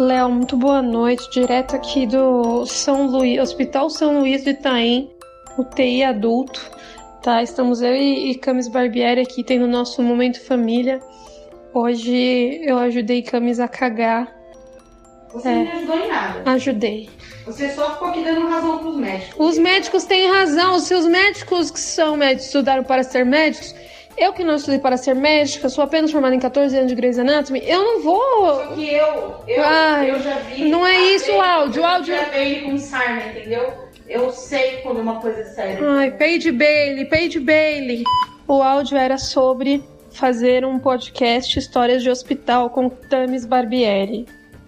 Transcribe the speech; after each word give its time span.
Léo, 0.00 0.30
muito 0.30 0.56
boa 0.56 0.80
noite. 0.80 1.30
Direto 1.30 1.76
aqui 1.76 2.06
do 2.06 2.64
São 2.64 3.06
Luís, 3.06 3.38
Hospital 3.38 3.90
São 3.90 4.20
Luís 4.20 4.42
de 4.42 4.50
Itaém, 4.52 5.10
UTI 5.58 6.04
adulto. 6.04 6.70
Tá, 7.22 7.42
estamos 7.42 7.82
eu 7.82 7.94
e, 7.94 8.30
e 8.30 8.34
Camis 8.36 8.66
Barbieri 8.66 9.20
aqui 9.20 9.44
tendo 9.44 9.66
nosso 9.66 10.02
momento 10.02 10.42
família. 10.42 11.00
Hoje 11.74 12.62
eu 12.64 12.78
ajudei 12.78 13.20
Camis 13.20 13.60
a 13.60 13.68
cagar. 13.68 14.34
Você 15.34 15.48
é, 15.48 15.54
não 15.54 15.64
me 15.64 15.70
ajudou 15.70 15.98
em 15.98 16.08
nada. 16.08 16.50
Ajudei. 16.50 17.10
Você 17.44 17.68
só 17.68 17.92
ficou 17.92 18.08
aqui 18.08 18.24
dando 18.24 18.48
razão 18.48 18.78
pros 18.78 18.96
médicos. 18.96 19.34
Os 19.38 19.58
médicos 19.58 20.04
têm 20.04 20.30
razão. 20.30 20.76
Os 20.76 20.84
seus 20.84 21.04
médicos 21.04 21.70
que 21.70 21.78
são 21.78 22.16
médicos, 22.16 22.46
estudaram 22.46 22.84
para 22.84 23.02
ser 23.02 23.26
médicos, 23.26 23.74
eu 24.16 24.32
que 24.32 24.44
não 24.44 24.56
estudei 24.56 24.78
para 24.78 24.96
ser 24.96 25.14
médica, 25.14 25.68
sou 25.68 25.84
apenas 25.84 26.10
formada 26.10 26.34
em 26.34 26.40
14 26.40 26.76
anos 26.76 26.88
de 26.88 26.94
Grey's 26.94 27.18
Anatomy, 27.18 27.62
eu 27.64 27.82
não 27.82 28.02
vou. 28.02 28.54
Só 28.54 28.66
que 28.74 28.92
eu, 28.92 29.34
eu, 29.46 29.64
Ai, 29.64 30.10
eu 30.10 30.20
já 30.20 30.34
vi. 30.40 30.68
Não 30.68 30.86
é 30.86 30.98
isso 31.14 31.32
o 31.32 31.40
áudio. 31.40 31.82
O 31.82 31.86
áudio. 31.86 32.14
Eu 32.14 32.20
já 32.20 32.28
veio 32.30 32.64
com 32.64 32.78
sarna, 32.78 33.26
entendeu? 33.26 33.90
Eu 34.08 34.32
sei 34.32 34.78
quando 34.78 35.00
uma 35.00 35.20
coisa 35.20 35.40
é 35.40 35.44
séria. 35.44 35.78
Ai, 35.88 36.10
Paige 36.10 36.50
Bailey, 36.50 37.04
Paige 37.06 37.38
Bailey. 37.38 38.04
O 38.46 38.62
áudio 38.62 38.98
era 38.98 39.16
sobre 39.16 39.82
fazer 40.10 40.64
um 40.64 40.78
podcast 40.78 41.58
Histórias 41.58 42.02
de 42.02 42.10
Hospital 42.10 42.70
com 42.70 42.88
Tamis 42.88 43.46
Barbieri, 43.46 44.26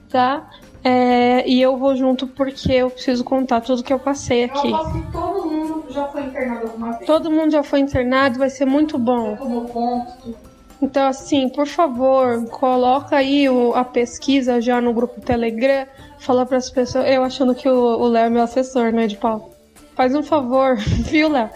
tá? 0.08 0.48
É, 0.84 1.48
e 1.48 1.60
eu 1.62 1.76
vou 1.76 1.94
junto 1.94 2.26
porque 2.26 2.72
eu 2.72 2.90
preciso 2.90 3.22
contar 3.22 3.60
tudo 3.60 3.84
que 3.84 3.92
eu 3.92 3.98
passei 3.98 4.44
aqui. 4.44 4.70
Eu 4.70 5.02
todo 5.12 5.46
mundo 5.48 5.61
já 5.90 6.06
foi 6.08 6.22
internado 6.22 6.66
alguma 6.66 6.92
vez. 6.92 7.06
Todo 7.06 7.30
mundo 7.30 7.50
já 7.50 7.62
foi 7.62 7.80
internado, 7.80 8.38
vai 8.38 8.50
ser 8.50 8.64
muito 8.64 8.98
bom. 8.98 9.36
Tomou 9.36 9.64
ponto. 9.64 10.34
Então, 10.80 11.06
assim, 11.06 11.48
por 11.48 11.66
favor, 11.66 12.44
coloca 12.48 13.16
aí 13.16 13.48
o, 13.48 13.72
a 13.74 13.84
pesquisa 13.84 14.60
já 14.60 14.80
no 14.80 14.92
grupo 14.92 15.20
Telegram. 15.20 15.86
Fala 16.18 16.44
para 16.44 16.56
as 16.56 16.68
pessoas. 16.70 17.06
Eu 17.08 17.22
achando 17.22 17.54
que 17.54 17.68
o 17.68 18.04
Léo 18.08 18.26
é 18.26 18.30
meu 18.30 18.42
assessor, 18.42 18.92
né, 18.92 19.06
de 19.06 19.16
pau. 19.16 19.50
Faz 19.94 20.14
um 20.14 20.22
favor, 20.22 20.76
viu, 21.08 21.28
Léo? 21.28 21.50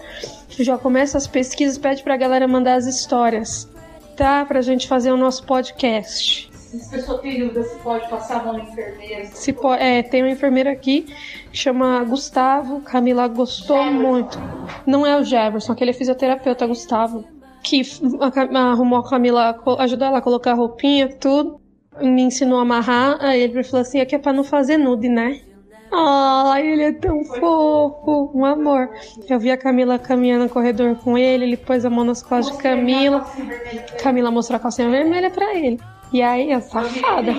Já 0.49 0.77
começa 0.77 1.17
as 1.17 1.27
pesquisas, 1.27 1.77
pede 1.77 2.03
pra 2.03 2.15
galera 2.15 2.47
mandar 2.47 2.75
as 2.75 2.85
histórias, 2.85 3.69
tá? 4.15 4.45
Pra 4.45 4.61
gente 4.61 4.87
fazer 4.87 5.11
o 5.11 5.17
nosso 5.17 5.43
podcast. 5.43 6.49
Se 6.67 6.89
pessoa 6.89 7.21
dúvida 7.21 7.63
se 7.63 7.79
pode 7.79 8.09
passar 8.09 8.43
uma 8.43 8.59
enfermeira. 8.59 9.25
Se 9.27 9.53
pode, 9.53 9.81
é, 9.81 10.03
tem 10.03 10.21
uma 10.21 10.31
enfermeira 10.31 10.69
aqui 10.69 11.03
que 11.49 11.57
chama 11.57 12.03
Gustavo. 12.03 12.81
Camila 12.81 13.25
gostou 13.29 13.77
Jefferson. 13.77 14.01
muito. 14.01 14.37
Não 14.85 15.05
é 15.05 15.17
o 15.17 15.23
Jefferson, 15.23 15.71
aquele 15.71 15.91
é 15.91 15.93
fisioterapeuta 15.93 16.67
Gustavo. 16.67 17.23
Que 17.63 17.81
arrumou 18.53 18.99
a 18.99 19.09
Camila, 19.09 19.57
ajudou 19.79 20.07
ela 20.07 20.17
a 20.17 20.21
colocar 20.21 20.51
a 20.51 20.55
roupinha, 20.55 21.07
tudo. 21.07 21.61
Me 22.01 22.23
ensinou 22.23 22.59
a 22.59 22.63
amarrar. 22.63 23.17
Aí 23.21 23.41
ele 23.41 23.63
falou 23.63 23.81
assim: 23.81 24.01
aqui 24.01 24.15
é 24.15 24.19
pra 24.19 24.33
não 24.33 24.43
fazer 24.43 24.77
nude, 24.77 25.07
né? 25.07 25.39
Ai, 25.89 26.67
ele 26.67 26.83
é 26.83 26.91
tão 26.91 27.23
fofo, 27.23 28.29
um 28.33 28.43
amor. 28.43 28.89
Eu 29.29 29.39
vi 29.39 29.51
a 29.51 29.57
Camila 29.57 29.97
caminhando 29.97 30.43
no 30.43 30.49
corredor 30.49 30.95
com 30.97 31.17
ele, 31.17 31.45
ele 31.45 31.57
pôs 31.57 31.85
a 31.85 31.89
mão 31.89 32.03
nas 32.03 32.21
costas 32.21 32.57
de 32.57 32.61
Camila. 32.61 33.25
Camila 34.03 34.29
mostrou 34.29 34.57
a 34.57 34.59
calcinha 34.59 34.89
vermelha 34.89 35.31
pra 35.31 35.55
ele. 35.55 35.79
E 36.11 36.21
aí, 36.21 36.51
a 36.53 36.61
safada. 36.61 37.31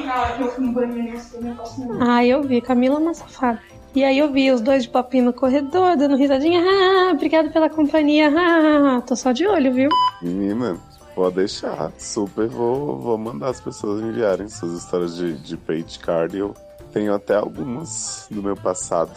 Ah, 2.00 2.24
eu 2.24 2.42
vi, 2.42 2.60
Camila 2.60 2.96
é 2.96 2.98
uma 2.98 3.14
safada. 3.14 3.60
E 3.94 4.04
aí 4.04 4.18
eu 4.18 4.30
vi 4.30 4.52
os 4.52 4.60
dois 4.60 4.82
de 4.84 4.90
papinho 4.90 5.24
no 5.24 5.32
corredor, 5.32 5.96
dando 5.96 6.16
risadinha. 6.16 6.60
Ah, 6.62 7.12
obrigado 7.12 7.50
pela 7.50 7.70
companhia. 7.70 8.30
Ah, 8.36 9.00
tô 9.00 9.16
só 9.16 9.32
de 9.32 9.46
olho, 9.46 9.72
viu? 9.72 9.88
Menina, 10.20 10.76
pode 11.14 11.36
deixar. 11.36 11.90
Super 11.98 12.48
vou, 12.48 12.98
vou 12.98 13.18
mandar 13.18 13.48
as 13.48 13.60
pessoas 13.60 14.02
enviarem 14.02 14.48
suas 14.48 14.72
histórias 14.72 15.16
de, 15.16 15.32
de 15.38 15.56
page 15.56 15.98
card. 15.98 16.36
Eu 16.36 16.54
tenho 16.92 17.14
até 17.14 17.36
algumas 17.36 18.26
do 18.30 18.42
meu 18.42 18.56
passado 18.56 19.10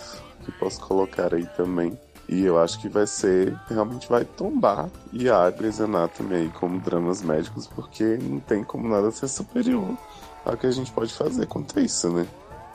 que 0.46 0.52
posso 0.54 0.80
colocar 0.82 1.34
aí 1.34 1.46
também. 1.58 1.98
E 2.32 2.46
eu 2.46 2.58
acho 2.58 2.80
que 2.80 2.88
vai 2.88 3.06
ser, 3.06 3.60
realmente 3.68 4.08
vai 4.08 4.24
tombar 4.24 4.90
e 5.12 5.30
a 5.30 5.52
Grey's 5.52 5.82
Anatomy 5.82 6.36
aí 6.36 6.50
como 6.50 6.80
dramas 6.80 7.22
médicos, 7.22 7.68
porque 7.68 8.18
não 8.22 8.40
tem 8.40 8.64
como 8.64 8.88
nada 8.88 9.12
ser 9.12 9.28
superior 9.28 9.98
ao 10.46 10.56
que 10.58 10.66
a 10.66 10.72
gente 10.72 10.92
pode 10.92 11.14
fazer 11.14 11.46
contra 11.48 11.82
isso, 11.82 12.10
né? 12.10 12.26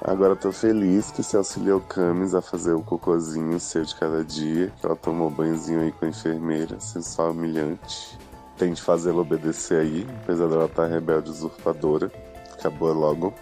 Agora 0.03 0.37
tô 0.37 0.53
feliz 0.53 1.11
que 1.11 1.23
se 1.23 1.37
auxiliou 1.37 1.81
Camis 1.81 2.35
a 2.35 2.43
fazer 2.43 2.75
o 2.75 2.83
cocôzinho 2.83 3.59
seu 3.59 3.83
de 3.83 3.95
cada 3.95 4.23
dia, 4.23 4.73
que 4.79 4.85
ela 4.85 4.95
tomou 4.95 5.31
banhozinho 5.31 5.81
aí 5.81 5.91
com 5.91 6.05
a 6.05 6.09
enfermeira, 6.09 6.79
sensual 6.79 7.31
humilhante. 7.31 8.19
Tente 8.59 8.83
fazê-la 8.83 9.23
obedecer 9.23 9.81
aí, 9.81 10.07
apesar 10.23 10.49
dela 10.49 10.67
estar 10.67 10.83
tá 10.83 10.89
rebelde 10.89 11.31
usurpadora. 11.31 12.13
Acabou 12.53 12.93
logo. 12.93 13.33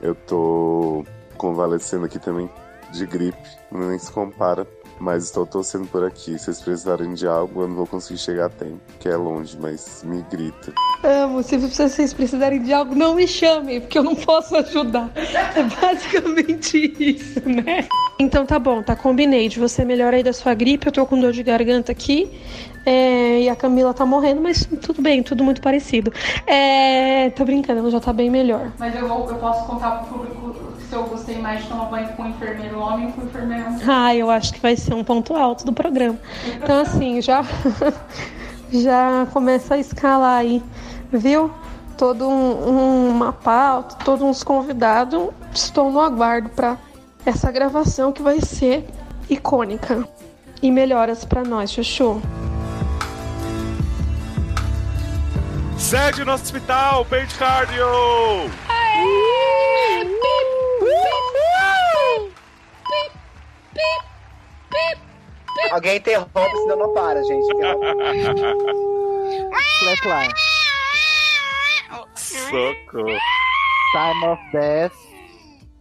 Eu 0.00 0.14
tô 0.14 1.04
convalescendo 1.36 2.04
aqui 2.04 2.18
também 2.18 2.48
de 2.92 3.06
gripe, 3.06 3.48
nem 3.72 3.98
se 3.98 4.10
compara 4.10 4.66
mas 4.98 5.24
estou 5.24 5.46
torcendo 5.46 5.86
por 5.86 6.04
aqui. 6.04 6.38
Se 6.38 6.46
vocês 6.46 6.60
precisarem 6.60 7.14
de 7.14 7.26
algo, 7.26 7.62
eu 7.62 7.68
não 7.68 7.76
vou 7.76 7.86
conseguir 7.86 8.18
chegar 8.18 8.46
a 8.46 8.48
tempo, 8.48 8.80
que 8.98 9.08
é 9.08 9.16
longe, 9.16 9.56
mas 9.60 10.04
me 10.04 10.22
grita. 10.30 10.72
Amo, 11.02 11.42
se 11.42 11.56
vocês 11.56 12.14
precisarem 12.14 12.62
de 12.62 12.72
algo, 12.72 12.94
não 12.94 13.14
me 13.14 13.26
chamem, 13.26 13.80
porque 13.80 13.98
eu 13.98 14.02
não 14.02 14.14
posso 14.14 14.56
ajudar. 14.56 15.10
É 15.54 15.62
basicamente 15.62 16.94
isso, 16.98 17.40
né? 17.48 17.86
Então 18.18 18.46
tá 18.46 18.58
bom, 18.58 18.82
tá 18.82 18.94
combinei 18.96 19.48
de 19.48 19.58
você 19.58 19.84
melhor 19.84 20.14
aí 20.14 20.22
da 20.22 20.32
sua 20.32 20.54
gripe. 20.54 20.86
Eu 20.86 20.92
tô 20.92 21.06
com 21.06 21.18
dor 21.18 21.32
de 21.32 21.42
garganta 21.42 21.92
aqui. 21.92 22.30
É, 22.86 23.40
e 23.40 23.48
a 23.48 23.56
Camila 23.56 23.94
tá 23.94 24.04
morrendo, 24.04 24.42
mas 24.42 24.66
tudo 24.82 25.00
bem, 25.00 25.22
tudo 25.22 25.42
muito 25.42 25.60
parecido. 25.60 26.12
É, 26.46 27.30
tô 27.30 27.44
brincando, 27.44 27.80
ela 27.80 27.90
já 27.90 28.00
tá 28.00 28.12
bem 28.12 28.30
melhor. 28.30 28.72
Mas 28.78 28.94
eu, 28.94 29.08
vou, 29.08 29.28
eu 29.28 29.36
posso 29.36 29.66
contar 29.66 30.04
pro 30.04 30.18
público 30.18 30.63
se 30.88 30.94
eu 30.94 31.04
gostei 31.04 31.38
mais 31.38 31.62
de 31.62 31.68
tomar 31.68 31.86
banho 31.86 32.08
com 32.08 32.22
um 32.22 32.28
enfermeiro 32.28 32.78
homem 32.78 33.06
ou 33.06 33.12
com 33.12 33.22
um 33.22 33.24
enfermeiro 33.24 33.70
mulher. 33.70 33.86
Ah, 33.88 34.14
eu 34.14 34.30
acho 34.30 34.52
que 34.52 34.60
vai 34.60 34.76
ser 34.76 34.94
um 34.94 35.04
ponto 35.04 35.34
alto 35.34 35.64
do 35.64 35.72
programa. 35.72 36.18
Então, 36.56 36.80
assim, 36.80 37.20
já, 37.20 37.42
já 38.70 39.26
começa 39.32 39.74
a 39.74 39.78
escalar 39.78 40.38
aí, 40.38 40.62
viu? 41.12 41.50
Todo 41.96 42.28
um, 42.28 43.08
uma 43.08 43.32
pauta, 43.32 43.96
todos 44.04 44.22
uns 44.22 44.42
convidados. 44.42 45.28
Estou 45.52 45.90
no 45.90 46.00
aguardo 46.00 46.48
para 46.48 46.76
essa 47.24 47.50
gravação 47.50 48.12
que 48.12 48.22
vai 48.22 48.40
ser 48.40 48.84
icônica. 49.28 50.06
E 50.62 50.70
melhoras 50.70 51.24
para 51.24 51.42
nós, 51.42 51.72
Chuchu. 51.72 52.20
Sede 55.76 56.24
no 56.24 56.32
hospital, 56.32 57.04
Paint 57.04 57.36
Cardio! 57.36 57.84
Aê! 58.68 59.24
Alguém 65.70 65.96
interrompe, 65.96 66.56
senão 66.62 66.76
não 66.76 66.94
para, 66.94 67.22
gente. 67.22 67.46
Flatline. 69.80 70.34
Socorro. 72.14 73.18
Time 73.92 74.26
of 74.26 74.42
Death. 74.52 74.92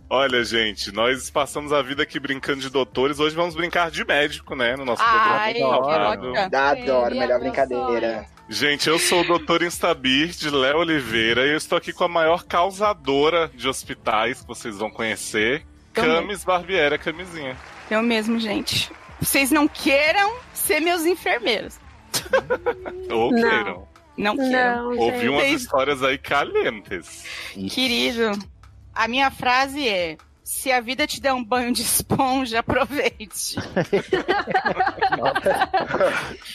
Olha, 0.09 0.44
gente, 0.44 0.91
nós 0.91 1.31
passamos 1.31 1.74
a 1.74 1.81
vida 1.81 2.03
aqui 2.03 2.20
brincando 2.20 2.59
de 2.59 2.70
doutores, 2.70 3.20
hoje 3.20 3.35
vamos 3.35 3.56
brincar 3.56 3.90
de 3.90 4.06
médico, 4.06 4.56
né? 4.56 4.75
No 4.75 4.85
nosso 4.85 5.02
Ai, 5.03 5.56
programa. 5.56 6.50
Da 6.50 6.70
adoro, 6.70 7.16
melhor 7.16 7.40
brincadeira. 7.40 8.25
Gente, 8.53 8.88
eu 8.88 9.00
sou 9.00 9.22
o 9.22 9.24
doutor 9.24 9.64
Instabir 9.64 10.28
de 10.30 10.47
Léo 10.47 10.78
Oliveira 10.78 11.44
e 11.47 11.50
eu 11.50 11.58
estou 11.58 11.75
aqui 11.75 11.91
com 11.91 12.03
a 12.03 12.08
maior 12.08 12.44
causadora 12.44 13.50
de 13.52 13.68
hospitais 13.68 14.41
que 14.41 14.47
vocês 14.47 14.78
vão 14.78 14.91
conhecer, 14.91 15.66
Camis 15.91 16.44
Barbieri, 16.44 16.94
a 16.94 16.97
camisinha. 17.00 17.58
Eu 17.90 18.03
mesmo, 18.03 18.40
gente. 18.40 18.91
Vocês 19.19 19.50
não 19.50 19.68
queiram 19.68 20.36
ser 20.53 20.80
meus 20.81 21.03
enfermeiros. 21.03 21.80
Ou 23.09 23.31
Não. 23.31 23.41
queiram. 23.41 23.88
Não 24.16 24.38
queiram. 24.38 24.91
Não, 24.91 25.00
Ouvi 25.00 25.30
umas 25.30 25.47
histórias 25.47 26.03
aí 26.03 26.20
calientes. 26.20 27.25
Querido, 27.72 28.38
a 28.94 29.08
minha 29.08 29.31
frase 29.31 29.88
é: 29.88 30.16
se 30.43 30.72
a 30.72 30.81
vida 30.81 31.07
te 31.07 31.22
der 31.22 31.34
um 31.34 31.43
banho 31.43 31.72
de 31.72 31.81
esponja, 31.85 32.59
aproveite. 32.59 33.55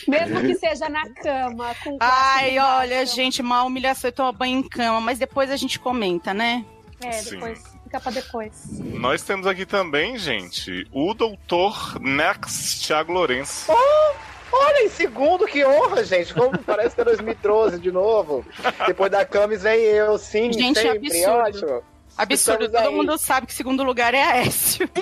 Mesmo 0.07 0.41
que 0.41 0.55
seja 0.57 0.89
na 0.89 1.09
cama, 1.11 1.75
com 1.83 1.97
Ai, 2.01 2.59
olha, 2.59 3.05
gente, 3.07 3.41
uma 3.41 3.63
humilhação. 3.65 4.09
Eu 4.09 4.13
tomo 4.13 4.33
banho 4.33 4.59
em 4.59 4.69
cama, 4.69 5.01
mas 5.01 5.19
depois 5.19 5.51
a 5.51 5.57
gente 5.57 5.79
comenta, 5.79 6.35
né? 6.35 6.65
É, 7.03 7.13
Sim. 7.13 7.31
depois. 7.37 7.63
Fica 7.85 8.01
pra 8.01 8.13
depois. 8.13 8.53
Nós 8.81 9.23
temos 9.23 9.47
aqui 9.47 9.65
também, 9.65 10.19
gente, 10.19 10.87
o 10.93 11.15
doutor 11.15 11.99
Nex 12.01 12.81
Thiago 12.87 13.13
Lourenço. 13.13 13.73
Olha, 14.53 14.85
em 14.85 14.89
segundo, 14.91 15.47
que 15.47 15.65
honra, 15.65 16.05
gente. 16.05 16.35
Como 16.35 16.59
parece 16.65 16.95
que 16.95 17.01
é 17.01 17.05
2012 17.05 17.79
de 17.79 17.91
novo. 17.93 18.45
Depois 18.87 19.11
da 19.11 19.25
Camis 19.25 19.63
vem 19.63 19.81
eu, 19.81 20.19
sim, 20.19 20.53
Gente, 20.53 20.81
sempre. 20.81 21.07
absurdo. 21.07 21.67
Ótimo. 21.67 21.83
Absurdo, 22.19 22.65
Estamos 22.65 22.83
todo 22.87 22.91
aí. 22.91 22.95
mundo 22.97 23.19
sabe 23.19 23.47
que 23.47 23.55
segundo 23.55 23.83
lugar 23.83 24.13
é 24.13 24.23
Aécio. 24.23 24.89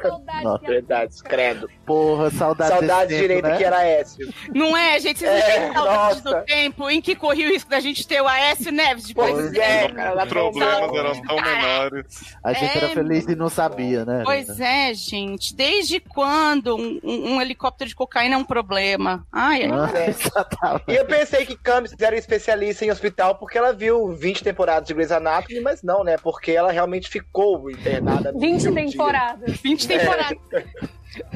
Saudade. 0.00 0.44
Nossa. 0.44 0.66
Verdade, 0.66 1.14
credo. 1.24 1.68
Porra, 1.84 2.30
saudade 2.30 2.70
Saudade 2.70 3.26
tempo, 3.28 3.46
né? 3.48 3.56
que 3.56 3.64
era 3.64 3.76
Aécio. 3.78 4.32
Não 4.54 4.76
é, 4.76 4.98
gente? 5.00 5.18
Vocês 5.18 5.30
não 5.30 5.38
É, 5.38 5.42
têm 5.60 5.72
saudade 5.72 6.22
nossa. 6.22 6.40
do 6.40 6.44
tempo 6.44 6.90
em 6.90 7.00
que 7.00 7.14
corria 7.16 7.48
o 7.48 7.50
risco 7.50 7.68
da 7.68 7.80
gente 7.80 8.06
ter 8.06 8.20
o 8.20 8.28
Aécio 8.28 8.70
Neves 8.72 9.04
depois 9.06 9.32
Pois 9.32 9.52
do 9.52 9.60
é, 9.60 9.88
cara. 9.88 10.22
Os 10.22 10.28
problemas 10.28 10.94
eram 10.94 11.22
tão 11.22 11.36
menores. 11.36 12.36
A 12.42 12.52
gente 12.52 12.78
É, 12.78 12.84
era 12.84 12.88
feliz 12.90 13.24
e 13.26 13.34
não 13.34 13.48
sabia, 13.48 14.04
né? 14.04 14.22
Pois 14.24 14.60
é, 14.60 14.94
gente. 14.94 15.54
Desde 15.54 15.98
quando 16.00 16.76
um, 16.76 17.00
um- 17.02 17.34
um 17.34 17.40
helicóptero 17.42 17.88
de 17.88 17.94
cocaína 17.96 18.34
é 18.36 18.38
um 18.38 18.44
problema? 18.44 19.26
Ai. 19.32 19.62
Ah, 19.64 19.90
É. 19.98 20.12
E 20.92 20.94
eu 20.96 21.04
pensei 21.04 21.44
que 21.44 21.56
Camis 21.56 21.94
era 22.00 22.16
especialista 22.16 22.84
em 22.84 22.90
hospital 22.90 23.34
porque 23.36 23.58
ela 23.58 23.72
viu 23.72 24.12
20 24.14 24.42
temporadas 24.44 24.86
de 24.86 24.94
Grey's 24.94 25.10
Anatomy, 25.12 25.41
mas 25.62 25.82
não, 25.82 26.02
né? 26.04 26.16
Porque 26.16 26.52
ela 26.52 26.70
realmente 26.72 27.08
ficou 27.08 27.70
internada. 27.70 28.32
20 28.32 28.70
mil 28.70 28.74
temporadas. 28.74 29.56
20 29.62 29.88
temporadas. 29.88 30.38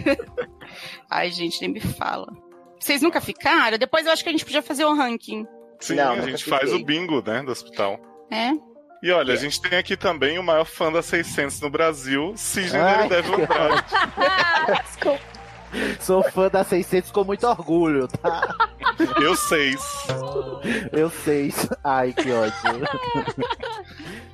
Ai, 1.10 1.30
gente, 1.30 1.60
nem 1.60 1.70
me 1.70 1.80
fala. 1.80 2.26
Vocês 2.78 3.02
nunca 3.02 3.20
ficaram? 3.20 3.78
Depois 3.78 4.06
eu 4.06 4.12
acho 4.12 4.22
que 4.22 4.28
a 4.28 4.32
gente 4.32 4.44
podia 4.44 4.62
fazer 4.62 4.84
o 4.84 4.94
ranking. 4.94 5.46
Sim, 5.80 5.96
Não, 5.96 6.12
a 6.12 6.20
gente 6.20 6.44
fiquei. 6.44 6.58
faz 6.58 6.72
o 6.72 6.84
bingo, 6.84 7.22
né, 7.26 7.42
do 7.42 7.50
hospital. 7.52 7.98
É? 8.30 8.52
E 9.02 9.10
olha, 9.12 9.34
a 9.34 9.36
gente 9.36 9.60
tem 9.60 9.78
aqui 9.78 9.96
também 9.96 10.38
o 10.38 10.42
maior 10.42 10.64
fã 10.64 10.90
da 10.90 11.02
600 11.02 11.60
no 11.60 11.70
Brasil, 11.70 12.32
Sidney 12.34 13.08
Devil 13.08 13.36
desculpa. 14.84 15.20
Sou 16.00 16.22
fã 16.30 16.48
da 16.48 16.64
600 16.64 17.10
com 17.10 17.22
muito 17.24 17.46
orgulho, 17.46 18.08
tá? 18.08 18.42
Eu 19.20 19.36
seis. 19.36 19.80
Eu 20.92 21.10
sei. 21.10 21.52
Ai, 21.84 22.12
que 22.12 22.30
ódio. 22.32 22.54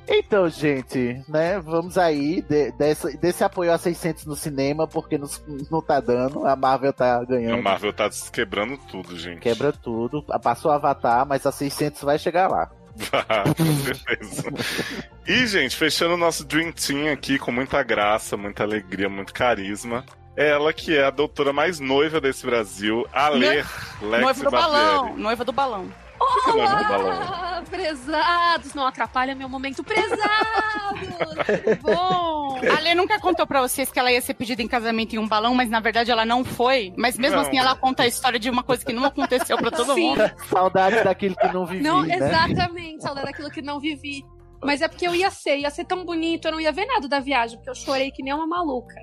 Então, 0.07 0.49
gente, 0.49 1.21
né? 1.27 1.59
Vamos 1.59 1.97
aí 1.97 2.41
de- 2.41 2.71
desse, 2.73 3.17
desse 3.17 3.43
apoio 3.43 3.71
a 3.71 3.77
600 3.77 4.25
no 4.25 4.35
cinema, 4.35 4.87
porque 4.87 5.17
nos- 5.17 5.41
não 5.71 5.81
tá 5.81 5.99
dando. 5.99 6.45
A 6.45 6.55
Marvel 6.55 6.91
tá 6.93 7.17
A 7.17 7.23
ganhando. 7.25 7.61
Marvel 7.63 7.93
tá 7.93 8.09
quebrando 8.31 8.77
tudo, 8.77 9.17
gente. 9.17 9.39
Quebra 9.39 9.71
tudo. 9.71 10.21
Passou 10.41 10.71
o 10.71 10.73
Avatar, 10.73 11.25
mas 11.25 11.45
a 11.45 11.51
600 11.51 12.01
vai 12.01 12.17
chegar 12.19 12.47
lá. 12.49 12.69
Ah, 13.27 13.43
certeza. 13.83 14.43
E, 15.25 15.47
gente, 15.47 15.75
fechando 15.75 16.13
o 16.13 16.17
nosso 16.17 16.45
Dream 16.45 16.71
Team 16.71 17.11
aqui 17.11 17.39
com 17.39 17.51
muita 17.51 17.81
graça, 17.81 18.37
muita 18.37 18.61
alegria, 18.63 19.09
muito 19.09 19.33
carisma. 19.33 20.05
Ela 20.35 20.73
que 20.73 20.97
é 20.97 21.05
a 21.05 21.11
doutora 21.11 21.53
mais 21.53 21.79
noiva 21.79 22.19
desse 22.19 22.45
Brasil, 22.45 23.05
a 23.13 23.29
Lê 23.29 23.57
Lex 23.57 23.67
Noiva 24.01 24.33
do 24.43 24.49
balão. 24.51 25.15
Noiva 25.15 25.45
do 25.45 25.51
balão. 25.53 25.91
Noiva 26.47 26.75
do 26.75 26.87
balão. 26.87 27.13
Olá, 27.21 27.63
prezados. 27.69 28.73
Não 28.73 28.85
atrapalha 28.87 29.35
meu 29.35 29.47
momento, 29.47 29.83
prezados. 29.83 30.17
Bom? 31.81 32.59
A 32.75 32.79
Lê 32.79 32.95
nunca 32.95 33.19
contou 33.19 33.45
pra 33.45 33.61
vocês 33.61 33.91
que 33.91 33.99
ela 33.99 34.11
ia 34.11 34.21
ser 34.21 34.33
pedida 34.33 34.61
em 34.61 34.67
casamento 34.67 35.13
em 35.15 35.19
um 35.19 35.27
balão, 35.27 35.53
mas 35.53 35.69
na 35.69 35.79
verdade 35.79 36.09
ela 36.09 36.25
não 36.25 36.43
foi. 36.43 36.93
Mas 36.97 37.17
mesmo 37.17 37.37
Não. 37.37 37.43
assim 37.45 37.57
ela 37.59 37.75
conta 37.75 38.03
a 38.03 38.07
história 38.07 38.39
de 38.39 38.49
uma 38.49 38.63
coisa 38.63 38.83
que 38.83 38.93
não 38.93 39.05
aconteceu 39.05 39.57
pra 39.57 39.69
todo 39.69 39.93
Sim. 39.93 40.09
mundo. 40.09 40.31
Saudades 40.49 41.03
daquilo 41.03 41.35
que 41.35 41.47
não 41.53 41.65
vivi, 41.65 41.83
Não, 41.83 42.01
né? 42.01 42.15
exatamente, 42.15 43.03
saudade 43.03 43.27
daquilo 43.27 43.51
que 43.51 43.61
não 43.61 43.79
vivi. 43.79 44.23
Mas 44.63 44.81
é 44.81 44.87
porque 44.87 45.05
eu 45.05 45.13
ia 45.13 45.29
ser, 45.29 45.57
ia 45.57 45.69
ser 45.69 45.83
tão 45.85 46.05
bonito, 46.05 46.47
eu 46.47 46.53
não 46.53 46.59
ia 46.59 46.71
ver 46.71 46.85
nada 46.85 47.07
da 47.07 47.19
viagem, 47.19 47.57
porque 47.57 47.69
eu 47.69 47.75
chorei 47.75 48.11
que 48.11 48.23
nem 48.23 48.33
uma 48.33 48.47
maluca. 48.47 48.95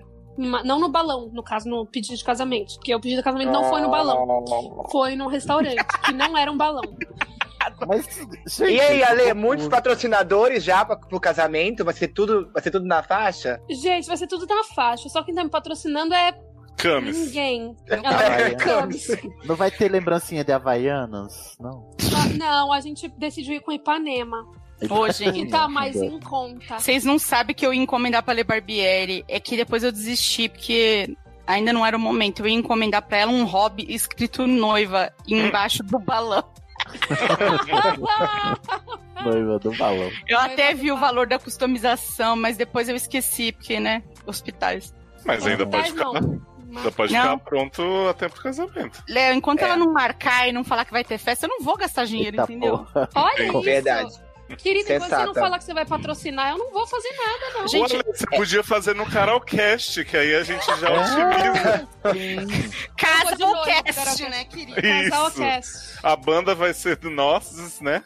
Não 0.65 0.79
no 0.81 0.89
balão, 0.89 1.29
no 1.33 1.43
caso, 1.43 1.69
no 1.69 1.85
pedido 1.85 2.17
de 2.17 2.25
casamento. 2.25 2.75
Porque 2.77 2.95
o 2.95 3.01
pedido 3.01 3.19
de 3.19 3.25
casamento 3.25 3.53
não 3.53 3.65
foi 3.65 3.81
no 3.83 3.91
balão. 3.91 4.45
Foi 4.91 5.15
num 5.15 5.27
restaurante, 5.27 5.85
que 6.05 6.13
não 6.13 6.37
era 6.37 6.51
um 6.51 6.57
balão. 6.57 6.83
Mas, 7.87 8.07
gente, 8.47 8.73
E 8.73 8.81
aí, 8.81 9.03
Ale, 9.03 9.35
muitos 9.35 9.69
patrocinadores 9.69 10.65
já 10.65 10.85
pra, 10.85 10.97
pro 10.97 11.21
casamento? 11.21 11.85
Vai 11.85 11.95
ser 11.95 12.09
tudo, 12.09 12.51
vai 12.53 12.63
ser 12.63 12.71
tudo 12.71 12.87
na 12.87 13.03
faixa? 13.03 13.61
Gente, 13.71 14.07
vai 14.07 14.17
ser 14.17 14.27
tudo 14.27 14.47
na 14.47 14.65
faixa. 14.65 15.09
Só 15.09 15.23
quem 15.23 15.35
tá 15.35 15.45
me 15.45 15.51
patrocinando 15.51 16.15
é 16.15 16.33
Camis. 16.77 17.17
ninguém. 17.19 17.77
Havaianas. 18.05 18.63
Camis. 18.63 19.09
Não 19.45 19.57
vai 19.57 19.71
ter 19.71 19.91
lembrancinha 19.91 20.43
de 20.43 20.53
Havaianas? 20.53 21.57
Não. 21.61 21.91
Ah, 22.17 22.29
Não, 22.39 22.73
a 22.73 22.81
gente 22.81 23.09
decidiu 23.19 23.55
ir 23.55 23.61
com 23.61 23.73
Ipanema. 23.73 24.47
Ô, 24.89 25.05
Que 25.07 25.13
gente. 25.13 25.51
tá 25.51 25.69
mais 25.69 25.97
em 25.97 26.19
conta. 26.21 26.79
Vocês 26.79 27.05
não 27.05 27.19
sabem 27.19 27.55
que 27.55 27.67
eu 27.67 27.75
ia 27.75 27.83
encomendar 27.83 28.23
pra 28.23 28.33
Lê 28.35 28.45
Barbieri. 28.45 29.25
É 29.29 29.39
que 29.41 29.57
depois 29.57 29.83
eu 29.83 29.93
desisti, 29.93 30.49
porque 30.49 31.15
ainda 31.47 31.73
não 31.73 31.85
era 31.85 31.97
o 31.97 32.01
momento. 32.01 32.41
Eu 32.41 32.47
ia 32.49 32.55
encomendar 32.55 33.03
pra 33.03 33.19
ela 33.19 33.33
um 33.33 33.45
hobby 33.45 33.85
escrito 33.89 34.47
noiva 34.47 35.13
embaixo 35.29 35.83
do 35.83 35.99
balão. 35.99 36.45
Noiva 39.25 39.59
do 39.59 39.71
balão. 39.77 40.11
Eu 40.27 40.39
Noiva 40.39 40.53
até 40.55 40.75
vi 40.75 40.91
o 40.91 40.97
valor 40.97 41.27
da 41.27 41.39
customização, 41.39 42.37
mas 42.37 42.57
depois 42.57 42.89
eu 42.89 42.97
esqueci, 42.97 43.53
porque, 43.53 43.79
né? 43.79 44.03
Hospitais. 44.27 44.95
Mas 45.25 45.47
ainda 45.47 45.67
pode 45.67 45.91
ficar, 45.91 46.05
não. 46.05 46.15
ainda 46.77 46.93
pode 46.93 47.13
Não. 47.13 47.21
ficar 47.23 47.37
pronto 47.39 47.83
até 48.09 48.29
pro 48.29 48.43
casamento. 48.43 49.03
Léo, 49.09 49.35
enquanto 49.35 49.61
É. 49.61 49.65
ela 49.67 49.77
não 49.77 49.93
marcar 49.93 50.49
e 50.49 50.53
não 50.53 50.65
falar 50.65 50.87
que 50.87 50.93
vai 50.93 51.05
ter 51.05 51.19
festa, 51.19 51.45
eu 51.45 51.51
não 51.51 51.61
vou 51.63 51.77
gastar 51.77 52.07
dinheiro, 52.07 52.37
Eita 52.37 52.45
entendeu? 52.45 52.79
porra. 52.79 53.09
Olha 53.15 53.43
isso. 53.45 53.61
Verdade. 53.61 54.15
Querida, 54.57 54.95
enquanto 54.97 55.11
você 55.11 55.25
não 55.27 55.35
falar 55.35 55.59
que 55.59 55.65
você 55.65 55.75
vai 55.75 55.85
patrocinar, 55.87 56.51
eu 56.51 56.59
não 56.59 56.71
vou 56.73 56.87
fazer 56.87 57.09
nada, 57.17 57.59
não. 57.59 57.69
Gente, 57.69 57.95
Olha, 57.95 58.05
você 58.07 58.27
podia 58.27 58.63
fazer 58.65 58.95
no 58.95 59.07
Carolcast, 59.07 60.05
que 60.05 60.17
aí 60.17 60.35
a 60.35 60.43
gente 60.43 60.65
já 60.67 60.89
É. 60.89 61.01
otimiza. 61.01 61.89
casa 62.97 63.47
ou 63.47 63.63
cast, 63.65 64.23
né, 64.29 64.45
querida? 64.45 64.81
Isso. 64.81 65.35
cast. 65.41 65.99
A 66.03 66.17
banda 66.17 66.55
vai 66.55 66.73
ser 66.75 66.97
do 66.97 67.11
nossos, 67.11 67.81
né? 67.81 68.03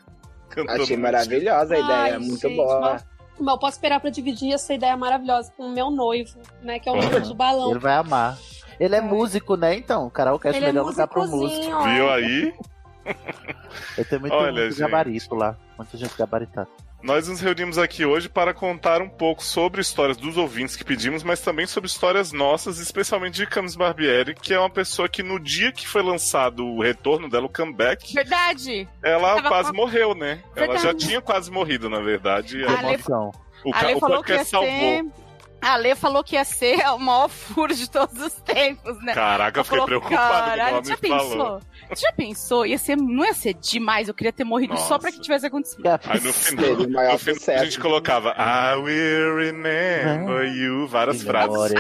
Cantando 0.49 0.83
Achei 0.85 0.97
maravilhosa 0.97 1.75
a 1.75 1.79
ideia, 1.79 2.15
Ai, 2.15 2.19
muito 2.19 2.49
gente, 2.49 2.57
boa. 2.57 2.81
mas- 2.81 3.59
posso 3.59 3.73
esperar 3.77 3.99
pra 4.01 4.11
dividir 4.11 4.53
essa 4.53 4.73
ideia 4.73 4.97
maravilhosa 4.97 5.53
com 5.57 5.65
o 5.67 5.71
meu 5.73 5.91
noivo, 5.91 6.39
né? 6.63 6.79
Que 6.79 6.89
é 6.89 6.93
o 6.93 6.97
noivo 6.97 7.21
do 7.21 7.35
balão. 7.35 7.71
Ele 7.71 7.81
vai 7.81 7.95
amar. 7.97 8.39
Ele 8.79 8.95
é 8.95 9.01
músico, 9.01 9.57
né? 9.57 9.75
Então, 9.77 10.07
o 10.07 10.11
karaokê 10.11 10.49
é 10.49 10.57
é 10.57 10.61
melhor 10.61 10.87
lugar 10.87 11.07
pro 11.09 11.27
músico. 11.27 11.83
Viu 11.85 12.11
aí? 12.11 12.53
Ele 13.97 14.05
tem 14.07 14.19
muito, 14.19 14.35
Olha, 14.35 14.53
muito 14.53 14.71
gente. 14.71 14.79
gabarito 14.81 15.35
lá. 15.35 15.57
Muita 15.77 15.97
gente 15.97 16.17
gabaritada. 16.17 16.69
Nós 17.03 17.29
nos 17.29 17.39
reunimos 17.39 17.77
aqui 17.77 18.07
hoje 18.07 18.31
para 18.31 18.55
contar 18.55 19.03
um 19.03 19.09
pouco 19.11 19.45
sobre 19.45 19.81
histórias 19.83 20.17
dos 20.17 20.39
ouvintes 20.39 20.75
que 20.75 20.83
pedimos, 20.85 21.23
mas 21.23 21.39
também 21.41 21.67
sobre 21.67 21.87
histórias 21.87 22.33
nossas, 22.33 22.79
especialmente 22.79 23.35
de 23.35 23.47
Camis 23.47 23.77
Barbieri, 23.77 24.35
que 24.35 24.55
é 24.55 24.59
uma 24.59 24.71
pessoa 24.71 25.07
que 25.07 25.23
no 25.23 25.39
dia 25.39 25.71
que 25.71 25.87
foi 25.87 26.03
lançado 26.03 26.65
o 26.65 26.83
retorno 26.83 27.29
dela, 27.29 27.45
o 27.45 27.53
comeback, 27.53 28.15
Verdade. 28.15 28.89
ela 29.03 29.43
quase 29.43 29.71
com- 29.71 29.77
morreu, 29.77 30.15
né? 30.15 30.43
Ela 30.57 30.77
já 30.77 30.83
Verdade. 30.85 31.07
tinha 31.07 31.21
quase 31.21 31.51
morrido, 31.51 31.91
na 31.91 32.01
verdade. 32.01 32.65
A 32.65 32.71
Ale- 32.79 32.95
Emoção. 32.95 33.31
o, 33.67 33.71
ca- 33.71 33.87
Lê 33.87 33.95
o 33.97 34.01
falou 34.01 34.23
que 34.23 34.33
ia 34.33 34.39
podcast 34.39 34.51
salvou. 34.51 34.71
ser. 34.71 35.25
A 35.61 35.77
Lê 35.77 35.95
falou 35.95 36.25
que 36.25 36.37
ia 36.37 36.45
ser 36.45 36.79
o 36.89 36.99
maior 36.99 37.29
furo 37.29 37.75
de 37.75 37.89
todos 37.91 38.19
os 38.23 38.33
tempos, 38.35 39.03
né? 39.03 39.13
Caraca, 39.13 39.61
eu 39.61 39.65
fiquei 39.65 39.79
Falou, 39.79 39.87
preocupado 39.87 40.51
me 40.83 40.89
já 40.89 40.97
falou. 40.97 41.61
Já 41.97 42.13
pensou? 42.13 42.65
Ia 42.67 42.79
ser, 42.79 42.97
não 42.97 43.25
ia 43.25 43.35
ser 43.35 43.55
demais, 43.55 44.09
eu 44.09 44.15
queria 44.15 44.33
ter 44.33 44.45
morrido 44.45 44.77
só 44.77 44.99
pra 44.99 45.11
que 45.11 45.17
Nossa. 45.19 45.23
tivesse 45.23 45.47
acontecido. 45.47 45.83
Aí 46.07 46.21
no 46.21 46.33
final, 46.33 46.75
no 46.77 47.19
final 47.19 47.57
a 47.61 47.65
gente 47.65 47.79
colocava 47.81 48.31
I 48.39 48.77
will 48.77 49.37
remember 49.37 50.45
you, 50.57 50.87
várias 50.89 51.23
frases. 51.23 51.73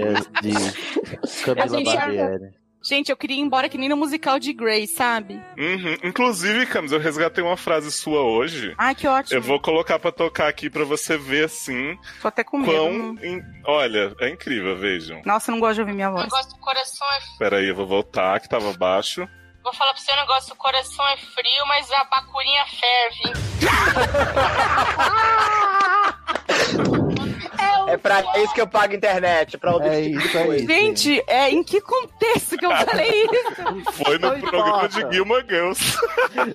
De 0.43 0.53
A 1.51 1.55
Camila 1.57 1.79
gente- 1.79 1.95
Barbieri. 1.97 2.65
Gente, 2.87 3.09
eu 3.09 3.17
queria 3.17 3.39
ir 3.39 3.41
embora 3.41 3.67
que 3.67 3.79
nem 3.79 3.89
no 3.89 3.97
musical 3.97 4.39
de 4.39 4.53
Grey, 4.53 4.87
sabe? 4.87 5.41
Uhum. 5.57 5.97
Inclusive, 6.05 6.67
Camis, 6.67 6.93
eu 6.93 6.99
resgatei 7.01 7.43
uma 7.43 7.57
frase 7.57 7.91
sua 7.91 8.21
hoje. 8.21 8.75
Ai, 8.77 8.95
que 8.95 9.09
ótimo. 9.09 9.39
Eu 9.39 9.41
vou 9.41 9.59
colocar 9.59 9.99
pra 9.99 10.13
tocar 10.13 10.49
aqui 10.49 10.69
pra 10.69 10.85
você 10.85 11.17
ver 11.17 11.47
assim 11.47 11.97
Tô 12.21 12.29
até 12.29 12.45
com 12.45 12.59
medo. 12.59 12.71
quão. 12.71 12.93
in- 13.25 13.41
Olha, 13.65 14.15
é 14.21 14.29
incrível, 14.29 14.77
vejam. 14.77 15.23
Nossa, 15.25 15.51
eu 15.51 15.55
não 15.55 15.61
gosto 15.61 15.77
de 15.77 15.81
ouvir 15.81 15.95
minha 15.95 16.11
voz. 16.11 16.25
negócio 16.25 16.51
do 16.51 16.59
coração 16.59 17.07
é 17.15 17.39
Pera 17.39 17.57
aí, 17.57 17.69
eu 17.69 17.75
vou 17.75 17.87
voltar, 17.87 18.39
que 18.39 18.51
tava 18.51 18.71
baixo. 18.75 19.27
Vou 19.65 19.73
falar 19.73 19.95
pra 19.95 20.03
você, 20.03 20.13
o 20.13 20.17
negócio 20.17 20.51
do 20.51 20.57
coração 20.57 21.09
é 21.09 21.17
frio, 21.17 21.67
mas 21.67 21.91
a 21.91 22.05
bacurinha 22.05 22.65
ferve. 22.67 23.23
hein? 27.61 27.85
É 27.89 27.97
pra 27.97 28.21
isso 28.39 28.53
que 28.55 28.61
eu 28.61 28.67
pago 28.67 28.95
internet, 28.95 29.57
pra 29.59 29.73
ouvir 29.75 29.89
É 29.89 30.01
esse 30.01 30.11
tipo 30.13 30.23
de 30.23 30.29
coisa. 30.47 30.67
Gente, 30.67 31.23
é, 31.27 31.51
em 31.51 31.63
que 31.63 31.81
contexto 31.81 32.57
que 32.57 32.67
eu 32.67 32.71
falei 32.77 33.25
isso? 33.25 33.93
Foi 34.05 34.19
no 34.19 34.31
Não 34.33 34.41
programa 34.41 34.69
importa. 34.85 35.05
de 35.09 35.15
Gilmore 35.15 35.47
Girls. 35.49 35.99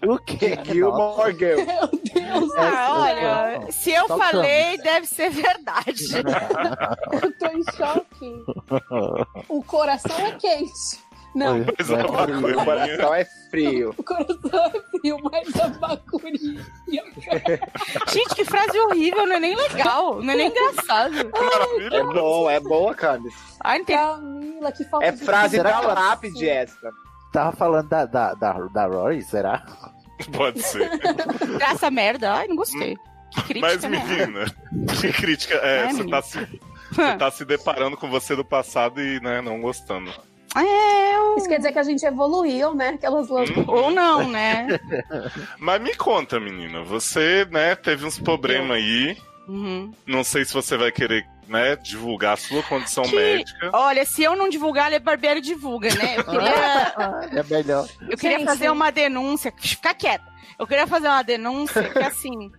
O 0.08 0.18
quê? 0.20 0.60
Gilmore 0.66 1.34
Girl. 1.38 1.66
Meu 1.66 1.88
Deus, 1.88 2.56
É, 2.56 2.60
Ah, 2.62 3.10
é, 3.10 3.14
olha, 3.26 3.66
é. 3.68 3.72
se 3.72 3.92
eu 3.92 4.08
Só 4.08 4.18
falei, 4.18 4.78
deve 4.80 5.06
ser 5.08 5.30
verdade. 5.30 6.04
eu 7.24 7.38
tô 7.40 7.48
em 7.48 7.64
choque. 7.76 8.44
O 9.48 9.64
coração 9.64 10.18
é 10.20 10.32
quente. 10.34 11.09
Não, 11.40 11.60
Mas 11.78 11.90
É, 11.90 12.04
O 12.04 12.66
coração 12.66 13.16
é 13.16 13.26
frio. 13.50 13.96
o 13.98 14.04
coração 14.04 14.66
é 14.66 15.00
frio, 15.00 15.18
mas 15.32 15.60
a 15.60 15.68
bacurinha. 15.70 16.66
Gente, 18.12 18.36
que 18.36 18.44
frase 18.44 18.78
horrível, 18.78 19.26
não 19.26 19.38
é 19.38 19.40
nem 19.40 19.56
legal, 19.56 20.22
não 20.22 20.34
é 20.34 20.36
nem 20.36 20.48
engraçado. 20.50 21.14
É 21.92 22.04
bom, 22.04 22.50
é 22.50 22.60
boa, 22.60 22.94
Candice. 22.94 23.38
Ai, 23.62 23.80
não 23.80 23.86
tem... 23.86 23.96
Camila, 23.96 24.72
que 24.74 24.84
falta 24.84 25.06
É 25.06 25.12
de 25.12 25.24
frase 25.24 25.56
Será 25.56 25.82
da 25.82 25.94
lápide 25.94 26.50
essa. 26.50 26.92
Tava 27.32 27.56
falando 27.56 27.88
da, 27.88 28.06
da, 28.06 28.34
da, 28.34 28.54
da 28.54 28.86
Rory, 28.88 29.22
será? 29.22 29.64
Pode 30.36 30.62
ser. 30.62 30.90
Graça 31.58 31.90
merda. 31.90 32.34
Ai, 32.34 32.48
não 32.48 32.56
gostei. 32.58 32.98
Que 33.32 33.44
crítica, 33.44 33.68
Mas, 33.68 33.84
né? 33.84 33.90
menina, 33.90 34.46
que 35.00 35.14
crítica. 35.14 35.56
É, 35.56 35.86
É, 35.86 35.88
você, 35.88 35.98
menina. 36.04 36.18
tá 36.18 36.22
se, 36.22 36.40
você 36.92 37.18
tá 37.18 37.32
se 37.32 37.46
deparando 37.46 37.96
com 37.96 38.10
você 38.10 38.36
do 38.36 38.44
passado 38.44 39.00
e 39.00 39.20
né, 39.22 39.42
não 39.42 39.62
gostando. 39.62 40.12
É, 40.56 41.16
eu... 41.16 41.38
Isso 41.38 41.48
quer 41.48 41.58
dizer 41.58 41.72
que 41.72 41.80
a 41.80 41.84
gente 41.84 42.06
evoluiu, 42.06 42.74
né? 42.74 42.90
Aquelas 42.90 43.28
loucas. 43.30 43.56
Ou 43.68 43.92
não, 43.92 44.28
né? 44.28 44.68
Mas 45.60 45.82
me 45.82 45.96
conta, 45.96 46.40
menina, 46.40 46.84
você, 46.84 47.48
né, 47.52 47.76
teve 47.76 48.06
uns 48.06 48.18
problemas 48.20 48.78
aí. 48.78 49.16
Uhum. 49.48 49.92
Não 50.06 50.24
sei 50.24 50.46
se 50.46 50.54
você 50.54 50.78
vai 50.78 50.92
querer, 50.92 51.26
né, 51.48 51.76
divulgar 51.76 52.34
a 52.34 52.38
sua 52.38 52.62
condição 52.64 53.04
Que- 53.04 53.16
médica. 53.16 53.70
Olha, 53.74 54.06
se 54.06 54.24
eu 54.24 54.36
não 54.36 54.50
divulgar, 54.50 54.94
a 54.94 55.00
Barbieri 55.00 55.42
divulga, 55.42 55.94
né? 55.96 56.16
Eu 56.18 56.24
queria, 56.24 56.94
É 57.40 57.44
melhor. 57.50 57.88
eu 58.10 58.18
queria 58.18 58.38
Gente. 58.40 58.48
fazer 58.48 58.70
uma 58.70 58.92
denúncia. 58.92 59.54
Fica 59.58 59.94
quieta. 59.94 60.30
Eu 60.60 60.68
queria 60.68 60.86
fazer 60.86 61.08
uma 61.08 61.24
denúncia 61.24 61.84
que, 61.90 62.00
assim, 62.00 62.52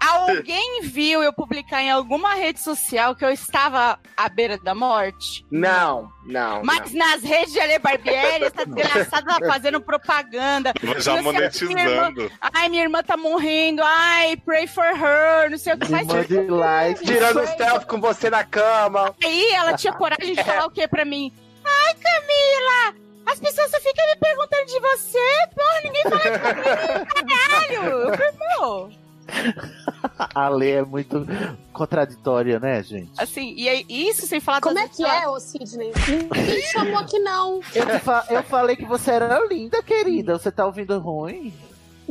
alguém 0.00 0.80
viu 0.82 1.22
eu 1.22 1.32
publicar 1.32 1.82
em 1.82 1.90
alguma 1.90 2.34
rede 2.34 2.60
social 2.60 3.14
que 3.14 3.24
eu 3.24 3.30
estava 3.30 3.98
à 4.16 4.28
beira 4.28 4.58
da 4.58 4.74
morte? 4.74 5.44
Não, 5.50 6.10
não. 6.24 6.62
Mas 6.64 6.92
nas 6.92 7.22
redes 7.22 7.52
de 7.52 7.60
Ale 7.60 7.78
Barbieri, 7.78 8.44
essa 8.44 8.64
desgraçada 8.66 9.38
tá 9.40 9.46
fazendo 9.46 9.80
propaganda. 9.80 10.72
Já 10.98 11.20
Não 11.22 11.32
sei 11.32 11.46
o 11.46 11.50
que, 11.50 11.74
minha 11.74 11.88
irmã- 11.88 12.02
monetizando. 12.10 12.32
Ai, 12.40 12.68
minha 12.68 12.82
irmã 12.82 13.02
tá 13.02 13.16
morrendo. 13.16 13.82
Ai, 13.84 14.36
pray 14.38 14.66
for 14.66 14.84
her. 14.84 15.50
Não 15.50 15.58
sei 15.58 15.74
o 15.74 15.78
que. 15.78 15.90
Mande 15.90 16.36
like. 16.48 17.00
não. 17.04 17.14
Tirando 17.14 17.40
o 17.40 17.46
stealth 17.46 17.84
com 17.86 18.00
você 18.00 18.30
na 18.30 18.44
cama. 18.44 19.14
Aí 19.24 19.52
ela 19.52 19.74
tinha 19.76 19.92
coragem 19.92 20.34
de 20.34 20.42
falar 20.44 20.66
o 20.66 20.70
quê 20.70 20.86
pra 20.86 21.04
mim? 21.04 21.32
Ai, 21.64 21.94
Camila, 21.94 22.94
as 23.26 23.40
pessoas 23.40 23.70
só 23.70 23.80
ficam 23.80 24.06
me 24.06 24.16
perguntando 24.16 24.66
de 24.66 24.80
você. 24.80 25.18
Porra, 25.54 25.80
ninguém 25.82 26.02
fala 26.04 26.20
de 26.22 27.00
mim, 27.00 27.26
caralho. 27.36 27.90
Eu 27.90 28.16
falei, 28.16 28.32
"Pô." 28.58 29.05
A 30.34 30.48
lei 30.48 30.72
é 30.72 30.84
muito 30.84 31.26
contraditória, 31.72 32.58
né, 32.58 32.82
gente? 32.82 33.10
Assim, 33.18 33.54
e 33.56 33.68
aí, 33.68 33.84
isso 33.88 34.26
sem 34.26 34.40
falar 34.40 34.60
Como 34.60 34.78
é 34.78 34.88
que 34.88 35.04
é, 35.04 35.28
ô 35.28 35.38
Sidney? 35.40 35.92
Ninguém 36.34 36.62
chamou 36.62 36.98
aqui, 36.98 37.18
não. 37.18 37.60
Eu, 37.74 38.00
fa- 38.00 38.26
eu 38.30 38.42
falei 38.42 38.76
que 38.76 38.84
você 38.84 39.12
era 39.12 39.38
linda, 39.46 39.82
querida. 39.82 40.38
Você 40.38 40.50
tá 40.50 40.64
ouvindo 40.66 40.98
ruim? 40.98 41.52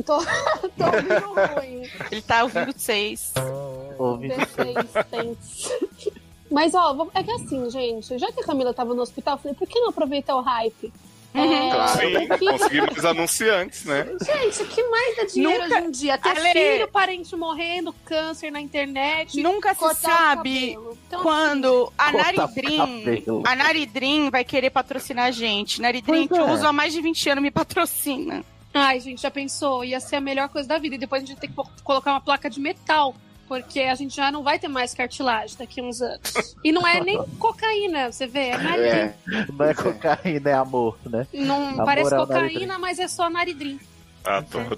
Tô, 0.04 0.18
tô 0.18 0.84
ouvindo 0.84 1.54
ruim. 1.54 1.88
Ele 2.10 2.22
tá 2.22 2.42
ouvindo 2.44 2.74
seis. 2.76 3.32
Ouvindo 3.98 4.34
Persistentes. 4.48 5.70
Mas, 6.50 6.74
ó, 6.74 7.08
é 7.14 7.22
que 7.24 7.30
assim, 7.32 7.68
gente, 7.70 8.16
já 8.18 8.30
que 8.30 8.40
a 8.40 8.44
Camila 8.44 8.72
tava 8.72 8.94
no 8.94 9.02
hospital, 9.02 9.34
eu 9.34 9.38
falei, 9.38 9.56
por 9.56 9.66
que 9.66 9.80
não 9.80 9.88
aproveitar 9.88 10.36
o 10.36 10.42
hype? 10.42 10.92
É, 11.36 11.86
Sim, 11.88 12.28
que- 12.38 12.46
conseguimos 12.46 12.96
os 12.98 13.04
anunciantes, 13.04 13.84
né? 13.84 14.06
Gente, 14.22 14.62
o 14.62 14.66
que 14.66 14.82
mais 14.88 15.16
dá 15.16 15.24
dinheiro 15.24 15.62
Nunca- 15.64 15.76
hoje 15.78 15.86
em 15.86 15.90
dia? 15.90 16.18
Ter 16.18 16.28
Ale- 16.30 16.52
filho, 16.52 16.88
parente 16.88 17.36
morrendo, 17.36 17.92
câncer 18.04 18.50
na 18.50 18.60
internet. 18.60 19.40
Nunca 19.42 19.74
se 19.74 19.94
sabe. 20.00 20.78
Então, 21.06 21.22
quando 21.22 21.92
a 21.98 22.10
Cortar 22.12 22.34
o 22.34 22.36
Naridrim, 22.38 23.42
a 23.44 23.56
Naridrim 23.56 24.30
vai 24.30 24.44
querer 24.44 24.70
patrocinar 24.70 25.26
a 25.26 25.30
gente. 25.30 25.80
Naridrim, 25.80 26.26
Pois 26.26 26.40
que 26.40 26.46
eu 26.46 26.48
é. 26.48 26.52
uso 26.54 26.66
há 26.66 26.72
mais 26.72 26.92
de 26.92 27.00
20 27.00 27.28
anos, 27.28 27.42
me 27.42 27.50
patrocina. 27.50 28.44
Ai, 28.72 29.00
gente, 29.00 29.22
já 29.22 29.30
pensou? 29.30 29.84
Ia 29.84 30.00
ser 30.00 30.16
a 30.16 30.20
melhor 30.20 30.48
coisa 30.50 30.68
da 30.68 30.78
vida. 30.78 30.96
E 30.96 30.98
depois 30.98 31.22
a 31.22 31.26
gente 31.26 31.38
ter 31.38 31.48
que 31.48 31.54
colocar 31.82 32.10
uma 32.12 32.20
placa 32.20 32.50
de 32.50 32.60
metal. 32.60 33.14
Porque 33.48 33.80
a 33.80 33.94
gente 33.94 34.16
já 34.16 34.30
não 34.32 34.42
vai 34.42 34.58
ter 34.58 34.68
mais 34.68 34.92
cartilagem 34.92 35.56
daqui 35.56 35.80
a 35.80 35.84
uns 35.84 36.02
anos. 36.02 36.56
E 36.64 36.72
não 36.72 36.86
é 36.86 37.00
nem 37.00 37.22
cocaína, 37.38 38.10
você 38.10 38.26
vê, 38.26 38.48
é 38.48 38.58
naridrim. 38.58 39.12
Não 39.56 39.66
é 39.66 39.74
cocaína, 39.74 40.50
é 40.50 40.54
amor, 40.54 40.98
né? 41.06 41.26
Não 41.32 41.68
Amor 41.68 41.84
parece 41.84 42.14
ao 42.14 42.26
cocaína, 42.26 42.78
mas 42.78 42.98
é 42.98 43.08
só 43.08 43.30
naridrim. 43.30 43.78
Adoro. 44.24 44.76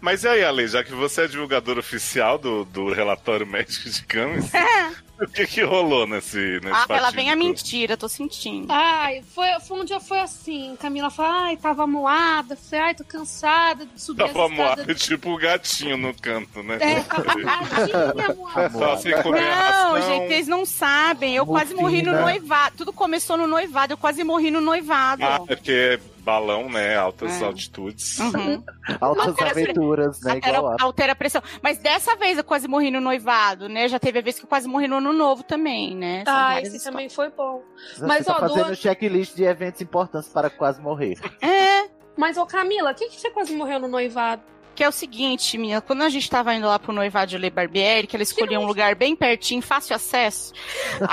Mas 0.00 0.24
e 0.24 0.28
aí, 0.28 0.44
Ale, 0.44 0.66
já 0.66 0.82
que 0.82 0.92
você 0.92 1.22
é 1.22 1.28
divulgador 1.28 1.78
oficial 1.78 2.36
do, 2.36 2.64
do 2.64 2.92
relatório 2.92 3.46
médico 3.46 3.88
de 3.88 4.04
Camis, 4.04 4.50
o 5.26 5.28
que 5.28 5.46
que 5.46 5.62
rolou 5.62 6.06
nesse, 6.06 6.60
nesse 6.62 6.68
Ah, 6.72 6.86
ela 6.88 7.10
vem 7.10 7.30
a 7.30 7.36
mentira, 7.36 7.96
tô 7.96 8.08
sentindo. 8.08 8.66
Ai, 8.70 9.22
foi, 9.34 9.48
foi 9.66 9.80
um 9.80 9.84
dia 9.84 10.00
foi 10.00 10.20
assim. 10.20 10.76
Camila 10.80 11.10
falou, 11.10 11.32
ai, 11.32 11.56
tava 11.56 11.86
moada. 11.86 12.56
Falei, 12.56 12.86
ai, 12.86 12.94
tô 12.94 13.04
cansada 13.04 13.86
de 13.86 14.00
subir 14.00 14.18
Tava 14.26 14.32
escadas. 14.46 14.56
moado, 14.56 14.94
tipo 14.94 15.30
o 15.30 15.38
gatinho 15.38 15.96
no 15.96 16.12
canto, 16.14 16.62
né? 16.62 16.78
É, 16.80 17.00
tava 17.00 17.24
tadinha, 17.24 18.34
moada. 18.36 18.70
Só 18.70 18.96
sem 18.96 19.22
comer 19.22 19.40
Não, 19.40 19.50
ração. 19.92 20.02
gente, 20.02 20.32
eles 20.32 20.48
não 20.48 20.64
sabem. 20.66 21.36
Eu 21.36 21.46
quase 21.46 21.74
morri 21.74 22.02
no 22.02 22.12
noivado. 22.12 22.76
Tudo 22.76 22.92
começou 22.92 23.36
no 23.36 23.46
noivado, 23.46 23.92
eu 23.92 23.96
quase 23.98 24.24
morri 24.24 24.50
no 24.50 24.60
noivado. 24.60 25.22
Ah, 25.24 25.40
é 25.48 25.56
porque 25.56 25.72
é 25.72 26.00
balão, 26.22 26.68
né? 26.70 26.96
Altas 26.96 27.40
É. 27.40 27.44
altitudes. 27.44 28.18
Uhum. 28.18 28.62
Altas 29.00 29.34
Mas- 29.38 29.50
aventuras, 29.50 30.20
né? 30.22 30.32
Altera, 30.32 30.58
Igual 30.58 30.76
a... 30.78 30.82
altera 30.82 31.12
a 31.12 31.16
pressão. 31.16 31.42
Mas 31.62 31.78
dessa 31.78 32.16
vez 32.16 32.38
eu 32.38 32.44
quase 32.44 32.66
morri 32.68 32.90
no 32.90 33.00
noivado, 33.00 33.68
né? 33.68 33.88
Já 33.88 33.98
teve 33.98 34.18
a 34.18 34.22
vez 34.22 34.38
que 34.38 34.44
eu 34.44 34.48
quase 34.48 34.68
morri 34.68 34.86
no 34.88 34.96
ano 34.96 35.12
novo 35.12 35.42
também, 35.42 35.94
né? 35.96 36.24
São 36.24 36.34
Ah, 36.34 36.60
esse 36.60 36.82
também 36.84 37.08
foi 37.08 37.30
bom. 37.30 37.62
Você 37.94 38.06
Mas, 38.06 38.24
tá 38.26 38.34
ó, 38.36 38.40
fazendo 38.40 38.68
do- 38.68 38.76
checklist 38.76 39.34
de 39.34 39.44
eventos 39.44 39.80
importantes 39.80 40.28
para 40.28 40.48
quase 40.50 40.80
morrer. 40.80 41.18
É, 41.40 41.88
Mas, 42.16 42.36
ô 42.36 42.44
Camila, 42.44 42.90
o 42.92 42.94
que, 42.94 43.08
que 43.08 43.18
você 43.20 43.30
quase 43.30 43.54
morreu 43.56 43.80
no 43.80 43.88
noivado? 43.88 44.42
Que 44.74 44.82
é 44.84 44.88
o 44.88 44.92
seguinte, 44.92 45.58
minha, 45.58 45.80
quando 45.80 46.02
a 46.02 46.08
gente 46.08 46.28
tava 46.30 46.54
indo 46.54 46.66
lá 46.66 46.78
pro 46.78 46.92
noivado 46.92 47.30
de 47.30 47.38
Le 47.38 47.50
Barbieri, 47.50 48.06
que 48.06 48.16
ela 48.16 48.22
escolheu 48.22 48.60
um 48.60 48.66
lugar 48.66 48.94
bem 48.94 49.14
pertinho, 49.14 49.62
fácil 49.62 49.94
acesso, 49.96 50.52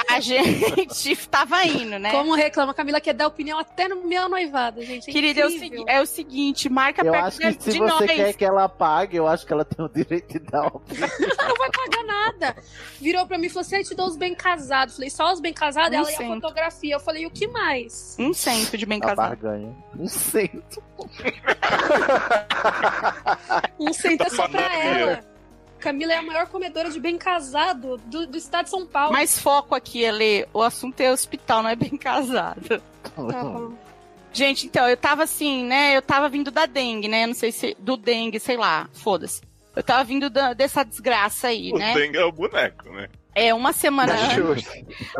a 0.07 0.19
gente 0.19 1.15
tava 1.27 1.63
indo, 1.65 1.97
né? 1.99 2.11
Como 2.11 2.33
reclama, 2.35 2.71
a 2.71 2.75
Camila 2.75 3.01
quer 3.01 3.13
dar 3.13 3.27
opinião 3.27 3.59
até 3.59 3.87
no 3.87 4.05
meu 4.07 4.29
noivado, 4.29 4.81
gente. 4.83 5.09
É 5.09 5.13
Querida, 5.13 5.41
é 5.41 5.45
o, 5.45 5.49
segui- 5.49 5.83
é 5.87 6.01
o 6.01 6.05
seguinte, 6.05 6.69
marca 6.69 7.05
Eu 7.05 7.11
perto 7.11 7.25
acho 7.25 7.37
que 7.39 7.51
de, 7.51 7.63
se 7.63 7.71
de 7.71 7.79
você 7.79 8.05
nós. 8.05 8.11
quer 8.11 8.33
que 8.33 8.45
ela 8.45 8.69
pague, 8.69 9.17
eu 9.17 9.27
acho 9.27 9.45
que 9.45 9.53
ela 9.53 9.65
tem 9.65 9.83
o 9.85 9.89
direito 9.89 10.33
de 10.33 10.39
dar 10.39 10.61
uma 10.61 10.81
Não 10.89 11.55
vai 11.55 11.69
pagar 11.71 12.03
nada. 12.05 12.55
Virou 12.99 13.25
pra 13.25 13.37
mim 13.37 13.47
e 13.47 13.49
falou 13.49 13.61
assim: 13.61 13.77
"Ah, 13.77 13.83
te 13.83 13.95
dou 13.95 14.07
os 14.07 14.17
bem 14.17 14.35
casados. 14.35 14.95
Falei, 14.95 15.09
só 15.09 15.31
os 15.33 15.39
bem 15.39 15.53
casados? 15.53 15.91
Um 15.97 16.01
Ela 16.01 16.11
e 16.11 16.13
a 16.13 16.17
cento. 16.17 16.33
fotografia. 16.41 16.95
Eu 16.95 16.99
falei, 16.99 17.23
e 17.23 17.27
o 17.27 17.31
que 17.31 17.47
mais? 17.47 18.15
Um 18.19 18.33
cento 18.33 18.77
de 18.77 18.85
bem 18.85 18.99
a 18.99 19.01
casado. 19.01 19.29
barganha. 19.29 19.75
Não 19.95 20.07
sei. 20.07 20.51
Um 23.79 23.93
cento 23.93 24.21
é 24.25 24.29
só 24.29 24.47
pra 24.47 24.73
ela. 24.75 25.19
Camila 25.79 26.11
é 26.13 26.17
a 26.17 26.21
maior 26.21 26.47
comedora 26.47 26.89
de 26.89 26.99
bem 26.99 27.17
casado 27.17 27.97
do, 28.05 28.27
do 28.27 28.37
estado 28.37 28.65
de 28.65 28.71
São 28.71 28.85
Paulo. 28.85 29.13
Mas 29.13 29.39
foco 29.39 29.73
aqui, 29.73 30.01
Ele, 30.01 30.45
o 30.53 30.61
assunto 30.61 30.99
é 30.99 31.11
hospital, 31.11 31.63
não 31.63 31.69
é 31.69 31.75
bem 31.75 31.91
casado. 31.97 32.81
Tá 33.01 33.11
bom. 33.43 33.73
Gente, 34.33 34.67
então, 34.67 34.87
eu 34.87 34.97
tava 34.97 35.23
assim, 35.23 35.63
né? 35.63 35.95
Eu 35.95 36.01
tava 36.01 36.27
vindo 36.29 36.51
da 36.51 36.65
dengue, 36.65 37.07
né? 37.07 37.25
Não 37.25 37.33
sei 37.33 37.51
se. 37.51 37.75
Do 37.79 37.95
dengue, 37.97 38.39
sei 38.39 38.57
lá, 38.57 38.87
foda-se. 38.93 39.41
Eu 39.75 39.81
tava 39.81 40.03
vindo 40.03 40.29
da- 40.29 40.53
dessa 40.53 40.83
desgraça 40.83 41.47
aí, 41.47 41.71
O 41.71 41.77
né? 41.77 41.93
dengue 41.93 42.17
é 42.17 42.25
o 42.25 42.31
boneco, 42.31 42.89
né? 42.91 43.07
É, 43.33 43.53
uma 43.53 43.71
semana 43.71 44.13
antes. 44.13 44.67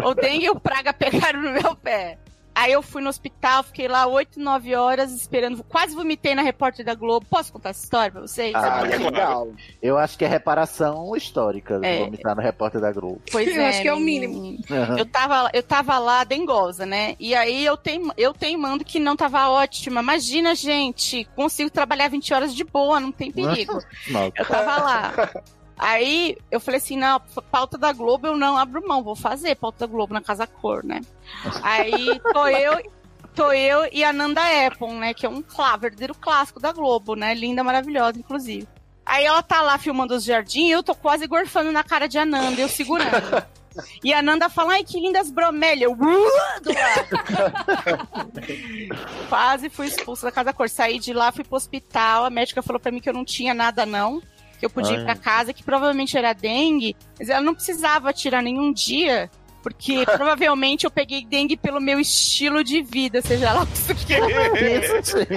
O 0.03 0.13
dengue 0.13 0.45
e 0.45 0.49
o 0.49 0.59
praga 0.59 0.91
pegaram 0.93 1.41
no 1.41 1.51
meu 1.51 1.75
pé. 1.75 2.17
Aí 2.61 2.73
eu 2.73 2.81
fui 2.81 3.01
no 3.01 3.07
hospital, 3.09 3.63
fiquei 3.63 3.87
lá 3.87 4.05
8, 4.05 4.37
9 4.37 4.75
horas 4.75 5.13
esperando. 5.13 5.63
Quase 5.63 5.95
vomitei 5.95 6.35
na 6.35 6.41
repórter 6.41 6.85
da 6.85 6.93
Globo. 6.93 7.25
Posso 7.29 7.53
contar 7.53 7.69
essa 7.69 7.83
história 7.85 8.11
pra 8.11 8.19
vocês? 8.21 8.53
Ah, 8.53 8.79
Ah, 8.79 8.81
legal. 8.81 9.47
Eu 9.81 9.97
acho 9.97 10.17
que 10.17 10.25
é 10.25 10.27
reparação 10.27 11.15
histórica 11.15 11.79
É. 11.81 11.99
vomitar 12.03 12.35
no 12.35 12.41
repórter 12.41 12.81
da 12.81 12.91
Globo. 12.91 13.21
Pois 13.31 13.47
Eu 13.55 13.65
acho 13.65 13.81
que 13.81 13.87
é 13.87 13.93
o 13.93 13.99
menino. 13.99 14.57
Aham. 14.69 14.97
Eu 14.97 15.05
tava, 15.05 15.49
eu 15.53 15.63
tava 15.63 15.97
lá 15.99 16.25
dengosa, 16.25 16.85
né? 16.85 17.15
E 17.19 17.33
aí 17.33 17.65
eu, 17.65 17.77
teim, 17.77 18.09
eu 18.17 18.33
teimando 18.33 18.83
que 18.83 18.99
não 18.99 19.15
tava 19.15 19.47
ótima. 19.49 20.01
Imagina, 20.01 20.53
gente, 20.53 21.23
consigo 21.35 21.69
trabalhar 21.69 22.09
20 22.09 22.33
horas 22.33 22.53
de 22.53 22.63
boa, 22.65 22.99
não 22.99 23.11
tem 23.11 23.31
perigo. 23.31 23.73
Nossa. 24.09 24.33
Eu 24.35 24.45
tava 24.45 24.83
lá. 24.83 25.13
Aí 25.79 26.37
eu 26.51 26.59
falei 26.59 26.77
assim: 26.77 26.97
não, 26.97 27.21
pauta 27.49 27.77
da 27.77 27.93
Globo 27.93 28.27
eu 28.27 28.35
não 28.35 28.57
abro 28.57 28.85
mão, 28.85 29.01
vou 29.01 29.15
fazer 29.15 29.55
pauta 29.55 29.79
da 29.79 29.91
Globo 29.91 30.13
na 30.13 30.21
Casa 30.21 30.45
Cor, 30.45 30.83
né? 30.83 30.99
Aí 31.63 32.19
tô 32.33 32.47
eu, 32.47 32.91
tô 33.33 33.51
eu 33.53 33.87
e 33.93 34.03
a 34.03 34.11
Nanda 34.11 34.41
Apple, 34.67 34.91
né? 34.91 35.13
Que 35.13 35.25
é 35.25 35.29
um 35.29 35.41
clá, 35.41 35.77
verdadeiro 35.77 36.13
clássico 36.13 36.59
da 36.59 36.73
Globo, 36.73 37.15
né? 37.15 37.33
Linda, 37.33 37.63
maravilhosa, 37.63 38.19
inclusive. 38.19 38.67
Aí 39.05 39.25
ela 39.25 39.41
tá 39.41 39.61
lá 39.61 39.77
filmando 39.77 40.13
os 40.13 40.25
jardins 40.25 40.67
e 40.67 40.71
eu 40.71 40.83
tô 40.83 40.93
quase 40.93 41.25
gorfando 41.25 41.71
na 41.71 41.83
cara 41.83 42.07
de 42.07 42.19
Ananda, 42.19 42.59
eu 42.59 42.67
segurando. 42.67 43.09
E 44.03 44.11
a 44.11 44.21
Nanda 44.21 44.49
fala, 44.49 44.73
ai, 44.73 44.83
que 44.83 44.99
lindas 44.99 45.31
bromélias. 45.31 45.89
"Uh". 45.91 45.95
Quase 49.29 49.69
fui 49.69 49.87
expulsa 49.87 50.25
da 50.25 50.31
Casa 50.31 50.51
Cor. 50.51 50.67
Saí 50.67 50.99
de 50.99 51.13
lá, 51.13 51.31
fui 51.31 51.45
pro 51.45 51.55
hospital. 51.55 52.25
A 52.25 52.29
médica 52.29 52.61
falou 52.61 52.79
pra 52.79 52.91
mim 52.91 52.99
que 52.99 53.07
eu 53.07 53.13
não 53.13 53.23
tinha 53.23 53.53
nada, 53.53 53.85
não. 53.85 54.21
Que 54.59 54.65
eu 54.65 54.69
podia 54.69 54.93
ir 54.93 54.99
Ai. 54.99 55.05
pra 55.05 55.15
casa, 55.15 55.53
que 55.53 55.63
provavelmente 55.63 56.17
era 56.17 56.33
dengue. 56.33 56.95
Mas 57.17 57.29
ela 57.29 57.41
não 57.41 57.55
precisava 57.55 58.11
tirar 58.11 58.41
nenhum 58.41 58.73
dia. 58.73 59.29
Porque 59.63 60.05
provavelmente 60.15 60.85
eu 60.85 60.91
peguei 60.91 61.25
dengue 61.25 61.57
pelo 61.57 61.81
meu 61.81 61.99
estilo 61.99 62.63
de 62.63 62.81
vida, 62.81 63.21
seja 63.21 63.51
lá 63.53 63.63
o 63.63 63.67
que. 63.67 64.15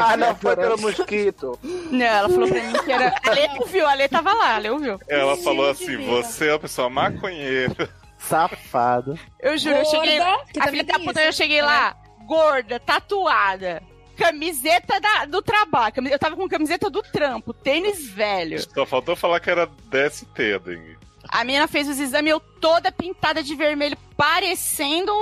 Ah, 0.00 0.16
não, 0.16 0.34
foi 0.36 0.56
pelo 0.56 0.80
mosquito. 0.80 1.58
Não, 1.62 2.06
ela 2.06 2.28
falou 2.28 2.48
pra 2.48 2.62
mim 2.62 2.72
que 2.84 2.92
era. 2.92 3.14
A 3.26 3.30
Lê 3.30 3.48
ouviu, 3.58 3.86
a 3.86 3.94
Lê 3.94 4.08
tava 4.08 4.32
lá, 4.32 4.56
a 4.56 4.58
Lê 4.58 4.70
ouviu. 4.70 4.98
Ela 5.08 5.36
falou 5.36 5.68
assim: 5.70 5.96
você 6.06 6.48
é 6.48 6.52
uma 6.52 6.58
pessoa 6.58 6.88
maconheira. 6.88 7.88
Safado. 8.18 9.18
Eu 9.40 9.58
juro, 9.58 9.76
eu 9.76 9.84
cheguei. 9.84 10.18
Gorda, 10.18 10.44
que 10.52 10.60
A 10.60 10.68
filha 10.68 10.84
da 10.84 10.98
puta, 11.00 11.20
eu 11.20 11.32
cheguei 11.32 11.60
né? 11.60 11.66
lá, 11.66 11.96
gorda, 12.24 12.78
tatuada. 12.78 13.82
Camiseta 14.16 15.00
da- 15.00 15.24
do 15.26 15.42
trabalho. 15.42 15.94
Eu 16.10 16.18
tava 16.18 16.36
com 16.36 16.48
camiseta 16.48 16.88
do 16.90 17.02
trampo, 17.02 17.52
tênis 17.52 18.06
velho. 18.08 18.58
Só 18.72 18.86
faltou 18.86 19.16
falar 19.16 19.40
que 19.40 19.50
era 19.50 19.66
DST 19.90 20.54
a 20.54 20.58
dengue. 20.58 20.98
A 21.28 21.44
menina 21.44 21.68
fez 21.68 21.88
os 21.88 21.98
exames, 22.00 22.32
eu 22.32 22.40
toda 22.40 22.90
pintada 22.92 23.42
de 23.42 23.54
vermelho, 23.54 23.96
parecendo. 24.16 25.12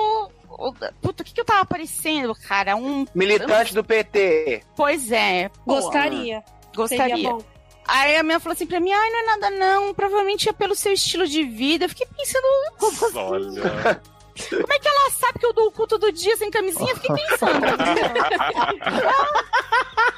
Puta, 1.01 1.23
o 1.23 1.25
que, 1.25 1.33
que 1.33 1.41
eu 1.41 1.45
tava 1.45 1.65
parecendo, 1.65 2.35
cara? 2.35 2.75
Um. 2.77 3.07
Militante 3.15 3.73
do 3.75 3.85
PT. 3.85 4.63
Pois 4.77 5.11
é. 5.13 5.49
pô, 5.65 5.75
Gostaria. 5.77 6.43
Gostaria. 6.75 7.15
Seria 7.17 7.31
bom. 7.31 7.43
Aí 7.87 8.17
a 8.17 8.23
minha 8.23 8.39
falou 8.41 8.55
assim 8.55 8.67
pra 8.67 8.81
mim: 8.81 8.93
ai, 8.93 9.11
não 9.11 9.19
é 9.21 9.27
nada 9.27 9.51
não, 9.51 9.95
provavelmente 9.95 10.49
é 10.49 10.53
pelo 10.53 10.75
seu 10.75 10.93
estilo 10.93 11.27
de 11.27 11.43
vida. 11.45 11.85
Eu 11.85 11.89
fiquei 11.89 12.07
pensando, 12.07 13.17
Olha. 13.17 14.01
Como 14.49 14.73
é 14.73 14.79
que 14.79 14.89
ela 14.89 15.11
sabe 15.11 15.39
que 15.39 15.47
eu 15.47 15.53
dou 15.53 15.69
o 15.69 15.73
cu 15.73 15.87
todo 15.87 16.11
dia 16.13 16.37
sem 16.37 16.51
camisinha? 16.51 16.91
Eu 16.91 16.97
fiquei 16.97 17.15
pensando. 17.17 17.61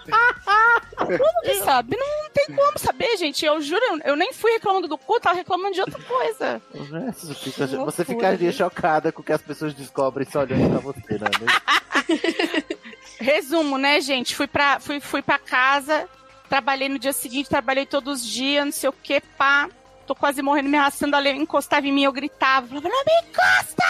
Como 0.96 1.42
que 1.42 1.54
sabe? 1.64 1.96
Não, 1.96 2.30
tem 2.32 2.46
como 2.54 2.78
saber, 2.78 3.16
gente. 3.16 3.44
Eu 3.44 3.60
juro, 3.60 3.80
eu, 3.84 3.98
eu 4.12 4.16
nem 4.16 4.32
fui 4.32 4.52
reclamando 4.52 4.88
do 4.88 4.96
cu, 4.98 5.18
tava 5.20 5.36
reclamando 5.36 5.74
de 5.74 5.80
outra 5.80 6.00
coisa. 6.02 6.62
Você, 6.72 7.34
fica- 7.34 7.64
Loucura, 7.66 7.84
você 7.84 8.04
ficaria 8.04 8.50
gente. 8.50 8.56
chocada 8.58 9.12
com 9.12 9.20
o 9.20 9.24
que 9.24 9.32
as 9.32 9.42
pessoas 9.42 9.74
descobrem 9.74 10.26
só 10.30 10.40
olhando 10.40 10.70
pra 10.70 10.92
você, 10.92 11.18
né? 11.18 11.28
Resumo, 13.20 13.78
né, 13.78 14.00
gente? 14.00 14.34
Fui 14.34 14.46
pra, 14.46 14.80
fui, 14.80 15.00
fui 15.00 15.22
pra 15.22 15.38
casa, 15.38 16.08
trabalhei 16.48 16.88
no 16.88 16.98
dia 16.98 17.12
seguinte, 17.12 17.48
trabalhei 17.48 17.86
todos 17.86 18.20
os 18.22 18.26
dias, 18.26 18.64
não 18.64 18.72
sei 18.72 18.88
o 18.88 18.92
que, 18.92 19.20
pá. 19.20 19.68
Tô 20.06 20.14
quase 20.14 20.42
morrendo, 20.42 20.68
me 20.68 20.76
arrastando 20.76 21.16
ali, 21.16 21.30
encostava 21.30 21.86
em 21.86 21.92
mim, 21.92 22.04
eu 22.04 22.12
gritava, 22.12 22.66
falava, 22.66 22.88
não 22.88 23.04
me 23.04 23.28
encosta! 23.28 23.84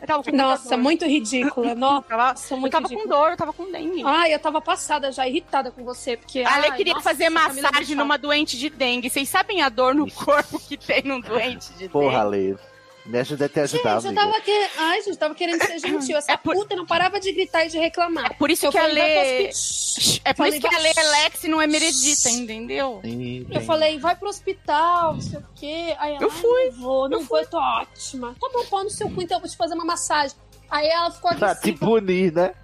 Eu 0.00 0.06
tava 0.06 0.22
com 0.22 0.32
Nossa, 0.36 0.70
dor. 0.70 0.78
muito 0.78 1.04
ridícula. 1.06 1.74
Nossa, 1.76 2.54
Eu 2.54 2.58
muito 2.58 2.72
tava 2.72 2.88
com 2.88 2.94
ridícula. 2.94 3.16
dor, 3.16 3.30
eu 3.30 3.36
tava 3.36 3.52
com 3.52 3.70
dengue. 3.70 4.02
Ai, 4.04 4.34
eu 4.34 4.38
tava 4.38 4.60
passada 4.60 5.10
já, 5.12 5.26
irritada 5.26 5.70
com 5.70 5.84
você, 5.84 6.16
porque. 6.16 6.42
A 6.42 6.54
Ale 6.54 6.66
ai, 6.68 6.76
queria 6.76 6.94
nossa, 6.94 7.08
fazer 7.10 7.24
Camila 7.32 7.48
massagem 7.70 7.96
numa 7.96 8.18
doente 8.18 8.58
de 8.58 8.68
dengue. 8.70 9.08
Vocês 9.08 9.28
sabem 9.28 9.62
a 9.62 9.68
dor 9.68 9.94
no 9.94 10.10
corpo 10.10 10.58
que 10.58 10.76
tem 10.76 11.02
num 11.04 11.20
doente 11.20 11.72
de 11.74 11.88
Porra, 11.88 12.24
dengue? 12.30 12.50
Ale. 12.52 12.58
Me 13.06 13.18
ajuda 13.18 13.44
a 13.44 13.48
te 13.50 13.60
ajudar, 13.60 14.00
Gente, 14.00 14.06
eu 14.10 14.14
tava 14.14 14.40
querendo. 14.40 14.70
Ai, 14.78 15.02
gente, 15.02 15.16
tava 15.18 15.34
querendo 15.34 15.62
ser 15.62 15.78
gentil. 15.78 16.16
Essa 16.16 16.38
puta 16.38 16.74
não 16.74 16.86
parava 16.86 17.20
de 17.20 17.30
gritar 17.32 17.66
e 17.66 17.68
de 17.68 17.76
reclamar. 17.78 18.30
É 18.30 18.34
por 18.34 18.50
isso 18.50 18.64
Eu 18.64 18.72
que 18.72 18.78
a 18.78 18.86
Lê. 18.86 19.48
hospi- 19.50 20.20
É 20.24 20.32
por 20.32 20.36
Falei, 20.38 20.52
isso 20.58 20.60
que 20.60 20.74
a 20.74 20.78
vai- 20.78 20.82
Lê 20.82 20.92
é 20.96 21.02
Lex 21.24 21.44
e 21.44 21.48
não 21.48 21.60
é 21.60 21.66
meredita, 21.66 22.30
entendeu? 22.30 23.02
Eu 23.50 23.60
falei, 23.60 23.98
vai 23.98 24.16
pro 24.16 24.28
hospital, 24.30 25.14
não 25.14 25.20
sei 25.20 25.38
o 25.38 25.44
quê. 25.54 25.94
Aí 25.98 26.14
ela, 26.14 26.22
Eu 26.22 26.30
"Ai, 26.30 26.36
fui. 26.40 26.64
Não 26.70 26.72
vou, 26.80 27.08
não 27.10 27.22
vou, 27.24 27.38
eu 27.38 27.46
tô 27.46 27.58
ótima. 27.58 28.34
Tá 28.40 28.48
bom, 28.50 28.64
pau 28.70 28.84
no 28.84 28.90
seu 28.90 29.10
cu, 29.10 29.20
então 29.20 29.36
eu 29.36 29.40
vou 29.42 29.50
te 29.50 29.56
fazer 29.56 29.74
uma 29.74 29.84
massagem. 29.84 30.34
Aí 30.70 30.88
ela 30.88 31.10
ficou 31.10 31.30
Pra 31.34 31.54
te 31.54 31.58
agressiva. 31.58 31.86
punir, 31.86 32.32
né? 32.32 32.54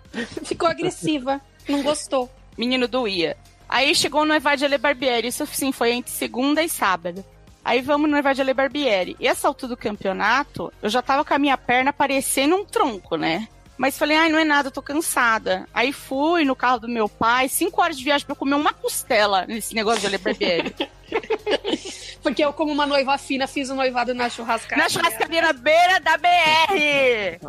Ficou 0.44 0.68
agressiva. 0.68 1.38
Não 1.68 1.82
gostou. 1.82 2.30
Menino 2.56 2.88
doía. 2.88 3.36
Aí 3.68 3.94
chegou 3.94 4.24
no 4.24 4.34
Evade 4.34 4.64
Ale 4.64 4.78
Barbieri. 4.78 5.28
Isso 5.28 5.46
sim, 5.46 5.70
foi 5.70 5.92
entre 5.92 6.10
segunda 6.12 6.62
e 6.62 6.68
sábado. 6.68 7.22
Aí 7.64 7.80
vamos 7.82 8.10
no 8.10 8.16
Evade 8.16 8.40
Ale 8.40 8.54
Barbieri. 8.54 9.16
E 9.20 9.26
essa 9.28 9.46
altura 9.48 9.70
do 9.70 9.76
campeonato, 9.76 10.72
eu 10.82 10.88
já 10.88 11.02
tava 11.02 11.24
com 11.24 11.34
a 11.34 11.38
minha 11.38 11.56
perna 11.58 11.92
parecendo 11.92 12.56
um 12.56 12.64
tronco, 12.64 13.16
né? 13.16 13.46
Mas 13.76 13.96
falei, 13.96 14.16
ai, 14.16 14.28
não 14.28 14.38
é 14.38 14.44
nada, 14.44 14.68
eu 14.68 14.72
tô 14.72 14.82
cansada. 14.82 15.66
Aí 15.72 15.90
fui 15.92 16.44
no 16.44 16.54
carro 16.54 16.80
do 16.80 16.88
meu 16.88 17.08
pai, 17.08 17.48
cinco 17.48 17.80
horas 17.80 17.96
de 17.96 18.04
viagem 18.04 18.26
pra 18.26 18.32
eu 18.32 18.36
comer 18.38 18.54
uma 18.54 18.74
costela 18.74 19.46
nesse 19.46 19.74
negócio 19.74 20.00
de 20.00 20.06
Ale 20.06 20.18
Barbieri. 20.18 20.74
Porque 22.22 22.44
eu, 22.44 22.52
como 22.52 22.70
uma 22.72 22.86
noiva 22.86 23.16
fina, 23.16 23.46
fiz 23.46 23.70
o 23.70 23.74
noivado 23.74 24.12
na 24.14 24.28
churrascaria. 24.28 24.84
Na 24.84 24.90
churrascaria 24.90 25.40
na 25.40 25.52
beira 25.54 25.98
da 26.00 26.18
BR! 26.18 27.40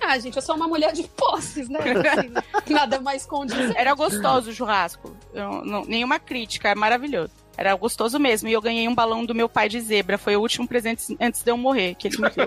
Ah, 0.00 0.18
gente, 0.18 0.36
eu 0.36 0.42
sou 0.42 0.54
uma 0.56 0.68
mulher 0.68 0.92
de 0.92 1.02
posses, 1.02 1.68
né? 1.68 1.78
Assim, 2.16 2.32
nada 2.72 3.00
mais 3.00 3.26
condizente. 3.26 3.76
Era 3.76 3.94
gostoso 3.94 4.50
o 4.50 4.54
churrasco. 4.54 5.16
Eu 5.34 5.64
não- 5.64 5.84
nenhuma 5.84 6.18
crítica, 6.18 6.68
é 6.70 6.74
maravilhoso. 6.74 7.32
Era 7.56 7.74
gostoso 7.74 8.18
mesmo. 8.18 8.48
E 8.48 8.52
eu 8.52 8.60
ganhei 8.62 8.88
um 8.88 8.94
balão 8.94 9.24
do 9.24 9.34
meu 9.34 9.48
pai 9.48 9.68
de 9.68 9.80
zebra. 9.80 10.16
Foi 10.16 10.34
o 10.36 10.40
último 10.40 10.66
presente 10.66 11.16
antes 11.20 11.42
de 11.42 11.50
eu 11.50 11.56
morrer 11.58 11.94
que 11.94 12.08
ele 12.08 12.16
me 12.18 12.30
deu. 12.30 12.46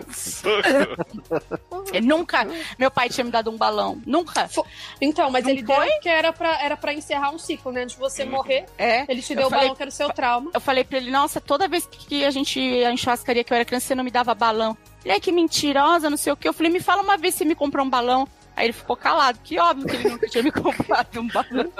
E 1.93 2.01
nunca 2.01 2.47
meu 2.79 2.89
pai 2.89 3.09
tinha 3.09 3.23
me 3.23 3.31
dado 3.31 3.51
um 3.51 3.57
balão. 3.57 4.01
Nunca. 4.05 4.49
Então, 5.01 5.29
mas 5.29 5.43
Não 5.43 5.51
ele 5.51 5.61
deu 5.61 5.75
foi? 5.75 5.89
porque 5.91 6.09
era 6.09 6.33
pra, 6.33 6.63
era 6.63 6.75
pra 6.77 6.93
encerrar 6.93 7.31
um 7.31 7.37
ciclo, 7.37 7.71
né? 7.71 7.83
Antes 7.83 7.95
de 7.95 7.99
você 8.01 8.25
morrer. 8.25 8.65
É. 8.77 9.05
Ele 9.07 9.21
te 9.21 9.33
Eu 9.33 9.37
deu 9.37 9.47
o 9.47 9.49
falei- 9.49 9.65
balão 9.65 9.75
que 9.75 9.83
era 9.83 9.89
o 9.89 9.93
seu 9.93 10.09
trauma. 10.09 10.51
Eu 10.53 10.61
falei 10.61 10.83
pra 10.83 10.97
ele, 10.97 11.11
nossa, 11.11 11.39
toda 11.39 11.67
vez 11.67 11.85
que 11.85 12.25
a 12.25 12.31
gente 12.31 12.59
ia 12.59 12.91
em 12.91 12.97
churrascaria 12.97 13.43
que 13.43 13.53
eu 13.53 13.55
era 13.55 13.65
criança, 13.65 13.87
você 13.87 13.95
não 13.95 14.03
me 14.03 14.11
dava 14.11 14.33
balão. 14.33 14.75
Ele 15.03 15.13
é 15.13 15.19
que 15.19 15.31
mentirosa, 15.31 16.09
não 16.09 16.17
sei 16.17 16.31
o 16.33 16.37
que. 16.37 16.47
Eu 16.47 16.53
falei, 16.53 16.71
me 16.71 16.79
fala 16.79 17.01
uma 17.03 17.17
vez 17.17 17.33
se 17.33 17.39
você 17.39 17.45
me 17.45 17.55
comprou 17.55 17.85
um 17.85 17.89
balão. 17.89 18.27
Aí 18.55 18.65
ele 18.67 18.73
ficou 18.73 18.95
calado, 18.95 19.39
que 19.43 19.59
óbvio 19.59 19.87
que 19.87 19.95
ele 19.95 20.09
nunca 20.09 20.27
tinha 20.27 20.43
me 20.43 20.51
comprado 20.53 21.19
um 21.19 21.27
balão. 21.27 21.71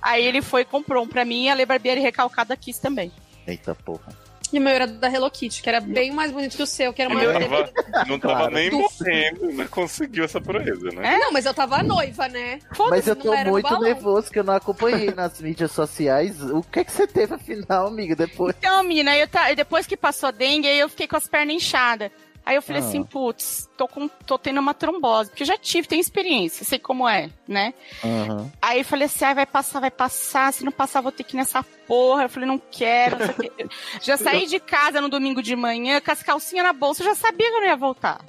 Aí 0.00 0.24
ele 0.24 0.42
foi 0.42 0.62
e 0.62 0.64
comprou 0.64 1.04
um 1.04 1.08
pra 1.08 1.24
mim 1.24 1.44
e 1.44 1.48
a 1.48 1.54
Le 1.54 1.64
Barbieri 1.66 2.00
recalcada 2.00 2.56
quis 2.56 2.78
também. 2.78 3.12
Eita 3.46 3.74
porra. 3.74 4.20
E 4.52 4.58
o 4.58 4.60
meu 4.60 4.74
era 4.74 4.86
da 4.86 5.08
Hello 5.10 5.30
Kitty, 5.30 5.62
que 5.62 5.68
era 5.70 5.80
bem 5.80 6.12
mais 6.12 6.30
bonito 6.30 6.54
que 6.58 6.62
o 6.62 6.66
seu, 6.66 6.92
que 6.92 7.00
era 7.00 7.10
uma. 7.10 7.22
Não 7.22 7.32
tava, 7.40 7.72
não 8.06 8.18
tava 8.18 8.34
Claro. 8.36 8.54
nem 8.54 8.68
Do- 8.68 8.80
morrendo, 8.80 9.46
né? 9.52 9.66
conseguiu 9.70 10.24
essa 10.24 10.42
proeza, 10.42 10.90
né? 10.90 11.16
Não, 11.18 11.32
mas 11.32 11.46
eu 11.46 11.54
tava 11.54 11.82
noiva, 11.82 12.28
né? 12.28 12.58
Mas 12.90 13.06
eu 13.06 13.14
não 13.14 13.22
tô 13.22 13.50
muito 13.50 13.80
nervoso 13.80 14.30
que 14.30 14.38
eu 14.38 14.44
não 14.44 14.52
acompanhei 14.52 15.10
nas 15.14 15.40
mídias 15.40 15.72
sociais. 15.72 16.38
O 16.42 16.62
que 16.62 16.80
é 16.80 16.84
que 16.84 16.92
você 16.92 17.06
teve 17.06 17.32
afinal, 17.34 17.86
amiga, 17.86 18.14
depois? 18.14 18.54
Então, 18.58 18.82
menina, 18.82 19.16
eu 19.16 19.26
ta- 19.26 19.54
depois 19.54 19.86
que 19.86 19.96
passou 19.96 20.28
a 20.28 20.32
dengue, 20.32 20.68
aí 20.68 20.80
eu 20.80 20.88
fiquei 20.90 21.08
com 21.08 21.16
as 21.16 21.26
pernas 21.26 21.56
inchadas. 21.56 22.10
Aí 22.44 22.56
eu 22.56 22.62
falei 22.62 22.82
Ah. 22.82 22.84
assim, 22.84 23.02
putz, 23.04 23.70
tô, 23.76 23.86
com, 23.86 24.08
tô 24.08 24.36
tendo 24.38 24.58
uma 24.60 24.74
trombose, 24.74 25.30
porque 25.30 25.44
eu 25.44 25.46
já 25.46 25.56
tive, 25.56 25.86
tenho 25.86 26.00
experiência, 26.00 26.64
sei 26.64 26.78
como 26.78 27.08
é, 27.08 27.30
né? 27.46 27.72
Aham. 28.04 28.50
Aí 28.60 28.80
eu 28.80 28.84
falei 28.84 29.06
assim, 29.06 29.24
ah, 29.24 29.34
vai 29.34 29.46
passar, 29.46 29.78
vai 29.80 29.90
passar, 29.90 30.52
se 30.52 30.64
não 30.64 30.72
passar 30.72 31.00
vou 31.00 31.12
ter 31.12 31.22
que 31.24 31.36
ir 31.36 31.38
nessa 31.38 31.62
porra. 31.86 32.24
Eu 32.24 32.28
falei, 32.28 32.48
não 32.48 32.58
quero, 32.58 33.18
não 33.18 33.26
sei 33.26 33.34
o 33.48 33.50
quê. 33.52 33.66
Já 34.02 34.16
saí 34.16 34.46
de 34.46 34.58
casa 34.58 35.00
no 35.00 35.08
domingo 35.08 35.42
de 35.42 35.54
manhã, 35.54 36.00
com 36.00 36.10
as 36.10 36.22
calcinhas 36.22 36.64
na 36.66 36.72
bolsa, 36.72 37.02
eu 37.02 37.06
já 37.06 37.14
sabia 37.14 37.48
que 37.48 37.54
eu 37.56 37.60
não 37.60 37.68
ia 37.68 37.76
voltar. 37.76 38.20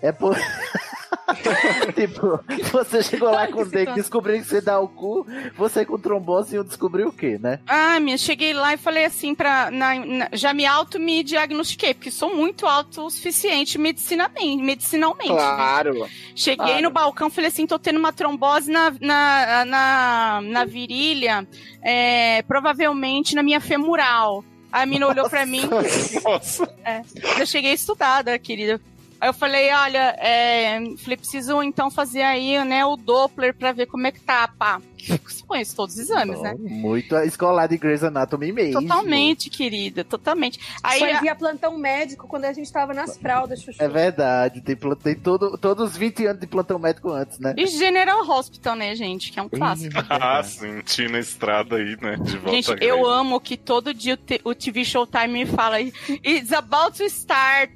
É 0.00 0.12
por. 0.12 0.36
tipo, 1.94 2.40
você 2.72 3.02
chegou 3.02 3.30
lá 3.30 3.46
com 3.46 3.64
que 3.64 3.70
dengue, 3.70 3.94
descobriu 3.94 4.38
que 4.40 4.44
você 4.46 4.60
dá 4.60 4.78
o 4.80 4.88
cu, 4.88 5.26
você 5.56 5.84
com 5.84 5.98
trombose 5.98 6.56
e 6.56 6.64
descobriu 6.64 7.08
o 7.08 7.12
quê, 7.12 7.38
né? 7.40 7.60
Ah, 7.66 7.98
minha, 8.00 8.18
cheguei 8.18 8.52
lá 8.52 8.74
e 8.74 8.76
falei 8.76 9.04
assim, 9.04 9.34
pra, 9.34 9.70
na- 9.70 9.94
na- 10.04 10.28
já 10.32 10.52
me 10.52 10.66
auto 10.66 10.98
me 10.98 11.22
diagnostiquei, 11.22 11.94
porque 11.94 12.10
sou 12.10 12.34
muito 12.34 12.66
autossuficiente 12.66 13.78
medicinamente, 13.78 14.62
medicinalmente. 14.62 15.28
Claro. 15.30 16.08
Cheguei 16.34 16.66
Claro. 16.66 16.82
no 16.82 16.90
balcão, 16.90 17.30
falei 17.30 17.48
assim, 17.48 17.66
tô 17.66 17.78
tendo 17.78 17.98
uma 17.98 18.12
trombose 18.12 18.70
na, 18.70 18.90
na, 19.00 19.64
na, 19.64 20.40
na 20.42 20.64
virilha, 20.64 21.46
é, 21.82 22.42
provavelmente 22.42 23.34
na 23.34 23.42
minha 23.42 23.60
femoral. 23.60 24.44
Aí 24.72 24.84
a 24.84 24.86
mina 24.86 25.06
olhou 25.06 25.28
pra 25.28 25.44
mim, 25.44 25.62
Nossa. 26.24 26.64
é, 26.84 27.02
eu 27.38 27.44
cheguei 27.46 27.72
estudada, 27.74 28.38
querida. 28.38 28.80
Aí 29.22 29.28
eu 29.28 29.32
falei, 29.32 29.72
olha, 29.72 30.16
é, 30.18 30.80
falei, 30.98 31.16
preciso 31.16 31.62
então 31.62 31.88
fazer 31.92 32.22
aí, 32.22 32.58
né, 32.64 32.84
o 32.84 32.96
Doppler 32.96 33.54
pra 33.54 33.70
ver 33.70 33.86
como 33.86 34.04
é 34.04 34.10
que 34.10 34.18
tá, 34.18 34.48
pá. 34.48 34.82
Você 35.06 35.42
conhece 35.46 35.74
todos 35.74 35.94
os 35.94 36.00
exames, 36.00 36.40
né? 36.40 36.54
Muito 36.58 37.16
escolar 37.16 37.66
de 37.66 37.76
Grey's 37.76 38.04
Anatomy 38.04 38.52
mesmo. 38.52 38.80
Totalmente, 38.80 39.50
querida, 39.50 40.04
totalmente. 40.04 40.58
Aí, 40.82 40.98
Foi 40.98 41.12
a- 41.12 41.20
via 41.20 41.34
plantão 41.34 41.76
médico 41.76 42.26
quando 42.26 42.44
a 42.44 42.52
gente 42.52 42.70
tava 42.72 42.94
nas 42.94 43.16
fraldas, 43.16 43.60
Chuchu. 43.60 43.82
É 43.82 43.88
verdade, 43.88 44.60
tem, 44.60 44.76
tem 44.76 45.14
todo, 45.14 45.56
todos 45.58 45.90
os 45.90 45.96
20 45.96 46.26
anos 46.26 46.40
de 46.40 46.46
plantão 46.46 46.78
médico 46.78 47.10
antes, 47.10 47.38
né? 47.38 47.54
e 47.56 47.66
General 47.66 48.28
Hospital, 48.28 48.76
né, 48.76 48.94
gente, 48.94 49.30
que 49.32 49.38
é 49.38 49.42
um 49.42 49.48
clássico. 49.48 49.94
Ah, 50.08 50.42
sim, 50.42 50.80
Tina 50.82 51.18
Estrada 51.18 51.76
aí, 51.76 51.96
né? 52.00 52.16
De 52.16 52.36
volta 52.36 52.50
Gente, 52.50 52.84
eu 52.84 53.06
amo 53.06 53.40
que 53.40 53.56
todo 53.56 53.92
dia 53.94 54.18
o, 54.44 54.50
o 54.50 54.54
TV 54.54 54.84
Showtime 54.84 55.28
me 55.28 55.46
fala 55.46 55.80
It's 55.80 56.52
about 56.52 56.96
to 56.98 57.04
start 57.04 57.70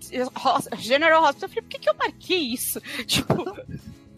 General 0.78 1.22
Hospital. 1.22 1.48
Eu 1.48 1.48
falei, 1.48 1.62
por 1.62 1.68
que, 1.68 1.78
que 1.78 1.88
eu 1.88 1.94
marquei 1.94 2.38
isso? 2.38 2.80
Tipo... 3.06 3.44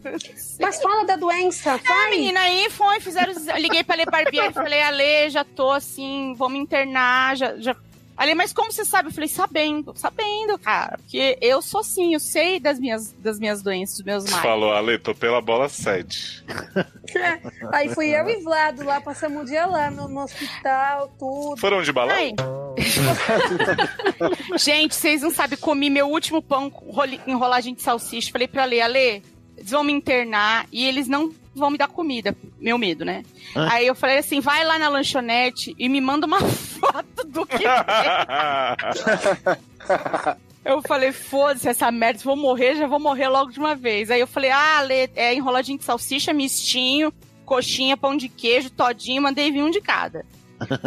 Mas 0.59 0.81
fala 0.81 1.05
da 1.05 1.15
doença, 1.15 1.73
Ah, 1.73 1.77
vai. 1.77 2.09
menina, 2.11 2.39
aí 2.39 2.69
foi, 2.69 2.99
fizeram. 2.99 3.33
Liguei 3.57 3.83
pra 3.83 3.95
Ale 3.95 4.05
Barbieri, 4.05 4.53
falei, 4.53 4.81
Ale, 4.81 5.29
já 5.29 5.43
tô 5.43 5.71
assim, 5.71 6.33
vou 6.37 6.49
me 6.49 6.57
internar, 6.59 7.35
já. 7.37 7.55
já... 7.57 7.75
Ale, 8.17 8.35
mas 8.35 8.51
como 8.51 8.69
você 8.69 8.83
sabe? 8.83 9.07
Eu 9.07 9.13
falei, 9.13 9.29
sabendo, 9.29 9.93
sabendo, 9.95 10.59
cara. 10.59 10.97
Porque 10.97 11.37
eu 11.39 11.61
sou 11.61 11.79
assim, 11.79 12.13
eu 12.13 12.19
sei 12.19 12.59
das 12.59 12.77
minhas, 12.77 13.13
das 13.13 13.39
minhas 13.39 13.61
doenças, 13.61 13.95
dos 13.95 14.05
meus 14.05 14.23
males. 14.25 14.41
Falou, 14.41 14.73
Ale, 14.73 14.99
tô 14.99 15.15
pela 15.15 15.39
bola 15.39 15.69
7. 15.69 16.43
Aí 17.71 17.87
fui 17.95 18.09
eu 18.09 18.29
e 18.29 18.41
Vlado 18.43 18.83
lá, 18.83 18.99
passamos 18.99 19.43
o 19.43 19.45
dia 19.45 19.65
lá 19.65 19.89
no, 19.89 20.09
no 20.09 20.21
hospital, 20.23 21.13
tudo. 21.17 21.55
Foram 21.61 21.81
de 21.81 21.93
balão? 21.93 22.13
Ai. 22.13 22.33
Gente, 24.57 24.95
vocês 24.95 25.21
não 25.21 25.31
sabem, 25.31 25.57
comi 25.57 25.89
meu 25.89 26.07
último 26.09 26.41
pão 26.41 26.69
com 26.69 26.91
enrolagem 27.25 27.73
de 27.73 27.81
salsicha. 27.81 28.31
Falei 28.33 28.47
pra 28.49 28.63
Ale, 28.63 28.81
Ale, 28.81 29.23
eles 29.59 29.71
vão 29.71 29.83
me 29.83 29.91
internar 29.91 30.65
e 30.71 30.85
eles 30.85 31.07
não 31.07 31.33
vão 31.53 31.69
me 31.69 31.77
dar 31.77 31.87
comida. 31.87 32.35
Meu 32.59 32.77
medo, 32.77 33.03
né? 33.03 33.23
Ah. 33.55 33.73
Aí 33.73 33.87
eu 33.87 33.93
falei 33.93 34.17
assim, 34.17 34.39
vai 34.39 34.63
lá 34.63 34.79
na 34.79 34.89
lanchonete 34.89 35.75
e 35.77 35.89
me 35.89 35.99
manda 35.99 36.25
uma 36.25 36.39
foto 36.41 37.27
do 37.27 37.45
que. 37.45 37.63
Eu 40.63 40.81
falei, 40.83 41.11
foda-se 41.11 41.69
essa 41.69 41.89
merda, 41.89 42.19
se 42.19 42.25
vou 42.25 42.35
morrer, 42.35 42.75
já 42.75 42.85
vou 42.85 42.99
morrer 42.99 43.27
logo 43.29 43.49
de 43.49 43.57
uma 43.57 43.75
vez. 43.75 44.11
Aí 44.11 44.19
eu 44.19 44.27
falei, 44.27 44.51
ah, 44.51 44.81
Lê, 44.81 45.09
é 45.15 45.33
enroladinho 45.33 45.79
de 45.79 45.85
salsicha, 45.85 46.33
mistinho, 46.33 47.11
coxinha, 47.45 47.97
pão 47.97 48.15
de 48.15 48.29
queijo, 48.29 48.69
todinho, 48.69 49.21
mandei 49.21 49.51
vir 49.51 49.63
um 49.63 49.71
de 49.71 49.81
cada. 49.81 50.25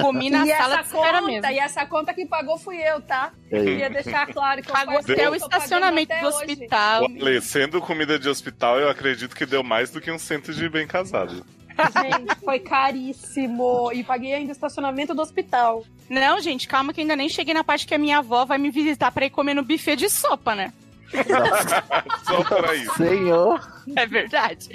Comi 0.01 0.31
na 0.31 0.45
e 0.45 0.51
sala 0.51 0.75
de 0.77 0.81
essa 0.81 0.97
espera 0.97 1.21
conta, 1.21 1.33
mesmo. 1.33 1.51
e 1.51 1.59
essa 1.59 1.87
conta 1.87 2.15
que 2.15 2.27
pagou 2.27 2.59
fui 2.59 2.77
eu, 2.77 3.01
tá? 3.01 3.33
Ei. 3.51 3.65
Queria 3.65 3.91
deixar 3.91 4.27
claro 4.27 4.63
que 4.63 4.71
eu 4.71 4.75
Pagou 4.75 4.99
até 4.99 5.31
o 5.31 5.35
estacionamento 5.35 6.15
do 6.21 6.27
hospital. 6.27 7.05
Olha, 7.21 7.41
sendo 7.41 7.81
comida 7.81 8.19
de 8.19 8.29
hospital, 8.29 8.79
eu 8.79 8.89
acredito 8.91 9.35
que 9.35 9.47
deu 9.47 9.63
mais 9.63 9.91
do 9.91 10.01
que 10.01 10.11
um 10.11 10.19
cento 10.19 10.53
de 10.53 10.69
bem 10.69 10.87
casado. 10.87 11.45
Gente, 11.75 12.35
foi 12.45 12.59
caríssimo. 12.61 13.91
E 13.93 14.05
paguei 14.05 14.35
ainda 14.35 14.51
o 14.51 14.53
estacionamento 14.53 15.15
do 15.15 15.23
hospital. 15.23 15.85
Não, 16.09 16.41
gente, 16.41 16.69
calma 16.69 16.93
que 16.93 17.01
eu 17.01 17.03
ainda 17.03 17.17
nem 17.17 17.29
cheguei 17.29 17.55
na 17.55 17.65
parte 17.65 17.87
que 17.87 17.95
a 17.95 17.99
minha 17.99 18.19
avó 18.19 18.45
vai 18.45 18.59
me 18.59 18.71
visitar 18.71 19.11
pra 19.11 19.25
ir 19.25 19.31
comer 19.31 19.55
no 19.55 19.65
buffet 19.65 19.97
de 19.97 20.11
sopa, 20.11 20.55
né? 20.55 20.73
Só 22.25 22.43
pra 22.45 22.75
isso. 22.75 22.95
Senhor. 22.97 23.61
É 23.97 24.07
verdade. 24.07 24.69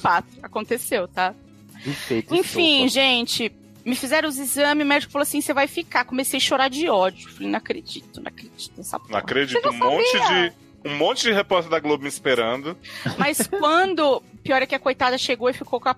Fato, 0.00 0.28
aconteceu, 0.42 1.08
tá? 1.08 1.34
Enfim, 2.30 2.88
gente, 2.88 3.52
me 3.84 3.94
fizeram 3.96 4.28
os 4.28 4.38
exames, 4.38 4.84
o 4.84 4.88
médico 4.88 5.12
falou 5.12 5.22
assim: 5.24 5.40
você 5.40 5.52
vai 5.52 5.66
ficar. 5.66 6.04
Comecei 6.04 6.38
a 6.38 6.40
chorar 6.40 6.68
de 6.68 6.88
ódio. 6.88 7.28
Falei, 7.30 7.48
não 7.50 7.58
acredito, 7.58 8.20
não 8.20 8.28
acredito 8.28 8.72
nessa 8.76 8.98
porra. 8.98 9.12
Não 9.12 9.18
acredito, 9.18 9.68
um 9.68 9.72
monte 9.72 10.12
de. 10.12 10.52
Um 10.86 10.96
monte 10.98 11.22
de 11.22 11.32
repórter 11.32 11.70
da 11.70 11.80
Globo 11.80 12.02
me 12.02 12.08
esperando. 12.08 12.76
Mas 13.18 13.46
quando. 13.48 14.22
Pior 14.42 14.60
é 14.60 14.66
que 14.66 14.74
a 14.74 14.78
coitada 14.78 15.16
chegou 15.16 15.48
e 15.48 15.54
ficou 15.54 15.80
a- 15.86 15.96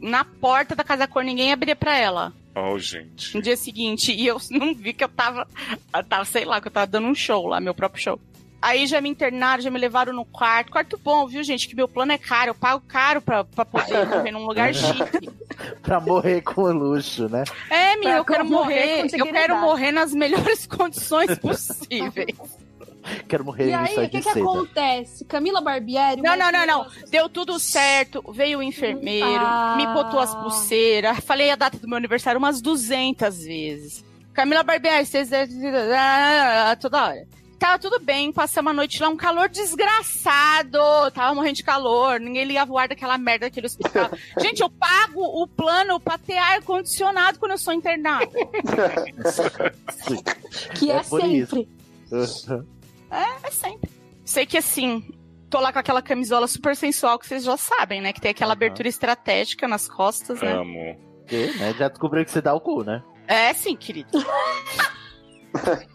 na 0.00 0.24
porta 0.24 0.74
da 0.74 0.82
casa 0.82 1.06
cor, 1.06 1.22
ninguém 1.22 1.52
abria 1.52 1.76
pra 1.76 1.98
ela. 1.98 2.32
Oh, 2.54 2.78
gente. 2.78 3.34
No 3.34 3.42
dia 3.42 3.56
seguinte. 3.56 4.12
E 4.12 4.26
eu 4.26 4.38
não 4.50 4.74
vi 4.74 4.92
que 4.94 5.04
eu 5.04 5.08
tava. 5.08 5.46
Eu 5.94 6.04
tava, 6.04 6.24
sei 6.24 6.44
lá, 6.46 6.60
que 6.60 6.68
eu 6.68 6.72
tava 6.72 6.86
dando 6.86 7.06
um 7.06 7.14
show 7.14 7.46
lá, 7.46 7.60
meu 7.60 7.74
próprio 7.74 8.02
show. 8.02 8.20
Aí 8.66 8.86
já 8.86 8.98
me 8.98 9.10
internaram, 9.10 9.62
já 9.62 9.70
me 9.70 9.78
levaram 9.78 10.12
no 10.14 10.24
quarto. 10.24 10.72
Quarto 10.72 10.98
bom, 10.98 11.26
viu, 11.26 11.44
gente? 11.44 11.68
Que 11.68 11.76
meu 11.76 11.86
plano 11.86 12.12
é 12.12 12.16
caro. 12.18 12.48
Eu 12.50 12.54
pago 12.54 12.82
caro 12.88 13.20
pra, 13.20 13.44
pra 13.44 13.62
poder 13.62 14.06
morrer 14.06 14.30
num 14.32 14.46
lugar 14.46 14.72
chique. 14.74 15.30
Pra 15.82 16.00
morrer 16.00 16.40
com 16.40 16.62
luxo, 16.72 17.28
né? 17.28 17.44
É, 17.68 17.90
menina, 17.96 18.10
Pra 18.12 18.18
eu 18.20 18.24
quero 18.24 18.44
morrer 18.46 19.02
morrer. 19.02 19.20
Eu 19.20 19.26
quero 19.26 19.56
morrer 19.60 19.92
nas 19.92 20.14
melhores 20.14 20.64
condições 20.66 21.36
possíveis. 21.38 22.34
Quero 23.28 23.44
morrer 23.44 23.66
E 23.66 23.70
em 23.70 23.74
aí, 23.74 23.98
o 24.06 24.08
que 24.08 24.22
que 24.22 24.28
acontece? 24.30 25.26
Camila 25.26 25.60
Barbieri... 25.60 26.22
Não, 26.22 26.34
não, 26.34 26.50
não, 26.50 26.66
não. 26.66 26.84
criança- 26.86 27.10
Deu 27.10 27.28
tudo 27.28 27.58
certo. 27.60 28.24
Veio 28.32 28.60
o 28.60 28.62
enfermeiro, 28.62 29.26
Ah. 29.44 29.74
me 29.76 29.86
botou 29.88 30.18
as 30.20 30.34
pulseiras. 30.34 31.18
Falei 31.20 31.50
a 31.50 31.56
data 31.56 31.78
do 31.78 31.86
meu 31.86 31.98
aniversário 31.98 32.38
umas 32.38 32.62
200 32.62 33.44
vezes. 33.44 34.02
Camila 34.32 34.62
Barbieri, 34.62 35.04
vocês. 35.04 35.28
toda 36.80 37.04
hora. 37.04 37.26
Tava 37.58 37.78
tudo 37.78 37.98
bem, 38.00 38.32
passamos 38.32 38.70
a 38.70 38.74
noite 38.74 39.00
lá, 39.00 39.08
um 39.08 39.16
calor 39.16 39.48
desgraçado. 39.48 40.78
Tava 41.12 41.34
morrendo 41.34 41.56
de 41.56 41.64
calor, 41.64 42.20
ninguém 42.20 42.44
ligava 42.44 42.72
o 42.72 42.78
ar 42.78 42.88
daquela 42.88 43.16
merda 43.16 43.46
daquele 43.46 43.66
hospital. 43.66 44.10
Gente, 44.40 44.60
eu 44.60 44.70
pago 44.70 45.20
o 45.22 45.46
plano 45.46 45.98
pra 46.00 46.18
ter 46.18 46.36
ar-condicionado 46.36 47.38
quando 47.38 47.52
eu 47.52 47.58
sou 47.58 47.72
internada. 47.72 48.26
Que 50.74 50.90
é, 50.90 50.96
É 50.96 51.02
sempre. 51.02 51.68
É 53.10 53.50
sempre. 53.50 53.90
Sei 54.24 54.46
que 54.46 54.56
assim, 54.56 55.06
tô 55.50 55.58
lá 55.60 55.72
com 55.72 55.78
aquela 55.78 56.02
camisola 56.02 56.46
super 56.46 56.76
sensual 56.76 57.18
que 57.18 57.26
vocês 57.26 57.44
já 57.44 57.56
sabem, 57.56 58.00
né? 58.00 58.12
Que 58.12 58.20
tem 58.20 58.30
aquela 58.30 58.52
abertura 58.52 58.88
estratégica 58.88 59.66
nas 59.68 59.88
costas, 59.88 60.40
né? 60.40 60.52
Amo. 60.52 60.96
Porque, 61.20 61.52
né, 61.58 61.74
Já 61.78 61.88
descobriu 61.88 62.24
que 62.24 62.30
você 62.30 62.42
dá 62.42 62.54
o 62.54 62.60
cu, 62.60 62.84
né? 62.84 63.02
É 63.26 63.52
sim, 63.54 63.74
querido. 63.76 64.10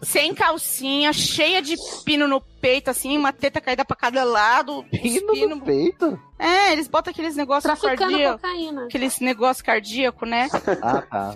Sem 0.02 0.34
calcinha, 0.34 1.12
cheia 1.12 1.60
de 1.60 1.74
pino 2.04 2.26
no 2.26 2.40
peito, 2.40 2.90
assim, 2.90 3.16
uma 3.16 3.32
teta 3.32 3.60
caída 3.60 3.84
pra 3.84 3.96
cada 3.96 4.24
lado. 4.24 4.84
Pino 4.90 5.32
pino- 5.32 5.56
no 5.56 5.60
peito? 5.62 6.18
É, 6.38 6.72
eles 6.72 6.88
botam 6.88 7.10
aqueles 7.10 7.36
negócios 7.36 7.72
cardíacos. 7.80 8.40
cocaína. 8.40 8.84
Aqueles 8.84 9.20
negócios 9.20 9.62
cardíacos, 9.62 10.28
né? 10.28 10.48
Ah, 10.82 11.02
tá. 11.02 11.34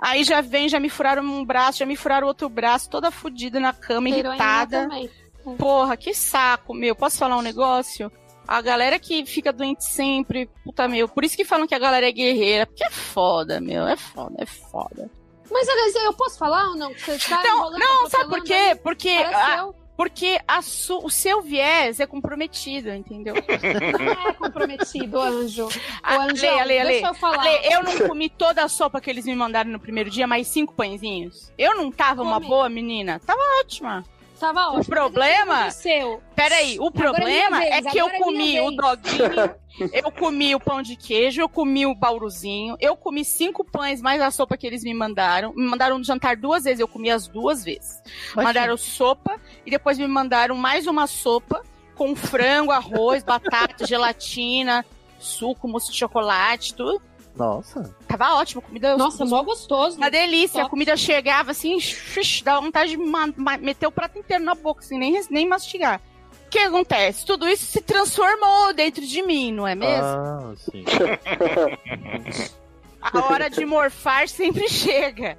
Aí 0.00 0.22
já 0.24 0.40
vem, 0.40 0.68
já 0.68 0.78
me 0.78 0.88
furaram 0.88 1.22
um 1.24 1.44
braço, 1.44 1.78
já 1.80 1.86
me 1.86 1.96
furaram 1.96 2.28
outro 2.28 2.48
braço, 2.48 2.88
toda 2.88 3.10
fodida 3.10 3.58
na 3.58 3.72
cama, 3.72 4.08
Heroína 4.08 4.28
irritada. 4.30 4.82
também. 4.82 5.10
Porra, 5.56 5.96
que 5.96 6.14
saco, 6.14 6.72
meu. 6.74 6.94
Posso 6.94 7.18
falar 7.18 7.36
um 7.36 7.42
negócio? 7.42 8.10
A 8.46 8.60
galera 8.62 8.98
que 8.98 9.26
fica 9.26 9.52
doente 9.52 9.84
sempre, 9.84 10.48
puta 10.64 10.86
meu. 10.88 11.08
Por 11.08 11.24
isso 11.24 11.36
que 11.36 11.44
falam 11.44 11.66
que 11.66 11.74
a 11.74 11.78
galera 11.78 12.08
é 12.08 12.12
guerreira. 12.12 12.64
Porque 12.66 12.84
é 12.84 12.90
foda, 12.90 13.60
meu. 13.60 13.86
É 13.86 13.96
foda, 13.96 14.36
é 14.38 14.46
foda. 14.46 15.10
Mas, 15.50 15.68
aliás, 15.68 15.94
eu 15.96 16.12
posso 16.12 16.38
falar 16.38 16.68
ou 16.70 16.76
não? 16.76 16.92
Você 16.92 17.18
tá 17.18 17.42
Não, 17.42 17.56
enrolando, 17.56 17.78
não, 17.80 18.08
sabe 18.10 18.28
por 18.30 18.42
quê? 18.44 18.78
Porque, 18.82 19.08
a- 19.10 19.68
porque 19.96 20.40
a 20.46 20.62
su- 20.62 21.00
o 21.04 21.10
seu 21.10 21.42
viés 21.42 21.98
é 22.00 22.06
comprometido, 22.06 22.90
entendeu? 22.90 23.34
Não 23.98 24.28
é 24.28 24.32
comprometido, 24.34 25.20
anjo. 25.20 25.66
Ô, 25.66 25.70
Ah, 26.02 26.24
Anjão, 26.24 26.50
Ale, 26.50 26.60
Ale, 26.60 26.78
Ale. 26.78 26.88
deixa 26.90 27.08
eu 27.08 27.14
falar. 27.14 27.40
Ale, 27.40 27.58
eu 27.74 27.82
não 27.82 28.08
comi 28.08 28.28
toda 28.30 28.62
a 28.62 28.68
sopa 28.68 29.00
que 29.00 29.10
eles 29.10 29.24
me 29.24 29.34
mandaram 29.34 29.70
no 29.70 29.80
primeiro 29.80 30.08
dia, 30.08 30.26
mais 30.26 30.46
cinco 30.46 30.72
pãezinhos. 30.74 31.52
Eu 31.58 31.74
não 31.76 31.90
tava 31.90 32.22
uma 32.22 32.34
Comi. 32.36 32.46
boa 32.46 32.68
menina. 32.68 33.20
Tava 33.26 33.40
ótima. 33.60 34.04
Tava 34.38 34.68
ótimo. 34.68 34.84
problema- 34.84 35.54
o 35.54 35.60
aconteceu? 35.62 36.22
Peraí, 36.34 36.78
o 36.78 36.86
é 36.86 36.90
problema 36.90 37.64
é 37.64 37.80
vez, 37.80 37.92
que 37.92 37.98
eu 37.98 38.08
é 38.08 38.18
comi 38.18 38.36
minha 38.38 38.64
o 38.64 38.68
vez. 38.68 38.76
doguinho, 38.76 39.54
eu 39.92 40.10
comi 40.12 40.54
o 40.54 40.60
pão 40.60 40.80
de 40.82 40.94
queijo, 40.96 41.40
eu 41.40 41.48
comi 41.48 41.84
o 41.86 41.94
bauruzinho, 41.94 42.76
eu 42.80 42.96
comi 42.96 43.24
cinco 43.24 43.64
pães 43.64 44.00
mais 44.00 44.22
a 44.22 44.30
sopa 44.30 44.56
que 44.56 44.66
eles 44.66 44.84
me 44.84 44.94
mandaram. 44.94 45.52
Me 45.54 45.66
mandaram 45.66 46.02
jantar 46.04 46.36
duas 46.36 46.64
vezes, 46.64 46.80
eu 46.80 46.88
comi 46.88 47.10
as 47.10 47.26
duas 47.26 47.64
vezes. 47.64 48.00
Mandaram 48.34 48.76
sopa 48.76 49.40
e 49.66 49.70
depois 49.70 49.98
me 49.98 50.06
mandaram 50.06 50.54
mais 50.56 50.86
uma 50.86 51.06
sopa 51.06 51.62
com 51.96 52.14
frango, 52.14 52.70
arroz, 52.70 53.24
batata, 53.24 53.84
gelatina, 53.86 54.84
suco, 55.18 55.66
mousse 55.66 55.90
de 55.90 55.96
chocolate, 55.98 56.74
tudo. 56.74 57.02
Nossa. 57.38 57.94
Tava 58.06 58.34
ótimo, 58.34 58.60
comida 58.60 58.96
Nossa, 58.96 59.24
mó 59.24 59.42
gostoso. 59.42 59.96
uma 59.96 60.10
delícia. 60.10 60.60
A 60.60 60.64
Top. 60.64 60.70
comida 60.70 60.96
chegava 60.96 61.52
assim, 61.52 61.78
xuxa, 61.80 62.44
dava 62.44 62.60
vontade 62.60 62.90
de 62.90 62.96
ma- 62.96 63.32
ma- 63.36 63.56
meter 63.56 63.86
o 63.86 63.92
prato 63.92 64.18
inteiro 64.18 64.44
na 64.44 64.54
boca, 64.54 64.80
assim, 64.80 64.98
nem, 64.98 65.20
nem 65.30 65.48
mastigar. 65.48 66.00
O 66.46 66.50
que 66.50 66.58
acontece? 66.58 67.24
Tudo 67.26 67.46
isso 67.48 67.66
se 67.66 67.80
transformou 67.82 68.72
dentro 68.72 69.04
de 69.06 69.22
mim, 69.22 69.52
não 69.52 69.66
é 69.66 69.74
mesmo? 69.74 70.04
Ah, 70.04 70.52
sim. 70.56 70.84
A 73.00 73.32
hora 73.32 73.48
de 73.48 73.64
morfar 73.64 74.28
sempre 74.28 74.68
chega. 74.68 75.38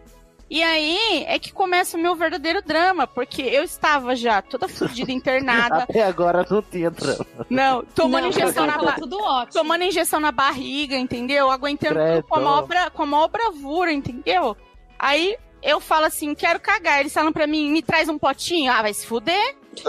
E 0.49 0.63
aí 0.63 1.23
é 1.27 1.37
que 1.37 1.53
começa 1.53 1.95
o 1.95 1.99
meu 1.99 2.15
verdadeiro 2.15 2.61
drama, 2.61 3.05
porque 3.05 3.41
eu 3.41 3.63
estava 3.63 4.15
já 4.15 4.41
toda 4.41 4.67
fodida, 4.67 5.11
internada, 5.11 5.83
Até 5.89 6.03
agora 6.03 6.45
não 6.49 6.61
tinha 6.61 6.89
trama. 6.89 7.25
não, 7.49 7.83
tomando 7.83 8.23
Não, 8.23 8.29
injeção 8.29 8.65
na 8.65 8.73
tava 8.73 8.85
ba- 8.85 8.93
tudo 8.93 9.17
ótimo. 9.21 9.53
tomando 9.53 9.83
injeção 9.83 10.19
na 10.19 10.31
barriga, 10.31 10.95
entendeu? 10.97 11.51
Aguentando 11.51 11.93
Credo. 11.95 12.23
com 12.23 12.35
a, 12.35 12.39
maior 12.39 12.91
com 12.91 13.03
a 13.03 13.05
maior 13.05 13.27
bravura, 13.27 13.91
entendeu? 13.93 14.57
Aí 14.97 15.37
eu 15.61 15.79
falo 15.79 16.05
assim, 16.05 16.33
quero 16.33 16.59
cagar. 16.59 16.99
Eles 17.01 17.13
falam 17.13 17.31
pra 17.31 17.45
mim, 17.45 17.69
me 17.69 17.81
traz 17.83 18.09
um 18.09 18.17
potinho. 18.17 18.71
Ah, 18.71 18.81
vai 18.81 18.93
se 18.93 19.05
fuder. 19.05 19.55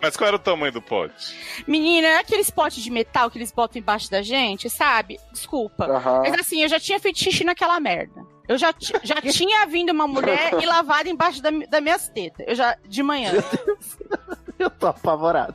Mas 0.00 0.16
qual 0.16 0.28
era 0.28 0.36
o 0.36 0.38
tamanho 0.40 0.72
do 0.72 0.80
pote? 0.82 1.34
Menina, 1.66 2.06
é 2.06 2.18
aqueles 2.18 2.50
potes 2.50 2.82
de 2.82 2.90
metal 2.90 3.30
que 3.30 3.38
eles 3.38 3.52
botam 3.52 3.80
embaixo 3.80 4.10
da 4.10 4.22
gente, 4.22 4.70
sabe? 4.70 5.18
Desculpa. 5.32 5.84
Aham. 5.86 6.20
Mas 6.22 6.34
assim, 6.34 6.62
eu 6.62 6.68
já 6.68 6.78
tinha 6.78 7.00
feito 7.00 7.18
xixi 7.18 7.44
naquela 7.44 7.78
merda. 7.80 8.24
Eu 8.48 8.56
já, 8.58 8.72
já 9.02 9.20
tinha 9.32 9.66
vindo 9.66 9.90
uma 9.90 10.06
mulher 10.06 10.54
e 10.60 10.66
lavado 10.66 11.08
embaixo 11.08 11.42
da, 11.42 11.50
das 11.50 11.82
minhas 11.82 12.08
tetas. 12.08 12.46
Eu 12.48 12.54
já, 12.54 12.76
de 12.86 13.02
manhã. 13.02 13.32
Eu 14.58 14.70
tô 14.70 14.86
apavorado. 14.86 15.54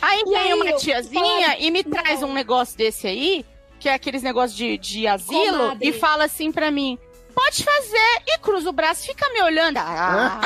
Aí 0.00 0.20
E 0.26 0.30
vem 0.30 0.36
aí, 0.38 0.54
uma 0.54 0.70
eu- 0.70 0.76
tiazinha 0.78 1.58
e 1.58 1.70
me 1.70 1.84
traz 1.84 2.22
um 2.22 2.32
negócio 2.32 2.76
desse 2.78 3.06
aí, 3.06 3.44
que 3.78 3.86
é 3.88 3.92
aqueles 3.94 4.22
negócios 4.22 4.56
de, 4.56 4.78
de 4.78 5.06
asilo, 5.06 5.58
Comadre. 5.58 5.88
e 5.88 5.92
fala 5.92 6.24
assim 6.24 6.50
pra 6.50 6.70
mim: 6.70 6.98
pode 7.34 7.62
fazer, 7.62 8.22
e 8.26 8.38
cruza 8.38 8.70
o 8.70 8.72
braço, 8.72 9.04
fica 9.06 9.28
me 9.30 9.42
olhando. 9.42 9.76
Ah. 9.76 10.40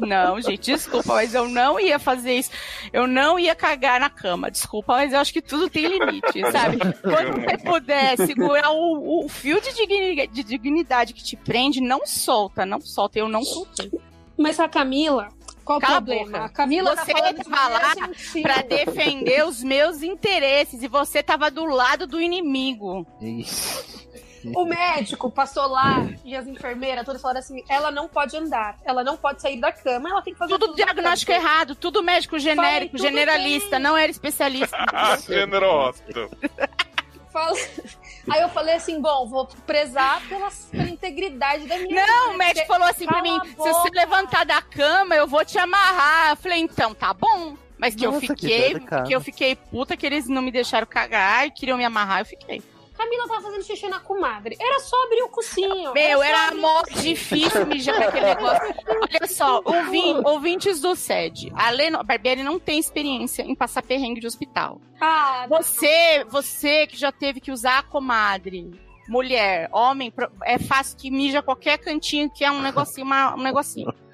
Não, 0.00 0.40
gente, 0.40 0.72
desculpa, 0.72 1.14
mas 1.14 1.34
eu 1.34 1.48
não 1.48 1.78
ia 1.80 1.98
fazer 1.98 2.34
isso. 2.34 2.50
Eu 2.92 3.06
não 3.06 3.38
ia 3.38 3.54
cagar 3.54 3.98
na 4.00 4.10
cama. 4.10 4.50
Desculpa, 4.50 4.94
mas 4.94 5.12
eu 5.12 5.18
acho 5.20 5.32
que 5.32 5.42
tudo 5.42 5.68
tem 5.70 5.86
limite, 5.86 6.40
sabe? 6.52 6.78
Quando 7.02 7.40
você 7.42 7.58
puder 7.58 8.16
segurar 8.16 8.70
o, 8.70 9.24
o 9.24 9.28
fio 9.28 9.60
de 9.60 9.72
digni- 9.74 10.26
de 10.28 10.42
dignidade 10.44 11.12
que 11.12 11.22
te 11.24 11.36
prende, 11.36 11.80
não 11.80 12.06
solta, 12.06 12.64
não 12.66 12.80
solta. 12.80 13.18
Eu 13.18 13.28
não 13.28 13.42
soltei. 13.42 13.90
Mas 14.38 14.60
a 14.60 14.68
Camila, 14.68 15.28
qual 15.64 15.78
o 15.78 15.80
Cala 15.80 15.96
a 15.96 16.02
problema? 16.02 16.38
A 16.44 16.48
Camila 16.50 16.90
Você 16.94 17.12
tá 17.12 17.18
falando 17.18 17.44
tava 17.44 17.68
lá. 17.68 17.94
Pra 18.42 18.62
defender 18.62 19.46
os 19.46 19.62
meus 19.62 20.02
interesses 20.02 20.82
e 20.82 20.88
você 20.88 21.22
tava 21.22 21.50
do 21.50 21.64
lado 21.64 22.06
do 22.06 22.20
inimigo. 22.20 23.06
Ixi. 23.20 23.95
O 24.54 24.64
médico 24.64 25.30
passou 25.30 25.66
lá 25.66 26.06
e 26.24 26.36
as 26.36 26.46
enfermeiras 26.46 27.04
todas 27.04 27.20
falaram 27.20 27.40
assim: 27.40 27.64
ela 27.68 27.90
não 27.90 28.08
pode 28.08 28.36
andar, 28.36 28.78
ela 28.84 29.02
não 29.02 29.16
pode 29.16 29.42
sair 29.42 29.60
da 29.60 29.72
cama, 29.72 30.08
ela 30.10 30.22
tem 30.22 30.32
que 30.32 30.38
fazer 30.38 30.52
Tudo 30.52 30.66
tudo 30.68 30.76
diagnóstico 30.76 31.32
errado, 31.32 31.74
tudo 31.74 32.02
médico 32.02 32.38
genérico, 32.38 32.92
tudo 32.96 33.02
generalista, 33.02 33.70
bem. 33.70 33.80
não 33.80 33.96
era 33.96 34.10
especialista. 34.10 34.76
Ah, 34.92 35.16
falei... 37.32 37.66
Aí 38.30 38.40
eu 38.40 38.48
falei 38.48 38.74
assim, 38.74 39.00
bom, 39.00 39.28
vou 39.28 39.46
prezar 39.66 40.20
pela, 40.28 40.48
pela 40.70 40.88
integridade 40.88 41.66
da 41.66 41.76
minha 41.78 41.94
Não, 42.06 42.22
vida, 42.24 42.34
o 42.34 42.38
médico 42.38 42.66
falou 42.66 42.88
assim 42.88 43.06
pra 43.06 43.22
mim: 43.22 43.38
se 43.44 43.54
você 43.56 43.90
levantar 43.90 44.44
da 44.44 44.60
cama, 44.62 45.14
eu 45.14 45.26
vou 45.26 45.44
te 45.44 45.58
amarrar. 45.58 46.30
Eu 46.30 46.36
falei, 46.36 46.58
então, 46.60 46.94
tá 46.94 47.12
bom. 47.14 47.56
Mas 47.78 47.94
que 47.94 48.06
eu 48.06 48.12
Nossa, 48.12 48.22
que 48.22 48.28
fiquei, 48.28 48.72
delicado. 48.74 49.06
que 49.06 49.14
eu 49.14 49.20
fiquei 49.20 49.54
puta 49.54 49.96
que 49.96 50.06
eles 50.06 50.26
não 50.28 50.40
me 50.40 50.50
deixaram 50.50 50.86
cagar 50.86 51.46
e 51.46 51.50
queriam 51.50 51.76
me 51.76 51.84
amarrar, 51.84 52.20
eu 52.20 52.24
fiquei. 52.24 52.62
Camila 52.96 53.28
tava 53.28 53.40
fazendo 53.42 53.62
xixi 53.64 53.88
na 53.88 54.00
comadre. 54.00 54.56
Era 54.60 54.80
só 54.80 54.96
abrir 55.04 55.22
o 55.22 55.28
cocinho. 55.28 55.92
Meu, 55.92 56.22
era 56.22 56.54
o 56.54 56.56
mó 56.58 56.82
difícil 57.00 57.66
mijar 57.66 57.98
naquele 58.00 58.26
negócio. 58.26 58.74
Olha 58.88 59.26
só, 59.28 59.60
ouvin- 59.64 60.20
ouvintes 60.24 60.80
do 60.80 60.94
SED. 60.96 61.52
A 61.54 61.70
Leno 61.70 62.02
Barbieri 62.02 62.42
não 62.42 62.58
tem 62.58 62.78
experiência 62.78 63.42
em 63.42 63.54
passar 63.54 63.82
perrengue 63.82 64.20
de 64.20 64.26
hospital. 64.26 64.80
Ah, 65.00 65.46
Você, 65.48 66.24
você 66.28 66.86
que 66.86 66.96
já 66.96 67.12
teve 67.12 67.40
que 67.40 67.52
usar 67.52 67.78
a 67.78 67.82
comadre, 67.82 68.70
mulher, 69.08 69.68
homem, 69.72 70.12
é 70.44 70.58
fácil 70.58 70.96
que 70.96 71.10
mija 71.10 71.42
qualquer 71.42 71.78
cantinho 71.78 72.30
que 72.30 72.44
é 72.44 72.50
um 72.50 72.60
negocinho, 72.62 73.06
uma- 73.06 73.34
um 73.34 73.42
negocinho. 73.42 73.92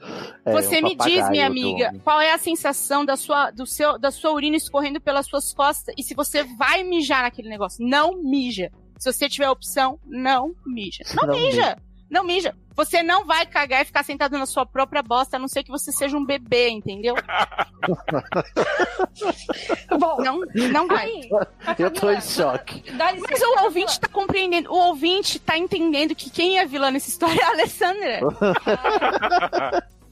É, 0.44 0.50
Você 0.50 0.80
um 0.80 0.82
me 0.82 0.96
diz, 0.96 1.30
minha 1.30 1.46
amiga, 1.46 1.94
qual 2.02 2.20
é 2.20 2.32
a 2.32 2.38
sensação 2.38 3.04
da 3.04 3.16
sua, 3.16 3.52
do 3.52 3.64
seu, 3.64 3.96
da 3.96 4.10
sua 4.10 4.32
urina 4.32 4.56
escorrendo 4.56 5.00
pelas 5.00 5.26
suas 5.26 5.54
costas 5.54 5.94
e 5.96 6.02
se 6.02 6.12
você 6.12 6.42
vai 6.42 6.82
mijar 6.82 7.22
naquele 7.22 7.48
negócio? 7.48 7.86
Não 7.86 8.20
mija. 8.20 8.72
Se 8.98 9.12
você 9.12 9.28
tiver 9.28 9.48
opção, 9.48 10.00
não 10.04 10.56
mija. 10.66 11.04
Não, 11.14 11.28
Não 11.28 11.34
mija. 11.36 11.78
Não 12.12 12.22
mija. 12.24 12.54
Você 12.76 13.02
não 13.02 13.24
vai 13.24 13.46
cagar 13.46 13.80
e 13.80 13.84
ficar 13.86 14.02
sentado 14.02 14.36
na 14.38 14.44
sua 14.44 14.66
própria 14.66 15.02
bosta, 15.02 15.36
a 15.36 15.40
não 15.40 15.48
ser 15.48 15.62
que 15.64 15.70
você 15.70 15.90
seja 15.90 16.14
um 16.16 16.24
bebê, 16.24 16.68
entendeu? 16.68 17.14
Bom, 19.98 20.16
Não, 20.22 20.40
não 20.70 20.86
vai. 20.86 21.06
aí, 21.06 21.30
a 21.66 21.74
Eu 21.78 21.90
tô 21.90 22.10
em 22.10 22.20
choque. 22.20 22.84
Mas 22.92 23.18
o 23.42 23.64
ouvinte 23.64 23.98
tá 23.98 24.08
compreendendo, 24.08 24.70
o 24.70 24.76
ouvinte 24.76 25.38
tá 25.38 25.56
entendendo 25.56 26.14
que 26.14 26.28
quem 26.30 26.58
é 26.58 26.66
vilã 26.66 26.90
nessa 26.90 27.08
história 27.08 27.40
é 27.40 27.44
a 27.44 27.50
Alessandra. 27.50 28.20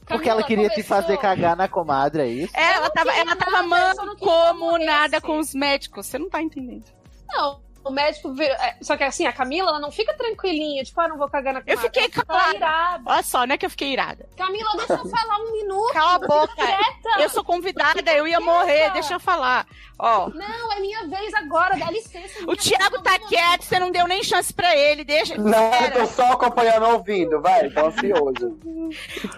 Porque 0.07 0.29
ela 0.29 0.43
queria 0.43 0.67
te 0.69 0.75
começou- 0.83 0.97
fazer 0.97 1.17
cagar 1.17 1.55
na 1.55 1.67
comadre, 1.67 2.21
é 2.23 2.27
isso? 2.27 2.53
Ela 2.55 2.85
não 2.85 2.91
tava, 2.91 3.11
ela 3.13 3.35
tava 3.35 3.61
nada, 3.63 4.01
ela 4.01 4.05
mancomunada 4.07 5.21
com 5.21 5.39
os 5.39 5.53
médicos. 5.53 6.07
Você 6.07 6.17
não 6.19 6.29
tá 6.29 6.41
entendendo. 6.41 6.85
Não, 7.29 7.61
o 7.83 7.91
médico 7.91 8.33
veio. 8.33 8.51
é, 8.53 8.75
só 8.81 8.95
que 8.97 9.03
assim, 9.03 9.25
a 9.25 9.33
Camila, 9.33 9.69
ela 9.69 9.79
não 9.79 9.91
fica 9.91 10.13
tranquilinha, 10.15 10.83
tipo, 10.83 10.99
ah, 11.01 11.07
não 11.07 11.17
vou 11.17 11.29
cagar 11.29 11.53
na 11.53 11.59
Eu 11.61 11.77
comadre. 11.77 12.01
fiquei 12.01 12.09
calada. 12.09 12.55
irada. 12.55 13.03
Olha 13.05 13.23
só, 13.23 13.45
não 13.45 13.55
é 13.55 13.57
que 13.57 13.65
eu 13.65 13.69
fiquei 13.69 13.91
irada. 13.93 14.27
Camila, 14.37 14.71
deixa 14.77 14.93
eu 14.93 15.09
falar 15.09 15.37
um 15.39 15.51
minuto. 15.51 15.93
Cala 15.93 16.15
a 16.15 16.19
boca. 16.19 16.55
Quieta. 16.55 17.21
Eu 17.21 17.29
sou 17.29 17.43
convidada, 17.43 18.11
eu 18.13 18.27
ia 18.27 18.39
morrer, 18.39 18.91
deixa 18.91 19.13
eu 19.15 19.19
falar. 19.19 19.65
Ó, 20.03 20.29
Não, 20.29 20.73
é 20.73 20.79
minha 20.79 21.05
vez 21.07 21.31
agora, 21.35 21.77
dá 21.77 21.91
licença. 21.91 22.39
o 22.47 22.55
Thiago 22.55 22.99
vez, 22.99 23.03
tá 23.03 23.19
não, 23.19 23.27
quieto, 23.27 23.61
você 23.63 23.77
não 23.77 23.91
deu 23.91 24.07
nem 24.07 24.23
chance 24.23 24.51
pra 24.51 24.75
ele, 24.75 25.03
deixa. 25.03 25.37
Não, 25.37 25.73
eu 25.75 25.91
tô 25.91 26.05
só 26.07 26.31
acompanhando 26.31 26.87
ouvindo, 26.87 27.39
vai, 27.39 27.69
tô 27.69 27.85
ansioso. 27.85 28.57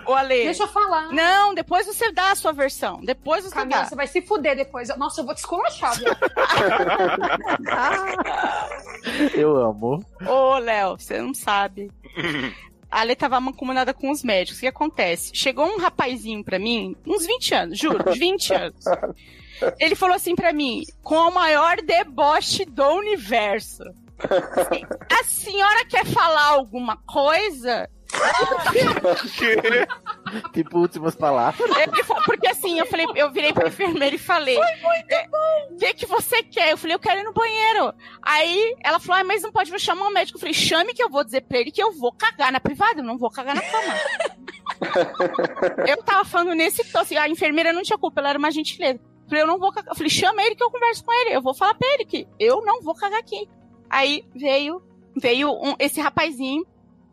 Ô, 0.06 0.14
Ale. 0.14 0.46
Deixa 0.46 0.64
eu 0.64 0.68
falar. 0.68 1.12
Não, 1.12 1.54
depois 1.54 1.86
você 1.86 2.14
dá 2.14 2.32
a 2.32 2.36
sua 2.36 2.54
versão. 2.54 3.02
Depois 3.04 3.44
você 3.44 3.54
Camila, 3.54 3.82
dá. 3.82 3.86
você 3.90 3.96
vai 3.96 4.08
se 4.08 4.22
fuder 4.22 4.56
depois. 4.56 4.88
Nossa, 4.98 5.20
eu 5.20 5.26
vou 5.26 5.36
te 5.36 5.40
esculachar, 5.40 5.96
viu? 6.00 6.08
Eu 9.36 9.56
amo. 9.58 10.04
Ô, 10.26 10.58
Léo, 10.58 10.98
você 10.98 11.22
não 11.22 11.34
sabe. 11.34 11.92
A 12.90 13.00
Ale 13.02 13.16
tava 13.16 13.40
mancomunada 13.40 13.92
com 13.92 14.12
os 14.12 14.24
médicos. 14.24 14.58
O 14.58 14.62
que 14.62 14.68
acontece? 14.68 15.32
Chegou 15.34 15.66
um 15.66 15.80
rapazinho 15.80 16.44
pra 16.44 16.60
mim, 16.60 16.96
uns 17.08 17.26
20 17.26 17.56
anos, 17.56 17.80
juro, 17.80 18.08
uns 18.08 18.20
20 18.20 18.54
anos. 18.54 18.86
Ele 19.80 19.96
falou 19.96 20.16
assim 20.16 20.36
pra 20.36 20.54
mim, 20.54 20.84
com 21.02 21.16
o 21.16 21.34
maior 21.34 21.78
deboche 21.78 22.66
do 22.66 22.88
universo. 22.88 23.84
A 25.10 25.24
senhora 25.24 25.86
quer 25.86 26.06
falar 26.06 26.50
alguma 26.50 26.98
coisa? 26.98 27.90
Que? 28.72 29.54
Tipo, 30.54 30.80
últimas 30.80 31.16
palavras. 31.16 31.70
Falou- 32.06 32.24
porque 32.26 32.48
assim, 32.48 32.80
eu 32.80 32.86
falei, 32.88 33.06
eu 33.16 33.32
virei 33.32 33.54
pra 33.54 33.68
enfermeira 33.68 34.16
e 34.16 34.20
falei: 34.20 34.58
O 34.58 35.78
que, 35.78 35.94
que 35.94 36.06
você 36.08 36.42
quer? 36.42 36.72
Eu 36.72 36.78
falei, 36.78 36.96
eu 36.96 37.00
quero 37.00 37.20
ir 37.20 37.24
no 37.24 37.34
banheiro. 37.34 37.94
Aí 38.22 38.76
ela 38.84 39.00
falou, 39.00 39.22
ah, 39.22 39.24
mas 39.24 39.44
não 39.44 39.52
pode 39.52 39.72
me 39.72 39.80
chamar 39.80 40.08
o 40.08 40.12
médico. 40.14 40.38
Eu 40.38 40.40
falei, 40.40 40.54
chame 40.54 40.94
que 40.94 41.04
eu 41.04 41.10
vou 41.10 41.24
dizer 41.24 41.42
pra 41.42 41.60
ele 41.60 41.72
que 41.72 41.84
eu 41.84 41.92
vou 41.94 42.12
cagar 42.12 42.52
na 42.52 42.60
privada, 42.60 43.00
eu 43.02 43.04
não 43.04 43.18
vou 43.18 43.30
cagar 43.30 43.54
na 43.56 43.62
cama. 43.62 43.94
eu 45.88 45.98
tava 46.04 46.26
falando 46.26 46.56
nesse 46.56 46.84
tom, 46.92 47.00
assim, 47.00 47.16
a 47.18 47.28
enfermeira 47.30 47.72
não 47.74 47.84
tinha 47.84 47.98
culpa, 47.98 48.20
ela 48.22 48.30
era 48.30 48.40
uma 48.40 48.52
gentileza. 48.52 49.00
Eu 49.00 49.28
falei, 49.30 49.44
eu 49.44 49.48
não 49.48 49.60
vou 49.60 49.72
cagar. 49.72 49.92
Eu 49.92 49.96
falei, 49.96 50.10
chama 50.10 50.42
ele 50.44 50.56
que 50.56 50.64
eu 50.64 50.72
converso 50.72 51.04
com 51.04 51.14
ele. 51.14 51.36
Eu 51.36 51.42
vou 51.42 51.54
falar 51.54 51.76
pra 51.76 51.88
ele 51.94 52.06
que 52.06 52.28
eu 52.40 52.62
não 52.64 52.82
vou 52.82 52.96
cagar 52.96 53.20
aqui. 53.20 53.48
Aí 53.90 54.26
veio, 54.36 54.82
veio 55.16 55.52
um- 55.52 55.76
esse 55.80 56.02
rapazinho 56.02 56.66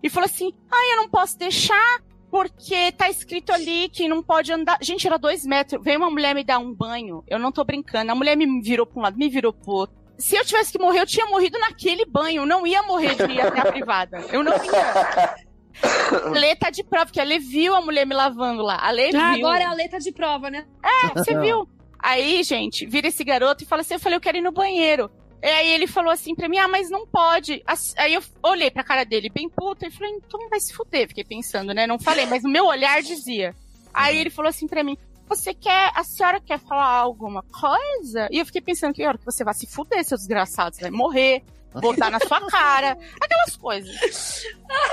e 0.02 0.08
falou 0.10 0.26
assim: 0.26 0.52
ah, 0.70 0.90
eu 0.92 0.96
não 0.96 1.08
posso 1.08 1.38
deixar 1.38 2.00
porque 2.30 2.92
tá 2.92 3.10
escrito 3.10 3.52
ali 3.52 3.88
que 3.88 4.06
não 4.08 4.22
pode 4.22 4.52
andar. 4.52 4.78
Gente, 4.80 5.06
era 5.06 5.18
dois 5.18 5.44
metros. 5.44 5.82
Veio 5.82 5.98
uma 5.98 6.10
mulher 6.10 6.34
me 6.34 6.44
dar 6.44 6.58
um 6.58 6.72
banho. 6.72 7.24
Eu 7.26 7.38
não 7.38 7.50
tô 7.50 7.64
brincando. 7.64 8.12
A 8.12 8.14
mulher 8.14 8.36
me 8.36 8.60
virou 8.62 8.86
pra 8.86 8.98
um 9.00 9.02
lado, 9.02 9.18
me 9.18 9.28
virou 9.28 9.52
pro 9.52 9.72
outro. 9.72 9.96
Se 10.16 10.36
eu 10.36 10.44
tivesse 10.44 10.70
que 10.72 10.78
morrer, 10.78 11.00
eu 11.00 11.06
tinha 11.06 11.26
morrido 11.26 11.58
naquele 11.58 12.04
banho. 12.04 12.42
Eu 12.42 12.46
não 12.46 12.66
ia 12.66 12.82
morrer 12.82 13.14
de 13.16 13.32
ir 13.32 13.40
até 13.40 13.60
a 13.60 13.72
privada. 13.72 14.18
Eu 14.30 14.44
não 14.44 14.52
ia. 14.52 15.34
A 15.82 16.28
Lê 16.30 16.54
tá 16.56 16.68
de 16.70 16.84
prova, 16.84 17.06
porque 17.06 17.20
a 17.20 17.24
Lê 17.24 17.38
viu 17.38 17.74
a 17.74 17.80
mulher 17.80 18.06
me 18.06 18.14
lavando 18.14 18.62
lá. 18.62 18.78
A 18.82 18.90
Lê 18.90 19.08
Ah, 19.16 19.32
viu. 19.34 19.46
agora 19.46 19.62
é 19.62 19.66
a 19.66 19.72
letra 19.72 19.98
de 19.98 20.12
prova, 20.12 20.50
né? 20.50 20.66
É, 20.84 21.08
você 21.18 21.38
viu? 21.40 21.66
Aí, 21.98 22.42
gente, 22.42 22.86
vira 22.86 23.08
esse 23.08 23.24
garoto 23.24 23.64
e 23.64 23.66
fala 23.66 23.80
assim: 23.82 23.94
eu 23.94 24.00
falei, 24.00 24.16
eu 24.16 24.20
quero 24.20 24.38
ir 24.38 24.42
no 24.42 24.52
banheiro. 24.52 25.10
E 25.42 25.46
aí 25.46 25.72
ele 25.72 25.86
falou 25.86 26.12
assim 26.12 26.34
pra 26.34 26.48
mim, 26.48 26.58
ah, 26.58 26.68
mas 26.68 26.90
não 26.90 27.06
pode. 27.06 27.62
Aí 27.96 28.14
eu 28.14 28.22
olhei 28.42 28.70
pra 28.70 28.84
cara 28.84 29.04
dele 29.04 29.30
bem 29.30 29.48
puta 29.48 29.86
e 29.86 29.90
falei, 29.90 30.12
então 30.12 30.48
vai 30.48 30.60
se 30.60 30.72
fuder. 30.74 31.08
Fiquei 31.08 31.24
pensando, 31.24 31.72
né? 31.72 31.86
Não 31.86 31.98
falei, 31.98 32.26
mas 32.26 32.44
o 32.44 32.48
meu 32.48 32.66
olhar 32.66 33.02
dizia. 33.02 33.54
Aí 33.92 34.18
ele 34.18 34.30
falou 34.30 34.50
assim 34.50 34.66
pra 34.66 34.84
mim, 34.84 34.96
você 35.28 35.54
quer, 35.54 35.92
a 35.94 36.04
senhora 36.04 36.40
quer 36.40 36.58
falar 36.58 36.98
alguma 36.98 37.42
coisa? 37.42 38.28
E 38.30 38.38
eu 38.38 38.46
fiquei 38.46 38.60
pensando, 38.60 38.92
que 38.92 39.06
hora 39.06 39.16
que 39.16 39.24
você 39.24 39.42
vai 39.42 39.54
se 39.54 39.66
fuder, 39.66 40.04
seu 40.04 40.18
desgraçado, 40.18 40.76
você 40.76 40.82
vai 40.82 40.90
morrer. 40.90 41.42
Botar 41.72 42.10
na 42.10 42.18
sua 42.20 42.40
cara, 42.48 42.96
aquelas 43.20 43.56
coisas. 43.56 44.44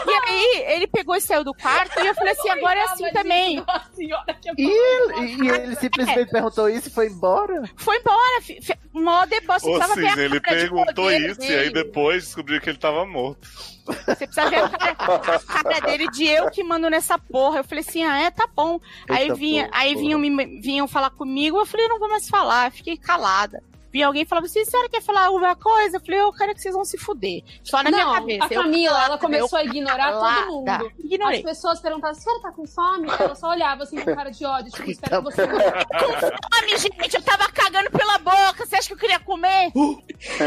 E 0.06 0.12
aí, 0.28 0.63
ele 0.76 0.88
pegou 0.88 1.16
e 1.16 1.22
saiu 1.22 1.44
do 1.44 1.54
quarto, 1.54 2.00
e 2.00 2.06
eu 2.08 2.13
falei 2.16 2.34
assim: 2.34 2.50
agora 2.50 2.80
é 2.80 2.84
assim 2.84 3.12
também. 3.12 3.63
E 4.58 4.62
ele, 4.63 5.44
e 5.44 5.50
ele 5.50 5.76
simplesmente 5.76 6.30
perguntou 6.32 6.70
isso 6.70 6.88
e 6.88 6.92
foi 6.92 7.08
embora? 7.08 7.63
Foi 7.76 7.98
embora, 7.98 8.42
mó 8.94 9.26
deboche. 9.26 9.68
Ô, 9.68 9.74
precisava 9.80 9.96
ver 9.96 10.06
a 10.08 10.10
Cisne, 10.10 10.24
ele 10.26 10.34
de 10.36 10.42
perguntou 10.42 11.12
isso 11.12 11.42
e 11.42 11.46
aí 11.46 11.70
dele. 11.70 11.72
depois 11.72 12.24
descobriu 12.26 12.62
que 12.62 12.70
ele 12.70 12.78
tava 12.78 13.06
morto. 13.06 13.48
Você 13.86 14.28
precisa 14.28 14.50
ver 14.50 14.58
a 14.58 14.70
cara, 14.70 14.96
a 15.48 15.63
cara 15.63 15.80
dele 15.82 16.08
de 16.10 16.28
eu 16.28 16.50
que 16.52 16.63
mando 16.63 16.90
nessa 16.90 17.18
porra. 17.18 17.60
Eu 17.60 17.63
falei 17.63 17.84
assim, 17.88 18.04
ah, 18.04 18.20
é, 18.20 18.30
tá 18.32 18.48
bom. 18.54 18.80
aí 19.10 19.32
vinha, 19.34 19.66
porra. 19.68 19.80
aí 19.82 19.96
vinham, 19.96 20.20
me- 20.20 20.60
vinham 20.62 20.88
falar 20.88 21.10
comigo, 21.12 21.58
eu 21.58 21.66
falei, 21.66 21.88
não 21.88 22.00
vou 22.00 22.10
mais 22.10 22.28
falar, 22.28 22.72
fiquei 22.72 22.98
calada. 22.98 23.63
Vinha 23.98 24.06
alguém 24.06 24.22
e 24.22 24.26
falava 24.28 24.46
assim, 24.46 24.60
a 24.60 24.66
senhora 24.66 24.88
quer 24.90 25.02
falar 25.02 25.26
alguma 25.26 25.56
coisa? 25.56 25.98
Eu 25.98 26.02
falei, 26.02 26.22
eu 26.22 26.32
quero 26.32 26.54
que 26.54 26.62
vocês 26.62 26.76
vão 26.76 26.86
se 26.86 27.00
fuder. 27.00 27.42
Só 27.64 27.82
na 27.82 27.90
minha 27.90 28.06
não, 28.06 28.14
cabeça. 28.14 28.46
a 28.46 28.50
Camila, 28.50 29.04
ela 29.04 29.18
começou 29.18 29.58
a 29.58 29.64
ignorar 29.64 30.12
calada. 30.12 30.42
todo 30.42 30.54
mundo. 30.54 30.92
Ignorei. 31.00 31.40
As 31.40 31.44
pessoas 31.44 31.80
perguntavam, 31.80 32.12
a 32.12 32.14
senhora 32.14 32.42
tá 32.44 32.52
com 32.52 32.68
fome? 32.68 33.10
Ela 33.10 33.34
só 33.34 33.50
olhava 33.50 33.82
assim 33.82 34.00
com 34.00 34.14
cara 34.14 34.30
de 34.30 34.46
ódio, 34.46 34.72
tipo, 34.72 34.92
espera 34.92 35.18
que 35.18 35.24
você... 35.24 35.42
Fome, 35.50 36.78
gente, 36.78 37.16
eu 37.16 37.24
tava 37.24 37.52
cagando 37.52 37.90
pela 37.90 38.20
boca, 38.20 38.68
você 38.68 38.76
acha 38.76 38.88
que 38.88 38.94
eu 38.94 38.98
queria 39.00 39.20
comer? 39.20 39.72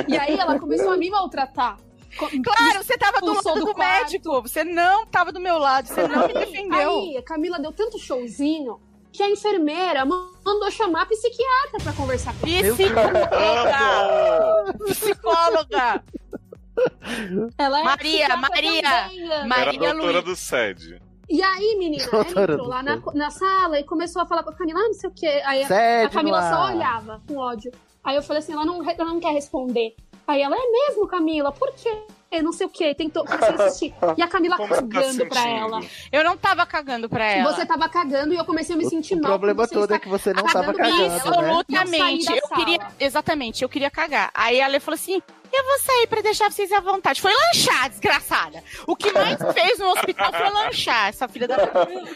E 0.06 0.16
aí 0.16 0.38
ela 0.38 0.56
começou 0.56 0.92
a 0.92 0.96
me 0.96 1.10
maltratar. 1.10 1.76
Claro, 2.16 2.84
você 2.84 2.96
tava 2.96 3.18
do 3.18 3.34
lado 3.34 3.54
do 3.54 3.72
do, 3.72 3.76
médico, 3.76 4.42
você 4.42 4.62
não 4.62 5.06
tava 5.06 5.32
do 5.32 5.40
meu 5.40 5.58
lado, 5.58 5.88
você 5.88 6.06
não 6.06 6.28
me 6.28 6.34
defendeu. 6.38 7.00
Aí 7.00 7.16
a 7.16 7.22
Camila 7.24 7.58
deu 7.58 7.72
tanto 7.72 7.98
showzinho 7.98 8.78
que 9.12 9.22
a 9.22 9.30
enfermeira 9.30 10.04
mandou 10.04 10.70
chamar 10.70 11.02
a 11.02 11.06
psiquiatra 11.06 11.80
pra 11.82 11.92
conversar 11.92 12.34
com 12.38 12.46
ela. 12.46 12.74
Psicóloga! 12.74 14.74
Psicóloga! 14.86 16.04
Ela 17.58 17.80
é 17.80 17.84
Maria, 17.84 18.36
Maria, 18.36 18.82
também, 18.82 19.24
Ana. 19.24 19.34
Era 19.34 19.42
a 19.42 19.46
Maria 19.46 19.92
doutora 19.92 20.02
Luísa. 20.02 20.22
do 20.22 20.36
SED. 20.36 21.02
E 21.28 21.42
aí, 21.42 21.76
menina, 21.78 22.04
ela 22.12 22.28
entrou 22.28 22.66
lá 22.66 22.82
na, 22.82 23.00
na 23.14 23.30
sala 23.30 23.78
e 23.78 23.84
começou 23.84 24.22
a 24.22 24.26
falar 24.26 24.42
com 24.42 24.50
a 24.50 24.54
Camila, 24.54 24.80
ah, 24.80 24.86
não 24.86 24.94
sei 24.94 25.10
o 25.10 25.12
quê. 25.12 25.42
Aí 25.44 25.62
a, 25.62 25.66
Sede 25.66 26.06
a 26.06 26.10
Camila 26.10 26.50
só 26.50 26.66
olhava 26.66 27.22
com 27.26 27.36
ódio. 27.36 27.70
Aí 28.02 28.16
eu 28.16 28.22
falei 28.22 28.42
assim, 28.42 28.52
ela 28.52 28.64
não, 28.64 28.82
ela 28.88 29.04
não 29.04 29.20
quer 29.20 29.32
responder. 29.32 29.94
Aí 30.26 30.42
ela, 30.42 30.56
é 30.56 30.70
mesmo, 30.70 31.06
Camila? 31.06 31.52
Por 31.52 31.72
quê? 31.74 32.02
Eu 32.30 32.44
não 32.44 32.52
sei 32.52 32.66
o 32.66 32.70
quê. 32.70 32.94
Tentou 32.94 33.24
comecei 33.24 33.48
a 33.48 33.66
insistir. 33.66 33.94
E 34.16 34.22
a 34.22 34.28
Camila 34.28 34.56
Como 34.56 34.68
você 34.68 34.82
tá 34.82 34.86
cagando 34.88 35.26
pra 35.26 35.42
sentindo? 35.42 35.58
ela. 35.58 35.80
Eu 36.12 36.24
não 36.24 36.36
tava 36.36 36.64
cagando 36.66 37.08
pra 37.08 37.24
ela. 37.24 37.52
Você 37.52 37.66
tava 37.66 37.88
cagando 37.88 38.32
e 38.32 38.36
eu 38.36 38.44
comecei 38.44 38.74
a 38.74 38.78
me 38.78 38.88
sentir 38.88 39.14
O 39.14 39.20
mal. 39.20 39.30
problema 39.32 39.56
por 39.62 39.68
você 39.68 39.74
todo 39.74 39.94
é 39.94 39.98
que 39.98 40.08
você 40.08 40.32
não 40.32 40.44
cagando 40.44 40.64
tava 40.66 40.74
pra 40.74 40.86
ela. 40.88 40.96
cagando, 40.96 41.30
né? 41.42 41.48
Absolutamente. 41.50 42.26
Da 42.26 42.36
Eu 42.36 42.48
queria. 42.54 42.78
Exatamente, 43.00 43.62
eu 43.62 43.68
queria 43.68 43.90
cagar. 43.90 44.30
Aí 44.32 44.60
a 44.60 44.66
Ale 44.66 44.78
falou 44.78 44.94
assim: 44.94 45.20
eu 45.52 45.64
vou 45.64 45.78
sair 45.80 46.06
pra 46.06 46.20
deixar 46.20 46.50
vocês 46.52 46.70
à 46.70 46.78
vontade. 46.80 47.20
Foi 47.20 47.32
lanchar, 47.32 47.88
desgraçada. 47.90 48.62
O 48.86 48.94
que 48.94 49.10
mais 49.12 49.36
fez 49.52 49.78
no 49.80 49.88
hospital 49.90 50.30
foi 50.32 50.50
lanchar, 50.50 51.08
essa 51.08 51.26
filha 51.26 51.48
da. 51.48 51.56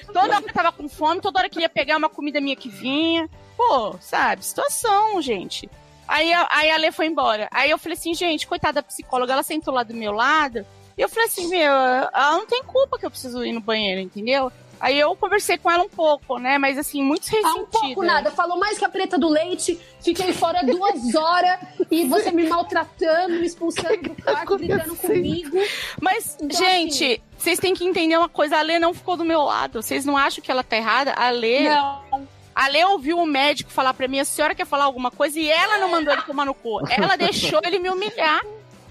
Toda 0.07 0.21
hora 0.21 0.43
que 0.43 0.53
tava 0.53 0.71
com 0.71 0.89
fome, 0.89 1.21
toda 1.21 1.41
hora 1.41 1.49
queria 1.51 1.69
pegar 1.69 1.97
uma 1.97 2.09
comida 2.09 2.41
minha 2.41 2.55
que 2.55 2.69
vinha. 2.69 3.29
Pô, 3.57 3.97
sabe? 4.01 4.45
Situação, 4.45 5.21
gente. 5.21 5.69
Aí, 6.07 6.33
a- 6.33 6.49
aí 6.51 6.71
a 6.71 6.77
Lê 6.77 6.93
foi 6.93 7.07
embora. 7.07 7.49
Aí 7.51 7.71
eu 7.71 7.79
falei 7.79 7.97
assim, 7.97 8.15
gente, 8.15 8.47
coitada 8.47 8.75
da 8.75 8.83
psicóloga, 8.83 9.33
ela 9.33 9.43
sentou 9.43 9.73
lá 9.75 9.83
do 9.83 9.95
meu 9.95 10.13
lado. 10.13 10.67
E 10.97 11.01
eu 11.03 11.09
falei 11.09 11.25
assim, 11.27 11.49
meu, 11.49 11.73
ela 11.73 12.33
não 12.33 12.47
tem 12.47 12.63
culpa 12.63 12.99
que 12.99 13.05
eu 13.07 13.11
preciso 13.11 13.45
ir 13.45 13.53
no 13.53 13.61
banheiro, 13.61 14.01
entendeu? 14.01 14.53
Aí 14.81 14.99
eu 14.99 15.17
conversei 15.17 15.57
com 15.57 15.71
ela 15.71 15.83
um 15.83 15.89
pouco, 15.89 16.37
né? 16.39 16.59
Mas 16.59 16.77
assim, 16.77 17.03
muito 17.03 17.25
Ah, 17.29 17.37
um 17.37 17.43
ressentida. 17.43 17.67
pouco 17.71 18.03
nada. 18.03 18.31
Falou 18.31 18.59
mais 18.59 18.77
que 18.77 18.85
a 18.85 18.89
preta 18.89 19.17
do 19.17 19.29
leite. 19.29 19.81
Fiquei 20.03 20.33
fora 20.33 20.61
duas 20.63 21.15
horas 21.15 21.59
e 21.91 22.05
você 22.05 22.31
me 22.31 22.47
maltratando, 22.47 23.35
me 23.41 23.47
expulsando 23.47 24.03
do 24.03 24.23
quarto, 24.23 24.59
gritando 24.59 24.95
comigo. 24.97 25.57
Mas, 26.01 26.37
Então, 26.41 26.59
gente, 26.59 27.23
vocês 27.39 27.59
têm 27.59 27.73
que 27.73 27.85
entender 27.85 28.17
uma 28.19 28.29
coisa. 28.29 28.59
A 28.59 28.63
Lê 28.63 28.79
não 28.79 28.93
ficou 28.93 29.17
do 29.17 29.25
meu 29.25 29.43
lado. 29.43 29.81
Vocês 29.81 30.05
não 30.05 30.19
acham 30.19 30.45
que 30.45 30.51
ela 30.51 30.63
tá 30.63 30.77
errada? 30.77 31.13
A 31.15 31.31
Lê... 31.31 31.69
Não. 31.69 32.29
A 32.55 32.69
Lê 32.69 32.85
ouviu 32.85 33.19
o 33.19 33.27
médico 33.27 33.71
falar 33.71 33.95
pra 33.95 34.07
mim, 34.07 34.21
a 34.21 34.25
senhora 34.25 34.55
quer 34.55 34.67
falar 34.67 34.85
alguma 34.85 35.11
coisa? 35.11 35.39
E 35.39 35.51
ela 35.51 35.79
não 35.79 35.91
mandou 35.91 36.13
ele 36.13 36.23
tomar 36.23 36.45
no 36.45 36.55
cu. 36.55 36.81
Ela 36.89 37.17
deixou 37.17 37.61
ele 37.65 37.79
me 37.79 37.91
humilhar. 37.91 38.43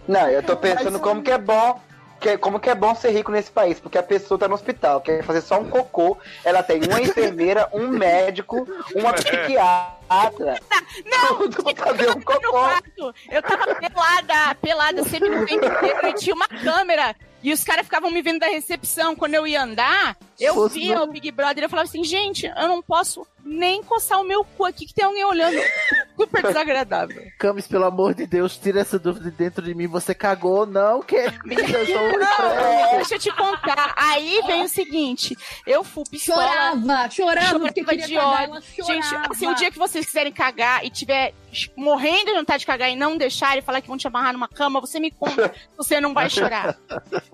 Não, 0.08 0.28
eu 0.30 0.44
tô 0.44 0.58
pensando 0.58 1.00
como 1.00 1.22
que 1.22 1.32
é 1.32 1.38
bom. 1.38 1.80
Que, 2.20 2.38
como 2.38 2.58
que 2.58 2.70
é 2.70 2.76
bom 2.76 2.96
ser 2.96 3.12
rico 3.12 3.34
nesse 3.34 3.52
país, 3.52 3.82
porque 3.82 3.98
a 3.98 4.04
pessoa 4.04 4.40
tá 4.40 4.48
no 4.48 4.56
hospital, 4.56 5.02
quer 5.02 5.22
fazer 5.24 5.42
só 5.42 5.60
um 5.60 5.70
cocô, 5.70 6.18
ela 6.46 6.64
tem 6.64 6.80
uma 6.82 7.02
enfermeira, 7.02 7.68
um 7.74 7.90
médico, 7.90 8.66
uma 8.96 9.12
psiquiatra. 9.12 10.58
Não, 11.06 11.50
Tudo 11.50 11.74
pra 11.74 11.86
fazer 11.88 12.10
um 12.12 12.16
no 12.16 12.24
cocô. 12.24 12.50
quarto. 12.52 13.14
Eu 13.30 13.42
tava 13.42 13.76
pelada, 13.76 14.56
pelada, 14.62 15.04
sempre 15.04 15.28
no 15.30 15.46
tempo 15.46 15.66
inteiro. 15.66 16.08
E 16.08 16.14
tinha 16.14 16.34
uma 16.34 16.48
câmera. 16.48 17.14
E 17.42 17.52
os 17.52 17.62
caras 17.62 17.84
ficavam 17.84 18.10
me 18.10 18.22
vendo 18.22 18.40
da 18.40 18.48
recepção. 18.48 19.18
Quando 19.18 19.34
eu 19.34 19.46
ia 19.46 19.62
andar, 19.62 20.16
eu 20.44 20.54
Fosse 20.54 20.80
via 20.80 20.96
não. 20.96 21.04
o 21.04 21.08
Big 21.08 21.32
Brother 21.32 21.64
e 21.64 21.66
eu 21.66 21.70
falava 21.70 21.88
assim, 21.88 22.04
gente, 22.04 22.46
eu 22.46 22.68
não 22.68 22.82
posso 22.82 23.26
nem 23.46 23.84
coçar 23.84 24.22
o 24.22 24.24
meu 24.24 24.44
cu 24.44 24.66
aqui, 24.66 24.86
que 24.86 24.94
tem 24.94 25.04
alguém 25.06 25.24
olhando. 25.26 25.58
Super 26.18 26.44
desagradável. 26.44 27.24
Camis, 27.40 27.68
pelo 27.68 27.86
amor 27.86 28.14
de 28.14 28.26
Deus, 28.26 28.58
tira 28.58 28.80
essa 28.80 28.98
dúvida 28.98 29.30
de 29.30 29.36
dentro 29.36 29.64
de 29.64 29.74
mim. 29.76 29.88
Você 29.88 30.14
cagou 30.14 30.60
ou 30.60 30.66
não, 30.66 31.02
querida? 31.02 31.34
Eu 31.74 31.86
sou 31.86 31.98
um 31.98 32.20
Não, 32.20 32.96
deixa 32.96 33.16
eu 33.16 33.20
te 33.20 33.32
contar. 33.36 33.94
Aí 33.98 34.42
vem 34.46 34.64
o 34.64 34.70
seguinte, 34.70 35.36
eu 35.66 35.84
fui 35.84 36.04
pistola. 36.10 36.42
Chorava, 36.44 37.10
chorava, 37.10 37.60
porque 37.60 37.82
Chorava 37.82 38.02
queria 38.02 38.08
de 38.08 38.14
cagar, 38.16 38.50
ódio. 38.50 38.86
Gente, 38.86 39.08
assim, 39.30 39.48
o 39.48 39.56
dia 39.56 39.72
que 39.72 39.78
vocês 39.78 40.06
quiserem 40.06 40.32
cagar 40.32 40.86
e 40.86 40.90
tiver 40.90 41.34
morrendo 41.76 42.26
de 42.32 42.34
vontade 42.34 42.60
de 42.62 42.66
cagar 42.66 42.90
e 42.90 42.96
não 42.96 43.18
deixar 43.18 43.58
e 43.58 43.62
falar 43.62 43.82
que 43.82 43.88
vão 43.88 43.98
te 43.98 44.08
amarrar 44.08 44.34
numa 44.34 44.48
cama, 44.48 44.80
você 44.80 45.00
me 45.00 45.12
conta. 45.12 45.54
Você 45.78 46.00
não 46.00 46.14
vai 46.14 46.30
chorar. 46.30 46.78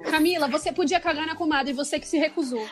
Camila, 0.10 0.48
você 0.48 0.72
podia 0.72 1.00
cagar 1.00 1.26
na 1.26 1.36
comadre 1.36 1.72
e 1.72 1.76
você 1.76 2.00
que 2.00 2.08
se 2.08 2.18
recusou. 2.18 2.66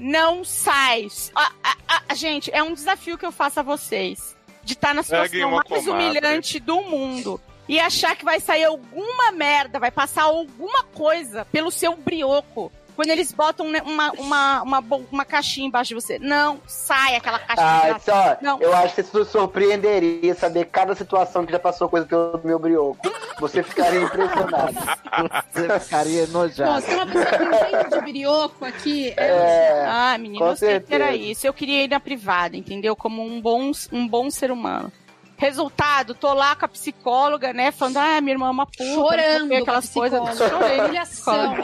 Não 0.00 0.44
sai. 0.44 1.08
Ah, 1.34 1.52
ah, 1.62 2.02
ah, 2.08 2.14
gente, 2.14 2.50
é 2.52 2.62
um 2.62 2.74
desafio 2.74 3.18
que 3.18 3.26
eu 3.26 3.32
faço 3.32 3.60
a 3.60 3.62
vocês. 3.62 4.36
De 4.62 4.74
estar 4.74 4.94
na 4.94 5.02
Peguem 5.02 5.40
situação 5.42 5.50
mais 5.50 5.86
humilhante 5.86 6.60
do 6.60 6.82
mundo. 6.82 7.40
E 7.68 7.78
achar 7.78 8.16
que 8.16 8.24
vai 8.24 8.40
sair 8.40 8.64
alguma 8.64 9.30
merda, 9.32 9.78
vai 9.78 9.90
passar 9.90 10.24
alguma 10.24 10.82
coisa 10.82 11.44
pelo 11.46 11.70
seu 11.70 11.96
brioco. 11.96 12.72
Quando 13.00 13.12
eles 13.12 13.32
botam 13.32 13.66
né, 13.70 13.80
uma, 13.82 14.10
uma, 14.12 14.62
uma, 14.62 14.84
uma 15.10 15.24
caixinha 15.24 15.66
embaixo 15.66 15.88
de 15.88 15.94
você. 15.94 16.18
Não 16.18 16.60
sai 16.66 17.16
aquela 17.16 17.38
caixinha. 17.38 17.96
Ah, 17.96 17.98
só, 17.98 18.36
Não. 18.42 18.60
eu 18.60 18.76
acho 18.76 18.94
que 18.94 19.02
você 19.02 19.24
se 19.24 19.30
surpreenderia 19.30 20.34
saber 20.34 20.66
cada 20.66 20.94
situação 20.94 21.46
que 21.46 21.52
já 21.52 21.58
passou 21.58 21.88
coisa 21.88 22.04
pelo 22.04 22.38
meu 22.44 22.58
brioco. 22.58 23.00
Você 23.40 23.62
ficaria 23.62 24.02
impressionado. 24.02 24.74
Você 25.50 25.80
ficaria 25.80 26.24
enojado. 26.24 26.72
Nossa, 26.72 26.86
tem 26.86 26.96
uma 26.96 27.06
pessoa 27.06 27.38
que 27.38 27.44
entende 27.44 27.90
de 27.96 28.00
birioco 28.04 28.64
aqui. 28.66 29.14
É... 29.16 29.26
É, 29.26 29.84
Ah, 29.86 30.18
menino, 30.18 30.44
eu 30.44 30.56
sei 30.56 30.78
que 30.78 30.94
era 30.94 31.16
isso. 31.16 31.46
Eu 31.46 31.54
queria 31.54 31.84
ir 31.84 31.88
na 31.88 31.98
privada, 31.98 32.54
entendeu? 32.54 32.94
Como 32.94 33.24
um 33.24 33.40
bom, 33.40 33.70
um 33.90 34.06
bom 34.06 34.30
ser 34.30 34.50
humano. 34.50 34.92
Resultado, 35.40 36.14
tô 36.14 36.34
lá 36.34 36.54
com 36.54 36.66
a 36.66 36.68
psicóloga, 36.68 37.52
né? 37.54 37.72
Falando, 37.72 37.96
ah, 37.96 38.20
minha 38.20 38.34
irmã 38.34 38.48
é 38.48 38.50
uma 38.50 38.66
puta. 38.66 38.84
Chorando 38.84 39.54
aquelas 39.54 39.88
coisas. 39.88 40.20
Chorei. 40.36 40.80
Humilhação. 40.80 41.54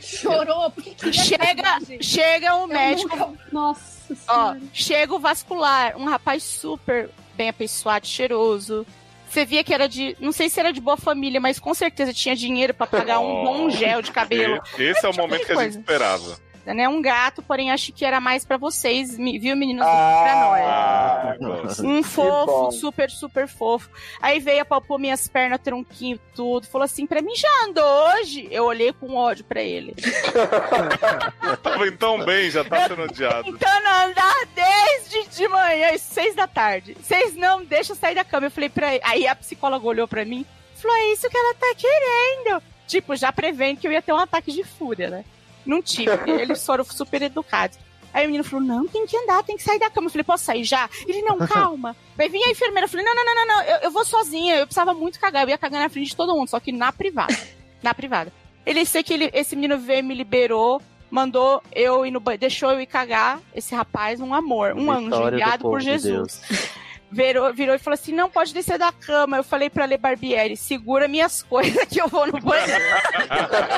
Chorou, 0.00 0.70
porque 0.70 0.90
queria 0.90 1.12
Chega, 1.12 1.46
cagar, 1.46 1.80
gente. 1.84 2.04
chega 2.04 2.54
o 2.56 2.62
Eu 2.62 2.66
médico, 2.66 3.16
nunca- 3.16 3.32
Nossa 3.52 4.12
ó, 4.28 4.34
senhora. 4.54 4.60
chega 4.72 5.14
o 5.14 5.18
vascular, 5.18 5.96
um 5.96 6.04
rapaz 6.04 6.42
super 6.42 7.10
bem 7.36 7.48
apessoado, 7.48 8.06
cheiroso. 8.06 8.86
Você 9.28 9.44
via 9.44 9.62
que 9.64 9.74
era 9.74 9.88
de, 9.88 10.16
não 10.20 10.32
sei 10.32 10.48
se 10.48 10.58
era 10.58 10.72
de 10.72 10.80
boa 10.80 10.96
família, 10.96 11.40
mas 11.40 11.58
com 11.58 11.74
certeza 11.74 12.12
tinha 12.12 12.34
dinheiro 12.34 12.72
pra 12.72 12.86
pagar 12.86 13.18
um 13.18 13.44
bom 13.44 13.68
gel 13.70 14.00
de 14.00 14.10
cabelo. 14.12 14.60
E- 14.78 14.82
Esse 14.84 15.04
é 15.04 15.08
o 15.08 15.12
Tipo 15.12 15.22
momento 15.22 15.44
que 15.46 15.52
a 15.52 15.56
gente 15.56 15.62
coisa. 15.64 15.78
esperava. 15.80 16.38
Né? 16.74 16.88
Um 16.88 17.00
gato, 17.00 17.42
porém 17.42 17.70
acho 17.70 17.92
que 17.92 18.04
era 18.04 18.20
mais 18.20 18.44
pra 18.44 18.56
vocês, 18.56 19.16
viu, 19.16 19.56
meninos? 19.56 19.86
Ah. 19.86 20.20
pra 20.22 20.34
nós. 20.40 20.60
Ah, 20.62 21.36
gosto. 21.38 21.86
Um 21.86 22.02
fofo, 22.02 22.72
super, 22.72 23.10
super 23.10 23.48
fofo. 23.48 23.88
Aí 24.20 24.40
veio, 24.40 24.62
apalpou 24.62 24.98
minhas 24.98 25.28
pernas, 25.28 25.60
tronquinho, 25.60 26.18
tudo. 26.34 26.66
Falou 26.66 26.84
assim 26.84 27.06
pra 27.06 27.22
mim, 27.22 27.34
já 27.36 27.48
andou 27.64 27.84
hoje? 27.84 28.48
Eu 28.50 28.64
olhei 28.64 28.92
com 28.92 29.14
ódio 29.14 29.44
pra 29.44 29.62
ele. 29.62 29.94
Tava 31.62 31.86
indo 31.86 31.96
tão 31.96 32.24
bem, 32.24 32.50
já 32.50 32.64
tá 32.64 32.88
sendo 32.88 33.02
odiado. 33.02 33.44
Tentando 33.44 33.88
andar 33.88 34.34
desde 34.54 35.36
de 35.36 35.48
manhã, 35.48 35.94
às 35.94 36.00
seis 36.02 36.34
da 36.34 36.46
tarde. 36.46 36.96
Vocês 37.00 37.34
não 37.36 37.64
deixam 37.64 37.94
sair 37.94 38.14
da 38.14 38.24
cama. 38.24 38.46
Eu 38.46 38.50
falei 38.50 38.68
pra 38.68 38.94
ele. 38.94 39.04
Aí 39.04 39.26
a 39.26 39.34
psicóloga 39.34 39.86
olhou 39.86 40.08
pra 40.08 40.24
mim 40.24 40.44
falou: 40.86 40.96
é 40.96 41.12
isso 41.12 41.28
que 41.28 41.36
ela 41.36 41.54
tá 41.54 41.74
querendo. 41.76 42.62
Tipo, 42.86 43.16
já 43.16 43.32
prevendo 43.32 43.78
que 43.78 43.88
eu 43.88 43.92
ia 43.92 44.02
ter 44.02 44.12
um 44.12 44.18
ataque 44.18 44.52
de 44.52 44.62
fúria, 44.62 45.10
né? 45.10 45.24
Não 45.66 45.82
tive. 45.82 46.10
Eles 46.26 46.64
foram 46.64 46.84
super 46.84 47.22
educados. 47.22 47.78
Aí 48.16 48.24
o 48.24 48.28
menino 48.28 48.44
falou: 48.44 48.64
não, 48.64 48.86
tem 48.86 49.06
que 49.06 49.14
andar, 49.14 49.42
tem 49.42 49.56
que 49.56 49.62
sair 49.62 49.78
da 49.78 49.90
cama. 49.90 50.06
Eu 50.06 50.10
falei, 50.10 50.24
posso 50.24 50.44
sair 50.44 50.64
já? 50.64 50.88
Ele, 51.06 51.20
não, 51.20 51.36
calma. 51.46 51.94
Aí 52.16 52.28
vinha 52.30 52.46
a 52.46 52.50
enfermeira, 52.50 52.86
eu 52.86 52.88
falei, 52.88 53.04
não, 53.04 53.14
não, 53.14 53.24
não, 53.24 53.34
não, 53.34 53.46
não, 53.46 53.62
eu, 53.62 53.76
eu 53.82 53.90
vou 53.90 54.06
sozinha, 54.06 54.56
eu 54.56 54.66
precisava 54.66 54.94
muito 54.94 55.20
cagar, 55.20 55.42
eu 55.42 55.50
ia 55.50 55.58
cagar 55.58 55.82
na 55.82 55.88
frente 55.90 56.08
de 56.08 56.16
todo 56.16 56.34
mundo, 56.34 56.48
só 56.48 56.58
que 56.58 56.72
na 56.72 56.90
privada. 56.90 57.36
Na 57.82 57.92
privada. 57.92 58.32
Ele 58.64 58.86
sei 58.86 59.02
que 59.02 59.12
ele, 59.12 59.30
esse 59.34 59.54
menino 59.54 59.78
veio, 59.78 60.02
me 60.02 60.14
liberou, 60.14 60.80
mandou 61.10 61.62
eu 61.72 62.06
ir 62.06 62.10
no 62.10 62.18
banheiro, 62.18 62.40
deixou 62.40 62.70
eu 62.72 62.80
ir 62.80 62.86
cagar. 62.86 63.38
Esse 63.54 63.74
rapaz, 63.74 64.18
um 64.18 64.34
amor, 64.34 64.72
um 64.74 64.90
anjo 64.90 65.04
Vitória 65.04 65.30
do 65.30 65.34
enviado 65.34 65.62
por 65.62 65.78
de 65.78 65.84
Jesus. 65.84 66.40
Virou, 67.10 67.52
virou 67.52 67.74
e 67.74 67.78
falou 67.78 67.94
assim: 67.94 68.12
não 68.12 68.28
pode 68.28 68.52
descer 68.52 68.78
da 68.78 68.90
cama. 68.92 69.36
Eu 69.36 69.44
falei 69.44 69.70
pra 69.70 69.84
Lê 69.84 69.96
Barbieri: 69.96 70.56
segura 70.56 71.06
minhas 71.06 71.42
coisas 71.48 71.84
que 71.86 72.00
eu 72.00 72.08
vou 72.08 72.26
no 72.26 72.40
banheiro. 72.40 72.84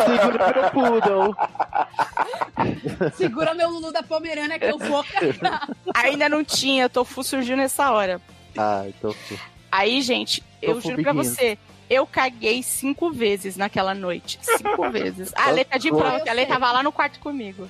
Segura 0.06 0.52
meu 0.54 0.70
poodle. 0.70 1.36
Segura 3.14 3.54
meu 3.54 3.68
Lulu 3.70 3.92
da 3.92 4.02
Pomerânia 4.02 4.58
que 4.58 4.64
eu 4.64 4.78
vou 4.78 5.04
cagar. 5.04 5.68
Ainda 5.94 6.28
não 6.28 6.42
tinha, 6.42 6.88
Tofu 6.88 7.22
surgiu 7.22 7.56
nessa 7.56 7.90
hora. 7.90 8.20
Ah, 8.56 8.84
então. 8.86 9.14
Aí, 9.70 10.00
gente, 10.00 10.42
eu 10.62 10.74
Tofu 10.76 10.90
juro 10.90 11.02
pra 11.02 11.12
você. 11.12 11.58
Eu 11.90 12.06
caguei 12.06 12.62
cinco 12.62 13.10
vezes 13.10 13.56
naquela 13.56 13.94
noite. 13.94 14.38
Cinco 14.42 14.88
vezes. 14.92 15.32
A 15.34 15.50
Lê 15.50 15.64
tá 15.64 15.78
de 15.78 15.88
prova, 15.88 16.22
a 16.28 16.32
Lê 16.32 16.44
tava 16.44 16.70
lá 16.70 16.82
no 16.82 16.92
quarto 16.92 17.18
comigo. 17.18 17.68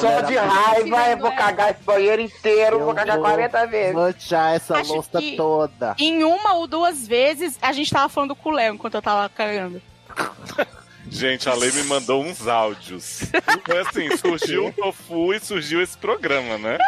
Só 0.00 0.08
Ela 0.08 0.22
de 0.22 0.36
raiva, 0.36 1.08
eu 1.10 1.18
vou 1.18 1.32
cagar 1.32 1.70
esse 1.70 1.82
banheiro 1.82 2.22
inteiro, 2.22 2.78
Eu 2.78 2.84
vou 2.84 2.94
cagar 2.94 3.16
vou 3.16 3.24
40 3.24 3.66
vezes. 3.66 3.94
Manchar 3.94 4.54
essa 4.56 4.78
Acho 4.78 4.94
louça 4.94 5.20
toda. 5.36 5.94
Em 5.98 6.24
uma 6.24 6.54
ou 6.54 6.66
duas 6.66 7.06
vezes, 7.06 7.58
a 7.60 7.72
gente 7.72 7.90
tava 7.90 8.08
falando 8.08 8.34
com 8.34 8.48
o 8.48 8.52
Léo 8.52 8.74
enquanto 8.74 8.94
eu 8.94 9.02
tava 9.02 9.28
cagando. 9.28 9.80
Gente, 11.10 11.48
a 11.48 11.54
Lei 11.54 11.70
me 11.72 11.82
mandou 11.84 12.22
uns 12.22 12.46
áudios. 12.46 13.22
Foi 13.64 13.78
assim, 13.80 14.14
surgiu 14.18 14.66
o 14.68 14.72
Tofu 14.72 15.32
e 15.34 15.40
surgiu 15.40 15.82
esse 15.82 15.96
programa, 15.96 16.58
né? 16.58 16.78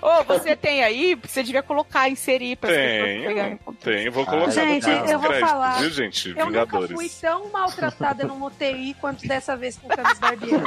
Ô, 0.00 0.24
você 0.24 0.54
tem 0.56 0.82
aí? 0.82 1.14
Você 1.16 1.42
devia 1.42 1.62
colocar, 1.62 2.08
inserir 2.08 2.56
pra 2.56 2.70
Tenho, 2.70 3.26
pegarem. 3.28 3.58
tenho. 3.82 4.12
Vou 4.12 4.22
Ah, 4.22 4.26
colocar 4.26 4.50
Gente, 4.50 4.86
no 4.86 5.06
eu 5.06 5.18
vou 5.18 5.32
falar. 5.34 5.80
Viu, 5.80 5.90
gente? 5.90 6.28
Eu 6.30 6.34
nunca 6.46 6.46
Vingadores. 6.64 6.92
fui 6.92 7.08
tão 7.20 7.48
maltratada 7.50 8.24
numa 8.24 8.46
UTI 8.46 8.94
quanto 9.00 9.26
dessa 9.26 9.56
vez 9.56 9.76
com 9.76 9.86
o 9.86 9.90
Camis 9.90 10.18
Barbieri. 10.18 10.62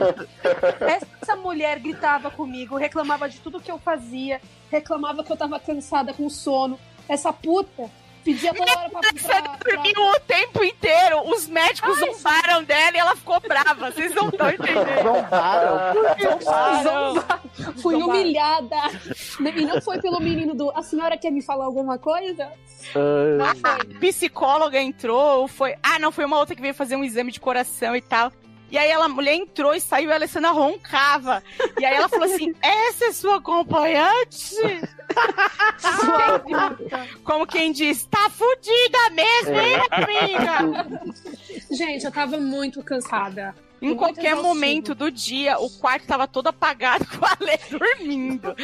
Essa 1.22 1.36
mulher 1.36 1.80
gritava 1.80 2.30
comigo, 2.30 2.76
reclamava 2.78 3.28
de 3.30 3.40
tudo 3.40 3.60
que 3.60 3.72
eu 3.72 3.80
fazia, 3.80 4.40
reclamava 4.72 5.24
que 5.24 5.32
eu 5.32 5.38
tava 5.38 5.60
cansada 5.60 6.14
com 6.14 6.30
sono. 6.30 6.80
Essa 7.10 7.32
puta 7.32 7.90
pedia 8.28 8.54
toda 8.54 8.72
hora 8.72 8.90
pra, 8.90 9.02
Você 9.02 9.28
pra, 9.28 9.42
pra, 9.42 9.76
dormiu 9.76 10.02
o 10.02 10.20
tempo 10.20 10.64
inteiro. 10.64 11.22
Os 11.30 11.48
médicos 11.48 11.98
zombaram 11.98 12.64
dela 12.64 12.96
e 12.96 13.00
ela 13.00 13.16
ficou 13.16 13.40
brava. 13.40 13.92
Vocês 13.92 14.14
não 14.14 14.28
estão 14.28 14.50
entendendo. 14.50 15.04
Zombaram. 15.04 15.94
Zombaram. 16.84 17.82
Fui 17.82 17.96
humilhada. 17.96 18.76
E 19.56 19.66
não 19.66 19.82
foi 19.82 20.00
pelo 20.02 20.20
menino 20.20 20.54
do. 20.54 20.70
A 20.72 20.84
senhora 20.84 21.18
quer 21.18 21.32
me 21.32 21.42
falar 21.42 21.66
alguma 21.66 21.98
coisa? 21.98 22.52
Ah, 22.96 23.80
A 23.82 24.00
psicóloga 24.00 24.80
entrou, 24.82 25.42
ou 25.42 25.48
foi. 25.48 25.76
Ah, 25.82 25.98
não, 26.00 26.12
foi 26.12 26.26
uma 26.26 26.38
outra 26.38 26.56
que 26.56 26.62
veio 26.62 26.74
fazer 26.74 26.96
um 26.96 27.04
exame 27.04 27.32
de 27.32 27.40
coração 27.40 27.96
e 27.96 28.02
tal. 28.02 28.32
E 28.70 28.78
aí 28.78 28.90
ela, 28.90 29.06
a 29.06 29.10
mulher 29.10 29.36
entrou 29.36 29.74
e 29.74 29.80
saiu 29.80 30.10
e 30.10 30.12
a 30.12 30.16
Alessandra 30.16 30.52
roncava. 30.52 31.42
E 31.80 31.86
aí 31.86 31.96
ela 31.96 32.10
falou 32.10 32.26
assim: 32.26 32.54
essa 32.62 33.06
é 33.06 33.12
sua 33.14 33.38
acompanhante? 33.38 34.56
Como 37.24 37.48
quem 37.48 37.72
diz, 37.72 38.06
tá 38.06 38.30
fudida 38.30 39.10
mesmo, 39.12 39.60
hein, 39.60 39.82
amiga? 39.92 41.14
Gente, 41.72 42.06
eu 42.06 42.12
tava 42.12 42.38
muito 42.38 42.84
cansada. 42.84 43.56
Em 43.80 43.90
Muito 43.90 44.00
qualquer 44.00 44.32
exaustivo. 44.32 44.48
momento 44.48 44.96
do 44.96 45.12
dia, 45.12 45.60
o 45.60 45.70
quarto 45.70 46.08
tava 46.08 46.28
todo 46.28 46.48
apagado 46.48 47.06
com 47.06 47.24
a 47.24 47.38
Lê 47.40 47.60
dormindo. 47.70 48.56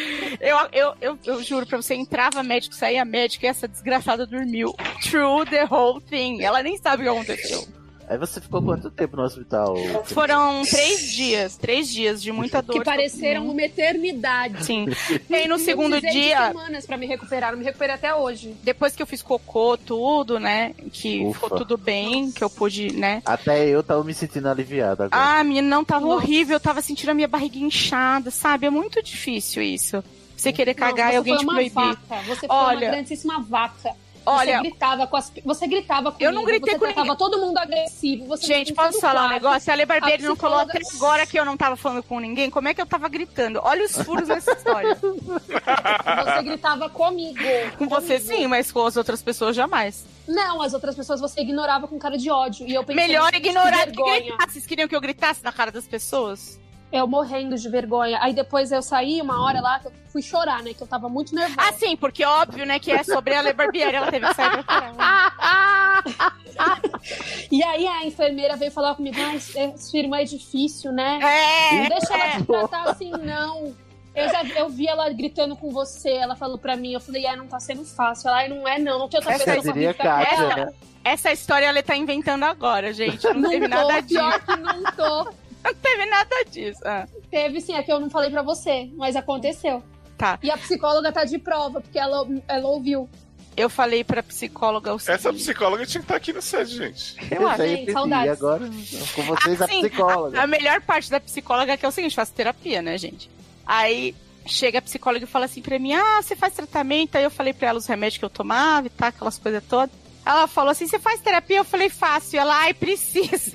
Eu, 0.42 0.58
eu, 0.72 0.96
eu, 1.00 1.20
eu 1.24 1.44
juro 1.44 1.68
pra 1.68 1.80
você, 1.80 1.94
entrava 1.94 2.42
médico, 2.42 2.74
saía 2.74 3.06
médico 3.06 3.46
e 3.46 3.48
essa 3.48 3.68
desgraçada 3.68 4.26
dormiu. 4.26 4.74
Through 5.04 5.46
the 5.52 5.66
whole 5.70 6.02
thing. 6.02 6.42
Ela 6.42 6.64
nem 6.64 6.78
sabe 6.78 7.04
o 7.04 7.06
que 7.06 7.12
aconteceu. 7.12 7.68
Aí 8.08 8.18
você 8.18 8.40
ficou 8.42 8.62
quanto 8.62 8.92
tempo 8.92 9.16
no 9.16 9.24
hospital? 9.24 9.76
Foram 10.06 10.62
três 10.66 11.12
dias, 11.12 11.56
três 11.58 11.88
dias 11.90 12.22
de 12.22 12.32
muita 12.32 12.62
dor. 12.62 12.78
Que 12.80 12.84
pareceram 12.84 13.48
uma 13.48 13.62
eternidade. 13.62 14.64
Sim. 14.66 14.86
E 15.30 15.36
aí 15.36 15.48
no 15.48 15.58
segundo 15.58 16.00
dia, 16.00 16.48
semanas 16.48 16.86
pra 16.86 16.98
me 16.98 17.06
recuperar, 17.08 17.52
não 17.52 17.60
me 17.60 17.66
recuperei 17.66 17.96
até 17.96 18.14
hoje. 18.14 18.56
depois 18.64 18.96
que 18.96 19.02
eu 19.02 19.08
fiz 19.08 19.22
cocô, 19.22 19.78
tudo, 19.78 20.40
né? 20.40 20.74
Que 20.92 21.22
Ufa. 21.26 21.40
ficou 21.40 21.58
tudo 21.60 21.78
bem, 21.78 22.32
que 22.32 22.44
eu 22.44 22.50
pude, 22.50 22.92
né? 22.94 23.22
Até 23.26 23.68
eu 23.68 23.82
tava 23.82 24.04
me 24.04 24.14
sentindo 24.14 24.48
aliviado 24.48 25.04
agora. 25.04 25.40
Ah, 25.40 25.44
menina, 25.44 25.68
não, 25.68 25.84
tava 25.84 26.06
Nossa. 26.06 26.16
horrível. 26.18 26.56
Eu 26.56 26.60
tava 26.60 26.82
sentindo 26.82 27.10
a 27.10 27.14
minha 27.14 27.28
barriga 27.28 27.58
inchada, 27.58 28.30
sabe? 28.32 28.68
É 28.68 28.70
muito 28.70 29.02
difícil 29.02 29.64
isso. 29.64 30.04
Você 30.36 30.52
querer 30.52 30.74
cagar 30.74 31.08
Não, 31.08 31.14
e 31.14 31.18
alguém 31.18 31.34
você 31.36 31.40
te 31.40 31.46
proibir. 31.46 31.72
vaca. 31.74 32.22
Você 32.28 32.48
foi 32.48 32.56
Olha- 32.56 32.88
uma 32.88 32.92
grandíssima 32.96 33.40
vaca. 33.42 33.92
Olha, 34.26 34.58
você 34.58 34.62
gritava 34.70 35.08
com 35.08 35.18
as, 35.18 35.32
você 35.44 35.68
gritava 35.68 36.12
comigo, 36.12 36.30
Eu 36.30 36.32
não 36.32 36.44
gritei 36.46 36.74
você 36.74 36.80
com 36.80 36.86
tratava 36.86 37.16
todo 37.16 37.40
mundo 37.40 37.58
agressivo. 37.58 38.26
Você 38.28 38.46
gente, 38.46 38.74
posso 38.74 39.00
falar 39.00 39.26
um 39.26 39.30
quarto. 39.30 39.34
negócio? 39.34 39.74
A 39.74 39.76
Lê 39.76 39.86
Barbieri 39.86 40.26
A 40.26 40.28
não 40.30 40.36
falou 40.36 40.60
até 40.60 40.80
agora 40.96 41.26
que 41.26 41.38
eu 41.38 41.46
não 41.46 41.58
tava 41.58 41.76
falando 41.76 42.04
com 42.04 42.20
ninguém. 42.20 42.50
Como 42.50 42.68
é 42.68 42.74
que 42.74 42.82
eu 42.82 42.86
tava 42.86 43.10
gritando? 43.10 43.60
Olha 43.64 43.84
os 43.86 43.92
furos 43.98 44.28
nessa 44.28 44.52
história. 44.54 44.98
Você 45.00 46.44
gritava 46.44 46.90
comigo. 46.90 47.40
com 47.78 47.88
você 47.88 48.20
comigo. 48.20 48.36
sim, 48.36 48.48
mas 48.48 48.72
com 48.72 48.86
as 48.86 48.98
outras 48.98 49.22
pessoas 49.22 49.56
jamais. 49.56 50.06
Não, 50.28 50.62
as 50.62 50.74
outras 50.74 50.96
pessoas 50.96 51.20
você 51.20 51.42
ignorava 51.42 51.88
com 51.88 52.00
cara 52.00 52.18
de 52.18 52.30
ódio. 52.30 52.68
E 52.68 52.74
eu 52.74 52.84
pensei, 52.84 53.08
Melhor 53.08 53.34
ignorar 53.34 53.88
que 53.88 53.92
que 53.92 54.04
gritar. 54.04 54.50
Vocês 54.50 54.66
queriam 54.66 54.88
que 54.88 54.96
eu 54.96 55.02
gritasse 55.02 55.44
na 55.44 55.52
cara 55.52 55.72
das 55.72 55.86
pessoas? 55.86 56.60
Eu 56.94 57.08
morrendo 57.08 57.58
de 57.58 57.68
vergonha. 57.68 58.20
Aí 58.22 58.34
depois 58.34 58.72
eu 58.72 58.82
saí 58.84 59.20
uma 59.20 59.44
hora 59.44 59.60
lá 59.60 59.80
que 59.80 59.88
eu 59.88 59.92
fui 60.12 60.22
chorar, 60.22 60.62
né? 60.62 60.76
Que 60.76 60.84
eu 60.84 60.88
tava 60.88 61.10
muito 61.10 61.34
nervosa. 61.34 61.56
Ah, 61.70 61.74
sim, 61.74 61.98
porque 61.98 62.24
óbvio, 62.24 62.68
né, 62.68 62.78
que 62.78 62.92
é 62.92 63.04
sobre 63.04 63.34
a 63.34 63.42
Lê 63.42 63.52
Barbieri. 63.52 63.96
Ela 63.96 64.12
teve 64.12 64.28
que 64.28 64.34
sair 64.36 64.64
pra. 64.64 66.04
E 67.52 67.64
aí 67.64 67.88
a 67.88 68.06
enfermeira 68.06 68.56
veio 68.56 68.72
falar 68.72 68.96
comigo, 68.96 69.18
ah, 69.20 69.36
é- 69.60 69.76
sua 69.78 70.00
irmã 70.00 70.20
é 70.20 70.24
difícil, 70.24 70.92
né? 70.92 71.20
É, 71.22 71.80
Não 71.80 71.90
deixa 71.90 72.14
ela 72.16 72.32
te 72.40 72.44
tratar 72.46 72.84
assim, 72.92 73.12
não. 73.12 73.76
Eu 74.16 74.30
já 74.30 74.44
eu 74.44 74.70
vi 74.70 74.88
ela 74.88 75.10
gritando 75.12 75.56
com 75.56 75.72
você, 75.72 76.12
ela 76.12 76.36
falou 76.36 76.58
pra 76.60 76.76
mim, 76.76 76.94
eu 76.94 77.00
falei, 77.00 77.26
é, 77.26 77.36
não 77.36 77.48
tá 77.48 77.60
sendo 77.60 77.84
fácil. 77.84 78.28
Ela, 78.30 78.38
"Ai, 78.38 78.48
não 78.50 78.68
é 78.68 78.78
não, 78.78 79.00
não 79.00 79.10
tem 79.10 79.18
outra 79.20 79.34
Essa 79.34 79.46
pessoa 79.46 79.74
diria 79.74 79.94
gritar 79.94 80.20
com 80.20 80.24
Kátia, 80.26 80.44
ela." 80.44 80.56
né? 80.68 80.74
Essa 81.04 81.32
história 81.32 81.66
ela 81.66 81.82
tá 81.82 81.96
inventando 81.96 82.44
agora, 82.44 82.94
gente. 82.94 83.24
Não, 83.26 83.34
Não 83.34 83.50
teve 83.50 83.68
tô, 83.68 83.76
nada 83.76 84.02
disso. 84.02 84.20
pior 84.20 84.40
que 84.40 84.56
não 84.58 84.84
tô. 84.96 85.34
Não 85.64 85.74
teve 85.74 86.06
nada 86.06 86.44
disso. 86.50 86.82
Ah. 86.84 87.08
Teve 87.32 87.62
sim, 87.62 87.74
é 87.74 87.84
que 87.84 87.92
eu 87.92 88.00
não 88.00 88.10
falei 88.10 88.30
pra 88.30 88.42
você, 88.42 88.90
mas 88.96 89.16
aconteceu. 89.16 89.84
Tá. 90.18 90.38
E 90.44 90.52
a 90.52 90.58
psicóloga 90.58 91.12
tá 91.12 91.24
de 91.24 91.40
prova, 91.40 91.82
porque 91.82 91.98
ela, 91.98 92.28
ela 92.48 92.68
ouviu. 92.70 93.10
Eu 93.56 93.70
falei 93.70 94.04
pra 94.04 94.24
psicóloga 94.24 94.94
o 94.94 95.00
seguinte. 95.00 95.20
Essa 95.20 95.34
psicóloga 95.34 95.86
tinha 95.86 96.02
que 96.02 96.06
estar 96.06 96.16
aqui 96.16 96.34
no 96.34 96.42
set, 96.42 96.68
gente. 96.68 97.16
Eu 97.32 97.56
gente, 97.56 97.86
vi, 97.86 97.92
saudades. 97.92 98.32
agora 98.32 98.70
com 99.16 99.22
vocês 99.24 99.62
a 99.62 99.66
Assim, 99.66 99.82
psicóloga. 99.82 100.42
A 100.42 100.48
melhor 100.48 100.82
parte 100.82 101.10
da 101.10 101.20
psicóloga 101.20 101.74
é 101.74 101.78
que 101.78 101.86
é 101.86 101.90
o 101.90 101.92
seguinte, 101.92 102.16
faço 102.16 102.34
terapia, 102.34 102.82
né, 102.82 102.98
gente? 102.98 103.30
Aí 103.66 104.16
chega 104.46 104.80
a 104.80 104.82
psicóloga 104.82 105.24
e 105.24 105.28
fala 105.28 105.46
assim 105.46 105.62
pra 105.62 105.78
mim, 105.78 105.94
ah, 105.94 106.22
você 106.22 106.36
faz 106.36 106.54
tratamento? 106.54 107.16
Aí 107.16 107.24
eu 107.24 107.32
falei 107.32 107.54
pra 107.54 107.70
ela 107.70 107.80
os 107.80 107.86
remédios 107.86 108.18
que 108.18 108.26
eu 108.26 108.30
tomava 108.30 108.88
e 108.88 108.90
tá, 108.90 109.08
aquelas 109.08 109.38
coisas 109.38 109.64
todas. 109.64 110.03
Ela 110.26 110.48
falou 110.48 110.72
assim, 110.72 110.88
você 110.88 111.00
faz 111.00 111.20
terapia? 111.20 111.58
Eu 111.58 111.64
falei. 111.66 111.92
E 112.36 112.40
ela, 112.40 112.56
ai, 112.56 112.74
precisa. 112.74 113.52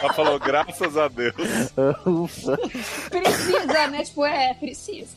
Ela 0.00 0.12
falou, 0.12 0.38
graças 0.38 0.96
a 0.96 1.08
Deus. 1.08 1.34
Precisa, 3.10 3.86
né? 3.88 4.04
Tipo, 4.04 4.24
é, 4.24 4.54
precisa. 4.54 5.16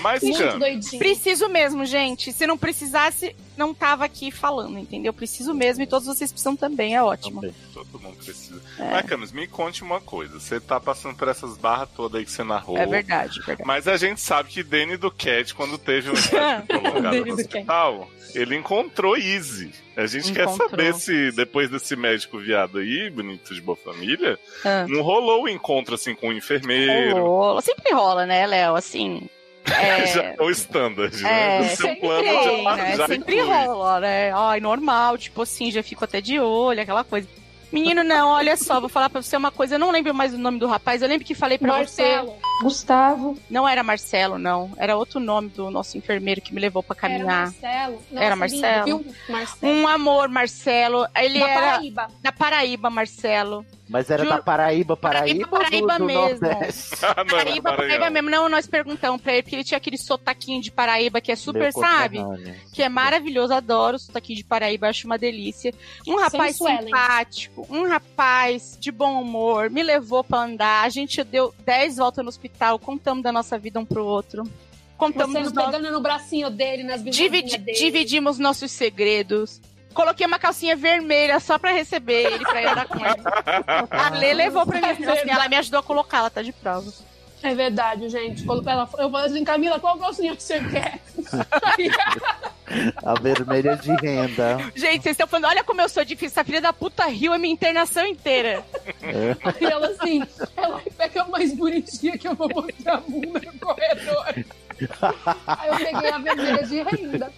Mas, 0.00 0.22
Muito 0.22 0.38
Cam, 0.38 0.58
doidinho. 0.58 0.98
Preciso 0.98 1.48
mesmo, 1.48 1.84
gente. 1.86 2.32
Se 2.32 2.46
não 2.46 2.58
precisasse, 2.58 3.34
não 3.56 3.72
tava 3.72 4.04
aqui 4.04 4.30
falando, 4.30 4.78
entendeu? 4.78 5.12
Preciso 5.12 5.54
mesmo 5.54 5.82
e 5.82 5.86
todos 5.86 6.06
vocês 6.06 6.30
precisam 6.32 6.56
também, 6.56 6.94
é 6.96 7.02
ótimo. 7.02 7.40
Também. 7.40 7.54
todo 7.72 8.00
mundo 8.00 8.16
precisa. 8.16 8.60
É. 8.78 8.90
Mas, 8.90 9.06
Camis, 9.06 9.32
me 9.32 9.46
conte 9.46 9.82
uma 9.82 10.00
coisa. 10.00 10.38
Você 10.40 10.58
tá 10.60 10.80
passando 10.80 11.16
por 11.16 11.28
essas 11.28 11.56
barras 11.56 11.88
todas 11.94 12.18
aí 12.18 12.24
que 12.24 12.30
você 12.32 12.42
narrou. 12.44 12.76
É 12.76 12.86
verdade, 12.86 13.38
é 13.40 13.46
verdade. 13.46 13.66
Mas 13.66 13.86
a 13.88 13.96
gente 13.96 14.20
sabe 14.20 14.48
que 14.50 14.62
Danny 14.62 14.96
do 14.96 15.10
Cat, 15.10 15.54
quando 15.54 15.78
teve 15.78 16.10
um 16.10 16.14
prolongado 16.66 17.24
no 17.26 17.34
hospital, 17.34 18.10
ele 18.34 18.56
encontrou 18.56 19.16
Easy. 19.16 19.70
A 19.94 20.06
gente 20.06 20.32
quer 20.32 20.44
Encontrou. 20.44 20.70
saber 20.70 20.94
se, 20.94 21.32
depois 21.32 21.68
desse 21.68 21.94
médico 21.94 22.38
viado 22.38 22.78
aí, 22.78 23.10
bonito 23.10 23.54
de 23.54 23.60
boa 23.60 23.76
família, 23.76 24.38
Ah. 24.64 24.86
não 24.88 25.02
rolou 25.02 25.42
o 25.44 25.48
encontro 25.48 25.94
assim 25.94 26.14
com 26.14 26.28
o 26.30 26.32
enfermeiro. 26.32 27.14
Rolou. 27.22 27.60
Sempre 27.60 27.92
rola, 27.92 28.24
né, 28.24 28.46
Léo? 28.46 28.74
Assim. 28.74 29.28
É, 29.64 30.06
Já 30.12 30.22
é 30.22 30.36
o 30.40 30.50
standard, 30.50 31.16
É, 31.20 31.22
né? 31.22 31.58
Do 31.58 31.64
seu 31.76 31.76
sempre 31.76 32.00
plano 32.00 32.22
tem, 32.24 32.64
já, 32.64 32.76
né? 32.76 32.96
já 32.96 33.06
Sempre 33.06 33.36
inclui. 33.40 33.54
rola, 33.66 34.00
né? 34.00 34.32
Ai, 34.34 34.60
normal, 34.60 35.16
tipo 35.18 35.42
assim, 35.42 35.70
já 35.70 35.82
fico 35.82 36.04
até 36.04 36.20
de 36.20 36.38
olho, 36.40 36.80
aquela 36.80 37.04
coisa. 37.04 37.28
Menino, 37.72 38.04
não, 38.04 38.28
olha 38.28 38.54
só, 38.54 38.78
vou 38.80 38.88
falar 38.90 39.08
pra 39.08 39.22
você 39.22 39.34
uma 39.34 39.50
coisa, 39.50 39.76
eu 39.76 39.78
não 39.78 39.90
lembro 39.90 40.12
mais 40.14 40.34
o 40.34 40.36
nome 40.38 40.58
do 40.58 40.66
rapaz, 40.66 41.00
eu 41.00 41.08
lembro 41.08 41.24
que 41.26 41.34
falei 41.34 41.56
pra 41.56 41.68
Marcelo. 41.72 42.34
Gustavo. 42.62 43.32
você. 43.32 43.40
Não 43.48 43.66
era 43.66 43.82
Marcelo, 43.82 44.36
não. 44.36 44.70
Era 44.76 44.94
outro 44.94 45.18
nome 45.18 45.48
do 45.48 45.70
nosso 45.70 45.96
enfermeiro 45.96 46.42
que 46.42 46.52
me 46.52 46.60
levou 46.60 46.82
pra 46.82 46.94
Era 46.94 47.00
caminhar. 47.00 47.44
Marcelo. 47.46 48.02
Nossa, 48.10 48.24
Era 48.26 48.34
lindo, 48.34 48.38
Marcelo? 48.60 48.84
viu? 48.84 49.14
Marcelo. 49.26 49.72
Um 49.72 49.88
amor, 49.88 50.28
Marcelo. 50.28 51.06
Ele 51.16 51.38
da 51.40 51.48
era 51.48 51.60
Paraíba. 51.72 52.08
da 52.20 52.30
Paraíba, 52.32 52.90
Marcelo. 52.90 53.64
Mas 53.92 54.10
era 54.10 54.24
da 54.24 54.38
Paraíba, 54.42 54.96
Paraíba, 54.96 55.46
Paraíba 55.48 55.92
ou 55.92 55.98
do, 55.98 55.98
do 55.98 56.04
mesmo. 56.06 56.40
Nordeste? 56.48 56.96
Ah, 57.04 57.14
não, 57.18 57.26
Paraíba, 57.26 57.70
Maranhão. 57.70 57.76
Paraíba 57.98 58.10
mesmo. 58.10 58.30
Não, 58.30 58.48
nós 58.48 58.66
perguntamos 58.66 59.20
pra 59.20 59.32
ele, 59.34 59.42
porque 59.42 59.56
ele 59.56 59.64
tinha 59.64 59.76
aquele 59.76 59.98
sotaquinho 59.98 60.60
de 60.62 60.70
Paraíba 60.70 61.20
que 61.20 61.30
é 61.30 61.36
super, 61.36 61.62
Meu 61.62 61.72
sabe? 61.72 62.18
que 62.72 62.82
é 62.82 62.88
maravilhoso, 62.88 63.52
adoro 63.52 63.96
o 63.96 63.98
sotaque 63.98 64.34
de 64.34 64.42
Paraíba, 64.44 64.88
acho 64.88 65.06
uma 65.06 65.18
delícia. 65.18 65.74
Um 66.06 66.16
rapaz 66.16 66.56
Sensuelen. 66.56 66.84
simpático, 66.86 67.66
um 67.68 67.86
rapaz 67.86 68.76
de 68.80 68.90
bom 68.90 69.20
humor, 69.20 69.68
me 69.70 69.82
levou 69.82 70.24
pra 70.24 70.38
andar, 70.44 70.84
a 70.84 70.88
gente 70.88 71.22
deu 71.24 71.54
10 71.64 71.96
voltas 71.98 72.24
no 72.24 72.28
hospital, 72.28 72.78
contamos 72.78 73.22
da 73.22 73.30
nossa 73.32 73.58
vida 73.58 73.78
um 73.78 73.84
pro 73.84 74.04
outro. 74.04 74.42
Contamos 74.96 75.32
Você 75.32 75.42
dos 75.42 75.52
não 75.52 75.64
nossos... 75.64 75.78
pegando 75.80 75.92
no 75.92 76.00
bracinho 76.00 76.48
dele, 76.48 76.84
nas 76.84 77.02
Dividi- 77.02 77.58
dele. 77.58 77.76
dividimos 77.76 78.38
nossos 78.38 78.70
segredos. 78.70 79.60
Coloquei 79.94 80.26
uma 80.26 80.38
calcinha 80.38 80.74
vermelha 80.76 81.38
só 81.40 81.58
pra 81.58 81.72
receber 81.72 82.32
ele, 82.32 82.44
pra 82.44 82.62
ir 82.62 82.66
andar 82.66 82.86
com 82.86 82.98
ele. 82.98 83.22
A 83.90 84.10
Lê 84.10 84.32
levou 84.32 84.66
pra 84.66 84.80
mim, 84.80 84.86
É 84.86 84.90
essa 84.92 85.04
calcinha, 85.04 85.34
ela 85.34 85.48
me 85.48 85.56
ajudou 85.56 85.80
a 85.80 85.82
colocar, 85.82 86.18
ela 86.18 86.30
tá 86.30 86.42
de 86.42 86.52
prova. 86.52 86.92
É 87.42 87.54
verdade, 87.54 88.08
gente. 88.08 88.44
Quando 88.44 88.68
ela, 88.68 88.88
eu 88.98 89.10
falei 89.10 89.26
assim, 89.26 89.44
Camila, 89.44 89.80
qual 89.80 89.98
calcinha 89.98 90.36
que 90.36 90.42
você 90.42 90.60
quer? 90.60 91.00
A 93.04 93.14
vermelha 93.20 93.76
de 93.76 93.90
renda. 93.96 94.58
Gente, 94.74 95.02
vocês 95.02 95.14
estão 95.14 95.26
falando, 95.26 95.46
olha 95.46 95.64
como 95.64 95.80
eu 95.80 95.88
sou 95.88 96.04
difícil, 96.04 96.28
essa 96.28 96.44
filha 96.44 96.60
da 96.60 96.72
puta 96.72 97.04
riu 97.06 97.32
a 97.32 97.38
minha 97.38 97.52
internação 97.52 98.06
inteira. 98.06 98.64
É. 99.02 99.36
aí 99.44 99.64
ela 99.70 99.88
assim, 99.88 100.22
ela 100.56 100.80
pega 100.96 101.22
a 101.22 101.28
mais 101.28 101.54
bonitinha 101.54 102.16
que 102.16 102.28
eu 102.28 102.34
vou 102.34 102.48
mostrar 102.48 102.94
a 102.94 103.00
bunda 103.00 103.40
no 103.40 103.58
corredor. 103.58 104.26
Aí 105.46 105.68
eu 105.68 105.76
peguei 105.76 106.10
a 106.10 106.18
vermelha 106.18 106.62
de 106.62 106.82
renda. 106.82 107.32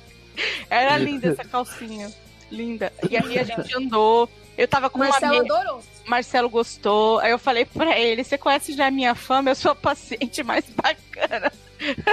Era 0.70 0.98
linda 0.98 1.28
essa 1.28 1.44
calcinha. 1.44 2.12
Linda. 2.54 2.92
E 3.10 3.16
aí 3.16 3.38
a 3.38 3.42
gente 3.44 3.76
andou. 3.76 4.28
Eu 4.56 4.68
tava 4.68 4.88
com 4.88 4.98
Marcelo 4.98 5.32
uma 5.32 5.40
amiga. 5.40 5.54
adorou. 5.54 5.82
Marcelo 6.06 6.48
gostou. 6.48 7.18
Aí 7.18 7.32
eu 7.32 7.38
falei 7.38 7.64
pra 7.64 7.98
ele: 7.98 8.22
Você 8.22 8.38
conhece 8.38 8.72
já 8.72 8.86
a 8.86 8.90
minha 8.90 9.14
fama? 9.14 9.50
Eu 9.50 9.54
sou 9.54 9.72
a 9.72 9.74
paciente 9.74 10.42
mais 10.42 10.64
bacana 10.70 11.52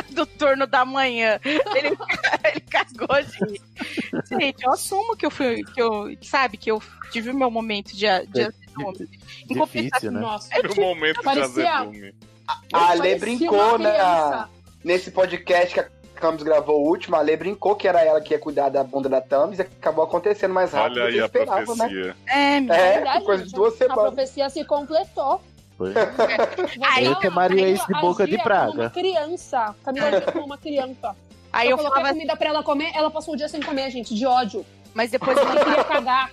do 0.10 0.26
turno 0.26 0.66
da 0.66 0.84
manhã. 0.84 1.40
Ele, 1.44 1.96
ele 2.44 2.60
cagou 2.62 3.22
de 3.24 3.46
rir. 3.46 3.62
Gente, 4.30 4.64
eu 4.64 4.72
assumo 4.72 5.16
que 5.16 5.26
eu 5.26 5.32
fui. 5.32 5.64
Que 5.64 5.82
eu, 5.82 6.16
sabe, 6.22 6.58
que 6.58 6.72
eu 6.72 6.82
tive 7.12 7.30
o 7.30 7.36
meu 7.36 7.52
momento 7.52 7.96
de. 7.96 8.06
de 8.28 8.42
azedume. 8.42 9.10
Em 9.50 9.62
Difícil, 9.62 10.12
né? 10.12 10.20
Nossa. 10.20 10.50
No 10.64 10.76
momento 10.76 11.22
de 11.22 11.30
azedume. 11.30 12.16
A 12.74 12.88
Parecia 12.98 13.20
brincou 13.20 13.76
criança. 13.76 14.50
nesse 14.84 15.12
podcast 15.12 15.74
que 15.74 15.80
a 16.22 16.28
Camis 16.28 16.44
gravou 16.44 16.82
o 16.84 16.88
último. 16.88 17.16
A 17.16 17.22
Lê 17.22 17.36
brincou 17.36 17.76
que 17.76 17.88
era 17.88 18.02
ela 18.02 18.22
que 18.22 18.34
ia 18.34 18.40
cuidar 18.40 18.70
da 18.70 18.84
bunda 18.84 19.10
da 19.10 19.20
Thames 19.20 19.58
e 19.58 19.64
acabou 19.64 20.04
acontecendo 20.04 20.54
mais 20.54 20.72
rápido 20.72 21.02
Olha 21.02 21.02
do 21.02 21.08
aí 21.08 21.14
que 21.14 21.22
a 21.22 21.26
esperava, 21.26 21.60
né? 21.60 21.66
profecia. 21.66 22.16
É, 22.28 22.54
menina. 22.56 22.76
É, 22.78 22.94
Verdade, 22.94 23.26
coisa 23.26 23.46
de 23.46 23.52
duas 23.52 23.74
A 23.74 23.78
semanas. 23.78 24.04
profecia 24.14 24.50
se 24.50 24.64
completou. 24.64 25.42
Foi. 25.78 25.94
Aí 26.94 27.06
Eu 27.06 27.20
chamaria 27.20 27.58
Camila 27.58 27.68
isso 27.70 27.88
de 27.88 28.00
boca 28.00 28.28
de 28.28 28.38
praga. 28.38 28.72
Uma 28.72 28.90
criança. 28.92 29.76
Camila 29.84 30.08
agia 30.14 30.22
como 30.22 30.46
uma 30.46 30.58
criança. 30.58 31.16
Aí 31.52 31.68
eu 31.68 31.72
eu 31.72 31.78
coloquei 31.78 32.02
falava. 32.02 32.14
comida 32.14 32.36
pra 32.38 32.50
ela 32.50 32.64
comer, 32.64 32.92
ela 32.94 33.10
passou 33.10 33.34
o 33.34 33.38
dia 33.38 33.50
sem 33.50 33.62
comer, 33.62 33.90
gente, 33.90 34.14
de 34.14 34.26
ódio. 34.26 34.64
Mas 34.94 35.10
depois 35.10 35.36
Ela 35.38 35.56
queria 35.66 35.84
cagar. 35.84 36.32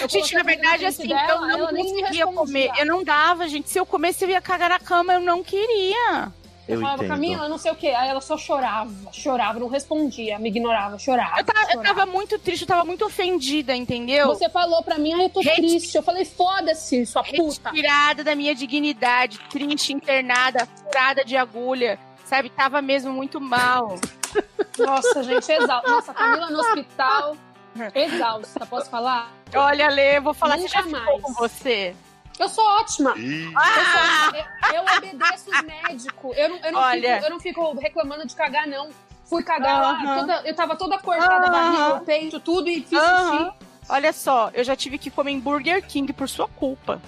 Eu 0.00 0.08
Gente, 0.08 0.32
na 0.32 0.40
a 0.40 0.44
verdade, 0.44 0.86
assim, 0.86 1.08
dela, 1.08 1.50
eu 1.58 1.72
não 1.72 1.84
conseguia 1.84 2.26
comer. 2.26 2.70
Eu 2.78 2.86
não 2.86 3.04
dava, 3.04 3.46
gente. 3.48 3.68
Se 3.68 3.78
eu 3.78 3.84
comesse, 3.84 4.24
eu 4.24 4.30
ia 4.30 4.40
cagar 4.40 4.70
na 4.70 4.78
cama. 4.78 5.12
Eu 5.14 5.20
não 5.20 5.42
queria. 5.42 6.32
Eu, 6.66 6.76
Eu 6.76 6.80
falava, 6.80 7.04
entendo. 7.04 7.10
Camila, 7.14 7.48
não 7.48 7.58
sei 7.58 7.70
o 7.72 7.76
quê. 7.76 7.88
Aí 7.88 8.08
ela 8.08 8.20
só 8.20 8.38
chorava, 8.38 8.90
chorava, 9.12 9.58
não 9.58 9.68
respondia, 9.68 10.38
me 10.38 10.48
ignorava, 10.48 10.98
chorava. 10.98 11.38
Eu 11.40 11.44
tava, 11.44 11.60
eu 11.60 11.66
chorava. 11.72 11.94
tava 11.94 12.06
muito 12.06 12.38
triste, 12.38 12.62
eu 12.62 12.68
tava 12.68 12.84
muito 12.84 13.04
ofendida, 13.04 13.76
entendeu? 13.76 14.26
Você 14.28 14.48
falou 14.48 14.82
pra 14.82 14.98
mim, 14.98 15.12
ai, 15.12 15.26
eu 15.26 15.30
tô 15.30 15.40
triste. 15.40 15.94
Eu 15.96 16.02
falei, 16.02 16.24
foda-se, 16.24 17.04
sua 17.04 17.22
puta. 17.22 17.70
Retirada 17.70 18.24
da 18.24 18.34
minha 18.34 18.54
dignidade, 18.54 19.38
triste, 19.50 19.92
internada, 19.92 20.66
furada 20.82 21.24
de 21.24 21.36
agulha, 21.36 21.98
sabe? 22.24 22.48
Tava 22.48 22.80
mesmo 22.80 23.12
muito 23.12 23.40
mal. 23.40 23.98
Nossa, 24.78 25.22
gente, 25.22 25.50
exausta. 25.52 25.90
Nossa, 25.90 26.14
Camila 26.14 26.50
no 26.50 26.60
hospital, 26.60 27.36
exausta, 27.94 28.66
posso 28.66 28.88
falar? 28.90 29.32
Olha, 29.54 29.88
Lê, 29.88 30.16
eu 30.18 30.22
vou 30.22 30.34
falar, 30.34 30.56
Nunca 30.56 30.68
você 30.68 30.74
já 30.74 30.82
ficou 30.82 31.00
mais. 31.00 31.22
com 31.22 31.32
você? 31.34 31.94
Eu 32.38 32.48
sou 32.48 32.64
ótima. 32.64 33.10
Ah! 33.12 33.16
Eu, 33.16 33.84
sou- 33.84 34.40
eu- 34.40 34.74
eu 34.82 34.96
obedeço 34.96 35.50
os 35.50 35.62
médicos. 35.62 36.36
Eu 36.36 36.48
não, 36.48 36.56
eu, 36.58 36.72
não 36.72 36.80
Olha. 36.80 37.14
fico, 37.14 37.24
eu 37.26 37.30
não 37.30 37.40
fico 37.40 37.78
reclamando 37.78 38.26
de 38.26 38.34
cagar, 38.34 38.66
não. 38.66 38.90
Fui 39.24 39.42
cagar 39.42 39.80
lá, 39.80 39.90
Aham. 39.92 40.20
toda, 40.20 40.42
eu 40.44 40.54
tava 40.54 40.76
toda 40.76 40.98
cortada, 40.98 41.46
a 41.46 41.50
barriga, 41.50 41.82
Aham. 41.82 41.96
o 41.96 42.00
peito, 42.04 42.40
tudo, 42.40 42.68
e 42.68 42.82
fiz 42.82 42.98
Aham. 42.98 43.38
xixi. 43.38 43.52
Olha 43.88 44.12
só, 44.12 44.50
eu 44.52 44.64
já 44.64 44.74
tive 44.76 44.98
que 44.98 45.10
comer 45.10 45.30
em 45.32 45.40
Burger 45.40 45.82
King 45.86 46.12
por 46.12 46.28
sua 46.28 46.48
culpa. 46.48 47.00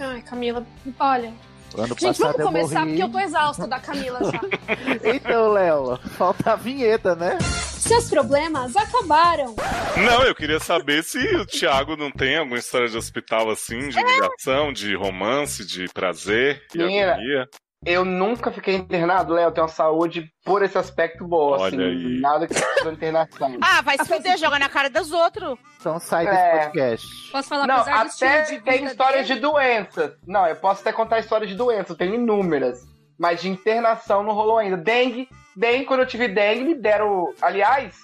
Ai, 0.00 0.22
Camila, 0.22 0.66
olha. 0.98 1.32
Ano 1.76 1.88
Gente, 1.88 2.00
passado 2.00 2.18
vamos 2.32 2.38
eu 2.40 2.46
começar, 2.46 2.80
morri. 2.80 2.90
porque 2.90 3.02
eu 3.02 3.08
tô 3.10 3.18
exausta 3.20 3.66
da 3.66 3.78
Camila 3.78 4.20
já. 4.24 4.40
Então, 5.14 5.52
Léo, 5.52 5.96
falta 6.16 6.52
a 6.52 6.56
vinheta, 6.56 7.14
né? 7.14 7.38
Seus 7.40 8.08
problemas 8.10 8.74
acabaram. 8.76 9.54
Não, 9.96 10.22
eu 10.24 10.34
queria 10.34 10.60
saber 10.60 11.02
se 11.04 11.18
o 11.36 11.46
Thiago 11.46 11.96
não 11.96 12.10
tem 12.10 12.36
alguma 12.36 12.58
história 12.58 12.88
de 12.88 12.96
hospital 12.96 13.50
assim, 13.50 13.88
de 13.88 13.98
humilhação, 13.98 14.72
de 14.72 14.94
romance, 14.96 15.64
de 15.66 15.86
prazer 15.92 16.62
e 16.74 16.82
agonia. 16.82 17.48
Eu 17.86 18.04
nunca 18.04 18.50
fiquei 18.50 18.74
internado, 18.74 19.34
Léo. 19.34 19.46
Eu 19.48 19.52
tenho 19.52 19.66
uma 19.66 19.72
saúde 19.72 20.28
por 20.44 20.62
esse 20.62 20.76
aspecto 20.76 21.26
boa, 21.26 21.58
Olha 21.58 21.66
assim. 21.76 21.80
aí. 21.84 22.20
Nada 22.20 22.46
que 22.46 22.54
de 22.54 22.88
internação. 22.90 23.56
Ah, 23.62 23.82
vai 23.82 23.96
se 23.96 24.04
fuder, 24.04 24.36
joga 24.36 24.58
na 24.58 24.68
cara 24.68 24.90
dos 24.90 25.12
outros. 25.12 25.56
Então 25.78 25.98
sai 26.00 26.26
desse 26.26 26.36
É. 26.38 26.58
podcast. 26.58 27.06
Posso 27.30 27.48
falar, 27.48 27.66
Não, 27.66 27.76
até 27.78 28.42
de 28.42 28.60
tem 28.60 28.84
histórias 28.84 29.26
dele, 29.28 29.40
de 29.40 29.46
doenças. 29.46 30.12
Não, 30.26 30.46
eu 30.46 30.56
posso 30.56 30.80
até 30.80 30.92
contar 30.92 31.20
histórias 31.20 31.48
de 31.48 31.56
doenças, 31.56 31.90
eu 31.90 31.96
tenho 31.96 32.14
inúmeras. 32.14 32.80
Mas 33.18 33.40
de 33.40 33.48
internação 33.48 34.22
não 34.22 34.32
rolou 34.32 34.58
ainda. 34.58 34.76
Dengue, 34.76 35.28
dengue, 35.56 35.84
quando 35.86 36.00
eu 36.00 36.06
tive 36.06 36.28
dengue, 36.28 36.64
me 36.64 36.74
deram. 36.74 37.32
Aliás, 37.42 37.96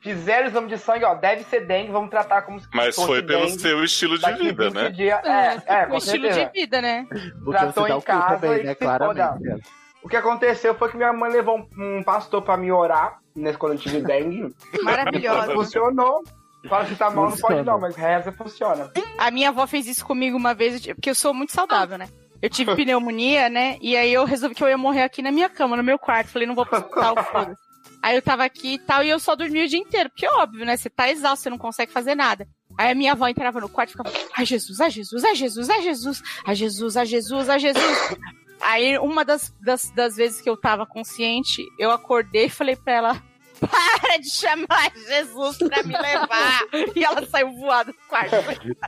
fizeram 0.00 0.46
exame 0.48 0.68
de 0.68 0.78
sangue, 0.78 1.04
ó. 1.04 1.14
Deve 1.14 1.44
ser 1.44 1.66
dengue, 1.66 1.90
vamos 1.92 2.10
tratar 2.10 2.42
como 2.42 2.58
se 2.60 2.66
Mas 2.74 2.94
fosse 2.94 3.06
foi 3.06 3.22
pelo 3.22 3.46
dengue. 3.46 3.60
seu 3.60 3.84
estilo 3.84 4.18
de 4.18 4.32
vida, 4.34 4.64
20 4.70 4.74
né? 4.74 4.90
dias- 4.90 5.24
É, 5.24 5.62
é, 5.66 5.84
o 5.86 5.88
com 5.90 5.96
estilo 5.96 6.22
certeza. 6.24 6.46
de 6.46 6.52
vida, 6.60 6.82
né? 6.82 7.06
Porque 7.44 7.58
Tratou 7.60 7.88
em 7.88 7.92
o 7.92 8.02
casa 8.02 8.38
também, 8.38 8.60
e 8.60 8.64
né? 8.64 8.74
Claramente. 8.74 9.62
O 10.02 10.08
que 10.08 10.16
aconteceu 10.16 10.74
foi 10.74 10.88
que 10.90 10.96
minha 10.96 11.12
mãe 11.12 11.30
levou 11.30 11.68
um, 11.78 12.02
pastor 12.02 12.40
pra 12.42 12.56
me 12.56 12.72
orar, 12.72 13.18
nesse 13.36 13.58
quando 13.58 13.74
eu 13.74 13.78
tive 13.78 14.00
dengue. 14.00 14.54
Maravilhosa. 14.82 15.52
Funcionou. 15.52 16.22
Fala 16.68 16.84
que 16.84 16.94
tá 16.94 17.08
mal, 17.10 17.30
não 17.30 17.36
pode 17.38 17.62
não, 17.62 17.80
mas 17.80 17.96
reza 17.96 18.30
funciona. 18.32 18.90
A 19.16 19.30
minha 19.30 19.48
avó 19.48 19.66
fez 19.66 19.86
isso 19.86 20.04
comigo 20.04 20.36
uma 20.36 20.52
vez, 20.52 20.84
porque 20.88 21.08
eu 21.08 21.14
sou 21.14 21.32
muito 21.32 21.52
saudável, 21.52 21.96
né? 21.96 22.06
Eu 22.42 22.50
tive 22.50 22.74
pneumonia, 22.76 23.48
né? 23.48 23.78
E 23.80 23.96
aí 23.96 24.12
eu 24.12 24.24
resolvi 24.26 24.54
que 24.54 24.62
eu 24.62 24.68
ia 24.68 24.76
morrer 24.76 25.02
aqui 25.02 25.22
na 25.22 25.32
minha 25.32 25.48
cama, 25.48 25.74
no 25.76 25.82
meu 25.82 25.98
quarto. 25.98 26.28
Falei, 26.28 26.46
não 26.46 26.54
vou 26.54 26.66
pro 26.66 26.78
hospital, 26.78 27.14
foda-se. 27.24 27.69
Aí 28.02 28.16
eu 28.16 28.22
tava 28.22 28.44
aqui 28.44 28.74
e 28.74 28.78
tal, 28.78 29.02
e 29.04 29.08
eu 29.10 29.18
só 29.20 29.34
dormia 29.36 29.64
o 29.64 29.68
dia 29.68 29.78
inteiro. 29.78 30.08
Porque 30.10 30.26
óbvio, 30.26 30.64
né? 30.64 30.76
Você 30.76 30.88
tá 30.88 31.10
exausto, 31.10 31.42
você 31.42 31.50
não 31.50 31.58
consegue 31.58 31.92
fazer 31.92 32.14
nada. 32.14 32.48
Aí 32.78 32.90
a 32.90 32.94
minha 32.94 33.12
avó 33.12 33.26
entrava 33.28 33.60
no 33.60 33.68
quarto 33.68 33.90
e 33.90 33.92
ficava, 33.92 34.10
ai 34.34 34.46
Jesus, 34.46 34.80
ai 34.80 34.90
Jesus, 34.90 35.24
ai 35.24 35.34
Jesus, 35.34 35.68
ai 35.68 35.82
Jesus, 35.82 36.22
ai 36.46 36.54
Jesus, 36.56 36.96
ai 36.96 37.06
Jesus, 37.06 37.48
ai 37.48 37.58
Jesus. 37.58 38.16
Aí 38.62 38.98
uma 38.98 39.24
das, 39.24 39.52
das, 39.60 39.90
das 39.90 40.16
vezes 40.16 40.40
que 40.40 40.48
eu 40.48 40.56
tava 40.56 40.86
consciente, 40.86 41.62
eu 41.78 41.90
acordei 41.90 42.46
e 42.46 42.50
falei 42.50 42.76
pra 42.76 42.92
ela, 42.92 43.22
para 43.60 44.16
de 44.18 44.30
chamar 44.30 44.90
Jesus 45.06 45.58
pra 45.58 45.82
me 45.82 45.94
levar. 45.96 46.62
e 46.94 47.04
ela 47.04 47.26
saiu 47.26 47.52
voada 47.52 47.92
do 47.92 47.98
quarto. 48.08 48.30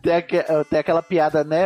Tem, 0.03 0.15
aque- 0.15 0.45
tem 0.71 0.79
aquela 0.79 1.03
piada, 1.03 1.43
né? 1.45 1.63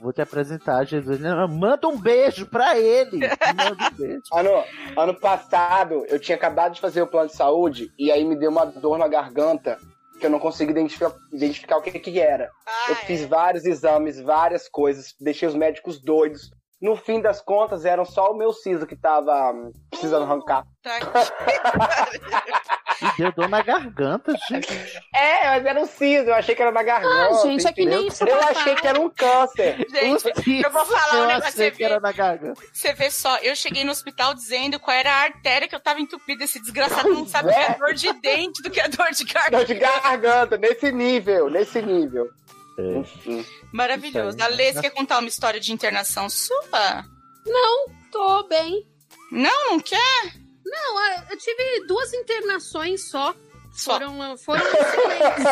Vou 0.00 0.12
te 0.12 0.22
apresentar, 0.22 0.84
Jesus. 0.84 1.20
Manda 1.50 1.88
um 1.88 1.98
beijo 1.98 2.46
pra 2.46 2.78
ele. 2.78 3.18
Manda 3.56 3.90
um 3.90 3.96
beijo. 3.96 4.22
Ano, 4.32 4.64
ano 4.96 5.14
passado, 5.14 6.04
eu 6.08 6.18
tinha 6.18 6.36
acabado 6.36 6.74
de 6.74 6.80
fazer 6.80 7.02
o 7.02 7.06
plano 7.06 7.28
de 7.28 7.36
saúde 7.36 7.92
e 7.98 8.10
aí 8.10 8.24
me 8.24 8.36
deu 8.36 8.50
uma 8.50 8.64
dor 8.64 8.98
na 8.98 9.08
garganta 9.08 9.78
que 10.18 10.26
eu 10.26 10.30
não 10.30 10.38
consegui 10.38 10.72
identificar, 10.72 11.12
identificar 11.32 11.76
o 11.76 11.82
que 11.82 11.98
que 11.98 12.20
era. 12.20 12.50
Ah, 12.66 12.86
eu 12.90 12.96
fiz 12.96 13.24
vários 13.24 13.64
exames, 13.64 14.20
várias 14.20 14.68
coisas, 14.68 15.14
deixei 15.20 15.48
os 15.48 15.54
médicos 15.54 16.00
doidos. 16.00 16.50
No 16.80 16.94
fim 16.96 17.20
das 17.20 17.40
contas, 17.40 17.84
eram 17.84 18.04
só 18.04 18.30
o 18.30 18.36
meu 18.36 18.52
siso 18.52 18.86
que 18.86 18.94
tava 18.94 19.50
hum, 19.52 19.72
precisando 19.90 20.22
arrancar. 20.24 20.64
E 23.00 23.16
deu 23.16 23.32
dor 23.32 23.48
na 23.48 23.62
garganta, 23.62 24.32
gente. 24.48 24.72
É, 25.14 25.50
mas 25.50 25.64
era 25.64 25.80
um 25.80 25.86
siso, 25.86 26.28
eu 26.30 26.34
achei 26.34 26.54
que 26.54 26.62
era 26.62 26.72
na 26.72 26.82
garganta. 26.82 27.30
Ah, 27.30 27.42
gente, 27.42 27.66
é 27.66 27.72
que 27.72 27.84
nem 27.84 28.08
isso 28.08 28.24
Eu 28.24 28.40
achei 28.40 28.74
que 28.74 28.86
era 28.88 29.00
um 29.00 29.08
câncer. 29.08 29.86
Gente, 29.88 30.62
eu 30.64 30.70
vou 30.70 30.84
falar 30.84 31.22
um 31.22 31.26
negócio, 31.28 31.52
você 31.52 31.70
que 31.70 31.84
era 31.84 31.96
vê, 31.96 32.00
na 32.00 32.12
garganta. 32.12 32.60
você 32.72 32.92
vê 32.92 33.10
só, 33.10 33.36
eu 33.38 33.54
cheguei 33.54 33.84
no 33.84 33.92
hospital 33.92 34.34
dizendo 34.34 34.80
qual 34.80 34.96
era 34.96 35.12
a 35.12 35.22
artéria 35.22 35.68
que 35.68 35.74
eu 35.74 35.80
tava 35.80 36.00
entupida. 36.00 36.42
Esse 36.44 36.60
desgraçado 36.60 37.08
não 37.10 37.26
sabe 37.26 37.50
o 37.50 37.52
que 37.52 37.58
é 37.58 37.74
dor 37.74 37.94
de 37.94 38.12
dente 38.14 38.62
do 38.62 38.70
que 38.70 38.80
é 38.80 38.88
dor 38.88 39.10
de 39.12 39.24
Dor 39.24 39.34
garganta. 39.34 39.64
de 39.64 39.74
garganta, 39.74 40.58
nesse 40.58 40.90
nível, 40.90 41.48
nesse 41.48 41.80
nível. 41.80 42.26
É. 42.78 42.98
Enfim. 42.98 43.44
Maravilhoso. 43.72 44.36
A 44.40 44.48
você 44.50 44.80
quer 44.80 44.90
contar 44.90 45.18
uma 45.18 45.28
história 45.28 45.58
de 45.60 45.72
internação 45.72 46.30
sua? 46.30 47.04
Tô 48.12 48.42
bem. 48.48 48.86
Não, 49.30 49.70
não 49.72 49.80
quer? 49.80 50.34
Não, 50.64 51.00
eu 51.30 51.36
tive 51.38 51.86
duas 51.86 52.12
internações 52.12 53.08
só. 53.10 53.34
Só. 53.72 53.92
Foram, 53.94 54.22
ah, 54.22 54.36
foram 54.38 54.62
excelentes. 54.66 55.44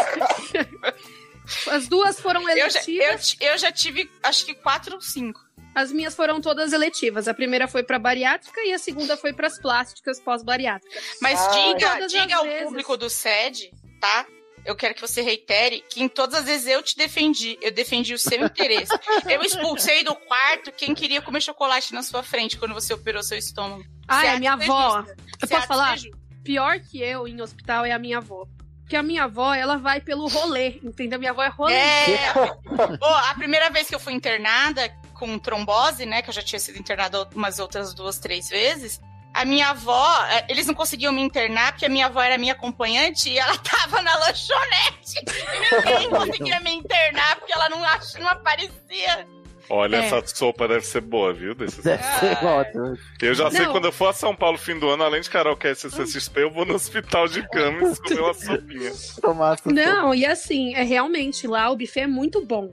As 1.71 1.87
duas 1.87 2.19
foram 2.19 2.41
Eu 2.49 2.57
já, 2.71 2.81
eletivas. 2.81 3.37
eu, 3.41 3.53
eu 3.53 3.59
já 3.59 3.71
tive, 3.71 4.11
acho 4.23 4.45
que 4.47 4.55
quatro 4.55 4.97
ou 4.97 5.01
cinco. 5.01 5.41
As 5.75 5.93
minhas 5.93 6.15
foram 6.15 6.41
todas 6.41 6.73
eletivas. 6.73 7.29
A 7.29 7.35
primeira 7.35 7.69
foi 7.69 7.83
pra 7.85 7.99
bariátrica 7.99 8.61
e 8.65 8.73
a 8.73 8.79
segunda 8.79 9.17
foi 9.17 9.33
pras 9.33 9.59
plásticas 9.59 10.19
pós-bariátrica. 10.19 10.99
Mas 11.21 11.39
Ah, 11.39 11.51
diga, 11.51 12.07
diga 12.09 12.25
as 12.25 12.33
ao 12.33 12.45
vezes. 12.45 12.65
público 12.65 12.97
do 12.97 13.09
SED, 13.11 13.71
tá? 14.01 14.27
Eu 14.67 14.75
quero 14.75 14.95
que 14.95 15.01
você 15.01 15.23
reitere 15.23 15.83
que 15.89 16.03
em 16.03 16.09
todas 16.09 16.41
as 16.41 16.45
vezes 16.45 16.67
eu 16.67 16.83
te 16.83 16.97
defendi. 16.97 17.57
Eu 17.63 17.71
defendi 17.71 18.13
o 18.13 18.19
seu 18.19 18.45
interesse. 18.45 18.93
eu 19.31 19.41
expulsei 19.43 20.03
do 20.03 20.15
quarto 20.15 20.73
quem 20.73 20.93
queria 20.93 21.23
comer 21.23 21.41
chocolate 21.41 21.95
na 21.95 22.03
sua 22.03 22.23
frente 22.23 22.59
quando 22.59 22.75
você 22.75 22.93
operou 22.93 23.23
seu 23.23 23.39
estômago. 23.39 23.85
Ah, 24.09 24.21
Você 24.21 24.27
é 24.27 24.39
minha 24.39 24.53
avó. 24.55 24.99
Eu 24.99 25.05
Você 25.05 25.47
posso 25.47 25.55
acha 25.55 25.67
falar? 25.67 25.97
Pior 26.43 26.81
que 26.81 27.01
eu 27.01 27.29
em 27.29 27.41
hospital 27.41 27.85
é 27.85 27.93
a 27.93 27.99
minha 27.99 28.19
avó. 28.19 28.47
Porque 28.83 28.97
a 28.97 29.03
minha 29.03 29.25
avó, 29.25 29.53
ela 29.53 29.79
vai 29.79 30.01
pelo 30.01 30.29
rolê, 30.29 30.79
entendeu? 30.83 31.19
Minha 31.19 31.33
avó 31.33 31.43
é 31.43 31.49
rolê. 31.49 31.75
É. 31.75 32.33
Pô, 32.35 33.07
a 33.07 33.35
primeira 33.35 33.69
vez 33.69 33.89
que 33.89 33.95
eu 33.95 34.01
fui 34.01 34.13
internada 34.13 34.89
com 35.15 35.39
trombose, 35.39 36.07
né? 36.07 36.23
Que 36.23 36.31
eu 36.31 36.35
já 36.35 36.43
tinha 36.43 36.61
sido 36.61 36.79
internada 36.79 37.29
umas 37.35 37.59
outras 37.59 37.93
duas, 37.95 38.19
três 38.19 38.49
vezes. 38.49 39.01
A 39.37 39.45
minha 39.45 39.69
avó, 39.71 40.25
eh, 40.31 40.47
eles 40.49 40.67
não 40.67 40.75
conseguiam 40.75 41.13
me 41.13 41.21
internar 41.23 41.73
porque 41.73 41.85
a 41.87 41.89
minha 41.89 42.07
avó 42.07 42.21
era 42.23 42.39
minha 42.39 42.55
acompanhante 42.55 43.29
e 43.31 43.39
ela 43.39 43.57
tava 43.59 44.01
na 44.03 44.17
lanchonete. 44.19 45.25
E 45.27 45.91
ninguém 45.91 46.11
conseguia 46.11 46.61
me 46.61 46.71
internar 46.73 47.37
porque 47.37 47.53
ela 47.53 47.69
não, 47.69 47.85
ach- 47.85 48.15
não 48.19 48.29
aparecia. 48.29 49.27
Olha, 49.69 49.97
É. 49.97 50.07
essa 50.07 50.25
sopa 50.29 50.69
deve 50.69 50.87
ser 50.87 51.01
boa, 51.01 51.33
viu? 51.35 51.53
Desses... 51.53 51.83
Deve 51.83 52.01
ser 52.03 52.39
Ah. 52.41 52.55
ótimo. 52.61 52.97
Eu 53.21 53.35
já 53.35 53.51
sei, 53.51 53.67
Não. 53.67 53.73
quando 53.73 53.87
eu 53.87 53.93
for 53.93 54.09
a 54.09 54.13
São 54.13 54.35
Paulo 54.35 54.57
fim 54.57 54.79
do 54.79 54.89
ano, 54.89 55.03
além 55.03 55.21
de 55.21 55.29
karaokê 55.29 55.73
e 55.73 55.75
CCXP, 55.75 56.43
eu 56.45 56.51
vou 56.53 56.65
no 56.65 56.75
hospital 56.75 57.27
de 57.27 57.43
Camis 57.49 57.99
comer 57.99 58.21
uma 58.21 58.33
sopinha. 58.35 58.93
Tomar 59.21 59.55
essa 59.55 59.69
Não, 59.71 60.15
e 60.15 60.25
assim, 60.25 60.73
é 60.77 60.83
realmente 60.85 61.49
lá 61.49 61.69
o 61.69 61.77
buffet 61.77 62.03
é 62.03 62.07
muito 62.07 62.47
bom. 62.47 62.71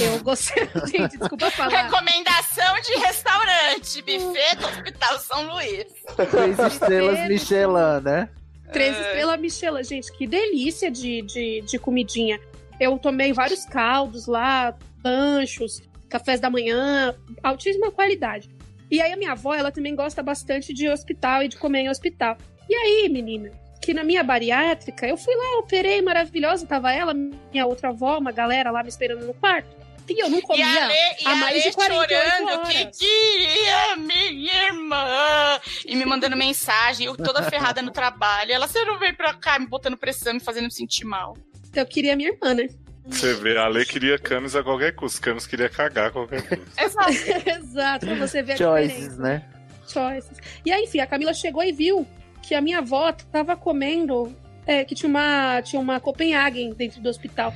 Eu 0.00 0.22
gostei. 0.22 0.68
Gente, 0.86 1.18
desculpa 1.18 1.50
falar. 1.50 1.82
Recomendação 1.84 2.80
de 2.80 2.92
restaurante, 3.00 4.02
buffet 4.02 4.56
do 4.56 4.66
Hospital 4.66 5.18
São 5.18 5.54
Luís. 5.54 5.86
Três 6.30 6.58
estrelas 6.58 7.28
Michelin, 7.28 8.02
né? 8.02 8.28
Três 8.72 8.96
Ai. 8.96 9.02
estrelas 9.02 9.40
Michelin, 9.40 9.84
gente, 9.84 10.12
que 10.12 10.26
delícia 10.26 10.90
de, 10.90 11.22
de, 11.22 11.60
de 11.62 11.78
comidinha. 11.78 12.40
Eu 12.78 12.98
tomei 12.98 13.32
vários 13.32 13.64
caldos 13.64 14.26
lá, 14.26 14.76
lanchos, 15.04 15.82
cafés 16.08 16.40
da 16.40 16.50
manhã, 16.50 17.14
altíssima 17.42 17.90
qualidade. 17.90 18.50
E 18.90 19.00
aí 19.00 19.12
a 19.12 19.16
minha 19.16 19.32
avó, 19.32 19.54
ela 19.54 19.70
também 19.70 19.94
gosta 19.94 20.22
bastante 20.22 20.74
de 20.74 20.88
hospital 20.88 21.44
e 21.44 21.48
de 21.48 21.56
comer 21.56 21.80
em 21.80 21.90
hospital. 21.90 22.36
E 22.68 22.74
aí, 22.74 23.08
menina, 23.08 23.50
que 23.80 23.94
na 23.94 24.04
minha 24.04 24.22
bariátrica, 24.22 25.06
eu 25.06 25.16
fui 25.16 25.34
lá, 25.34 25.58
operei, 25.58 26.02
maravilhosa, 26.02 26.66
tava 26.66 26.92
ela, 26.92 27.14
minha 27.14 27.66
outra 27.66 27.88
avó, 27.88 28.18
uma 28.18 28.30
galera 28.32 28.70
lá 28.70 28.82
me 28.82 28.88
esperando 28.88 29.24
no 29.26 29.34
quarto. 29.34 29.80
E 30.08 30.20
eu 30.22 30.28
não 30.28 30.38
E 30.38 30.42
comia. 30.42 30.66
a 30.84 30.88
Lê, 30.88 30.94
e 30.94 31.26
há 31.26 31.30
a 31.30 31.36
mais 31.36 31.54
Lê 31.64 31.70
de 31.70 31.76
48 31.76 32.10
chorando 32.12 32.68
que 32.68 32.76
horas. 32.78 32.98
queria 32.98 33.96
minha 33.96 34.64
irmã. 34.66 35.60
E 35.86 35.94
me 35.94 36.04
mandando 36.04 36.36
mensagem, 36.36 37.06
eu 37.06 37.16
toda 37.16 37.42
ferrada 37.44 37.80
no 37.80 37.92
trabalho. 37.92 38.50
Ela, 38.52 38.66
você 38.66 38.84
não 38.84 38.98
veio 38.98 39.14
pra 39.16 39.32
cá 39.34 39.56
me 39.58 39.66
botando 39.68 39.96
pressão, 39.96 40.34
me 40.34 40.40
fazendo 40.40 40.64
me 40.64 40.72
sentir 40.72 41.04
mal. 41.04 41.36
Eu 41.74 41.86
queria 41.86 42.16
minha 42.16 42.30
irmã, 42.30 42.54
né? 42.54 42.66
Você 43.06 43.34
vê, 43.34 43.56
a 43.56 43.68
Lê 43.68 43.84
queria 43.84 44.18
Camis 44.18 44.56
a 44.56 44.64
qualquer 44.64 44.92
custo. 44.96 45.20
Camis 45.20 45.46
queria 45.46 45.68
cagar 45.68 46.08
a 46.08 46.10
qualquer 46.10 46.42
custo. 46.42 46.64
Exato. 46.82 47.12
Exato, 47.48 48.06
pra 48.06 48.14
você 48.16 48.42
ver 48.42 48.52
a 48.54 48.56
Choices, 48.56 48.94
diferença. 48.96 49.22
né? 49.22 49.44
Choices. 49.86 50.38
E 50.66 50.72
aí, 50.72 50.82
enfim, 50.84 50.98
a 50.98 51.06
Camila 51.06 51.32
chegou 51.32 51.62
e 51.62 51.70
viu 51.72 52.04
que 52.50 52.54
a 52.56 52.60
minha 52.60 52.78
avó 52.78 53.12
tava 53.12 53.56
comendo. 53.56 54.34
é, 54.66 54.84
que 54.84 54.92
tinha 54.92 55.08
uma, 55.08 55.62
tinha 55.62 55.80
uma 55.80 56.00
Copenhagen 56.00 56.72
dentro 56.74 57.00
do 57.00 57.08
hospital. 57.08 57.54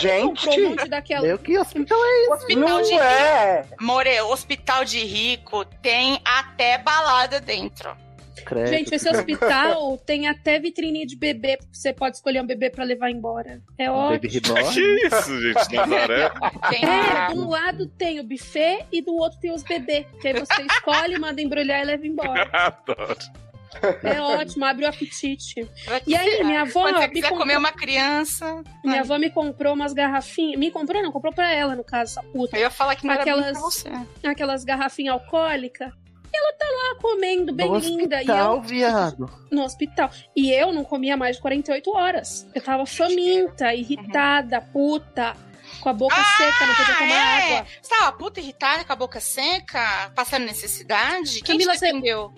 Gente, 0.00 0.22
Comprou 0.22 0.56
um 0.56 0.70
monte 0.70 0.88
daquela. 0.88 1.26
Meu, 1.26 1.36
que 1.36 1.58
hospital 1.58 1.98
é 2.00 2.22
esse? 2.22 2.32
Hospital 2.32 2.82
de 2.82 2.90
não 2.92 3.02
é. 3.02 3.64
More, 3.80 4.20
hospital 4.20 4.84
de 4.84 5.00
rico 5.00 5.64
tem 5.82 6.20
até 6.24 6.78
balada 6.78 7.40
dentro. 7.40 7.90
Credo. 8.44 8.68
Gente, 8.68 8.94
esse 8.94 9.08
hospital 9.08 9.98
tem 9.98 10.28
até 10.28 10.60
vitrine 10.60 11.04
de 11.04 11.16
bebê. 11.16 11.58
Você 11.72 11.92
pode 11.92 12.16
escolher 12.16 12.40
um 12.40 12.46
bebê 12.46 12.70
pra 12.70 12.84
levar 12.84 13.10
embora. 13.10 13.60
É 13.76 13.90
Um 13.90 13.94
ótimo. 13.94 14.30
Que 14.72 15.06
isso, 15.06 15.40
gente, 15.40 15.74
Nazaré? 15.74 16.30
Tem 16.70 16.84
É, 16.84 17.32
de 17.32 17.38
um 17.38 17.48
lado 17.48 17.86
tem 17.86 18.20
o 18.20 18.24
buffet 18.24 18.86
e 18.92 19.02
do 19.02 19.14
outro 19.14 19.38
tem 19.40 19.52
os 19.52 19.64
bebês. 19.64 20.06
Que 20.20 20.28
aí 20.28 20.34
você 20.34 20.62
escolhe, 20.62 21.18
manda 21.18 21.42
embrulhar 21.42 21.82
e 21.82 21.84
leva 21.84 22.06
embora. 22.06 22.48
Adoro. 22.54 23.49
É 24.02 24.20
ótimo, 24.20 24.64
abre 24.64 24.84
o 24.84 24.88
apetite. 24.88 25.68
E 26.06 26.14
aí, 26.16 26.42
minha 26.44 26.62
avó 26.62 26.82
Quando 26.82 26.96
você 26.98 27.08
quiser 27.08 27.28
comprou- 27.28 27.38
comer 27.46 27.58
uma 27.58 27.72
criança. 27.72 28.62
Minha 28.84 29.00
avó 29.00 29.18
me 29.18 29.30
comprou 29.30 29.74
umas 29.74 29.92
garrafinhas. 29.92 30.58
Me 30.58 30.70
comprou, 30.70 31.02
não, 31.02 31.12
comprou 31.12 31.32
pra 31.32 31.52
ela, 31.52 31.74
no 31.76 31.84
caso, 31.84 32.18
essa 32.18 32.22
puta. 32.30 32.56
Eu 32.56 32.62
ia 32.62 32.70
falar 32.70 32.96
que 32.96 33.06
não 33.06 33.12
era 33.12 33.22
Aquelas- 33.22 33.52
pra 33.52 33.60
você. 33.60 33.88
Aquelas 34.26 34.64
garrafinhas 34.64 35.14
alcoólicas. 35.14 35.92
E 36.32 36.36
ela 36.36 36.52
tá 36.56 36.66
lá 36.66 37.00
comendo, 37.00 37.52
bem 37.52 37.68
No 37.68 37.78
linda. 37.78 38.16
E 38.16 38.20
hospital, 38.20 38.54
eu 38.56 38.62
viado. 38.62 39.30
no 39.50 39.62
hospital. 39.64 40.10
E 40.36 40.50
eu 40.52 40.72
não 40.72 40.84
comia 40.84 41.16
mais 41.16 41.36
de 41.36 41.42
48 41.42 41.90
horas. 41.96 42.46
Eu 42.54 42.62
tava 42.62 42.86
faminta, 42.86 43.74
irritada, 43.74 44.60
puta, 44.60 45.34
com 45.80 45.88
a 45.88 45.92
boca 45.92 46.14
seca, 46.14 46.66
não 46.66 46.74
podia 46.76 46.94
tomar 46.94 47.14
Ah, 47.14 47.40
é? 47.40 47.56
água. 47.56 47.66
Você 47.82 47.90
tava 47.98 48.12
puta, 48.12 48.38
irritada, 48.38 48.84
com 48.84 48.92
a 48.92 48.96
boca 48.96 49.18
seca, 49.20 50.12
passando 50.14 50.44
necessidade? 50.44 51.40
Quem 51.42 51.56
Camila, 51.56 51.72
te 51.72 51.78
você- 51.80 51.86
defendeu? 51.86 52.32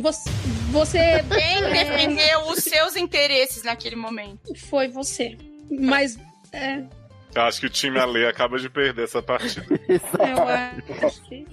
Você, 0.00 0.28
você 0.76 1.24
Quem 1.28 1.64
É. 1.64 1.70
defendeu 1.84 2.40
os 2.48 2.62
seus 2.62 2.96
interesses 2.96 3.62
naquele 3.62 3.96
momento? 3.96 4.54
foi 4.68 4.88
você. 4.88 5.36
Mas 5.70 6.18
é, 6.52 6.84
Eu 7.34 7.42
acho 7.42 7.60
que 7.60 7.66
o 7.66 7.70
time 7.70 7.98
Ale 7.98 8.26
acaba 8.26 8.58
de 8.58 8.68
perder 8.70 9.04
essa 9.04 9.20
partida. 9.22 9.66
eu 9.88 11.06
acho 11.08 11.22
que. 11.24 11.46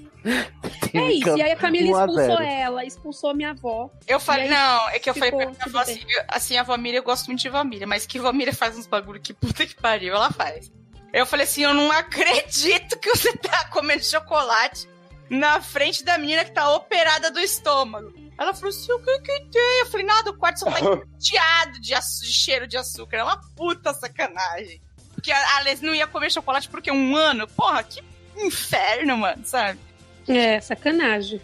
É 0.93 1.11
isso. 1.11 1.37
E 1.37 1.41
aí 1.41 1.51
a 1.51 1.55
Camila 1.57 2.03
a 2.03 2.05
expulsou 2.05 2.41
ela, 2.41 2.85
expulsou 2.85 3.33
minha 3.35 3.49
avó. 3.49 3.89
Eu 4.07 4.19
falei, 4.19 4.47
não, 4.47 4.89
é 4.89 4.99
que 4.99 5.09
eu 5.09 5.13
falei 5.13 5.31
pra 5.31 5.45
minha 5.49 5.65
avó 5.65 5.79
assim, 5.79 5.99
eu- 6.07 6.23
assim, 6.29 6.55
a 6.57 6.63
Vamília, 6.63 6.99
eu 6.99 7.03
gosto 7.03 7.25
muito 7.27 7.41
de 7.41 7.49
Vamília, 7.49 7.85
mas 7.85 8.05
que 8.05 8.19
Vamília 8.19 8.53
faz 8.53 8.77
uns 8.77 8.87
bagulho 8.87 9.19
que 9.19 9.33
puta 9.33 9.65
que 9.65 9.75
pariu, 9.75 10.13
ela 10.15 10.31
faz. 10.31 10.71
Eu 11.11 11.25
falei 11.25 11.43
assim, 11.45 11.63
eu 11.63 11.73
não 11.73 11.91
acredito 11.91 12.97
que 12.99 13.09
você 13.09 13.35
tá 13.35 13.65
comendo 13.65 14.03
chocolate 14.05 14.87
na 15.29 15.59
frente 15.61 16.03
da 16.05 16.17
menina 16.17 16.45
que 16.45 16.51
tá 16.51 16.71
operada 16.73 17.29
do 17.29 17.39
estômago. 17.39 18.13
Ela 18.37 18.53
falou 18.53 18.69
assim, 18.69 18.91
o 18.91 18.99
que 18.99 19.19
que 19.19 19.39
tem? 19.51 19.79
Eu 19.79 19.85
falei, 19.87 20.05
nada, 20.05 20.31
o 20.31 20.37
quarto 20.37 20.59
só 20.59 20.71
tá 20.71 20.79
enteado 20.79 21.79
de, 21.79 21.93
de 21.93 22.33
cheiro 22.33 22.67
de 22.67 22.77
açúcar. 22.77 23.17
É 23.17 23.23
uma 23.23 23.39
puta 23.55 23.93
sacanagem. 23.93 24.81
Porque 25.13 25.31
a 25.31 25.57
Alex 25.57 25.81
não 25.81 25.93
ia 25.93 26.07
comer 26.07 26.31
chocolate 26.31 26.67
porque 26.67 26.91
um 26.91 27.15
ano? 27.15 27.47
Porra, 27.47 27.83
que 27.83 28.03
inferno, 28.35 29.17
mano, 29.17 29.45
sabe? 29.45 29.79
É, 30.27 30.59
sacanagem. 30.59 31.41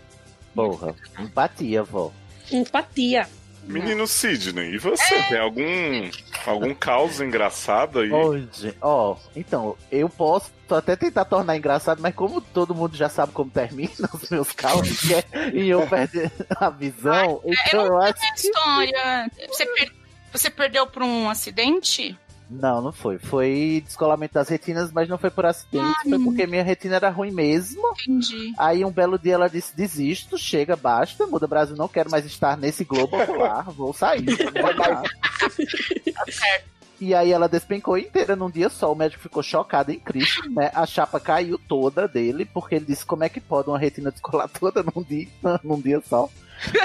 Porra, 0.56 0.96
empatia, 1.20 1.84
vó. 1.84 2.12
Empatia. 2.52 3.30
Menino 3.64 4.08
Sidney, 4.08 4.74
e 4.74 4.78
você? 4.78 5.22
Tem 5.24 5.38
algum, 5.40 6.10
algum 6.46 6.74
caos 6.74 7.22
engraçado 7.22 8.00
aí? 8.00 8.12
Hoje, 8.12 8.76
ó, 8.82 9.16
então, 9.36 9.76
eu 9.92 10.10
posso 10.10 10.52
até 10.70 10.96
tentar 10.96 11.26
tornar 11.26 11.56
engraçado, 11.58 12.02
mas 12.02 12.16
como 12.16 12.42
todo 12.42 12.74
mundo 12.76 12.96
já 12.98 13.10
sabe 13.10 13.32
como 13.32 13.50
termina 13.52 13.92
os 14.14 14.30
meus 14.30 14.52
caos, 14.52 15.00
que 15.02 15.14
é 15.14 15.24
e 15.54 15.70
eu 15.70 15.86
perder 15.88 16.32
a 16.60 16.70
visão, 16.70 17.42
então 17.46 17.86
eu 17.86 17.98
acho 18.02 18.20
A 18.24 18.36
história. 18.36 19.32
Você, 19.48 19.66
per- 19.66 19.92
você 20.32 20.50
perdeu 20.50 20.88
por 20.88 21.04
um 21.04 21.30
acidente? 21.30 22.18
Não, 22.50 22.82
não 22.82 22.92
foi. 22.92 23.20
Foi 23.20 23.84
descolamento 23.86 24.34
das 24.34 24.50
retinas, 24.50 24.92
mas 24.92 25.08
não 25.08 25.18
foi 25.18 25.30
por 25.30 25.46
acidente. 25.46 26.10
Foi 26.10 26.18
porque 26.24 26.48
minha 26.48 26.64
retina 26.64 26.96
era 26.96 27.10
ruim 27.10 27.32
mesmo. 27.32 27.82
Entendi. 28.02 28.54
Aí 28.58 28.84
um 28.84 28.92
belo 28.92 29.20
dia 29.20 29.36
ela 29.36 29.48
disse: 29.48 29.76
desisto, 29.76 30.38
chega, 30.38 30.76
basta, 30.76 31.28
muda 31.28 31.46
Brasil, 31.46 31.76
não 31.76 31.88
quero 31.88 32.10
mais 32.10 32.26
estar 32.26 32.58
nesse 32.58 32.84
globo 32.84 33.22
ocular, 33.22 33.70
vou 33.72 33.94
sair. 33.94 34.26
vou 34.26 34.64
mudar." 34.74 35.04
E 37.02 37.16
aí 37.16 37.32
ela 37.32 37.48
despencou 37.48 37.98
inteira 37.98 38.36
num 38.36 38.50
dia 38.50 38.68
só. 38.68 38.92
O 38.92 38.96
médico 38.96 39.24
ficou 39.24 39.42
chocado 39.42 39.90
em 39.90 39.98
Cristo, 39.98 40.50
né? 40.52 40.70
A 40.74 40.86
chapa 40.86 41.18
caiu 41.18 41.58
toda 41.58 42.10
dele, 42.10 42.44
porque 42.44 42.76
ele 42.76 42.84
disse 42.84 43.06
como 43.06 43.24
é 43.24 43.30
que 43.30 43.40
pode 43.40 43.70
uma 43.70 43.80
retina 43.80 44.12
descolar 44.12 44.50
toda 44.50 44.84
num 44.84 45.02
dia, 45.02 45.26
num 45.64 45.80
dia 45.80 46.02
só. 46.06 46.28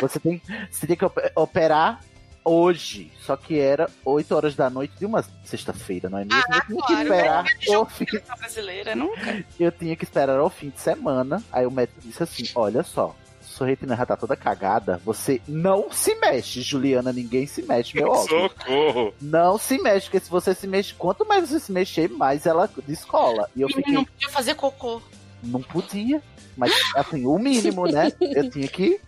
Você 0.00 0.20
tem, 0.20 0.40
você 0.70 0.86
tem 0.86 0.94
que 0.96 1.04
op- 1.04 1.32
operar 1.34 2.00
hoje. 2.44 3.10
Só 3.20 3.36
que 3.36 3.58
era 3.58 3.88
8 4.04 4.34
horas 4.34 4.54
da 4.54 4.68
noite 4.68 4.94
de 4.98 5.06
uma 5.06 5.24
sexta-feira, 5.44 6.10
não 6.10 6.18
é 6.18 6.24
mesmo? 6.24 6.42
eu 6.48 6.60
tinha 6.60 6.60
que 6.66 6.86
claro, 6.86 7.02
esperar 7.02 7.44
né? 7.44 7.78
o 7.78 7.86
fim 7.86 8.06
A 8.28 8.36
brasileira 8.36 8.94
nunca. 8.94 9.44
eu 9.58 9.72
tinha 9.72 9.96
que 9.96 10.04
esperar 10.04 10.38
ao 10.38 10.50
fim 10.50 10.70
de 10.70 10.80
semana. 10.80 11.42
Aí 11.50 11.66
o 11.66 11.70
médico 11.70 12.00
disse 12.00 12.22
assim: 12.22 12.44
Olha 12.54 12.82
só, 12.82 13.16
sua 13.54 13.68
retina 13.68 13.96
já 13.96 14.04
tá 14.04 14.16
toda 14.16 14.36
cagada. 14.36 15.00
Você 15.04 15.40
não 15.46 15.90
se 15.90 16.14
mexe, 16.16 16.60
Juliana. 16.60 17.12
Ninguém 17.12 17.46
se 17.46 17.62
mexe, 17.62 17.94
meu 17.96 18.08
óbvio. 18.08 18.50
Socorro! 18.50 19.14
Não 19.20 19.56
se 19.56 19.78
mexe, 19.78 20.06
porque 20.06 20.20
se 20.20 20.30
você 20.30 20.54
se 20.54 20.66
mexe, 20.66 20.92
quanto 20.94 21.26
mais 21.26 21.48
você 21.48 21.60
se 21.60 21.72
mexer, 21.72 22.10
mais 22.10 22.46
ela 22.46 22.68
descola. 22.86 23.48
E 23.54 23.62
eu 23.62 23.68
fiquei, 23.68 23.94
não 23.94 24.04
podia 24.04 24.28
fazer 24.28 24.54
cocô. 24.54 25.00
não 25.42 25.62
podia. 25.62 26.22
Mas 26.56 26.72
assim, 26.96 27.26
o 27.26 27.38
mínimo, 27.38 27.86
né? 27.86 28.12
Eu 28.20 28.50
tinha 28.50 28.68
que. 28.68 29.00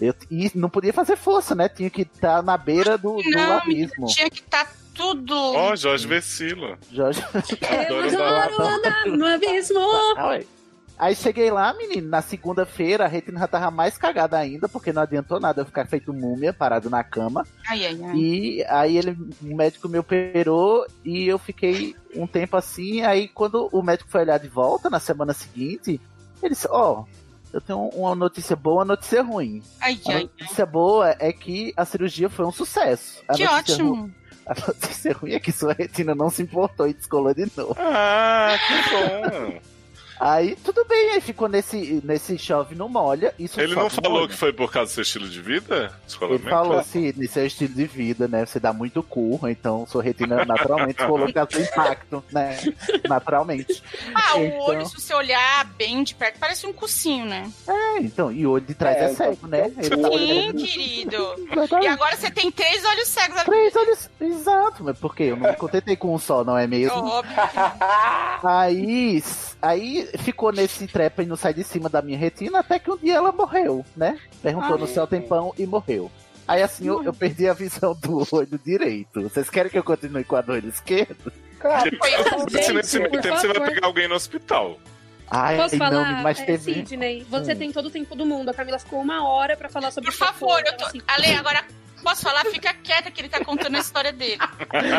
Eu, 0.00 0.14
e 0.30 0.50
não 0.54 0.68
podia 0.70 0.92
fazer 0.92 1.16
força, 1.16 1.54
né? 1.54 1.68
Tinha 1.68 1.90
que 1.90 2.02
estar 2.02 2.42
na 2.42 2.56
beira 2.56 2.96
do, 2.96 3.16
do 3.16 3.30
Não, 3.30 3.58
abismo. 3.58 4.06
Tinha 4.06 4.30
que 4.30 4.40
estar 4.40 4.70
tudo. 4.94 5.34
Ó, 5.34 5.74
Jorge 5.76 6.06
Vecila. 6.06 6.78
Jorge. 6.92 7.20
Eu 7.60 7.80
Adoro 7.80 8.10
dar- 8.10 8.44
adoro 8.44 8.66
andar 8.66 9.06
no 9.06 9.26
abismo. 9.26 9.80
Ah, 10.16 10.28
ué. 10.28 10.44
Aí 10.98 11.14
cheguei 11.14 11.48
lá, 11.48 11.72
menino, 11.74 12.08
na 12.08 12.20
segunda-feira 12.20 13.04
a 13.04 13.06
retina 13.08 13.38
já 13.38 13.46
tava 13.46 13.70
mais 13.70 13.96
cagada 13.96 14.36
ainda, 14.36 14.68
porque 14.68 14.92
não 14.92 15.02
adiantou 15.02 15.38
nada 15.38 15.60
eu 15.60 15.64
ficar 15.64 15.86
feito 15.86 16.12
múmia, 16.12 16.52
parado 16.52 16.90
na 16.90 17.04
cama. 17.04 17.46
Ai, 17.68 17.86
ai, 17.86 18.00
ai. 18.02 18.16
E 18.16 18.64
aí 18.68 18.96
ele, 18.98 19.16
o 19.40 19.54
médico 19.54 19.88
me 19.88 19.96
operou 19.96 20.84
e 21.04 21.28
eu 21.28 21.38
fiquei 21.38 21.94
um 22.16 22.26
tempo 22.26 22.56
assim. 22.56 23.02
Aí 23.02 23.28
quando 23.28 23.68
o 23.70 23.80
médico 23.80 24.10
foi 24.10 24.22
olhar 24.22 24.38
de 24.40 24.48
volta 24.48 24.90
na 24.90 24.98
semana 24.98 25.32
seguinte, 25.32 26.00
ele 26.42 26.54
disse: 26.54 26.66
Ó, 26.68 27.04
eu 27.52 27.60
tenho 27.60 27.88
uma 27.90 28.14
notícia 28.14 28.54
boa 28.56 28.76
e 28.76 28.78
uma 28.78 28.84
notícia 28.84 29.22
ruim. 29.22 29.62
Ai, 29.80 29.98
A 30.06 30.12
ai. 30.12 30.22
notícia 30.38 30.66
boa 30.66 31.16
é 31.18 31.32
que 31.32 31.72
a 31.76 31.84
cirurgia 31.84 32.28
foi 32.28 32.44
um 32.44 32.52
sucesso. 32.52 33.22
A 33.28 33.34
Que 33.34 33.46
ótimo. 33.46 34.10
A 34.48 34.54
notícia 34.66 35.12
ruim 35.12 35.32
é 35.32 35.40
que 35.40 35.52
sua 35.52 35.74
retina 35.74 36.14
não 36.14 36.30
se 36.30 36.40
importou 36.42 36.88
e 36.88 36.94
descolou 36.94 37.34
de 37.34 37.46
novo. 37.54 37.76
Ah, 37.78 38.56
que 38.66 39.50
bom! 39.52 39.60
Aí 40.20 40.56
tudo 40.56 40.84
bem, 40.84 41.10
aí 41.12 41.20
ficou 41.20 41.48
nesse, 41.48 42.00
nesse 42.04 42.36
chove 42.38 42.74
não 42.74 42.88
molha. 42.88 43.34
Isso 43.38 43.60
Ele 43.60 43.74
não 43.74 43.88
falou 43.88 44.12
molha. 44.20 44.28
que 44.28 44.34
foi 44.34 44.52
por 44.52 44.70
causa 44.70 44.90
do 44.90 44.94
seu 44.94 45.02
estilo 45.02 45.28
de 45.28 45.40
vida? 45.40 45.92
Ele 46.22 46.38
falou 46.40 46.78
assim, 46.78 47.12
nesse 47.16 47.38
o 47.38 47.46
estilo 47.46 47.74
de 47.74 47.86
vida, 47.86 48.26
né? 48.26 48.44
Você 48.44 48.58
dá 48.58 48.72
muito 48.72 49.02
curro, 49.02 49.48
então 49.48 49.86
sua 49.86 50.02
retina 50.02 50.44
naturalmente 50.44 51.04
colocou 51.06 51.46
seu 51.50 51.62
impacto, 51.62 52.24
né? 52.32 52.58
Naturalmente. 53.08 53.82
Ah, 54.14 54.36
o 54.36 54.44
Então- 54.44 54.58
olho, 54.60 54.86
se 54.86 54.94
você 55.00 55.14
olhar 55.14 55.64
bem 55.76 56.02
de 56.02 56.14
perto, 56.14 56.38
parece 56.38 56.66
um 56.66 56.72
cocinho, 56.72 57.24
né? 57.26 57.50
É, 57.68 57.98
então, 58.00 58.32
e 58.32 58.46
o 58.46 58.50
olho 58.52 58.64
de 58.64 58.74
trás 58.74 58.96
é, 58.96 59.04
É, 59.04 59.14
cego, 59.14 59.46
né? 59.46 59.72
Ele 59.78 59.90
tá 59.96 60.08
Sim, 60.10 60.52
querido. 60.52 61.34
E 61.82 61.86
agora 61.86 62.16
você 62.16 62.30
tem 62.30 62.50
três 62.50 62.84
olhos 62.84 63.08
cegos. 63.08 63.42
Três 63.44 63.76
olhos. 63.76 64.07
Exato, 64.20 64.82
mas 64.82 64.98
por 64.98 65.14
quê? 65.14 65.24
Eu 65.24 65.36
não 65.36 65.48
me 65.50 65.56
contentei 65.56 65.94
com 65.96 66.12
um 66.14 66.18
só, 66.18 66.42
não 66.42 66.58
é 66.58 66.66
mesmo? 66.66 66.96
Óbvio. 67.04 67.36
Aí, 68.42 69.22
aí 69.62 70.08
ficou 70.18 70.52
nesse 70.52 70.86
trepa 70.86 71.22
e 71.22 71.26
não 71.26 71.36
sai 71.36 71.54
de 71.54 71.64
cima 71.64 71.88
da 71.88 72.02
minha 72.02 72.18
retina, 72.18 72.60
até 72.60 72.78
que 72.78 72.90
um 72.90 72.96
dia 72.96 73.14
ela 73.16 73.32
morreu, 73.32 73.84
né? 73.96 74.18
Perguntou 74.42 74.74
Ai. 74.74 74.80
no 74.80 74.86
céu 74.86 75.06
tempão 75.06 75.52
e 75.58 75.66
morreu. 75.66 76.10
Aí 76.46 76.62
assim 76.62 76.86
eu, 76.86 77.02
eu 77.04 77.12
perdi 77.12 77.48
a 77.48 77.52
visão 77.52 77.94
do 78.00 78.26
olho 78.32 78.58
direito. 78.64 79.22
Vocês 79.22 79.50
querem 79.50 79.70
que 79.70 79.78
eu 79.78 79.84
continue 79.84 80.24
com 80.24 80.36
a 80.36 80.40
do 80.40 80.52
olho 80.52 80.68
esquerdo? 80.68 81.32
Claro. 81.60 81.90
Se 82.62 82.72
nesse 82.72 82.98
meio 82.98 83.20
tempo 83.20 83.36
você 83.36 83.48
vai 83.48 83.68
pegar 83.68 83.86
alguém 83.86 84.08
no 84.08 84.14
hospital. 84.14 84.78
Ai, 85.30 85.56
Posso 85.58 85.76
não, 85.76 85.90
falar? 85.90 86.22
mas 86.22 86.40
É, 86.40 86.44
teve. 86.44 86.72
Sidney, 86.74 87.26
você 87.28 87.52
Hum. 87.52 87.56
tem 87.56 87.70
todo 87.72 87.86
o 87.86 87.90
tempo 87.90 88.14
do 88.16 88.24
mundo. 88.24 88.48
A 88.48 88.54
Camila 88.54 88.78
ficou 88.78 89.00
uma 89.00 89.28
hora 89.28 89.56
pra 89.58 89.68
falar 89.68 89.90
sobre 89.90 90.10
Por 90.10 90.16
favor, 90.16 90.62
eu 90.64 90.74
tô. 90.78 90.86
assim, 90.86 91.02
Ale, 91.06 91.34
agora 91.34 91.64
posso 92.02 92.22
falar? 92.22 92.44
Fica 92.46 92.72
quieta 92.74 93.10
que 93.10 93.20
ele 93.20 93.28
tá 93.28 93.44
contando 93.44 93.76
a 93.76 93.80
história 93.80 94.12
dele. 94.12 94.38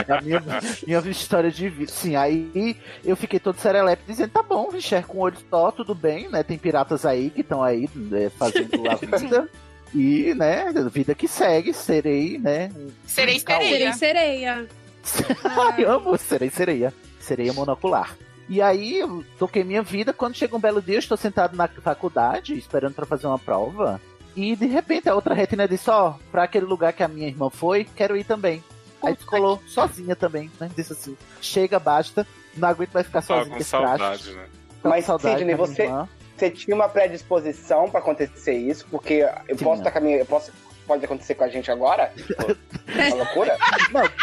A 0.10 0.22
minha, 0.22 0.44
minha 0.86 1.12
história 1.12 1.52
de 1.52 1.70
vida. 1.70 1.92
Sim, 1.92 2.16
aí 2.16 2.78
eu 3.04 3.16
fiquei 3.16 3.40
todo 3.40 3.60
serelepe 3.60 4.04
dizendo: 4.08 4.30
tá 4.30 4.44
bom, 4.44 4.70
enxerga 4.74 5.08
com 5.08 5.18
o 5.20 5.22
olho 5.22 5.38
só, 5.50 5.72
tudo 5.72 5.94
bem, 5.96 6.30
né? 6.30 6.44
Tem 6.44 6.58
piratas 6.58 7.06
aí 7.06 7.30
que 7.30 7.42
estão 7.42 7.64
aí 7.64 7.90
né, 7.96 8.30
fazendo 8.30 8.90
a 8.90 8.96
vida. 9.18 9.50
E, 9.94 10.36
né, 10.36 10.72
vida 10.92 11.16
que 11.16 11.28
segue, 11.28 11.74
serei, 11.74 12.38
né? 12.38 12.72
Serei 13.08 13.38
um 13.38 13.42
caô. 13.42 13.62
Serei 13.62 13.94
sereia. 13.94 13.94
sereia. 13.94 14.68
Ai, 15.44 15.84
amo 15.84 16.18
sereia, 16.18 16.52
sereia. 16.52 16.94
Sereia 17.20 17.54
monocular. 17.54 18.16
E 18.48 18.62
aí, 18.62 19.00
eu 19.00 19.24
toquei 19.38 19.64
minha 19.64 19.82
vida. 19.82 20.12
Quando 20.12 20.36
chega 20.36 20.56
um 20.56 20.60
belo 20.60 20.82
dia, 20.82 20.96
eu 20.96 21.00
estou 21.00 21.18
sentado 21.18 21.56
na 21.56 21.68
faculdade, 21.68 22.58
esperando 22.58 22.94
para 22.96 23.06
fazer 23.06 23.28
uma 23.28 23.38
prova. 23.38 24.02
E 24.36 24.56
de 24.56 24.66
repente 24.68 25.10
a 25.10 25.16
outra 25.16 25.34
retina 25.34 25.68
disse, 25.68 25.90
ó, 25.90 26.14
pra 26.32 26.44
aquele 26.44 26.66
lugar 26.66 26.94
que 26.94 27.04
a 27.04 27.08
minha 27.08 27.28
irmã 27.28 27.50
foi, 27.50 27.86
quero 27.96 28.16
ir 28.16 28.24
também. 28.24 28.64
Aí 29.04 29.16
descolou 29.16 29.62
sozinha 29.68 30.16
também, 30.16 30.52
né? 30.60 30.70
Disse 30.76 30.94
assim, 30.94 31.18
chega, 31.42 31.80
basta, 31.80 32.28
não 32.56 32.68
aguento 32.68 32.92
mais 32.94 33.06
ficar 33.08 33.22
sozinha 33.22 33.52
com 33.52 33.58
com 33.58 33.64
saudade, 33.64 33.98
traste. 33.98 34.32
né? 34.32 34.46
Mas, 34.84 35.06
saudade 35.06 35.38
Sidney, 35.40 35.56
você-. 35.56 35.90
Você 36.38 36.50
tinha 36.50 36.74
uma 36.76 36.88
predisposição 36.88 37.90
pra 37.90 38.00
acontecer 38.00 38.54
isso, 38.54 38.86
porque 38.90 39.26
eu 39.48 39.58
Tinha. 39.58 39.70
posso 39.70 39.82
estar 39.82 39.92
com 39.92 39.98
a 39.98 40.02
minha. 40.02 40.18
Eu 40.18 40.26
posso, 40.26 40.54
pode 40.90 41.06
acontecer 41.06 41.36
com 41.36 41.44
a 41.44 41.48
gente 41.50 41.70
agora? 41.70 42.12
Tipo, 42.18 42.58
uma 42.90 43.16
loucura? 43.16 43.56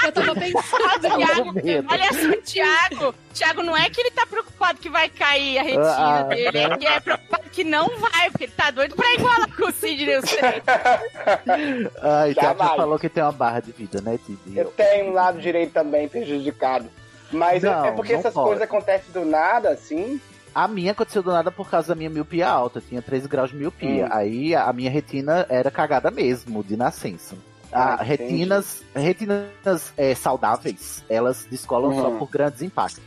Eu 0.05 0.12
tava 0.12 0.35
pensando. 0.35 1.17
Tiago, 1.17 1.53
medo. 1.53 1.89
olha 1.89 2.12
só, 2.12 2.41
Tiago. 2.43 3.14
Tiago, 3.33 3.62
não 3.62 3.77
é 3.77 3.89
que 3.89 4.01
ele 4.01 4.11
tá 4.11 4.27
preocupado 4.27 4.81
que 4.81 4.89
vai 4.91 5.09
cair 5.09 5.59
a 5.59 5.62
retina 5.62 5.97
Ah, 5.97 6.23
dele, 6.25 6.59
é 6.59 6.69
né? 6.69 6.77
que 6.77 6.87
é 6.87 6.99
preocupado 7.01 7.45
que 7.51 7.62
não 7.62 7.89
vai, 7.99 8.31
porque 8.31 8.45
ele 8.45 8.53
tá 8.57 8.71
doido 8.73 8.97
pra 8.97 9.14
igualar 9.14 9.49
com 9.57 9.69
o 9.69 9.73
Sidney. 9.73 10.17
Ai, 12.03 12.35
Tiago 12.35 12.35
já 12.35 12.43
Jamais. 12.64 12.77
falou 12.77 12.99
que 12.99 13.09
tem 13.09 13.23
uma 13.23 13.33
barra 13.33 13.61
de 13.61 13.73
vida, 13.73 14.01
né, 14.01 14.19
Tibi? 14.27 14.59
Eu 14.59 14.67
tenho 14.73 15.11
um 15.11 15.12
lado 15.12 15.39
direito 15.41 15.73
também 15.73 16.09
prejudicado. 16.09 16.91
Mas 17.31 17.62
é- 17.64 17.71
Não, 17.71 17.85
é 17.87 17.93
porque 17.93 18.12
essas 18.12 18.35
pode. 18.35 18.47
coisas 18.47 18.62
acontecem 18.62 19.12
do 19.12 19.25
nada, 19.25 19.71
assim. 19.71 20.21
A 20.57 20.67
minha 20.67 20.93
aconteceu 20.93 21.23
do 21.23 21.31
nada 21.31 21.51
por 21.51 21.69
causa 21.69 21.89
da 21.89 21.95
minha 21.95 22.09
miopia 22.09 22.49
alta, 22.49 22.81
tinha 22.81 23.03
13 23.03 23.29
graus 23.29 23.51
de 23.51 23.57
miopia. 23.57 24.07
Hum. 24.07 24.09
Aí 24.11 24.55
a 24.55 24.73
minha 24.73 24.91
retina 24.91 25.45
era 25.51 25.71
cagada 25.71 26.11
mesmo, 26.11 26.65
de 26.65 26.79
nascença. 26.79 27.37
Ah, 27.71 27.97
Ah, 28.01 28.03
retinas, 28.03 28.83
retinas 28.95 29.93
é, 29.99 30.15
saudáveis, 30.15 31.05
elas 31.11 31.47
descolam 31.51 31.93
só 31.95 32.09
Uhum. 32.09 32.19
por 32.19 32.31
grandes 32.31 32.63
impactos. 32.63 33.03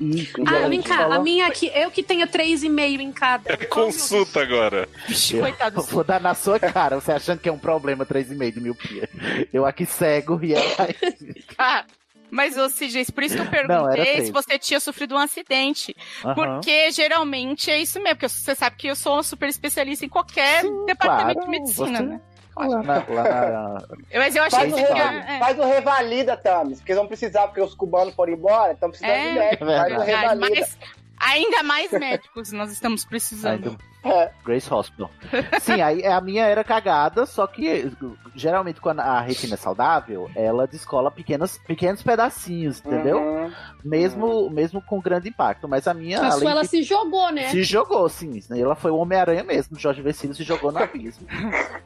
E, 0.00 0.22
e 0.22 0.28
Ah, 0.46 0.66
vem 0.66 0.80
cá, 0.80 1.04
a 1.14 1.18
minha 1.20 1.46
aqui, 1.46 1.70
eu 1.74 1.90
que 1.90 2.02
tenho 2.02 2.26
3,5 2.26 3.00
em 3.02 3.12
cada. 3.12 3.52
É 3.52 3.56
consulta 3.58 4.40
agora. 4.40 4.88
Vixe, 5.06 5.36
Eu 5.36 5.42
coitado. 5.42 5.82
vou 5.82 6.02
dar 6.02 6.20
na 6.22 6.34
sua 6.34 6.58
cara, 6.58 6.98
você 6.98 7.12
achando 7.12 7.38
que 7.38 7.48
é 7.50 7.52
um 7.52 7.58
problema 7.58 8.06
3,5 8.06 8.50
de 8.54 8.60
miopia. 8.60 9.08
Eu 9.52 9.66
aqui 9.66 9.84
cego 9.84 10.40
e 10.42 10.54
ela 10.54 10.64
Ah, 11.58 11.84
Mas, 12.34 12.56
ô 12.58 12.68
Sidney, 12.68 13.04
por 13.14 13.22
isso 13.22 13.36
que 13.36 13.40
eu 13.40 13.44
Não, 13.44 13.50
perguntei 13.52 14.04
três. 14.04 14.26
se 14.26 14.32
você 14.32 14.58
tinha 14.58 14.80
sofrido 14.80 15.14
um 15.14 15.18
acidente. 15.18 15.94
Aham. 16.24 16.34
Porque 16.34 16.90
geralmente 16.90 17.70
é 17.70 17.78
isso 17.78 17.98
mesmo, 18.02 18.16
porque 18.16 18.28
você 18.28 18.54
sabe 18.56 18.74
que 18.76 18.88
eu 18.88 18.96
sou 18.96 19.14
uma 19.14 19.22
super 19.22 19.48
especialista 19.48 20.04
em 20.04 20.08
qualquer 20.08 20.62
Sim, 20.62 20.84
departamento 20.84 21.40
claro, 21.40 21.52
de 21.52 21.58
medicina, 21.58 21.98
você- 21.98 22.02
né? 22.02 22.20
Lá 22.56 22.68
na, 22.82 23.04
lá 23.08 23.22
na- 23.22 23.78
Mas 24.14 24.34
eu 24.36 24.42
achei 24.44 24.58
Faz 24.70 24.74
que 24.74 24.84
tinha. 24.84 25.04
é. 25.28 25.38
faz 25.38 25.58
o 25.58 25.64
revalida, 25.64 26.36
Thames, 26.36 26.78
porque 26.78 26.92
eles 26.92 26.98
vão 26.98 27.06
precisar, 27.08 27.46
porque 27.48 27.60
os 27.60 27.74
cubanos 27.74 28.14
foram 28.14 28.32
embora, 28.32 28.72
estão 28.72 28.88
precisando 28.90 29.12
É, 29.12 29.28
de 29.28 29.38
médico. 29.38 29.64
é 29.64 29.76
Faz 29.76 30.04
revalida. 30.06 30.36
mas 30.60 30.78
ainda 31.18 31.62
mais 31.62 31.90
médicos 31.92 32.50
nós 32.52 32.70
estamos 32.72 33.04
precisando. 33.04 33.76
É. 34.04 34.30
Grace 34.44 34.72
Hospital. 34.72 35.10
Sim, 35.60 35.80
aí 35.80 36.04
a 36.06 36.20
minha 36.20 36.44
era 36.44 36.62
cagada, 36.62 37.24
só 37.26 37.46
que 37.46 37.90
geralmente 38.34 38.80
quando 38.80 39.00
a 39.00 39.20
retina 39.20 39.54
é 39.54 39.56
saudável, 39.56 40.30
ela 40.36 40.66
descola 40.66 41.10
pequenos, 41.10 41.58
pequenos 41.66 42.02
pedacinhos, 42.02 42.80
entendeu? 42.84 43.18
Uhum. 43.18 43.52
Mesmo, 43.84 44.50
mesmo 44.50 44.82
com 44.82 45.00
grande 45.00 45.28
impacto. 45.28 45.66
Mas 45.68 45.86
a 45.88 45.94
minha, 45.94 46.18
além 46.30 46.48
ela 46.48 46.62
de- 46.62 46.68
se 46.68 46.82
jogou, 46.82 47.30
né? 47.32 47.48
se 47.48 47.62
jogou, 47.62 48.08
sim. 48.08 48.40
Ela 48.50 48.74
foi 48.74 48.90
o 48.90 48.96
Homem-Aranha 48.96 49.42
mesmo. 49.44 49.78
Jorge 49.78 50.02
Vecino 50.02 50.34
se 50.34 50.42
jogou 50.42 50.70
no 50.70 50.78
abismo. 50.82 51.26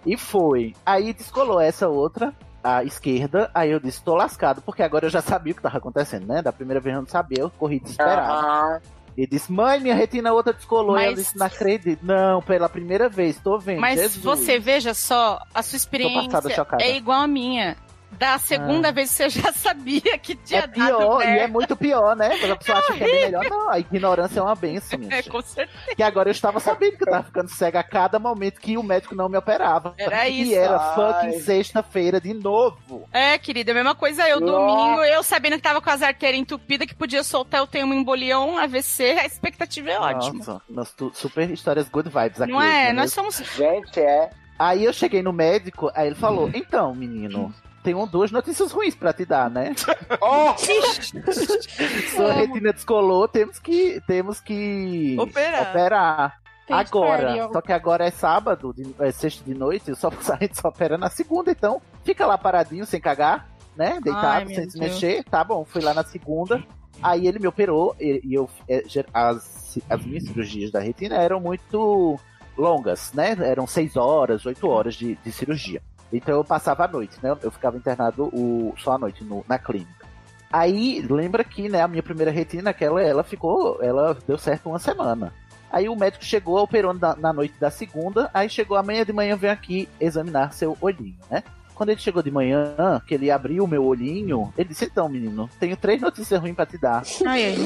e 0.05 0.17
foi. 0.17 0.75
Aí 0.85 1.13
descolou 1.13 1.61
essa 1.61 1.89
outra, 1.89 2.33
a 2.65 2.83
esquerda. 2.85 3.51
Aí 3.55 3.71
eu 3.71 3.79
disse, 3.81 4.03
tô 4.03 4.15
lascado, 4.15 4.61
porque 4.63 4.83
agora 4.83 5.07
eu 5.07 5.11
já 5.11 5.21
sabia 5.23 5.53
o 5.53 5.57
que 5.57 5.63
tava 5.63 5.79
acontecendo, 5.79 6.27
né? 6.27 6.43
Da 6.43 6.53
primeira 6.53 6.81
vez 6.81 6.95
eu 6.97 7.03
não 7.03 7.09
sabia, 7.09 7.41
eu 7.41 7.51
corri 7.51 7.79
desesperado. 7.81 8.33
Aham. 8.47 8.81
E 9.19 9.27
disse, 9.27 9.51
mãe, 9.51 9.81
minha 9.81 9.97
retina 9.97 10.33
outra 10.33 10.53
descolou. 10.53 10.97
E 10.97 11.01
Mas- 11.01 11.09
eu 11.09 11.15
disse, 11.15 11.37
não 11.37 11.47
acredito. 11.47 12.07
Não, 12.07 12.41
pela 12.41 12.69
primeira 12.69 13.09
vez, 13.09 13.37
tô 13.41 13.59
vendo. 13.59 13.81
Mas 13.81 13.99
Jesus. 13.99 14.23
você 14.23 14.61
veja 14.61 14.95
só, 14.95 15.43
a 15.53 15.61
sua 15.61 15.77
experiência 15.77 16.41
passada, 16.41 16.77
é 16.81 16.97
igual 16.97 17.23
a 17.23 17.27
minha. 17.27 17.77
Da 18.13 18.39
segunda 18.39 18.89
Ah. 18.89 18.93
vez 18.93 19.11
você 19.11 19.29
já 19.29 19.53
sabia 19.55 20.19
que 20.19 20.35
tinha 20.35 20.61
É 20.63 20.67
pior, 20.67 21.19
dado 21.19 21.23
e 21.23 21.39
é 21.39 21.47
muito 21.47 21.77
pior, 21.77 22.17
né? 22.17 22.37
Quando 22.39 22.53
a 22.53 22.57
pessoa 22.57 22.79
acha 22.79 22.95
que 22.95 23.05
é 23.05 23.27
melhor. 23.27 23.45
Não, 23.49 23.71
a 23.71 23.79
ignorância 23.79 24.41
é 24.41 24.43
uma 24.43 24.55
benção, 24.55 24.99
minha 24.99 25.13
É, 25.13 25.17
gente. 25.17 25.31
com 25.31 25.41
certeza. 25.43 25.95
Que 25.95 26.03
agora 26.03 26.29
eu 26.29 26.33
estava 26.33 26.59
sabendo 26.59 26.97
que 26.97 27.05
eu 27.05 27.11
tava 27.11 27.23
ficando 27.25 27.49
cega 27.49 27.79
a 27.81 27.83
cada 27.85 28.19
momento 28.19 28.61
que 28.61 28.77
o 28.77 28.83
médico 28.83 29.15
não 29.15 29.29
me 29.29 29.37
operava. 29.37 29.95
Era 29.99 30.29
isso. 30.29 30.51
E 30.51 30.55
era 30.55 30.77
Ai. 30.77 30.95
fucking 30.95 31.41
sexta-feira 31.41 32.21
de 32.21 32.35
novo. 32.35 33.09
É, 33.13 33.39
querida, 33.39 33.71
a 33.71 33.75
mesma 33.75 33.95
coisa 33.95 34.29
eu. 34.29 34.41
Nossa. 34.41 34.53
Domingo, 34.59 35.05
eu 35.05 35.23
sabendo 35.23 35.57
que 35.57 35.63
tava 35.63 35.81
com 35.81 35.91
as 35.91 36.03
artérias 36.03 36.41
entupidas, 36.41 36.87
que 36.89 36.95
podia 36.95 37.23
soltar, 37.23 37.61
eu 37.61 37.67
tenho 37.67 37.85
uma 37.87 37.95
embolia 37.95 38.39
ou 38.39 38.49
um 38.53 38.59
AVC, 38.59 39.11
a 39.21 39.27
expectativa 39.27 39.91
é 39.91 39.99
ótima. 39.99 40.63
Nossa, 40.69 40.95
super 41.13 41.49
histórias 41.51 41.89
good 41.89 42.09
vibes 42.09 42.41
aqui. 42.41 42.51
Não 42.51 42.61
é? 42.61 42.87
né? 42.87 42.93
Nós 42.95 43.13
somos. 43.13 43.37
Gente, 43.55 44.01
é. 44.01 44.31
Aí 44.59 44.85
eu 44.85 44.93
cheguei 44.93 45.23
no 45.23 45.33
médico, 45.33 45.89
aí 45.95 46.09
ele 46.09 46.17
falou: 46.17 46.51
Então, 46.53 46.93
menino, 46.95 47.55
tenho 47.89 48.05
duas 48.07 48.31
notícias 48.31 48.71
ruins 48.71 48.95
pra 48.95 49.15
te 49.15 49.25
dar, 49.25 49.51
né? 49.51 49.75
Oh, 50.21 50.55
Sua 52.15 52.33
retina 52.33 52.73
descolou, 52.73 53.27
temos 53.27 53.59
que, 53.59 54.01
temos 54.07 54.41
que 54.41 55.17
Operar. 55.19 55.71
operar. 55.71 56.41
Agora, 56.69 57.49
só 57.51 57.63
que 57.63 57.73
agora 57.73 58.05
é 58.07 58.11
sábado, 58.11 58.75
de, 58.75 58.95
é 58.99 59.11
sexta 59.11 59.43
de 59.43 59.55
noite, 59.55 59.95
só, 59.95 60.09
a 60.33 60.37
gente 60.37 60.61
só 60.61 60.69
opera 60.69 60.99
na 60.99 61.09
segunda, 61.09 61.51
então 61.51 61.81
fica 62.05 62.27
lá 62.27 62.37
paradinho, 62.37 62.85
sem 62.85 63.01
cagar, 63.01 63.49
né? 63.75 63.93
Ai, 63.95 64.01
Deitado, 64.03 64.47
meu 64.47 64.55
sem 64.55 64.71
se 64.71 64.79
Deus. 64.79 64.93
mexer, 64.93 65.25
tá 65.25 65.43
bom, 65.43 65.65
fui 65.65 65.81
lá 65.81 65.95
na 65.95 66.05
segunda, 66.05 66.63
aí 67.03 67.27
ele 67.27 67.39
me 67.39 67.47
operou, 67.47 67.97
e, 67.99 68.21
e 68.23 68.35
eu, 68.35 68.51
é, 68.69 68.83
as, 69.15 69.79
as 69.89 70.05
minhas 70.05 70.25
cirurgias 70.25 70.71
da 70.71 70.81
retina 70.81 71.17
eram 71.17 71.41
muito 71.41 72.19
longas, 72.57 73.13
né? 73.15 73.35
Eram 73.41 73.67
seis 73.67 73.97
horas, 73.97 74.45
oito 74.45 74.69
horas 74.69 74.95
de, 74.95 75.15
de 75.17 75.33
cirurgia. 75.33 75.81
Então 76.13 76.35
eu 76.37 76.45
passava 76.45 76.85
a 76.85 76.89
noite, 76.89 77.17
né? 77.23 77.37
Eu 77.43 77.51
ficava 77.51 77.77
internado 77.77 78.25
o, 78.33 78.75
só 78.79 78.93
à 78.93 78.99
noite 78.99 79.23
no- 79.25 79.45
na 79.49 79.59
clínica. 79.59 80.07
Aí, 80.51 81.05
lembra 81.09 81.45
que, 81.45 81.69
né, 81.69 81.83
a 81.83 81.89
minha 81.89 82.03
primeira 82.03 82.31
retina, 82.31 82.71
aquela, 82.71 83.03
ela 83.03 83.23
ficou, 83.23 83.83
ela 83.83 84.17
deu 84.27 84.39
certo 84.39 84.71
uma 84.71 84.79
semana. 84.79 85.33
Aí 85.71 85.87
o 85.91 85.95
médico 85.95 86.25
chegou, 86.25 86.59
operou 86.63 86.95
na, 86.95 87.15
na 87.15 87.31
noite 87.33 87.55
da 87.61 87.71
segunda, 87.71 88.31
aí 88.33 88.49
chegou 88.49 88.79
amanhã 88.79 89.05
de 89.05 89.13
manhã, 89.13 89.37
veio 89.37 89.53
aqui 89.53 89.87
examinar 90.01 90.55
seu 90.55 90.75
olhinho, 90.81 91.19
né? 91.31 91.43
Quando 91.75 91.91
ele 91.91 92.01
chegou 92.01 92.23
de 92.23 92.31
manhã, 92.31 92.75
que 93.07 93.15
ele 93.15 93.31
abriu 93.31 93.63
o 93.63 93.69
meu 93.69 93.85
olhinho, 93.85 94.51
ele 94.57 94.71
disse, 94.71 94.87
então, 94.87 95.09
menino, 95.09 95.49
tenho 95.61 95.77
três 95.77 96.01
notícias 96.01 96.41
ruins 96.41 96.57
pra 96.57 96.65
te 96.67 96.79
dar. 96.79 97.03
Ai, 97.27 97.45
ai. 97.45 97.57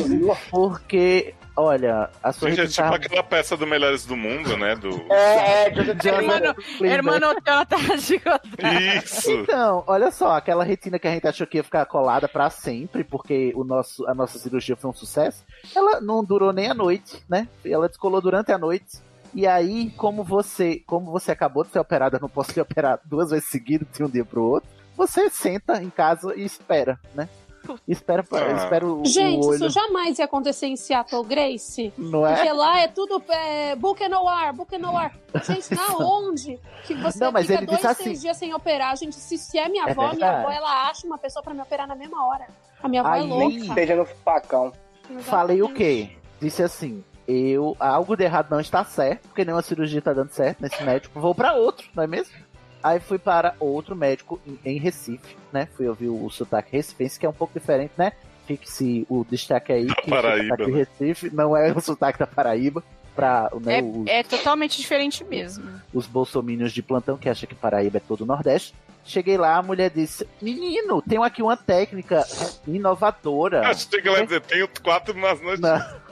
Porque, 0.50 1.34
olha, 1.56 2.10
a 2.22 2.32
sua 2.32 2.50
Gente, 2.50 2.60
é 2.60 2.66
tipo 2.66 2.88
tá- 2.88 2.96
aquela 2.96 3.22
peça 3.22 3.56
do 3.56 3.66
Melhores 3.66 4.04
do 4.04 4.16
Mundo, 4.16 4.56
né? 4.56 4.74
Do... 4.74 4.90
É, 5.12 5.68
é, 5.68 5.74
Joseph 5.74 6.04
Hermano, 6.04 6.54
Lembra? 6.80 6.88
hermano 6.88 7.26
Jonathan 7.46 7.96
gigante. 7.98 8.48
Isso! 8.98 9.30
Então, 9.30 9.84
olha 9.86 10.10
só, 10.10 10.32
aquela 10.36 10.64
retina 10.64 10.98
que 10.98 11.08
a 11.08 11.12
gente 11.12 11.26
achou 11.26 11.46
que 11.46 11.58
ia 11.58 11.64
ficar 11.64 11.84
colada 11.86 12.28
pra 12.28 12.50
sempre, 12.50 13.04
porque 13.04 13.52
o 13.54 13.64
nosso, 13.64 14.06
a 14.08 14.14
nossa 14.14 14.38
cirurgia 14.38 14.76
foi 14.76 14.90
um 14.90 14.94
sucesso, 14.94 15.44
ela 15.74 16.00
não 16.00 16.24
durou 16.24 16.52
nem 16.52 16.68
a 16.70 16.74
noite, 16.74 17.22
né? 17.28 17.48
Ela 17.64 17.88
descolou 17.88 18.20
durante 18.20 18.52
a 18.52 18.58
noite. 18.58 18.98
E 19.34 19.46
aí, 19.46 19.90
como 19.96 20.22
você, 20.22 20.82
como 20.86 21.10
você 21.10 21.32
acabou 21.32 21.64
de 21.64 21.70
ser 21.70 21.78
operada, 21.78 22.16
eu 22.18 22.20
não 22.20 22.28
posso 22.28 22.52
ser 22.52 22.60
operado 22.60 23.00
duas 23.04 23.30
vezes 23.30 23.48
seguidas 23.48 23.88
de 23.90 24.04
um 24.04 24.08
dia 24.08 24.24
pro 24.24 24.42
outro, 24.42 24.68
você 24.94 25.30
senta 25.30 25.82
em 25.82 25.88
casa 25.88 26.34
e 26.36 26.44
espera, 26.44 27.00
né? 27.14 27.28
Espera, 27.86 28.22
pra- 28.22 28.44
Ah. 28.46 28.52
espera 28.52 28.86
o, 28.86 29.04
Gente, 29.04 29.44
o 29.44 29.48
olho. 29.48 29.54
isso 29.56 29.68
jamais 29.70 30.18
ia 30.18 30.24
acontecer 30.24 30.66
em 30.66 30.76
Seattle, 30.76 31.24
Grace. 31.24 31.92
Não 31.96 32.26
é? 32.26 32.34
Porque 32.36 32.52
lá 32.52 32.80
é 32.80 32.88
tudo 32.88 33.22
é, 33.28 33.74
book 33.76 34.06
no 34.08 34.28
ar, 34.28 34.52
book 34.52 34.76
no 34.78 34.96
ar. 34.96 35.12
Gente, 35.44 35.74
na 35.74 35.86
onde 35.98 36.58
que 36.84 36.94
você 36.94 37.24
Não, 37.24 37.32
mas 37.32 37.46
fica 37.46 37.58
ele 37.58 37.66
dois, 37.66 37.80
disse 37.80 37.94
três 37.94 38.10
assim- 38.16 38.20
dias 38.22 38.36
sem 38.36 38.54
operar? 38.54 38.96
Gente, 38.96 39.14
se, 39.16 39.36
se 39.38 39.58
é 39.58 39.68
minha 39.68 39.84
É 39.86 39.90
avó, 39.90 40.02
minha 40.02 40.12
verdade. 40.12 40.36
avó, 40.44 40.50
ela 40.50 40.88
acha 40.90 41.06
uma 41.06 41.18
pessoa 41.18 41.42
pra 41.42 41.54
me 41.54 41.60
operar 41.60 41.86
na 41.86 41.94
mesma 41.94 42.26
hora. 42.26 42.46
A 42.82 42.88
minha 42.88 43.02
avó 43.02 43.14
é 43.14 43.20
Aí- 43.20 43.26
louca. 43.28 43.74
Seja 43.74 43.96
no 43.96 44.04
facão. 44.04 44.72
Falei 45.20 45.62
o 45.62 45.68
quê? 45.72 46.10
Disse 46.40 46.62
assim, 46.62 47.04
eu 47.28 47.76
algo 47.78 48.16
de 48.16 48.24
errado 48.24 48.50
não 48.50 48.60
está 48.60 48.84
certo, 48.84 49.28
porque 49.28 49.44
nenhuma 49.44 49.62
cirurgia 49.62 50.02
tá 50.02 50.12
dando 50.12 50.30
certo 50.30 50.60
nesse 50.60 50.82
médico, 50.82 51.20
vou 51.20 51.34
pra 51.34 51.54
outro, 51.54 51.88
não 51.94 52.02
é 52.02 52.06
mesmo? 52.06 52.32
Aí 52.82 52.98
fui 53.00 53.18
para 53.18 53.54
outro 53.60 53.94
médico 53.94 54.40
em, 54.46 54.58
em 54.64 54.78
Recife, 54.78 55.36
né? 55.52 55.68
Fui 55.76 55.86
ouvir 55.88 56.08
o, 56.08 56.28
sotaque 56.30 56.72
recifense, 56.72 57.18
que 57.18 57.26
é 57.26 57.28
um 57.28 57.32
pouco 57.34 57.58
diferente, 57.58 57.92
né? 57.96 58.12
Fique-se 58.46 59.06
o 59.08 59.24
destaque 59.24 59.72
aí 59.72 59.86
que 59.86 60.10
Paraíba, 60.10 60.56
o 60.58 60.68
né? 60.68 60.74
Recife 60.78 61.30
não 61.32 61.56
é 61.56 61.72
o 61.72 61.80
sotaque 61.80 62.18
da 62.18 62.26
Paraíba. 62.26 62.82
Pra 63.14 63.50
né, 63.60 63.82
os, 63.82 64.06
É, 64.06 64.20
é 64.20 64.22
totalmente 64.22 64.78
diferente 64.78 65.22
mesmo. 65.22 65.68
os 65.92 66.06
bolsomínios 66.06 66.72
de 66.72 66.82
plantão 66.82 67.18
que 67.18 67.28
acham 67.28 67.46
que 67.46 67.54
Paraíba 67.54 67.98
é 67.98 68.00
todo 68.00 68.22
o 68.22 68.26
Nordeste. 68.26 68.74
Cheguei 69.04 69.36
lá, 69.36 69.56
a 69.56 69.62
mulher 69.62 69.90
disse: 69.90 70.26
Menino, 70.40 71.02
tenho 71.02 71.22
aqui 71.22 71.42
uma 71.42 71.56
técnica 71.56 72.24
inovadora. 72.66 73.68
Acho 73.68 73.88
que 73.88 74.08
ela 74.08 74.18
ia 74.18 74.24
dizer, 74.24 74.40
tenho 74.42 74.68
quatro 74.82 75.12
nas 75.18 75.40
noites. 75.40 75.60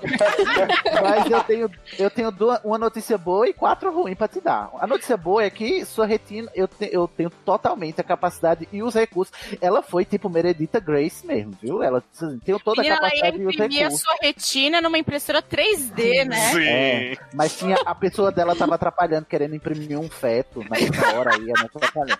Mas 1.02 1.30
eu 1.30 1.42
tenho, 1.44 1.70
eu 1.98 2.10
tenho 2.10 2.30
duas- 2.30 2.60
uma 2.64 2.78
notícia 2.78 3.16
boa 3.18 3.48
e 3.48 3.52
quatro 3.52 3.92
ruins 3.92 4.16
pra 4.16 4.28
te 4.28 4.40
dar. 4.40 4.70
A 4.78 4.86
notícia 4.86 5.16
boa 5.16 5.42
é 5.42 5.50
que 5.50 5.84
sua 5.84 6.06
retina, 6.06 6.50
eu, 6.54 6.66
te- 6.68 6.88
eu 6.92 7.06
tenho 7.08 7.30
totalmente 7.30 8.00
a 8.00 8.04
capacidade 8.04 8.68
e 8.72 8.82
os 8.82 8.94
recursos. 8.94 9.34
Ela 9.60 9.82
foi 9.82 10.04
tipo 10.04 10.28
Meredita 10.28 10.80
Grace 10.80 11.26
mesmo, 11.26 11.52
viu? 11.60 11.82
Ela 11.82 12.02
assim, 12.12 12.38
tem 12.38 12.58
toda 12.58 12.80
a 12.80 12.84
Menina, 12.84 12.96
ela 12.96 13.06
ia 13.06 13.10
capacidade 13.10 13.42
e 13.42 13.46
os 13.46 13.54
imprimir 13.54 13.78
a 13.78 13.82
recursos. 13.84 14.00
sua 14.02 14.14
retina 14.20 14.80
numa 14.80 14.98
impressora 14.98 15.42
3D, 15.42 16.24
né? 16.26 16.36
Sim. 16.52 16.64
É, 16.66 17.16
mas 17.34 17.56
tinha 17.58 17.76
a 17.84 17.94
pessoa 17.94 18.30
dela 18.32 18.54
tava 18.56 18.74
atrapalhando, 18.74 19.26
querendo 19.26 19.54
imprimir 19.54 19.98
um 19.98 20.08
feto 20.08 20.60
na 20.68 21.18
hora 21.18 21.34
aí, 21.34 21.50
ela 21.50 21.66
atrapalhando. 21.66 22.18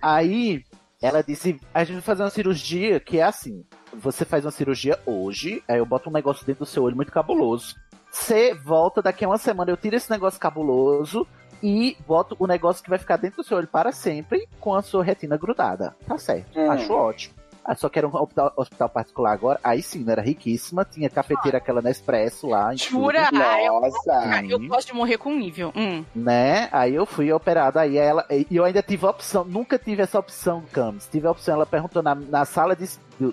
Aí 0.00 0.64
ela 1.02 1.22
disse: 1.22 1.58
a 1.72 1.84
gente 1.84 1.94
vai 1.94 2.02
fazer 2.02 2.22
uma 2.22 2.30
cirurgia 2.30 3.00
que 3.00 3.18
é 3.18 3.22
assim. 3.22 3.64
Você 3.94 4.24
faz 4.24 4.44
uma 4.44 4.50
cirurgia 4.50 4.98
hoje, 5.04 5.62
aí 5.68 5.78
eu 5.78 5.86
boto 5.86 6.08
um 6.08 6.12
negócio 6.12 6.46
dentro 6.46 6.64
do 6.64 6.70
seu 6.70 6.82
olho 6.82 6.96
muito 6.96 7.12
cabuloso. 7.12 7.76
Você 8.10 8.54
volta 8.54 9.00
daqui 9.00 9.24
a 9.24 9.28
uma 9.28 9.38
semana, 9.38 9.70
eu 9.70 9.76
tiro 9.76 9.96
esse 9.96 10.10
negócio 10.10 10.40
cabuloso 10.40 11.26
e 11.62 11.96
boto 12.06 12.36
o 12.38 12.46
negócio 12.46 12.82
que 12.82 12.90
vai 12.90 12.98
ficar 12.98 13.16
dentro 13.16 13.42
do 13.42 13.46
seu 13.46 13.58
olho 13.58 13.68
para 13.68 13.92
sempre 13.92 14.48
com 14.58 14.74
a 14.74 14.82
sua 14.82 15.04
retina 15.04 15.36
grudada. 15.36 15.94
Tá 16.06 16.18
certo. 16.18 16.58
Hum. 16.58 16.70
Acho 16.70 16.92
ótimo. 16.92 17.40
Ah, 17.64 17.74
só 17.74 17.88
que 17.88 17.98
era 17.98 18.08
um 18.08 18.16
hospital, 18.16 18.52
hospital 18.56 18.88
particular 18.88 19.32
agora. 19.32 19.60
Aí 19.62 19.82
sim, 19.82 20.04
era 20.08 20.22
riquíssima. 20.22 20.84
Tinha 20.84 21.10
cafeteira 21.10 21.58
aquela 21.58 21.82
Nespresso 21.82 22.48
lá. 22.48 22.74
Jura? 22.74 23.28
Ah, 23.32 23.62
eu, 23.62 23.80
Nossa. 23.80 24.12
ah, 24.12 24.44
eu 24.44 24.58
gosto 24.66 24.88
de 24.88 24.94
morrer 24.94 25.18
com 25.18 25.34
nível. 25.34 25.72
Hum. 25.76 26.04
Né? 26.14 26.68
Aí 26.72 26.94
eu 26.94 27.04
fui 27.04 27.30
operada. 27.32 27.82
Aí 27.82 27.96
ela. 27.96 28.26
E 28.30 28.56
eu 28.56 28.64
ainda 28.64 28.82
tive 28.82 29.06
a 29.06 29.10
opção. 29.10 29.44
Nunca 29.44 29.78
tive 29.78 30.02
essa 30.02 30.18
opção, 30.18 30.64
Camis. 30.72 31.06
Tive 31.06 31.26
a 31.26 31.30
opção. 31.30 31.54
Ela 31.54 31.66
perguntou 31.66 32.02
na, 32.02 32.14
na 32.14 32.44
sala 32.44 32.74
de. 32.74 32.88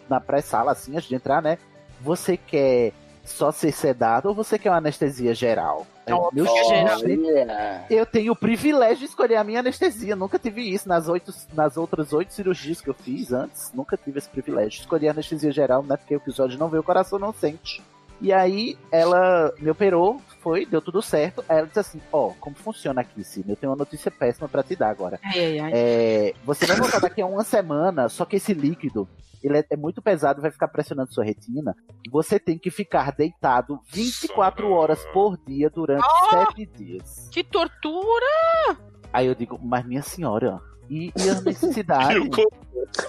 Na 0.10 0.20
pré-sala, 0.20 0.72
assim, 0.72 0.96
antes 0.96 1.10
de 1.10 1.16
entrar, 1.16 1.42
né? 1.42 1.58
Você 2.02 2.38
quer 2.38 2.94
só 3.24 3.52
ser 3.52 3.72
sedado 3.72 4.30
ou 4.30 4.36
você 4.36 4.58
quer 4.58 4.70
uma 4.70 4.78
anestesia 4.78 5.34
geral? 5.34 5.86
Óbvio, 6.10 6.46
meu 6.46 6.66
geral. 6.66 7.00
eu 7.90 8.06
tenho 8.06 8.32
o 8.32 8.36
privilégio 8.36 9.00
de 9.00 9.06
escolher 9.06 9.36
a 9.36 9.44
minha 9.44 9.60
anestesia. 9.60 10.16
Nunca 10.16 10.40
tive 10.40 10.62
isso 10.62 10.88
nas, 10.88 11.10
oito, 11.10 11.34
nas 11.54 11.76
outras 11.76 12.14
oito 12.14 12.34
cirurgias 12.34 12.80
que 12.80 12.90
eu 12.90 12.94
fiz 12.94 13.34
antes. 13.34 13.72
Nunca 13.74 13.98
tive 13.98 14.18
esse 14.20 14.30
privilégio. 14.30 14.80
Escolhi 14.80 15.08
a 15.08 15.12
anestesia 15.12 15.52
geral, 15.52 15.84
né? 15.84 15.98
Porque 15.98 16.16
o 16.16 16.18
episódio 16.18 16.58
não 16.58 16.70
vê, 16.70 16.78
o 16.78 16.84
coração 16.84 17.20
não 17.20 17.34
sente. 17.34 17.84
E 18.20 18.34
aí 18.34 18.78
ela 18.92 19.54
me 19.60 19.70
operou, 19.70 20.20
foi, 20.42 20.66
deu 20.66 20.82
tudo 20.82 21.02
certo. 21.02 21.44
Aí 21.48 21.58
ela 21.60 21.68
disse 21.68 21.80
assim: 21.80 22.02
Ó, 22.12 22.32
como 22.40 22.56
funciona 22.56 23.02
aqui, 23.02 23.24
Sidney? 23.24 23.54
Eu 23.54 23.58
tenho 23.58 23.72
uma 23.72 23.78
notícia 23.78 24.10
péssima 24.10 24.48
pra 24.50 24.64
te 24.64 24.76
dar 24.76 24.90
agora. 24.90 25.20
Ai, 25.24 25.40
ai, 25.40 25.60
ai. 25.60 25.72
É, 25.74 26.34
você 26.44 26.66
vai 26.66 26.78
voltar 26.78 27.00
daqui 27.00 27.22
a 27.22 27.26
uma 27.26 27.44
semana, 27.44 28.10
só 28.10 28.26
que 28.26 28.38
esse 28.38 28.54
líquido 28.54 29.08
ele 29.44 29.60
é, 29.60 29.66
é 29.70 29.78
muito 29.78 30.02
pesado, 30.02 30.42
vai 30.42 30.50
ficar 30.50 30.68
pressionando 30.68 31.14
sua 31.14 31.24
retina. 31.24 31.76
Você 32.12 32.40
tem 32.40 32.58
que 32.58 32.72
ficar 32.72 33.12
deitado 33.12 33.80
24 33.92 34.64
Nossa. 34.68 34.76
horas 34.76 35.06
por 35.14 35.38
dia 35.46 35.70
durante 35.70 36.04
Ah! 36.32 36.48
7 36.50 36.66
dias. 36.66 37.30
Que 37.32 37.44
tortura! 37.44 38.26
Aí 39.14 39.28
eu 39.28 39.36
digo, 39.36 39.60
mas 39.62 39.86
minha 39.86 40.02
senhora, 40.02 40.60
e, 40.90 41.14
e 41.16 41.30
a 41.30 41.40
necessidade? 41.42 42.20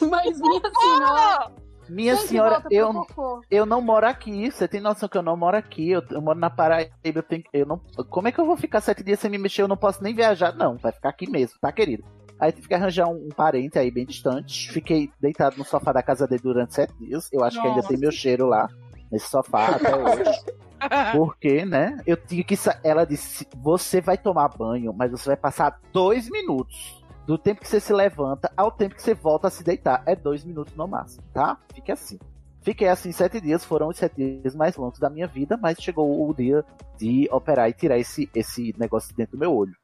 Mas 0.09 0.39
minha 0.41 0.61
senhora. 0.81 1.53
Minha 1.89 2.17
senhora, 2.17 2.63
eu, 2.71 3.07
eu 3.51 3.67
não 3.67 3.81
moro 3.81 4.07
aqui. 4.07 4.51
Você 4.51 4.69
tem 4.69 4.81
noção 4.81 5.09
que 5.09 5.17
eu 5.17 5.23
não 5.23 5.37
moro 5.37 5.57
aqui? 5.57 5.91
Eu, 5.91 6.03
eu 6.11 6.21
moro 6.21 6.39
na 6.39 6.51
Paraíba. 6.51 6.93
Eu 7.05 7.23
tenho, 7.23 7.45
eu 7.53 7.67
não, 7.67 7.81
como 8.09 8.29
é 8.29 8.33
que 8.33 8.39
eu 8.39 8.47
vou 8.47 8.57
ficar 8.57 8.81
sete 8.81 9.03
dias 9.03 9.19
sem 9.19 9.31
me 9.31 9.39
mexer? 9.39 9.63
Eu 9.63 9.69
não 9.69 9.77
posso 9.77 10.03
nem 10.03 10.15
viajar, 10.15 10.55
não. 10.55 10.77
Vai 10.77 10.93
ficar 10.93 11.09
aqui 11.09 11.29
mesmo, 11.29 11.59
tá, 11.61 11.73
querido? 11.73 12.05
Aí 12.41 12.53
tive 12.53 12.69
que 12.69 12.75
arranjar 12.75 13.09
um, 13.09 13.27
um 13.27 13.31
parente 13.31 13.79
aí 13.79 13.91
bem 13.91 14.07
distante. 14.07 14.71
Fiquei 14.71 15.11
deitado 15.21 15.57
no 15.59 15.65
sofá 15.65 15.93
da 15.93 16.03
casa 16.03 16.27
dele 16.27 16.43
durante 16.43 16.75
sete 16.75 16.95
dias. 16.99 17.29
Eu 17.33 17.43
acho 17.43 17.61
que 17.61 17.67
ainda 17.67 17.77
Nossa. 17.79 17.89
tem 17.89 17.99
meu 17.99 18.13
cheiro 18.13 18.47
lá, 18.47 18.69
nesse 19.11 19.29
sofá 19.29 19.71
até 19.71 19.97
hoje. 19.97 20.31
Porque, 21.13 21.65
né? 21.65 22.01
Eu 22.07 22.17
tinha 22.17 22.45
que. 22.45 22.55
Ela 22.85 23.05
disse: 23.05 23.47
você 23.57 24.01
vai 24.01 24.17
tomar 24.17 24.49
banho, 24.49 24.93
mas 24.93 25.11
você 25.11 25.31
vai 25.31 25.37
passar 25.37 25.81
dois 25.93 26.31
minutos. 26.31 26.98
Do 27.29 27.37
tempo 27.37 27.61
que 27.61 27.69
você 27.69 27.79
se 27.79 27.93
levanta 27.93 28.51
ao 28.57 28.73
tempo 28.73 28.95
que 28.95 29.03
você 29.03 29.13
volta 29.13 29.49
a 29.49 29.51
se 29.51 29.63
deitar. 29.63 30.03
É 30.07 30.17
dois 30.17 30.43
minutos 30.43 30.75
no 30.75 30.89
máximo, 30.89 31.23
tá? 31.31 31.59
Fique 31.75 31.93
assim. 31.93 32.19
Fiquei 32.63 32.89
assim 32.89 33.13
sete 33.13 33.39
dias, 33.39 33.67
foram 33.67 33.89
os 33.89 33.99
sete 33.99 34.41
dias 34.41 34.57
mais 34.57 34.77
longos 34.77 34.99
da 34.99 35.11
minha 35.11 35.27
vida, 35.27 35.55
mas 35.59 35.77
chegou 35.79 36.27
o 36.27 36.33
dia 36.33 36.65
de 36.97 37.29
operar 37.31 37.69
e 37.69 37.75
tirar 37.75 37.99
esse, 37.99 38.31
esse 38.35 38.75
negócio 38.79 39.15
dentro 39.15 39.37
do 39.37 39.41
meu 39.41 39.55
olho. 39.55 39.75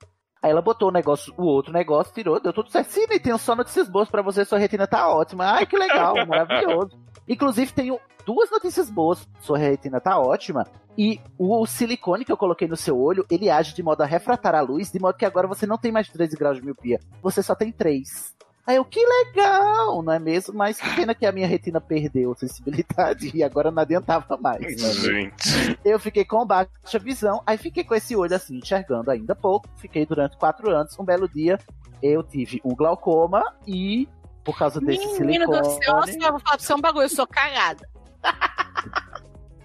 Aí 0.44 0.50
ela 0.50 0.60
botou 0.60 0.90
o 0.90 0.92
negócio, 0.92 1.32
o 1.38 1.44
outro 1.44 1.72
negócio, 1.72 2.12
tirou, 2.12 2.38
deu 2.38 2.52
tudo 2.52 2.70
certo. 2.70 2.90
Sim, 2.90 3.06
tenho 3.06 3.38
só 3.38 3.56
notícias 3.56 3.88
boas 3.88 4.10
pra 4.10 4.20
você, 4.20 4.44
sua 4.44 4.58
retina 4.58 4.86
tá 4.86 5.08
ótima. 5.08 5.46
Ai, 5.46 5.64
que 5.64 5.74
legal, 5.74 6.14
maravilhoso. 6.28 6.98
Inclusive, 7.26 7.72
tenho 7.72 7.98
duas 8.26 8.50
notícias 8.50 8.90
boas. 8.90 9.26
Sua 9.40 9.56
retina 9.56 10.02
tá 10.02 10.18
ótima. 10.18 10.66
E 10.98 11.18
o 11.38 11.64
silicone 11.64 12.26
que 12.26 12.30
eu 12.30 12.36
coloquei 12.36 12.68
no 12.68 12.76
seu 12.76 13.00
olho, 13.00 13.24
ele 13.30 13.48
age 13.48 13.74
de 13.74 13.82
modo 13.82 14.02
a 14.02 14.06
refratar 14.06 14.54
a 14.54 14.60
luz, 14.60 14.92
de 14.92 15.00
modo 15.00 15.16
que 15.16 15.24
agora 15.24 15.48
você 15.48 15.66
não 15.66 15.78
tem 15.78 15.90
mais 15.90 16.10
13 16.10 16.36
graus 16.36 16.58
de 16.58 16.62
miopia. 16.62 17.00
Você 17.22 17.42
só 17.42 17.54
tem 17.54 17.72
3. 17.72 18.33
Aí 18.66 18.76
eu, 18.76 18.84
que 18.84 19.00
legal, 19.04 20.02
não 20.02 20.12
é 20.12 20.18
mesmo? 20.18 20.54
Mas 20.54 20.80
que 20.80 20.96
pena 20.96 21.14
que 21.14 21.26
a 21.26 21.32
minha 21.32 21.46
retina 21.46 21.80
perdeu 21.80 22.34
sensibilidade 22.34 23.30
e 23.36 23.42
agora 23.42 23.70
não 23.70 23.82
adiantava 23.82 24.38
mais. 24.38 24.80
Gente. 24.80 25.78
Eu 25.84 25.98
fiquei 25.98 26.24
com 26.24 26.46
baixa 26.46 26.98
visão, 26.98 27.42
aí 27.46 27.58
fiquei 27.58 27.84
com 27.84 27.94
esse 27.94 28.16
olho 28.16 28.34
assim, 28.34 28.56
enxergando 28.56 29.10
ainda 29.10 29.34
pouco. 29.34 29.68
Fiquei 29.76 30.06
durante 30.06 30.38
quatro 30.38 30.70
anos. 30.70 30.98
Um 30.98 31.04
belo 31.04 31.28
dia, 31.28 31.58
eu 32.02 32.22
tive 32.22 32.60
um 32.64 32.74
glaucoma 32.74 33.44
e, 33.66 34.08
por 34.42 34.56
causa 34.56 34.80
desse 34.80 35.20
Menino 35.20 35.46
do 35.46 35.52
silicone... 35.56 35.84
céu, 35.84 35.94
nossa, 35.94 36.12
eu 36.12 36.30
vou 36.30 36.40
falar 36.40 36.56
pra 36.56 36.58
você 36.58 36.74
um 36.74 36.80
bagulho, 36.80 37.04
eu 37.04 37.08
sou 37.10 37.26
cagada. 37.26 37.86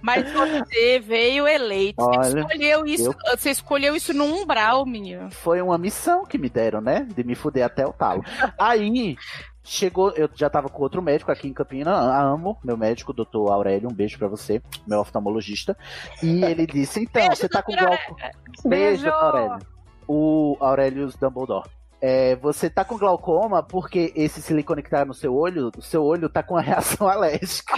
Mas 0.02 0.32
você 0.32 1.00
veio 1.00 1.48
eleito. 1.48 2.02
Olha, 2.02 2.24
você, 2.24 2.40
escolheu 2.40 2.86
isso, 2.86 3.06
eu- 3.06 3.38
você 3.38 3.50
escolheu 3.52 3.96
isso 3.96 4.14
no 4.14 4.26
umbral, 4.26 4.86
menino. 4.86 5.30
Foi 5.32 5.62
uma 5.62 5.78
missão 5.78 6.26
que 6.26 6.38
me 6.38 6.50
deram, 6.50 6.80
né? 6.82 7.06
De 7.16 7.24
me 7.24 7.36
fuder 7.36 7.66
até 7.66 7.86
o 7.86 7.92
talo. 7.94 8.24
Aí, 8.58 9.18
chegou, 9.64 10.12
eu 10.12 10.30
já 10.34 10.50
tava 10.50 10.70
com 10.70 10.82
outro 10.82 11.02
médico 11.02 11.32
aqui 11.32 11.48
em 11.48 11.54
Campina, 11.54 11.92
amo, 11.94 12.58
meu 12.64 12.78
médico, 12.78 13.14
doutor 13.14 13.52
Aurélio, 13.52 13.90
um 13.90 13.94
beijo 13.94 14.18
pra 14.18 14.28
você, 14.28 14.62
meu 14.88 15.00
oftalmologista. 15.00 15.78
E 16.24 16.44
ele 16.44 16.66
disse, 16.66 17.02
então, 17.02 17.22
Beijo, 17.28 17.36
você 17.36 17.50
tá 17.50 17.62
com 17.62 17.74
glaucoma. 17.76 18.18
Beijo, 18.66 19.04
Beijo. 19.04 19.10
Aurélio. 19.10 19.60
O 20.08 20.58
Aurelius 20.60 21.16
Dumbledore. 21.16 21.70
É, 22.02 22.36
você 22.38 22.70
tá 22.70 22.86
com 22.86 22.98
glaucoma 22.98 23.62
porque 23.62 24.14
esse 24.16 24.42
silicone 24.42 24.82
que 24.82 24.90
tá 24.90 25.04
no 25.04 25.14
seu 25.14 25.36
olho, 25.36 25.70
o 25.78 25.82
seu 25.82 26.04
olho 26.04 26.30
tá 26.30 26.42
com 26.42 26.54
uma 26.54 26.62
reação 26.64 27.08
alérgica. 27.08 27.76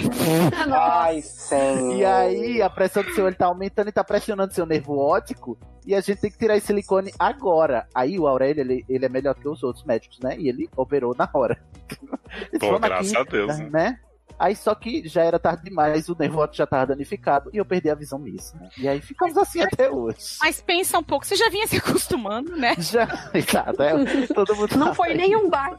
Ai, 0.72 1.22
senhor. 1.22 1.96
E 1.96 2.06
aí 2.06 2.62
a 2.62 2.70
pressão 2.70 3.04
do 3.04 3.12
seu 3.14 3.26
olho 3.26 3.36
tá 3.36 3.48
aumentando 3.48 3.90
e 3.90 3.92
tá 3.92 4.04
pressionando 4.04 4.54
seu 4.54 4.66
nervo 4.66 4.98
óptico. 4.98 5.58
E 5.86 5.96
a 5.96 6.02
gente 6.02 6.22
tem 6.22 6.32
que 6.32 6.38
tirar 6.38 6.56
esse 6.56 6.68
silicone 6.68 7.12
agora. 7.18 7.88
Aí 7.96 8.20
o 8.20 8.28
Aurélio, 8.28 8.62
ele, 8.62 8.86
ele 8.88 9.06
é 9.06 9.10
melhor 9.10 9.34
que 9.34 9.48
os 9.48 9.64
outros 9.64 9.84
médicos, 9.84 10.20
né? 10.20 10.36
E 10.38 10.48
ele 10.48 10.70
operou 10.76 11.16
na 11.18 11.28
hora. 11.34 11.60
Pô, 12.60 12.80
graças 12.80 13.16
a 13.16 13.24
Deus, 13.24 13.58
né? 13.58 13.70
né? 13.72 14.00
Aí 14.42 14.56
só 14.56 14.74
que 14.74 15.08
já 15.08 15.24
era 15.24 15.38
tarde 15.38 15.64
demais, 15.64 16.10
o 16.10 16.16
nervo 16.18 16.40
óptico 16.40 16.58
já 16.58 16.66
tava 16.66 16.88
danificado 16.88 17.50
e 17.54 17.58
eu 17.58 17.66
perdi 17.66 17.90
a 17.92 17.96
visão 17.96 18.18
mesmo. 18.18 18.60
né? 18.60 18.70
E 18.78 18.88
aí 18.88 19.00
ficamos 19.00 19.38
assim 19.38 19.62
até 19.62 19.90
hoje. 19.90 20.18
Mas 20.42 20.60
pensa 20.62 20.98
um 20.98 21.04
pouco, 21.04 21.26
você 21.26 21.36
já 21.36 21.48
vinha 21.50 21.68
se 21.68 21.78
acostumando, 21.78 22.56
né? 22.58 22.76
Já, 22.80 23.08
exato, 23.34 23.84
é, 23.84 23.94
todo 24.34 24.56
mundo 24.56 24.76
Não 24.78 24.86
sabe. 24.88 24.96
foi 24.98 25.14
nenhum 25.14 25.50
bar. 25.50 25.76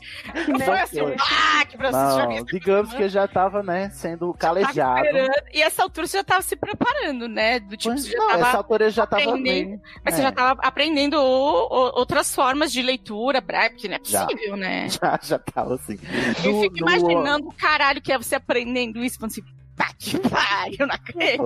Não 0.48 0.60
foi 0.60 0.80
assim 0.80 1.00
um 1.02 1.16
baque 1.16 1.76
pra 1.76 1.90
você 1.90 2.16
já 2.20 2.26
Não, 2.28 2.44
digamos 2.44 2.94
que 2.94 3.02
eu 3.02 3.08
já 3.08 3.26
tava, 3.26 3.62
né, 3.62 3.90
sendo 3.90 4.32
calejado. 4.34 5.06
E 5.52 5.60
essa 5.60 5.82
altura 5.82 6.06
você 6.06 6.18
já 6.18 6.24
tava 6.24 6.42
se 6.42 6.54
preparando, 6.54 7.26
né? 7.28 7.58
Do 7.58 7.76
tipo, 7.76 7.92
Mas 7.94 8.04
você 8.04 8.10
já 8.12 8.18
não, 8.18 8.28
tava 8.28 8.48
essa 8.48 8.56
altura 8.58 8.84
eu 8.86 8.90
já 8.90 9.06
tava 9.06 9.22
aprendendo. 9.22 9.42
bem. 9.44 9.80
Mas 10.04 10.14
É. 10.14 10.16
você 10.16 10.22
já 10.22 10.32
tava 10.32 10.60
aprendendo 10.62 11.14
o- 11.20 11.66
o- 11.66 11.98
outras 11.98 12.34
formas 12.34 12.70
de 12.72 12.80
leitura, 12.82 13.42
porque 13.42 13.88
não 13.88 13.96
é 13.96 14.00
Já. 14.04 14.24
possível, 14.26 14.56
né? 14.56 14.88
Já, 14.88 15.18
já 15.22 15.38
tava 15.38 15.74
assim. 15.74 15.98
Eu 16.44 16.52
No- 16.52 16.60
fico 16.62 16.78
imaginando 16.78 17.48
o 17.48 17.52
caralho 17.52 18.00
que 18.00 18.12
é 18.12 18.18
você 18.18 18.36
aprendendo 18.52 19.02
isso, 19.02 19.18
falando 19.18 19.32
assim, 19.32 19.42
tá 19.74 19.88
que 19.98 20.18
pariu, 20.28 20.86
não 20.86 20.94
acredito. 20.94 21.42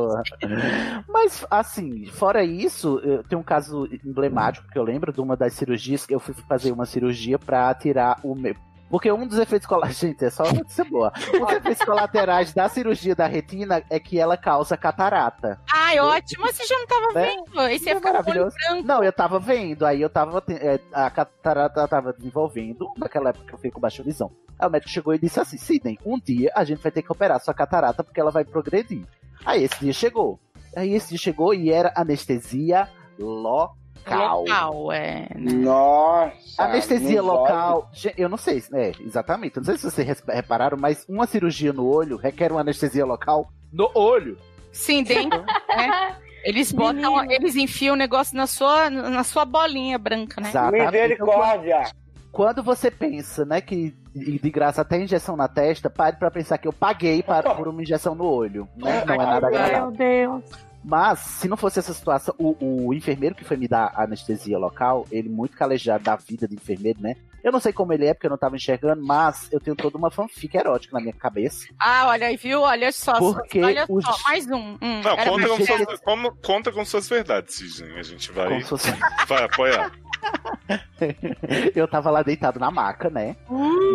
Mas, 1.09 1.47
assim, 1.51 2.07
fora 2.07 2.43
isso, 2.45 3.01
eu 3.05 3.23
tenho 3.23 3.41
um 3.41 3.45
caso 3.45 3.89
emblemático 4.05 4.69
que 4.69 4.79
eu 4.79 4.83
lembro 4.83 5.13
de 5.13 5.21
uma 5.21 5.37
das 5.37 5.53
cirurgias 5.55 6.05
que 6.05 6.15
eu 6.15 6.21
fui 6.21 6.35
fazer 6.49 6.73
uma 6.73 6.85
cirurgia 6.87 7.39
pra 7.39 7.73
tirar 7.75 8.19
o 8.23 8.35
meu. 8.35 8.55
Porque 8.89 9.11
um 9.11 9.27
dos 9.27 9.39
efeitos 9.39 9.67
colaterais. 9.67 9.99
Gente, 9.99 10.25
é 10.25 10.31
só 10.31 10.45
notícia 10.45 10.85
boa. 10.85 11.13
Um 11.35 11.41
dos 11.45 11.53
efeitos 11.57 11.85
colaterais 11.85 12.53
da 12.55 12.69
cirurgia 12.69 13.17
da 13.17 13.27
retina 13.27 13.83
é 13.91 13.99
que 13.99 14.17
ela 14.17 14.37
causa 14.37 14.77
catarata. 14.77 15.61
Ai, 15.73 15.99
ótimo, 15.99 16.47
você 16.47 16.65
já 16.65 16.79
não 16.79 16.87
tava 16.87 17.13
Né? 17.13 17.31
vendo. 17.31 17.69
Ia 17.69 17.91
É 17.91 18.01
maravilhoso. 18.01 18.57
Não, 18.85 19.03
eu 19.03 19.13
tava 19.13 19.41
vendo, 19.41 19.85
aí 19.85 20.01
eu 20.01 20.09
tava. 20.09 20.43
é, 20.51 20.79
a 20.93 21.11
catarata 21.11 21.87
tava 21.89 22.13
desenvolvendo, 22.13 22.89
naquela 22.97 23.31
época 23.31 23.47
que 23.47 23.55
eu 23.55 23.59
fiquei 23.59 23.73
com 23.73 23.81
baixa 23.81 24.05
visão. 24.05 24.31
Aí 24.59 24.67
o 24.67 24.71
médico 24.71 24.91
chegou 24.91 25.15
e 25.15 25.19
disse 25.19 25.39
assim: 25.41 25.57
Sidney, 25.57 25.99
um 26.05 26.19
dia 26.19 26.51
a 26.55 26.65
gente 26.65 26.83
vai 26.83 26.93
ter 26.93 27.03
que 27.03 27.13
operar 27.13 27.41
sua 27.41 27.55
catarata 27.55 28.03
porque 28.03 28.21
ela 28.21 28.31
vai 28.31 28.45
progredir. 28.45 29.05
Aí 29.45 29.65
esse 29.65 29.79
dia 29.81 29.93
chegou. 29.93 30.39
Aí 30.75 30.95
esse 30.95 31.11
dia 31.11 31.19
chegou 31.19 31.55
e 31.55 31.71
era 31.71 31.93
anestesia 31.97 32.89
local. 33.19 33.77
Local, 34.09 34.93
é. 34.93 35.29
né? 35.35 35.53
Nossa. 35.53 36.63
Anestesia 36.63 37.21
local, 37.21 37.91
eu 38.17 38.29
não 38.29 38.37
sei, 38.37 38.63
é, 38.73 38.93
exatamente. 39.01 39.57
Eu 39.57 39.63
não 39.63 39.67
sei 39.67 39.77
se 39.79 39.91
vocês 39.91 40.23
repararam, 40.29 40.79
mas 40.79 41.05
uma 41.09 41.27
cirurgia 41.27 41.73
no 41.73 41.87
olho 41.87 42.17
requer 42.17 42.53
uma 42.53 42.61
anestesia 42.61 43.05
local 43.05 43.51
no 43.73 43.91
olho. 43.95 44.39
Sim, 44.71 45.03
dentro. 45.03 45.43
né? 45.43 46.17
Eles 46.47 46.71
botam, 46.71 47.29
eles 47.29 47.57
enfiam 47.57 47.95
o 47.95 47.99
negócio 47.99 48.37
na 48.37 48.47
sua, 48.47 48.89
na 48.89 49.25
sua 49.25 49.45
bolinha 49.45 49.99
branca, 49.99 50.41
né? 50.41 50.49
Exatamente. 50.49 50.93
Misericórdia! 50.93 51.91
Quando 52.31 52.63
você 52.63 52.89
pensa, 52.89 53.45
né, 53.45 53.61
que 53.61 53.93
de 54.17 54.39
de 54.39 54.51
graça 54.51 54.83
até 54.83 55.01
injeção 55.01 55.37
na 55.37 55.49
testa, 55.49 55.91
pare 55.91 56.17
pra 56.17 56.31
pensar 56.31 56.59
que 56.59 56.67
eu 56.67 56.73
paguei 56.73 57.23
para, 57.23 57.55
por 57.55 57.69
uma 57.69 57.83
injeção 57.83 58.15
no 58.15 58.25
olho. 58.25 58.69
Né? 58.77 59.05
Não 59.05 59.15
é 59.15 59.17
nada 59.19 59.47
agradável. 59.47 59.81
Meu 59.83 59.91
Deus. 59.93 60.67
Mas, 60.83 61.19
se 61.19 61.49
não 61.49 61.57
fosse 61.57 61.81
essa 61.81 61.93
situação, 61.93 62.33
o, 62.39 62.87
o 62.87 62.95
enfermeiro 62.95 63.35
que 63.35 63.45
foi 63.45 63.57
me 63.57 63.67
dar 63.67 63.93
a 63.93 64.05
anestesia 64.05 64.57
local, 64.57 65.05
ele 65.11 65.29
muito 65.29 65.57
calejado 65.57 66.05
da 66.05 66.15
vida 66.15 66.47
de 66.47 66.55
enfermeiro, 66.55 67.01
né? 67.03 67.17
Eu 67.47 67.53
não 67.53 67.61
sei 67.61 67.73
como 67.73 67.93
ele 67.93 68.07
é, 68.07 68.13
porque 68.13 68.27
eu 68.27 68.31
não 68.31 68.37
tava 68.37 68.57
enxergando, 68.57 69.01
mas 69.07 69.49
eu 69.53 69.61
tenho 69.61 69.77
toda 69.77 69.97
uma 69.97 70.11
fanfic 70.11 70.57
erótica 70.57 70.93
na 70.97 71.01
minha 71.01 71.13
cabeça. 71.13 71.69
Ah, 71.79 72.09
olha 72.09 72.27
aí, 72.27 72.37
viu? 72.37 72.63
Olha 72.63 72.91
só. 72.91 73.13
Porque 73.21 73.63
olha 73.63 73.87
os- 73.89 74.05
só, 74.05 74.17
mais 74.25 74.47
um. 74.51 74.77
Hum, 74.83 75.01
Não, 75.05 75.17
conta 75.17 75.49
com, 75.49 75.57
mais- 75.57 75.67
suas, 75.67 76.01
como- 76.01 76.37
conta 76.45 76.73
com 76.73 76.85
suas 76.85 77.09
verdades, 77.09 77.55
Sidney. 77.55 78.01
A 78.01 78.03
gente 78.03 78.33
vai, 78.33 78.49
Como 78.49 78.65
fosse- 78.67 78.91
vai 79.29 79.45
apoiar. 79.45 79.93
eu 81.75 81.87
tava 81.87 82.11
lá 82.11 82.23
deitado 82.23 82.59
na 82.59 82.71
maca, 82.71 83.09
né? 83.09 83.37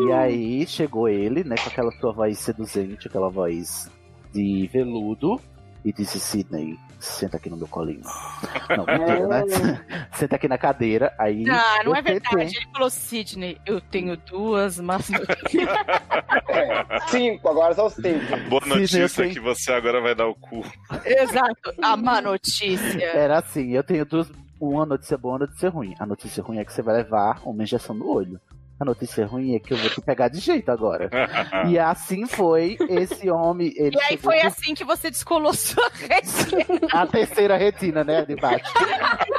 E 0.08 0.12
aí 0.14 0.66
chegou 0.68 1.10
ele, 1.10 1.44
né, 1.44 1.56
com 1.62 1.70
aquela 1.70 1.92
sua 2.00 2.14
voz 2.14 2.38
seduzente, 2.40 3.08
aquela 3.10 3.30
voz 3.30 3.92
de 4.34 4.70
veludo, 4.72 5.42
e 5.84 5.92
disse: 5.92 6.20
Sidney, 6.20 6.78
senta 7.00 7.38
aqui 7.38 7.50
no 7.50 7.58
meu 7.58 7.68
colinho. 7.68 8.02
Não, 8.78 8.86
mentira, 8.86 9.28
né? 9.46 10.08
senta 10.14 10.36
aqui 10.36 10.48
na 10.48 10.58
cadeira. 10.58 11.14
Aí. 11.20 11.44
Ah, 11.50 11.84
não 11.84 11.96
é 11.96 12.02
verdade. 12.02 12.56
Ele 12.56 12.68
falou, 12.72 12.90
Sidney, 12.90 13.58
eu 13.66 13.82
tenho 13.82 14.16
duas, 14.18 14.80
mas. 14.80 15.08
Cinco, 17.10 17.50
agora 17.50 17.74
são 17.74 17.90
cinco. 17.90 18.38
Boa 18.50 18.62
Sidney, 18.62 18.76
eu 18.76 18.80
notícia 18.82 19.10
tenho- 19.24 19.32
é 19.32 19.34
que 19.34 19.40
você 19.40 19.72
agora 19.74 20.02
vai 20.02 20.16
dar 20.16 20.28
o 20.28 20.36
cu. 20.36 20.64
Exato. 21.06 21.74
A 21.82 21.96
má 21.98 22.22
notícia. 22.22 23.04
Era 23.04 23.40
assim, 23.40 23.72
eu 23.72 23.84
tenho 23.84 24.06
duas, 24.06 24.32
uma 24.60 24.86
notícia 24.86 25.18
boa 25.18 25.34
e 25.34 25.38
uma 25.38 25.46
notícia 25.48 25.70
ruim. 25.70 25.96
A 26.00 26.06
notícia 26.06 26.44
ruim 26.44 26.60
é 26.60 26.66
que 26.66 26.74
você 26.74 26.82
vai 26.82 26.96
levar 26.98 27.42
uma 27.46 27.64
injeção 27.64 27.96
no 27.96 28.08
olho. 28.08 28.40
A 28.82 28.86
notícia 28.86 29.28
ruim 29.28 29.54
é 29.54 29.60
que 29.60 29.74
eu 29.74 29.78
vou 29.78 29.92
te 29.92 30.02
pegar 30.02 30.28
de 30.28 30.40
jeito 30.40 30.72
agora. 30.72 31.08
E 31.70 31.78
assim 31.78 32.26
foi 32.26 32.78
esse 32.90 33.30
homem. 33.30 33.72
Ele 33.76 33.96
E 33.96 34.02
aí 34.02 34.18
foi 34.18 34.40
com 34.40 34.48
assim 34.48 34.74
que 34.74 34.84
você 34.84 35.12
descolou 35.12 35.54
sua 35.54 35.88
retina. 35.94 36.80
a 36.92 37.06
terceira 37.06 37.56
retina, 37.56 38.04
né, 38.04 38.26
de 38.26 38.36
baixo. 38.36 38.74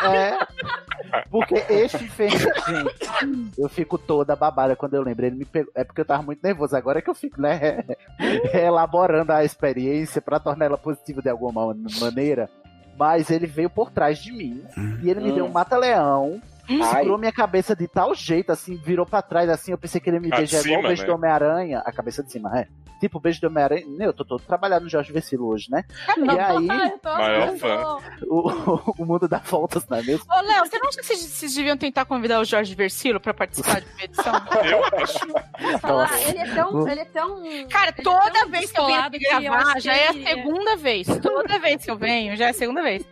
É. 0.04 0.38
Porque 1.28 1.56
este 1.68 2.04
enfermeiro, 2.04 2.52
gente, 2.68 3.58
eu 3.58 3.68
fico 3.68 3.98
toda 3.98 4.36
babada 4.36 4.76
quando 4.76 4.94
eu 4.94 5.02
lembro. 5.02 5.26
Ele 5.26 5.36
me 5.36 5.44
pegou, 5.44 5.72
é 5.74 5.82
porque 5.82 6.02
eu 6.02 6.04
tava 6.04 6.22
muito 6.22 6.40
nervoso. 6.42 6.76
Agora 6.76 7.02
que 7.02 7.10
eu 7.10 7.14
fico, 7.14 7.40
né, 7.40 7.84
elaborando 8.54 9.32
a 9.32 9.44
experiência 9.44 10.22
pra 10.22 10.38
tornar 10.38 10.66
ela 10.66 10.78
positiva 10.78 11.20
de 11.20 11.28
alguma 11.28 11.74
maneira. 12.00 12.48
Mas 12.96 13.28
ele 13.30 13.46
veio 13.48 13.68
por 13.68 13.90
trás 13.90 14.18
de 14.18 14.30
mim 14.30 14.62
e 15.02 15.10
ele 15.10 15.20
me 15.20 15.32
deu 15.32 15.46
um 15.46 15.52
mata-leão. 15.52 16.40
Segurou 16.66 17.18
minha 17.18 17.32
cabeça 17.32 17.74
de 17.74 17.86
tal 17.88 18.14
jeito, 18.14 18.50
assim, 18.52 18.76
virou 18.76 19.04
pra 19.04 19.20
trás, 19.22 19.48
assim. 19.48 19.72
Eu 19.72 19.78
pensei 19.78 20.00
que 20.00 20.08
ele 20.08 20.16
ia 20.16 20.20
me 20.20 20.30
beijar 20.30 20.64
igual 20.64 20.80
o 20.80 20.82
beijo 20.86 21.02
né? 21.02 21.08
do 21.08 21.14
Homem-Aranha. 21.14 21.82
A 21.84 21.92
cabeça 21.92 22.22
de 22.22 22.30
cima, 22.30 22.58
é. 22.58 22.66
Tipo 23.00 23.18
o 23.18 23.20
beijo 23.20 23.40
do 23.40 23.48
Homem-Aranha. 23.48 23.84
Eu 24.00 24.12
tô 24.12 24.24
todo 24.24 24.42
trabalhando 24.44 24.84
no 24.84 24.88
Jorge 24.88 25.12
Vecilo 25.12 25.48
hoje, 25.48 25.68
né? 25.70 25.84
E 26.16 26.30
aí, 26.30 26.66
Maior 26.66 27.56
fã. 27.58 27.98
o, 28.28 28.92
o 29.02 29.04
mundo 29.04 29.26
dá 29.26 29.38
voltas, 29.38 29.86
não 29.88 29.98
é 29.98 30.02
mesmo? 30.02 30.24
Ô, 30.30 30.40
Léo, 30.40 30.64
você 30.66 30.78
não 30.78 30.88
acha 30.88 30.98
que 31.00 31.06
vocês, 31.06 31.20
vocês 31.20 31.54
deviam 31.54 31.76
tentar 31.76 32.04
convidar 32.04 32.38
o 32.40 32.44
Jorge 32.44 32.74
Versilo 32.76 33.18
pra 33.18 33.34
participar 33.34 33.80
de 33.80 33.86
uma 33.92 34.02
edição? 34.04 34.32
Eu 34.64 34.84
acho. 35.02 35.78
Falar, 35.80 36.10
Nossa. 36.10 36.28
ele 36.30 36.38
é 36.38 36.54
tão. 36.54 36.88
Ele 36.88 37.00
é 37.00 37.04
tão. 37.04 37.42
Cara, 37.68 37.88
é 37.90 38.02
toda 38.02 38.30
tão 38.30 38.48
vez 38.50 38.70
que 38.70 38.80
eu 38.80 38.86
venho 38.86 39.10
gravar, 39.50 39.80
já 39.80 39.94
é 39.94 40.08
a 40.08 40.10
ele- 40.14 40.24
segunda 40.24 40.76
vez. 40.76 41.06
Toda 41.20 41.58
vez 41.58 41.84
que 41.84 41.90
eu 41.90 41.96
venho, 41.96 42.36
já 42.36 42.46
é 42.46 42.50
a 42.50 42.54
segunda 42.54 42.82
vez. 42.82 43.04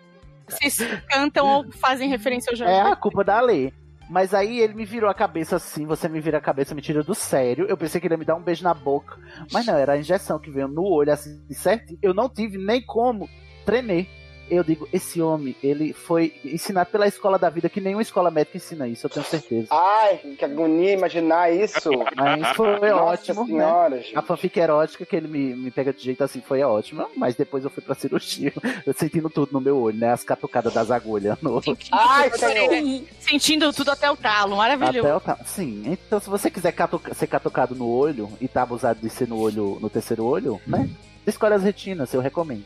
Vocês 0.51 0.79
cantam 1.09 1.47
ou 1.47 1.73
fazem 1.73 2.09
referência 2.09 2.51
ao 2.51 2.57
Jorge 2.57 2.73
É 2.73 2.81
a 2.81 2.97
culpa 2.97 3.25
da 3.25 3.41
Lê. 3.41 3.73
Mas 4.11 4.35
aí 4.35 4.59
ele 4.59 4.75
me 4.75 4.85
virou 4.85 5.09
a 5.09 5.15
cabeça 5.15 5.55
assim, 5.55 5.87
você 5.87 6.09
me 6.09 6.21
vira 6.21 6.39
a 6.39 6.41
cabeça, 6.41 6.75
me 6.75 6.83
tira 6.83 7.01
do 7.01 7.15
sério. 7.15 7.67
Eu 7.69 7.77
pensei 7.77 8.01
que 8.01 8.09
ele 8.09 8.15
ia 8.15 8.19
me 8.19 8.25
dar 8.25 8.35
um 8.35 8.43
beijo 8.43 8.65
na 8.65 8.75
boca. 8.75 9.17
Mas 9.53 9.65
não, 9.67 9.77
era 9.77 9.93
a 9.93 9.99
injeção 9.99 10.41
que 10.41 10.51
veio 10.51 10.67
no 10.67 10.83
olho, 10.83 11.13
assim, 11.13 11.41
certo. 11.53 11.97
Eu 12.03 12.13
não 12.13 12.29
tive 12.29 12.59
nem 12.59 12.85
como 12.85 13.29
tremer. 13.65 14.09
Eu 14.51 14.65
digo, 14.65 14.89
esse 14.93 15.23
homem, 15.23 15.55
ele 15.63 15.93
foi 15.93 16.35
ensinado 16.45 16.91
pela 16.91 17.07
escola 17.07 17.39
da 17.39 17.49
vida, 17.49 17.69
que 17.69 17.81
nenhuma 17.81 18.03
escola 18.03 18.31
médica 18.31 18.57
ensina 18.57 18.89
isso, 18.89 19.07
eu 19.07 19.11
tenho 19.11 19.25
certeza. 19.25 19.69
Ai, 19.71 20.17
que 20.37 20.45
agonia 20.45 20.93
imaginar 20.93 21.53
isso. 21.53 21.91
Mas 22.17 22.49
foi 22.57 22.91
Nossa 22.91 23.03
ótimo, 23.05 23.43
né? 23.43 23.47
senhora, 23.47 23.97
gente. 24.03 24.19
A 24.19 24.23
fanfic 24.23 24.59
erótica 24.59 25.07
que 25.07 25.15
ele 25.15 25.29
me, 25.29 25.55
me 25.55 25.71
pega 25.71 25.93
de 25.93 26.03
jeito 26.03 26.25
assim 26.25 26.41
foi 26.41 26.63
ótima, 26.63 27.07
mas 27.17 27.37
depois 27.37 27.63
eu 27.65 27.71
fui 27.71 27.83
pra 27.83 27.95
cirurgia. 27.95 28.53
Sentindo 28.97 29.31
tudo 29.31 29.53
no 29.53 29.61
meu 29.61 29.79
olho, 29.79 29.97
né? 29.99 30.11
As 30.13 30.25
catucadas 30.25 30.75
das 30.75 30.91
agulhas 30.91 31.39
no, 31.41 31.63
Ai, 31.93 32.31
senhor. 32.31 33.05
Sentindo 33.21 33.73
tudo 33.73 33.91
até 33.93 34.11
o 34.11 34.17
talo, 34.17 34.57
maravilhoso. 34.57 34.99
Até 35.07 35.15
o 35.17 35.21
ta- 35.21 35.39
Sim, 35.45 35.83
então 35.87 36.19
se 36.21 36.29
você 36.29 36.51
quiser 36.51 36.73
catuca- 36.73 37.15
ser 37.15 37.27
catucado 37.27 37.75
no 37.75 37.89
olho 37.89 38.29
e 38.41 38.49
tá 38.49 38.63
abusado 38.63 39.01
de 39.01 39.09
ser 39.11 39.29
no 39.29 39.39
olho, 39.39 39.79
no 39.81 39.89
terceiro 39.89 40.25
olho, 40.25 40.61
né? 40.67 40.89
Escolhe 41.27 41.55
as 41.55 41.63
retinas, 41.63 42.13
eu 42.13 42.21
recomendo. 42.21 42.65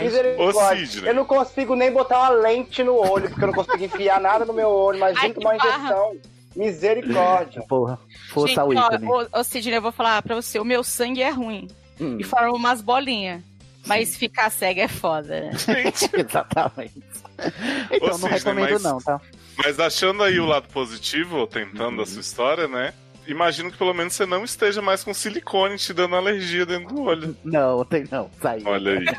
Misericórdia. 0.00 0.60
Ô, 0.62 0.86
Sidney. 0.86 1.10
Eu 1.10 1.14
não 1.14 1.24
consigo 1.24 1.74
nem 1.76 1.90
botar 1.92 2.18
uma 2.20 2.28
lente 2.30 2.82
no 2.82 2.94
olho, 2.96 3.28
porque 3.28 3.42
eu 3.44 3.48
não 3.48 3.54
consigo 3.54 3.82
enfiar 3.84 4.20
nada 4.20 4.44
no 4.44 4.52
meu 4.52 4.68
olho. 4.68 4.98
Imagina 4.98 5.34
uma 5.38 5.52
que 5.52 5.58
barra. 5.58 5.78
injeção. 5.78 6.16
Misericórdia. 6.54 7.62
Porra, 7.68 7.98
força 8.30 8.62
Gente, 8.62 8.78
ícone. 8.78 9.06
ô, 9.32 9.38
ô, 9.40 9.44
Sidney, 9.44 9.76
eu 9.76 9.82
vou 9.82 9.92
falar 9.92 10.22
pra 10.22 10.34
você, 10.34 10.58
o 10.58 10.64
meu 10.64 10.82
sangue 10.82 11.22
é 11.22 11.30
ruim. 11.30 11.68
Hum, 12.00 12.16
E 12.20 12.24
forma 12.24 12.52
umas 12.52 12.80
bolinhas. 12.82 13.42
Mas 13.86 14.16
ficar 14.16 14.50
cega 14.50 14.82
é 14.82 14.88
foda, 14.88 15.40
né? 15.42 15.50
exatamente. 16.18 17.02
Então 17.90 18.08
Ô, 18.08 18.10
não 18.10 18.14
Sidney, 18.18 18.32
recomendo 18.38 18.72
mas- 18.72 18.82
não, 18.82 18.98
tá? 18.98 19.20
Mas 19.58 19.80
achando 19.80 20.22
aí 20.22 20.38
o 20.38 20.44
lado 20.44 20.68
positivo, 20.68 21.38
ou 21.38 21.46
tentando 21.46 22.02
a 22.02 22.06
sua 22.06 22.20
história, 22.20 22.68
né? 22.68 22.92
Imagino 23.26 23.70
que 23.70 23.78
pelo 23.78 23.92
menos 23.92 24.14
você 24.14 24.24
não 24.24 24.44
esteja 24.44 24.80
mais 24.80 25.02
com 25.02 25.12
silicone 25.12 25.76
te 25.76 25.92
dando 25.92 26.14
alergia 26.16 26.64
dentro 26.64 26.94
do 26.94 27.02
olho. 27.02 27.36
Não, 27.44 27.84
tem 27.84 28.04
não, 28.10 28.30
saiu. 28.40 28.66
Olha 28.66 28.98
aí. 28.98 29.06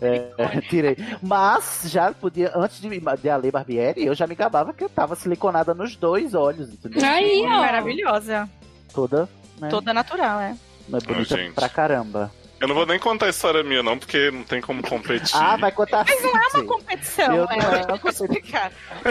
É, 0.00 0.60
tirei. 0.68 0.96
Mas 1.22 1.82
já 1.86 2.12
podia, 2.12 2.52
antes 2.54 2.80
de, 2.80 2.88
de 2.88 3.30
a 3.30 3.36
Lei 3.36 3.50
Barbieri, 3.50 4.04
eu 4.04 4.14
já 4.14 4.26
me 4.26 4.34
gabava 4.34 4.72
que 4.72 4.84
eu 4.84 4.88
tava 4.88 5.14
siliconada 5.16 5.74
nos 5.74 5.96
dois 5.96 6.34
olhos, 6.34 6.72
entendeu? 6.72 7.04
Aí, 7.04 7.42
ó. 7.44 7.48
Maravilhosa. 7.48 8.48
Toda, 8.92 9.28
né? 9.60 9.68
Toda 9.68 9.94
natural, 9.94 10.40
é. 10.40 10.56
Mas 10.88 11.02
bonita 11.02 11.36
pra 11.54 11.68
caramba. 11.68 12.30
Eu 12.58 12.68
não 12.68 12.74
vou 12.74 12.86
nem 12.86 12.98
contar 12.98 13.26
a 13.26 13.28
história 13.28 13.62
minha, 13.62 13.82
não, 13.82 13.98
porque 13.98 14.30
não 14.30 14.42
tem 14.42 14.62
como 14.62 14.82
competir. 14.82 15.36
Ah, 15.36 15.56
vai 15.58 15.70
contar 15.70 16.06
Mas 16.08 16.22
não 16.22 16.30
é 16.30 16.48
uma 16.54 16.64
competição, 16.64 17.36
Eu 17.36 17.46
né? 17.46 17.56
não 17.56 17.66
é 17.66 17.66
uma. 17.66 17.86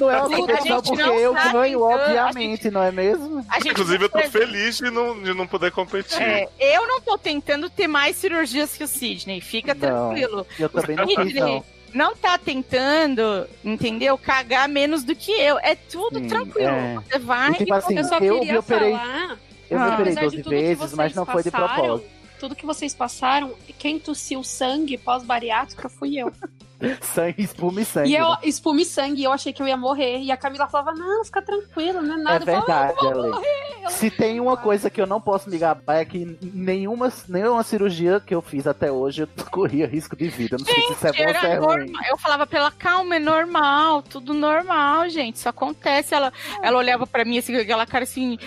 Não 0.02 0.10
é 0.12 0.18
uma 0.18 0.30
competição 0.38 0.78
gente 0.78 0.88
porque 0.90 1.02
eu 1.04 1.34
ganho, 1.34 1.78
então, 1.78 1.84
obviamente, 1.84 2.72
não 2.72 2.82
é 2.84 2.92
mesmo? 2.92 3.46
Gente 3.56 3.70
Inclusive, 3.70 4.06
eu 4.06 4.10
tô 4.10 4.20
feliz 4.30 4.78
de 4.78 4.90
não, 4.90 5.22
de 5.22 5.34
não 5.36 5.46
poder 5.46 5.72
competir. 5.72 6.22
É, 6.22 6.50
eu 6.60 6.88
não 6.88 7.00
tô 7.02 7.18
tentando 7.20 7.70
ter 7.70 7.88
mais 7.88 8.16
cirurgias 8.16 8.74
que 8.76 8.84
o 8.84 8.88
Sidney, 8.88 9.40
fica 9.42 9.76
Não, 9.76 9.80
tranquilo. 10.10 10.48
eu 10.60 10.70
também 10.70 10.96
não 10.96 11.08
Sidney 11.08 11.34
não. 11.40 11.66
não 11.94 12.16
tá 12.16 12.40
tentando, 12.40 13.48
entendeu? 13.64 14.18
Cagar 14.18 14.68
menos 14.68 15.04
do 15.04 15.16
que 15.16 15.32
eu. 15.32 15.60
É 15.60 15.76
tudo 15.76 16.18
Sim, 16.20 16.28
tranquilo. 16.28 16.68
é. 16.70 16.96
Você 17.12 17.20
vai 17.20 17.52
E, 17.52 17.56
tipo 17.58 17.74
assim, 17.76 17.98
eu 17.98 18.04
só 18.06 18.18
eu 18.18 18.40
queria 18.40 18.54
me 18.54 18.58
operei, 18.58 18.92
falar. 18.92 19.38
eu 19.70 19.80
me 19.80 19.86
Ah. 19.86 19.94
operei 19.94 20.14
apesar 20.14 20.22
de 20.22 20.26
12 20.26 20.38
tudo 20.38 20.44
que 20.44 20.50
vezes, 20.62 20.94
mas 20.94 21.14
não 21.14 21.26
foi 21.28 21.44
de 21.44 21.52
propósito. 21.52 22.16
Tudo 22.40 22.56
que 22.56 22.66
vocês 22.66 22.94
passaram, 22.94 23.56
quem 23.80 24.00
tossiu 24.00 24.44
sangue 24.44 24.98
pós-bariátrica 24.98 25.90
fui 25.90 26.18
eu. 26.18 26.32
Sangue, 27.02 27.42
espuma 27.44 27.82
e 27.82 27.86
sangue. 27.86 28.10
E 28.10 28.16
eu 28.16 28.30
né? 28.30 28.38
espumi 28.44 28.86
sangue, 28.86 29.24
eu 29.24 29.32
achei 29.32 29.54
que 29.54 29.62
eu 29.62 29.68
ia 29.68 29.78
morrer. 29.78 30.20
E 30.20 30.32
a 30.32 30.38
Camila 30.38 30.68
falava, 30.68 30.92
não, 30.94 31.24
fica 31.24 31.42
tranquilo, 31.42 32.02
não 32.02 32.16
é 32.16 32.20
É 32.20 32.24
nada. 32.24 32.52
Eu 32.52 32.62
falava, 32.62 32.94
verdade, 32.94 33.08
Ale. 33.08 33.92
Se 33.92 34.10
tem 34.10 34.40
uma 34.40 34.58
coisa 34.58 34.90
que 34.90 35.00
eu 35.00 35.06
não 35.08 35.22
posso 35.22 35.50
me 35.50 35.58
gabar 35.58 35.96
é 35.98 36.06
que 36.06 36.38
nenhuma, 36.42 37.12
nenhuma 37.30 37.64
cirurgia 37.64 38.20
que 38.20 38.34
eu 38.34 38.42
fiz 38.42 38.66
até 38.68 38.92
hoje 38.92 39.24
eu 39.24 39.28
corria 39.52 39.88
risco 39.88 40.16
de 40.16 40.28
vida. 40.28 40.58
Não 40.60 40.66
sei 40.66 40.82
se 40.88 40.94
isso 40.94 41.08
é 41.08 41.12
bom 41.14 41.24
ou 41.24 41.74
é 41.74 41.78
ruim. 41.78 41.94
Eu 42.10 42.18
falava 42.18 42.46
pra 42.48 42.60
ela, 42.60 42.72
calma, 42.72 43.16
é 43.16 43.20
normal, 43.20 44.02
tudo 44.02 44.34
normal, 44.34 45.08
gente, 45.10 45.36
isso 45.36 45.48
acontece. 45.48 46.14
Ela, 46.14 46.32
ela 46.62 46.78
olhava 46.78 47.06
pra 47.08 47.24
mim 47.24 47.38
assim, 47.38 47.54
com 47.54 47.62
aquela 47.62 47.86
cara 47.86 48.04
assim. 48.04 48.38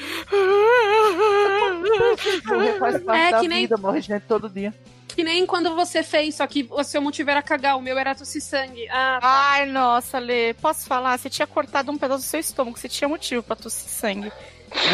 Morrer 2.46 2.78
faz 2.78 3.02
parte 3.02 3.20
É 3.20 3.30
da 3.30 3.40
que 3.40 3.48
nem- 3.48 3.60
vida, 3.62 3.76
morre 3.76 4.00
gente 4.00 4.22
todo 4.26 4.48
dia. 4.48 4.74
Que 5.18 5.24
nem 5.24 5.44
quando 5.44 5.74
você 5.74 6.00
fez, 6.04 6.36
só 6.36 6.46
que 6.46 6.68
o 6.70 6.84
seu 6.84 7.02
motivo 7.02 7.28
era 7.28 7.42
cagar, 7.42 7.76
o 7.76 7.82
meu 7.82 7.98
era 7.98 8.14
tossir 8.14 8.40
sangue. 8.40 8.88
Ah, 8.88 9.18
tá. 9.20 9.28
Ai, 9.50 9.66
nossa, 9.66 10.16
Lê, 10.20 10.54
posso 10.54 10.86
falar? 10.86 11.18
Você 11.18 11.28
tinha 11.28 11.44
cortado 11.44 11.90
um 11.90 11.98
pedaço 11.98 12.22
do 12.22 12.26
seu 12.28 12.38
estômago, 12.38 12.78
você 12.78 12.88
tinha 12.88 13.08
motivo 13.08 13.42
pra 13.42 13.56
tossir 13.56 13.88
sangue. 13.90 14.30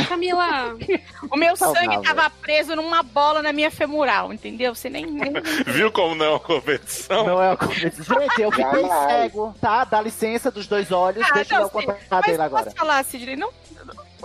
Camila, 0.09 0.77
O 1.31 1.37
meu 1.37 1.55
Saudável. 1.57 1.93
sangue 1.93 2.07
tava 2.07 2.31
preso 2.31 2.75
numa 2.75 3.03
bola 3.03 3.43
na 3.43 3.53
minha 3.53 3.71
femoral, 3.71 4.33
entendeu? 4.33 4.75
Você 4.75 4.89
nem. 4.89 5.05
nem... 5.05 5.31
Viu 5.67 5.93
como 5.93 6.15
não 6.15 6.25
é 6.25 6.31
uma 6.31 6.41
competição? 6.41 7.27
Não 7.27 7.43
é 7.43 7.49
uma 7.49 7.57
competição. 7.59 8.19
Gente, 8.19 8.41
eu 8.41 8.51
fiquei 8.51 8.89
cego, 9.09 9.55
tá? 9.61 9.85
Dá 9.85 10.01
licença 10.01 10.51
dos 10.51 10.67
dois 10.67 10.91
olhos, 10.91 11.27
Ah, 11.29 11.35
deixa 11.35 11.57
eu 11.57 11.61
não, 11.61 11.67
o 11.67 11.71
contato 11.71 12.01
Mas 12.09 12.25
dele 12.25 12.41
agora. 12.43 12.65
posso 12.65 12.77
falar, 12.77 13.05
Sidney? 13.05 13.37
Não, 13.37 13.51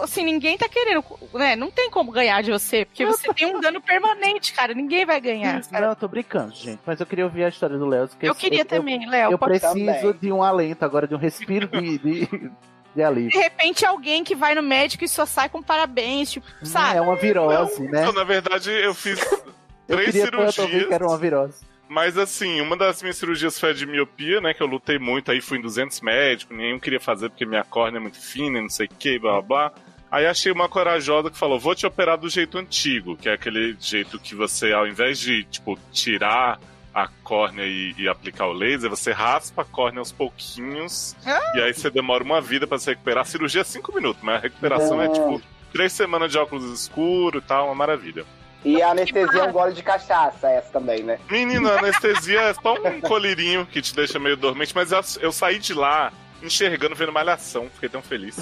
assim, 0.01 0.23
ninguém 0.23 0.57
tá 0.57 0.67
querendo, 0.69 1.03
né? 1.33 1.55
Não 1.55 1.69
tem 1.71 1.89
como 1.89 2.11
ganhar 2.11 2.41
de 2.43 2.51
você, 2.51 2.85
porque 2.85 3.05
você 3.05 3.33
tem 3.33 3.47
um 3.55 3.59
dano 3.59 3.81
permanente, 3.81 4.53
cara. 4.53 4.73
Ninguém 4.73 5.05
vai 5.05 5.19
ganhar. 5.21 5.61
Não, 5.71 5.79
eu 5.89 5.95
tô 5.95 6.07
brincando, 6.07 6.53
gente. 6.55 6.79
Mas 6.85 6.99
eu 6.99 7.05
queria 7.05 7.25
ouvir 7.25 7.43
a 7.43 7.49
história 7.49 7.77
do 7.77 7.85
Léo. 7.85 8.07
porque 8.07 8.27
Eu 8.29 8.35
queria 8.35 8.63
também, 8.65 9.07
Léo. 9.09 9.31
Eu 9.31 9.37
preciso 9.39 9.73
Também. 9.73 10.13
de 10.21 10.31
um 10.31 10.43
alento 10.43 10.83
agora, 10.83 11.07
de 11.07 11.15
um 11.15 11.17
respiro 11.19 11.67
de, 11.67 11.97
de, 11.97 12.25
de 12.27 12.51
De 12.95 13.03
alívio. 13.03 13.39
repente, 13.39 13.85
alguém 13.85 14.23
que 14.23 14.35
vai 14.35 14.55
no 14.55 14.63
médico 14.63 15.03
e 15.03 15.07
só 15.07 15.25
sai 15.25 15.47
com 15.49 15.61
parabéns, 15.61 16.31
tipo, 16.31 16.45
sabe? 16.63 16.97
É 16.97 17.01
uma 17.01 17.15
virose, 17.15 17.81
né? 17.87 18.01
Então, 18.01 18.13
na 18.13 18.23
verdade, 18.23 18.71
eu 18.71 18.93
fiz 18.93 19.19
Eu 19.87 19.95
três 19.97 20.11
queria 20.11 20.25
tanto 20.25 20.37
ouvir 20.39 20.51
cirurgias. 20.53 20.87
que 20.87 20.93
era 20.93 21.07
uma 21.07 21.17
virose. 21.17 21.69
Mas 21.87 22.15
assim, 22.19 22.61
uma 22.61 22.77
das 22.77 23.01
minhas 23.01 23.17
cirurgias 23.17 23.59
foi 23.59 23.71
a 23.71 23.73
de 23.73 23.83
miopia, 23.87 24.39
né? 24.39 24.53
Que 24.53 24.61
eu 24.61 24.67
lutei 24.67 24.99
muito, 24.99 25.31
aí 25.31 25.41
fui 25.41 25.57
em 25.57 25.61
200 25.61 25.99
médicos, 26.01 26.55
nenhum 26.55 26.77
queria 26.79 26.99
fazer 26.99 27.29
porque 27.29 27.47
minha 27.47 27.63
córnea 27.63 27.97
é 27.97 27.99
muito 27.99 28.19
fina 28.21 28.59
e 28.59 28.61
não 28.61 28.69
sei 28.69 28.85
o 28.85 28.89
que, 28.89 29.17
blá 29.17 29.41
blá 29.41 29.69
blá. 29.69 29.73
Aí 30.11 30.25
achei 30.25 30.51
uma 30.51 30.67
corajosa 30.67 31.29
que 31.29 31.37
falou: 31.37 31.59
vou 31.59 31.75
te 31.75 31.85
operar 31.85 32.17
do 32.17 32.29
jeito 32.29 32.57
antigo, 32.57 33.15
que 33.15 33.29
é 33.29 33.33
aquele 33.33 33.75
jeito 33.79 34.19
que 34.19 34.33
você, 34.35 34.73
ao 34.73 34.87
invés 34.87 35.19
de, 35.19 35.43
tipo, 35.45 35.77
tirar 35.91 36.59
a 36.93 37.07
córnea 37.23 37.63
e, 37.65 37.93
e 37.97 38.09
aplicar 38.09 38.47
o 38.47 38.51
laser, 38.53 38.89
você 38.89 39.11
raspa 39.11 39.61
a 39.61 39.65
córnea 39.65 39.99
aos 39.99 40.11
pouquinhos. 40.11 41.15
E 41.53 41.61
aí 41.61 41.73
você 41.73 41.89
demora 41.89 42.23
uma 42.23 42.41
vida 42.41 42.65
pra 42.65 42.79
se 42.79 42.89
recuperar. 42.89 43.21
A 43.21 43.25
cirurgia 43.25 43.61
é 43.61 43.63
5 43.63 43.93
minutos, 43.93 44.21
mas 44.23 44.35
a 44.37 44.39
recuperação 44.39 45.01
é 45.01 45.05
Ah. 45.05 45.09
tipo 45.09 45.41
três 45.71 45.93
semanas 45.93 46.31
de 46.31 46.37
óculos 46.39 46.65
escuros 46.81 47.43
e 47.43 47.45
tal, 47.45 47.67
uma 47.67 47.75
maravilha. 47.75 48.25
E 48.65 48.81
a 48.81 48.89
anestesia 48.89 49.41
é 49.41 49.43
um 49.43 49.51
gole 49.51 49.71
de 49.73 49.83
cachaça, 49.83 50.49
essa 50.49 50.71
também, 50.71 51.03
né? 51.03 51.19
Menina, 51.29 51.73
a 51.73 51.79
anestesia 51.79 52.41
é 52.41 52.53
só 52.55 52.73
um 52.73 52.99
colírio 53.07 53.65
que 53.67 53.79
te 53.81 53.95
deixa 53.95 54.17
meio 54.19 54.35
dormente, 54.35 54.73
mas 54.75 54.91
eu, 54.91 54.99
eu 55.21 55.31
saí 55.31 55.59
de 55.59 55.73
lá 55.75 56.11
enxergando, 56.43 56.95
vendo 56.95 57.11
malhação. 57.11 57.69
Fiquei 57.73 57.89
tão 57.89 58.01
feliz. 58.01 58.37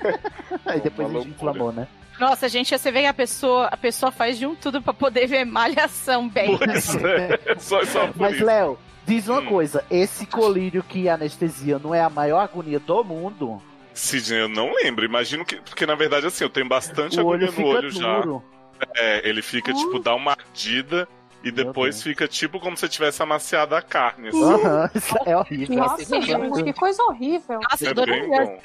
Aí 0.64 0.80
depois 0.80 1.08
a 1.08 1.10
Uma 1.10 1.20
gente 1.20 1.30
inflamou, 1.32 1.72
né? 1.72 1.86
Nossa, 2.18 2.48
gente, 2.48 2.76
você 2.76 2.90
vê 2.90 3.00
que 3.02 3.06
a 3.06 3.14
pessoa, 3.14 3.66
a 3.66 3.76
pessoa 3.76 4.10
faz 4.10 4.38
de 4.38 4.46
um 4.46 4.54
tudo 4.54 4.80
pra 4.80 4.94
poder 4.94 5.26
ver 5.26 5.44
malhação 5.44 6.28
bem. 6.28 6.56
Pois 6.56 6.94
é, 6.96 7.38
só, 7.60 7.84
só 7.84 8.06
por 8.08 8.16
Mas. 8.16 8.40
Léo, 8.40 8.78
diz 9.06 9.28
uma 9.28 9.40
Hum. 9.40 9.46
coisa: 9.46 9.84
esse 9.90 10.24
colírio 10.26 10.82
que 10.82 11.08
anestesia 11.08 11.78
não 11.78 11.94
é 11.94 12.00
a 12.00 12.08
maior 12.08 12.40
agonia 12.40 12.80
do 12.80 13.04
mundo? 13.04 13.60
Sidney, 13.92 14.40
eu 14.40 14.48
não 14.48 14.72
lembro. 14.74 15.04
Imagino 15.04 15.44
que. 15.44 15.56
Porque 15.56 15.84
na 15.86 15.94
verdade, 15.94 16.26
assim, 16.26 16.44
eu 16.44 16.50
tenho 16.50 16.66
bastante 16.68 17.20
o 17.20 17.26
olho 17.26 17.46
agulha 17.46 17.46
no 17.46 17.52
fica 17.52 17.68
olho 17.68 17.90
já. 17.90 18.20
duro. 18.20 18.42
É, 18.94 19.26
ele 19.26 19.40
fica, 19.40 19.72
tipo, 19.72 19.98
dá 19.98 20.14
uma 20.14 20.32
ardida 20.32 21.08
e 21.46 21.52
depois 21.52 22.02
fica 22.02 22.26
tipo 22.26 22.58
como 22.58 22.76
se 22.76 22.88
tivesse 22.88 23.22
amaciado 23.22 23.74
a 23.76 23.82
carne. 23.82 24.28
assim. 24.28 24.42
Aham, 24.42 24.90
isso 24.94 25.14
é 25.24 25.36
horrível. 25.36 25.76
Nossa, 25.76 26.04
gente, 26.04 26.64
que 26.64 26.72
coisa 26.72 27.02
horrível. 27.04 27.60
Nossa, 27.70 27.88
É 27.88 27.94
bem 27.94 28.28
bom. 28.28 28.58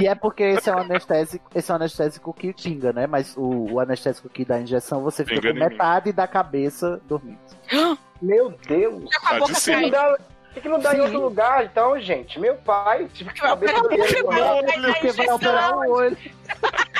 E 0.00 0.06
é 0.06 0.14
porque 0.14 0.42
esse 0.42 0.70
é 0.70 0.74
um 0.74 0.78
anestésico, 0.78 1.50
esse 1.54 1.70
é 1.70 1.74
um 1.74 1.76
anestésico 1.76 2.32
que 2.32 2.52
pinga, 2.52 2.92
né? 2.92 3.06
Mas 3.06 3.36
o, 3.36 3.72
o 3.74 3.80
anestésico 3.80 4.28
que 4.28 4.44
dá 4.44 4.58
injeção, 4.60 5.02
você 5.02 5.24
fica 5.24 5.40
Pinga 5.40 5.52
com 5.52 5.58
em 5.58 5.60
mim. 5.60 5.68
metade 5.70 6.12
da 6.12 6.26
cabeça 6.26 7.00
dormindo. 7.06 7.38
Meu 8.22 8.50
Deus. 8.66 9.10
Tá 9.22 9.38
de 9.38 9.40
Por 9.40 9.62
que 9.62 9.70
não 9.76 9.90
dá, 9.90 10.16
que 10.54 10.68
dá 10.82 10.92
em 10.92 10.96
Sim. 10.96 11.00
outro 11.02 11.20
lugar, 11.20 11.64
então, 11.64 12.00
gente? 12.00 12.38
Meu 12.40 12.54
pai, 12.56 13.06
tive 13.12 13.32
que. 13.32 13.44
Aí 13.44 13.56
Porque 13.56 15.12
vai 15.12 15.28
operar 15.30 15.76
o 15.76 15.90
olho. 15.92 16.16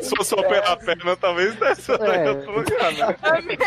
Se 0.00 0.14
fosse 0.16 0.34
operar 0.34 0.72
a 0.72 0.76
perna, 0.76 1.16
talvez 1.16 1.54
desse 1.56 1.90
É. 1.92 2.24
em 2.24 2.28
outro 2.28 2.52
lugar, 2.52 2.92
né? 2.92 3.16
Amei, 3.22 3.58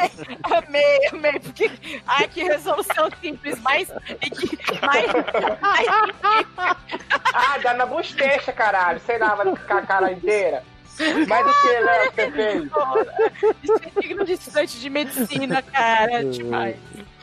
amei, 0.44 1.08
amei, 1.12 1.40
porque 1.40 1.72
ai 2.08 2.28
que 2.28 2.44
resolução 2.44 3.10
simples, 3.22 3.60
mais 3.62 3.90
mais, 4.82 5.08
mais 6.22 6.48
Ah, 7.34 7.58
dá 7.64 7.74
na 7.74 7.86
bochecha, 7.86 8.52
caralho. 8.52 9.00
Sei 9.06 9.18
lá, 9.18 9.36
vai 9.36 9.56
ficar 9.56 9.78
a 9.80 9.86
cara 9.86 10.12
inteira. 10.12 10.64
Mas 11.28 11.48
o 11.48 11.62
que, 11.62 11.80
Léo, 11.80 12.12
que 12.12 12.16
você 12.16 12.32
fez? 12.32 12.64
Isso 13.64 13.82
é 13.96 14.02
digno 14.02 14.26
de 14.26 14.34
estudante 14.34 14.80
de 14.80 14.90
medicina, 14.90 15.62
cara, 15.62 16.26
demais. 16.26 16.76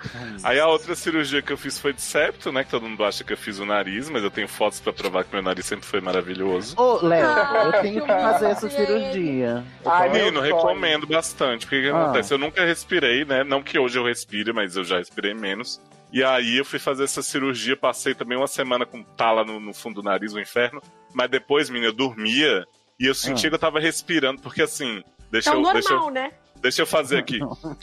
Aí 0.43 0.59
a 0.61 0.67
outra 0.67 0.95
cirurgia 0.95 1.41
que 1.43 1.53
eu 1.53 1.57
fiz 1.57 1.79
foi 1.79 1.93
de 1.93 2.01
septo, 2.03 2.51
né? 2.53 2.65
Que 2.65 2.71
todo 2.71 2.89
mundo 2.89 3.05
acha 3.05 3.25
que 3.25 3.33
eu 3.33 3.37
fiz 3.37 3.59
o 3.59 3.67
nariz, 3.67 4.09
mas 4.11 4.23
eu 4.23 4.31
tenho 4.31 4.49
fotos 4.49 4.81
pra 4.81 4.93
provar 4.93 5.25
que 5.25 5.33
meu 5.33 5.43
nariz 5.43 5.67
sempre 5.67 5.87
foi 5.87 6.01
maravilhoso. 6.01 6.75
Ô, 6.79 7.05
Léo, 7.05 7.27
Ah, 7.29 7.71
eu 7.75 7.83
tenho 7.83 8.01
que 8.03 8.07
fazer 8.07 8.47
essa 8.47 8.69
cirurgia. 8.71 9.65
Ai, 9.85 10.09
Menino, 10.13 10.41
recomendo 10.41 11.07
bastante. 11.07 11.67
Porque 11.67 11.79
o 11.79 11.83
que 11.83 11.89
Ah. 11.91 12.05
acontece? 12.05 12.33
Eu 12.35 12.39
nunca 12.39 12.65
respirei, 12.65 13.25
né? 13.25 13.43
Não 13.45 13.63
que 13.63 13.79
hoje 13.79 13.99
eu 13.99 14.05
respire, 14.05 14.53
mas 14.53 14.77
eu 14.77 14.85
já 14.85 14.99
respirei 14.99 15.35
menos. 15.35 15.81
E 16.13 16.23
aí 16.23 16.57
eu 16.59 16.65
fui 16.65 16.79
fazer 16.79 17.05
essa 17.05 17.23
cirurgia, 17.23 17.77
passei 17.77 18.15
também 18.15 18.39
uma 18.39 18.47
semana 18.47 18.87
com 18.87 19.03
tala 19.03 19.45
no, 19.45 19.59
no 19.59 19.75
fundo 19.75 19.97
do 20.01 20.03
nariz, 20.05 20.33
o 20.33 20.41
inferno. 20.41 20.81
Mas 21.13 21.29
depois, 21.31 21.69
menina, 21.69 21.89
eu 21.91 21.97
dormia 21.97 22.65
e 22.99 23.07
eu 23.07 23.15
sentia 23.15 23.49
Ah. 23.49 23.51
que 23.51 23.55
eu 23.55 23.59
tava 23.59 23.81
respirando, 23.81 24.41
porque 24.41 24.63
assim. 24.63 25.03
Deixa, 25.31 25.51
É 25.51 25.55
o 25.55 25.67
eu, 25.67 25.73
deixa, 25.73 25.89
eu, 25.89 25.95
normal, 25.97 26.11
né? 26.13 26.31
Deixa 26.61 26.83
eu 26.83 26.87
fazer 26.87 27.19
aqui. 27.19 27.39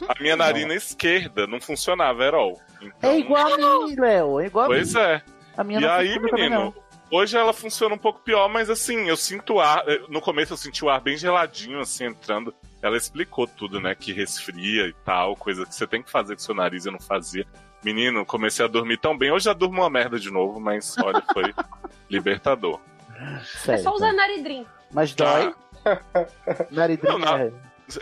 A 0.08 0.22
minha 0.22 0.36
narina 0.36 0.74
esquerda 0.74 1.46
não 1.48 1.60
funcionava, 1.62 2.24
era 2.24 2.38
all. 2.38 2.60
Então, 2.82 3.12
É 3.12 3.20
igual 3.20 3.54
a 3.54 3.58
mim, 3.88 3.96
Léo. 3.96 4.40
É 4.40 4.46
igual 4.48 4.66
a 4.66 4.68
Pois 4.68 4.94
mim. 4.94 5.00
é. 5.00 5.22
A 5.56 5.64
minha 5.64 5.80
E 5.80 5.86
aí, 5.88 6.20
menino, 6.20 6.74
hoje 7.12 7.38
ela 7.38 7.54
funciona 7.54 7.94
um 7.96 7.98
pouco 7.98 8.20
pior, 8.22 8.48
mas 8.50 8.70
assim, 8.70 9.08
eu 9.08 9.16
sinto 9.18 9.56
o 9.56 9.60
ar. 9.62 9.84
eh, 9.88 10.02
No 10.10 10.20
começo 10.22 10.54
eu 10.54 10.58
senti 10.58 10.84
o 10.84 10.90
ar 10.90 11.00
bem 11.00 11.16
geladinho, 11.18 11.80
assim, 11.80 12.06
entrando. 12.06 12.54
Ela 12.82 12.98
explicou 12.98 13.48
tudo, 13.48 13.80
né? 13.80 13.96
Que 13.96 14.12
resfria 14.12 14.88
e 14.88 14.94
tal, 15.06 15.36
coisa 15.36 15.66
que 15.66 15.74
você 15.74 15.88
tem 15.88 16.02
que 16.04 16.12
fazer 16.12 16.36
com 16.36 16.42
seu 16.42 16.54
nariz, 16.56 16.86
eu 16.86 16.92
não 16.92 17.00
fazia. 17.00 17.46
Menino, 17.84 18.26
comecei 18.26 18.64
a 18.66 18.68
dormir 18.68 18.98
tão 18.98 19.18
bem. 19.18 19.32
Hoje 19.32 19.46
já 19.46 19.54
durmo 19.54 19.82
uma 19.82 19.90
merda 19.90 20.18
de 20.20 20.32
novo, 20.32 20.60
mas 20.60 20.98
olha, 20.98 21.22
foi 21.34 21.54
libertador. 22.10 22.80
não. 23.10 23.38
É 23.38 23.40
Certo. 23.44 23.84
só 23.84 23.94
usar 23.94 24.12
naridrim. 24.14 24.66
Mas 24.92 25.14
dói. 25.14 25.54
Naridrinho 26.72 27.18
Não, 27.20 27.26
não. 27.32 27.38
é. 27.38 27.52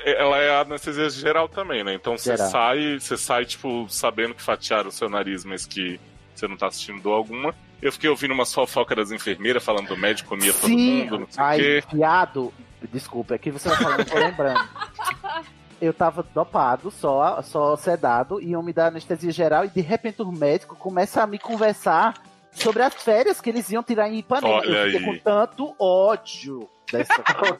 Ela 0.03 0.37
é 0.39 0.61
anestesia 0.61 1.09
geral 1.09 1.47
também, 1.47 1.83
né? 1.83 1.93
Então 1.93 2.17
você 2.17 2.37
sai, 2.37 2.99
você 2.99 3.17
sai, 3.17 3.45
tipo, 3.45 3.87
sabendo 3.89 4.33
que 4.33 4.41
fatiaram 4.41 4.89
o 4.89 4.91
seu 4.91 5.09
nariz, 5.09 5.45
mas 5.45 5.65
que 5.65 5.99
você 6.33 6.47
não 6.47 6.57
tá 6.57 6.67
assistindo 6.67 7.01
dor 7.01 7.13
alguma. 7.13 7.53
Eu 7.81 7.91
fiquei 7.91 8.09
ouvindo 8.09 8.33
uma 8.33 8.45
fofoca 8.45 8.95
das 8.95 9.11
enfermeiras 9.11 9.63
falando 9.63 9.87
do 9.87 9.97
médico 9.97 10.29
comia 10.29 10.53
todo 10.53 10.69
mundo, 10.69 11.19
não 11.19 11.27
sei 11.29 11.43
o 11.43 11.45
Ai, 11.45 11.57
quê. 11.57 11.83
viado. 11.91 12.53
Desculpa, 12.91 13.35
é 13.35 13.37
que 13.37 13.51
você 13.51 13.69
tá 13.69 13.77
falando, 13.77 13.99
eu 13.99 14.05
tô 14.05 14.17
lembrando. 14.17 14.69
Eu 15.81 15.95
tava 15.95 16.21
dopado, 16.21 16.91
só, 16.91 17.41
só 17.41 17.75
sedado, 17.75 18.39
e 18.39 18.49
iam 18.49 18.61
me 18.61 18.71
dar 18.71 18.89
anestesia 18.89 19.31
geral, 19.31 19.65
e 19.65 19.67
de 19.67 19.81
repente 19.81 20.21
o 20.21 20.31
médico 20.31 20.75
começa 20.75 21.23
a 21.23 21.25
me 21.25 21.39
conversar 21.39 22.21
sobre 22.51 22.83
as 22.83 22.93
férias 22.93 23.41
que 23.41 23.49
eles 23.49 23.67
iam 23.71 23.81
tirar 23.81 24.07
em 24.07 24.19
Ipanema. 24.19 24.57
Olha 24.57 24.69
eu 24.69 24.91
fiquei 24.91 25.09
aí. 25.09 25.17
com 25.17 25.23
tanto 25.23 25.75
ódio 25.79 26.69
dessa 26.91 27.23
coisa. 27.23 27.59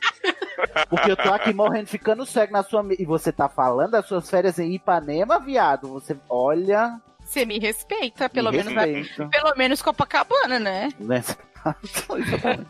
Porque 0.90 1.12
eu 1.12 1.18
tô 1.18 1.34
aqui 1.34 1.54
morrendo, 1.54 1.88
ficando 1.88 2.26
cego 2.26 2.54
na 2.54 2.64
sua. 2.64 2.86
E 2.98 3.06
você 3.06 3.32
tá 3.32 3.48
falando 3.50 3.92
das 3.92 4.06
suas 4.06 4.30
férias 4.30 4.60
em 4.60 4.74
Ipanema, 4.76 5.40
viado? 5.40 5.88
Você 5.90 6.18
olha. 6.30 7.00
Você 7.24 7.46
me 7.46 7.60
respeita, 7.60 8.30
pelo 8.30 8.52
me 8.52 8.58
menos 8.58 8.74
respeita. 8.74 9.28
pelo 9.30 9.56
menos 9.56 9.82
Copacabana, 9.82 10.60
né? 10.60 10.90
Né? 11.00 11.24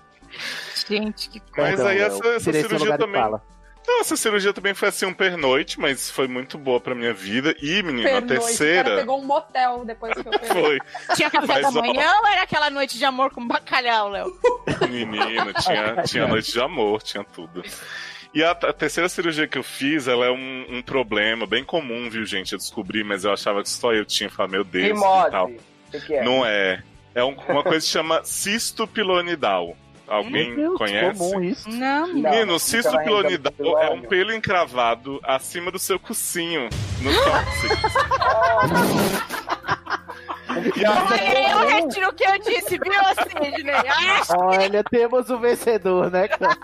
Gente, 0.87 1.29
que 1.29 1.41
Mas 1.57 1.75
Perdão, 1.75 1.87
aí 1.87 1.99
essa, 1.99 2.27
essa 2.27 2.51
cirurgia 2.51 2.77
lugar 2.77 2.97
de 2.97 3.05
também. 3.05 3.21
fala. 3.21 3.43
Não, 3.87 3.99
essa 4.01 4.15
cirurgia 4.15 4.53
também 4.53 4.73
foi 4.73 4.89
assim 4.89 5.05
um 5.05 5.13
pernoite, 5.13 5.79
mas 5.79 6.09
foi 6.09 6.27
muito 6.27 6.57
boa 6.57 6.79
pra 6.79 6.93
minha 6.95 7.13
vida. 7.13 7.55
E, 7.61 7.81
menina, 7.81 8.09
a 8.09 8.21
Pernoite. 8.21 8.25
O 8.25 8.37
cara 8.37 8.39
terceira 8.47 8.95
pegou 8.97 9.19
um 9.19 9.25
motel 9.25 9.83
depois 9.85 10.13
que 10.13 10.19
eu 10.19 10.23
peguei. 10.31 10.47
foi. 10.49 10.79
tinha 11.15 11.29
café 11.31 11.47
Mas, 11.47 11.61
da 11.61 11.69
ó. 11.69 11.71
manhã 11.81 12.11
ou 12.21 12.27
era 12.27 12.43
aquela 12.43 12.69
noite 12.69 12.97
de 12.97 13.05
amor 13.05 13.31
com 13.31 13.45
bacalhau, 13.47 14.09
Léo? 14.09 14.31
Menina, 14.89 15.51
tinha, 15.53 16.03
tinha 16.03 16.27
noite 16.27 16.51
de 16.51 16.59
amor, 16.61 17.01
tinha 17.01 17.23
tudo. 17.23 17.63
E 18.33 18.43
a, 18.43 18.51
a 18.51 18.71
terceira 18.73 19.09
cirurgia 19.09 19.47
que 19.47 19.57
eu 19.57 19.63
fiz, 19.63 20.07
ela 20.07 20.25
é 20.25 20.31
um, 20.31 20.65
um 20.77 20.81
problema 20.81 21.45
bem 21.45 21.63
comum, 21.65 22.09
viu, 22.09 22.25
gente? 22.25 22.53
Eu 22.53 22.59
descobri, 22.59 23.03
mas 23.03 23.25
eu 23.25 23.33
achava 23.33 23.61
que 23.61 23.69
só 23.69 23.91
eu 23.93 24.05
tinha. 24.05 24.29
Falei, 24.29 24.51
meu 24.53 24.63
Deus, 24.63 24.97
e 24.97 25.31
tal. 25.31 25.51
Que, 25.91 25.99
que 25.99 26.13
é? 26.13 26.23
Não 26.23 26.45
é. 26.45 26.81
É 27.13 27.23
um- 27.25 27.35
uma 27.49 27.61
coisa 27.61 27.85
que 27.85 27.91
chama 27.91 28.23
cisto 28.23 28.87
pilonidal. 28.87 29.75
Alguém 30.11 30.53
Deus, 30.55 30.77
conhece? 30.77 31.17
comum 31.17 31.41
isso. 31.41 31.69
Não, 31.69 32.07
Não, 32.07 32.13
Menino, 32.13 32.45
não 32.45 32.59
cisto 32.59 32.91
pilonidal 32.97 33.79
é 33.79 33.89
um 33.91 34.01
pelo 34.01 34.33
encravado 34.33 35.21
acima 35.23 35.71
do 35.71 35.79
seu 35.79 35.97
focinho, 35.97 36.67
no 37.01 37.13
tóxico. 37.23 37.75
Olha 40.57 41.21
aí, 41.21 41.51
eu 41.51 41.67
retiro 41.67 42.09
o 42.09 42.13
que 42.13 42.23
eu 42.23 42.37
disse, 42.39 42.77
viu, 42.77 42.93
Sidney? 43.41 43.73
Ah, 43.87 44.21
Olha, 44.37 44.83
temos 44.83 45.29
o 45.29 45.37
vencedor, 45.39 46.11
né? 46.11 46.27
cara? 46.27 46.57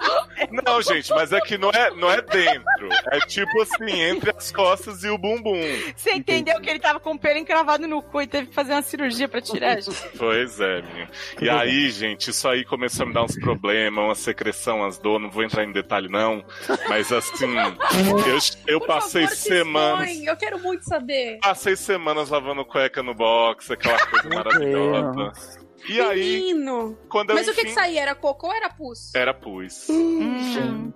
Não, 0.65 0.81
gente, 0.81 1.09
mas 1.11 1.31
é 1.31 1.39
que 1.41 1.57
não 1.57 1.69
é, 1.69 1.91
não 1.91 2.11
é 2.11 2.21
dentro. 2.21 2.89
É 3.11 3.19
tipo 3.21 3.61
assim, 3.61 4.01
entre 4.01 4.31
as 4.35 4.51
costas 4.51 5.03
e 5.03 5.09
o 5.09 5.17
bumbum. 5.17 5.61
Você 5.95 6.11
entendeu 6.13 6.59
que 6.61 6.69
ele 6.69 6.79
tava 6.79 6.99
com 6.99 7.11
o 7.11 7.19
pelo 7.19 7.37
encravado 7.39 7.87
no 7.87 8.01
cu 8.01 8.21
e 8.21 8.27
teve 8.27 8.47
que 8.47 8.53
fazer 8.55 8.73
uma 8.73 8.81
cirurgia 8.81 9.27
pra 9.27 9.41
tirar? 9.41 9.81
gente? 9.81 9.97
Pois 10.17 10.59
é, 10.59 10.81
menino. 10.81 11.07
E 11.41 11.49
aí, 11.49 11.89
gente, 11.91 12.29
isso 12.29 12.47
aí 12.47 12.63
começou 12.65 13.03
a 13.05 13.07
me 13.07 13.13
dar 13.13 13.23
uns 13.23 13.37
problemas, 13.39 14.03
uma 14.03 14.15
secreção, 14.15 14.83
as 14.83 14.97
dor, 14.97 15.19
não 15.19 15.29
vou 15.29 15.43
entrar 15.43 15.63
em 15.63 15.71
detalhe, 15.71 16.09
não. 16.09 16.43
Mas 16.89 17.11
assim, 17.11 17.55
eu, 17.57 18.37
eu 18.67 18.79
Por 18.79 18.87
passei 18.87 19.23
favor, 19.23 19.35
se 19.35 19.41
semanas. 19.49 20.09
expõe, 20.09 20.25
Eu 20.27 20.37
quero 20.37 20.59
muito 20.59 20.83
saber. 20.83 21.39
Passei 21.41 21.75
semanas 21.75 22.29
lavando 22.29 22.65
cueca 22.65 23.01
no 23.03 23.13
box, 23.13 23.71
aquela 23.79 24.05
coisa 24.07 24.29
maravilhosa. 24.35 25.67
E 25.87 26.01
aí, 26.01 26.37
Menino. 26.53 26.97
quando 27.07 27.29
eu 27.29 27.35
Mas 27.35 27.47
o 27.47 27.53
que 27.53 27.61
enfim- 27.61 27.69
que 27.69 27.73
saía? 27.73 28.01
Era 28.01 28.15
cocô 28.15 28.47
ou 28.47 28.53
era 28.53 28.69
pus? 28.69 29.13
Era 29.15 29.33
pus. 29.33 29.87
Hum. 29.89 30.91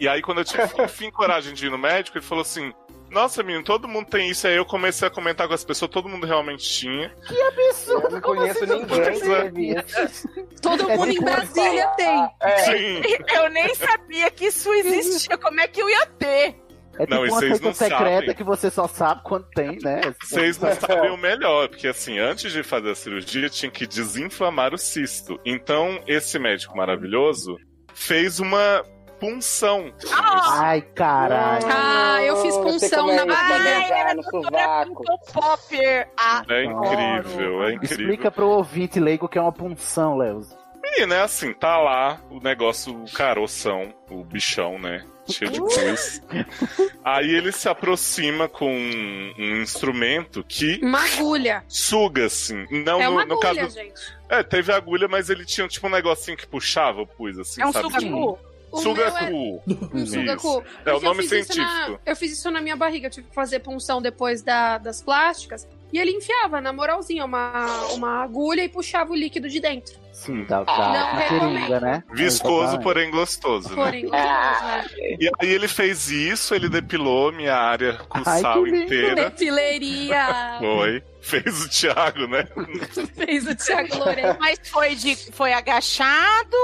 E 0.00 0.08
aí, 0.08 0.20
quando 0.22 0.38
eu 0.38 0.44
tive, 0.44 0.62
enfim, 0.82 1.10
coragem 1.10 1.54
de 1.54 1.66
ir 1.66 1.70
no 1.70 1.78
médico, 1.78 2.18
ele 2.18 2.24
falou 2.24 2.42
assim: 2.42 2.72
Nossa, 3.10 3.44
menino, 3.44 3.62
todo 3.62 3.86
mundo 3.86 4.06
tem 4.08 4.28
isso. 4.28 4.46
Aí 4.48 4.56
eu 4.56 4.64
comecei 4.64 5.06
a 5.06 5.10
comentar 5.10 5.46
com 5.46 5.54
as 5.54 5.64
pessoas, 5.64 5.88
todo 5.90 6.08
mundo 6.08 6.26
realmente 6.26 6.68
tinha. 6.68 7.14
Eu 7.86 8.10
não 8.10 8.20
conheço 8.20 8.66
ninguém 8.66 8.86
que 8.86 8.88
Pois 8.88 9.22
é. 9.22 9.42
teve 9.44 9.74
isso. 9.78 10.28
Todo 10.60 10.90
É 10.90 10.96
mundo 10.96 11.10
em 11.12 11.20
Brasília 11.20 11.86
tem. 11.96 12.28
É, 12.40 12.56
Sim. 12.58 13.02
Eu 13.36 13.50
nem 13.50 13.72
sabia 13.76 14.30
que 14.32 14.46
isso 14.46 14.72
existia. 14.74 15.38
Como 15.38 15.60
é 15.60 15.68
que 15.68 15.80
eu 15.80 15.88
ia 15.88 16.06
ter? 16.06 16.56
É 16.98 17.06
tipo 17.06 17.10
Não, 17.14 17.22
uma 17.22 17.40
não 17.40 17.74
secreta 17.74 18.20
sabem. 18.20 18.34
que 18.34 18.44
você 18.44 18.70
só 18.70 18.86
sabe 18.86 19.22
quando 19.24 19.46
tem, 19.54 19.78
né? 19.82 20.00
Vocês 20.22 20.58
não 20.58 20.72
sabem 20.74 21.10
o 21.10 21.16
melhor, 21.16 21.68
porque 21.68 21.88
assim, 21.88 22.18
antes 22.18 22.52
de 22.52 22.62
fazer 22.62 22.90
a 22.90 22.94
cirurgia, 22.94 23.48
tinha 23.48 23.70
que 23.70 23.86
desinflamar 23.86 24.72
o 24.74 24.78
cisto. 24.78 25.38
Então, 25.44 26.00
esse 26.06 26.38
médico 26.38 26.76
maravilhoso 26.76 27.56
fez 27.92 28.38
uma 28.40 28.82
punção. 29.20 29.92
Ai, 30.12 30.82
caralho. 30.82 31.66
Ah, 31.68 32.22
eu 32.22 32.36
fiz 32.42 32.56
punção 32.56 33.10
é 33.10 33.16
na 33.16 33.26
barriga. 33.26 34.22
Popper. 35.32 36.08
Ah, 36.16 36.42
É 36.48 36.64
incrível, 36.64 37.64
é 37.64 37.72
incrível. 37.74 38.00
Explica 38.00 38.30
pro 38.30 38.48
ouvinte 38.48 39.00
leigo 39.00 39.26
o 39.26 39.28
que 39.28 39.38
é 39.38 39.40
uma 39.40 39.52
punção, 39.52 40.16
Léo. 40.16 40.42
Menino, 40.90 41.14
é 41.14 41.22
assim, 41.22 41.52
tá 41.52 41.78
lá 41.78 42.20
o 42.30 42.40
negócio, 42.40 42.94
o 43.04 43.10
caroção, 43.10 43.92
o 44.10 44.22
bichão, 44.24 44.78
né? 44.78 45.04
Cheio 45.30 45.50
de 45.50 45.58
pus. 45.58 46.20
Aí 47.02 47.30
ele 47.30 47.50
se 47.52 47.68
aproxima 47.68 48.46
com 48.48 48.70
um, 48.70 49.34
um 49.38 49.62
instrumento 49.62 50.44
que 50.46 50.78
Uma 50.82 51.02
agulha. 51.04 51.64
suga, 51.66 52.26
assim. 52.26 52.66
Não, 52.70 53.00
é 53.00 53.06
no, 53.06 53.12
uma 53.12 53.24
no 53.24 53.34
agulha, 53.42 53.62
caso. 53.62 53.74
gente. 53.74 54.00
É, 54.28 54.42
teve 54.42 54.70
agulha, 54.72 55.08
mas 55.08 55.30
ele 55.30 55.44
tinha 55.46 55.66
tipo 55.66 55.86
um 55.86 55.90
negocinho 55.90 56.36
que 56.36 56.46
puxava 56.46 57.00
o 57.00 57.06
pus, 57.06 57.38
assim, 57.38 57.62
é 57.62 57.66
um 57.66 57.72
sabe? 57.72 57.90
sugacu. 57.90 58.38
O 58.70 58.78
Suga 58.78 59.04
meu 59.04 59.16
é-. 59.16 59.30
Um 59.94 60.06
sugacu. 60.06 60.64
É 60.84 60.92
o 60.92 60.96
eu 60.96 61.00
nome 61.00 61.20
isso 61.20 61.28
científico. 61.30 61.62
na- 61.64 61.98
eu 62.04 62.16
fiz 62.16 62.32
isso 62.32 62.50
na 62.50 62.60
minha 62.60 62.74
barriga. 62.76 63.06
Eu 63.06 63.10
tive 63.10 63.28
que 63.28 63.34
fazer 63.34 63.60
punção 63.60 64.02
depois 64.02 64.42
da- 64.42 64.78
das 64.78 65.00
plásticas. 65.00 65.66
E 65.94 65.98
ele 66.00 66.10
enfiava, 66.10 66.60
na 66.60 66.72
moralzinha, 66.72 67.24
uma, 67.24 67.84
uma 67.92 68.24
agulha 68.24 68.64
e 68.64 68.68
puxava 68.68 69.12
o 69.12 69.14
líquido 69.14 69.48
de 69.48 69.60
dentro. 69.60 69.94
Sim, 70.12 70.42
da, 70.44 70.58
Não 70.58 70.64
da 70.64 71.28
seringa, 71.28 71.80
né? 71.80 72.04
Viscoso, 72.12 72.80
porém 72.80 73.12
gostoso, 73.12 73.68
né? 73.68 73.74
Porém, 73.76 74.02
gostoso, 74.02 74.64
né? 74.64 74.86
E 75.20 75.30
aí 75.40 75.48
ele 75.48 75.68
fez 75.68 76.10
isso, 76.10 76.52
ele 76.52 76.68
depilou 76.68 77.30
minha 77.30 77.54
área 77.54 77.98
com 78.08 78.22
Ai, 78.26 78.40
sal 78.40 78.66
inteira. 78.66 79.30
Depileria. 79.30 80.58
Foi. 80.58 81.02
Fez 81.24 81.64
o 81.64 81.68
Thiago, 81.70 82.26
né? 82.26 82.46
Fez 83.16 83.48
o 83.48 83.56
Thiago 83.56 83.96
Lourenço. 83.96 84.36
Mas 84.38 84.58
foi, 84.68 84.94
de, 84.94 85.16
foi 85.32 85.54
agachado? 85.54 86.56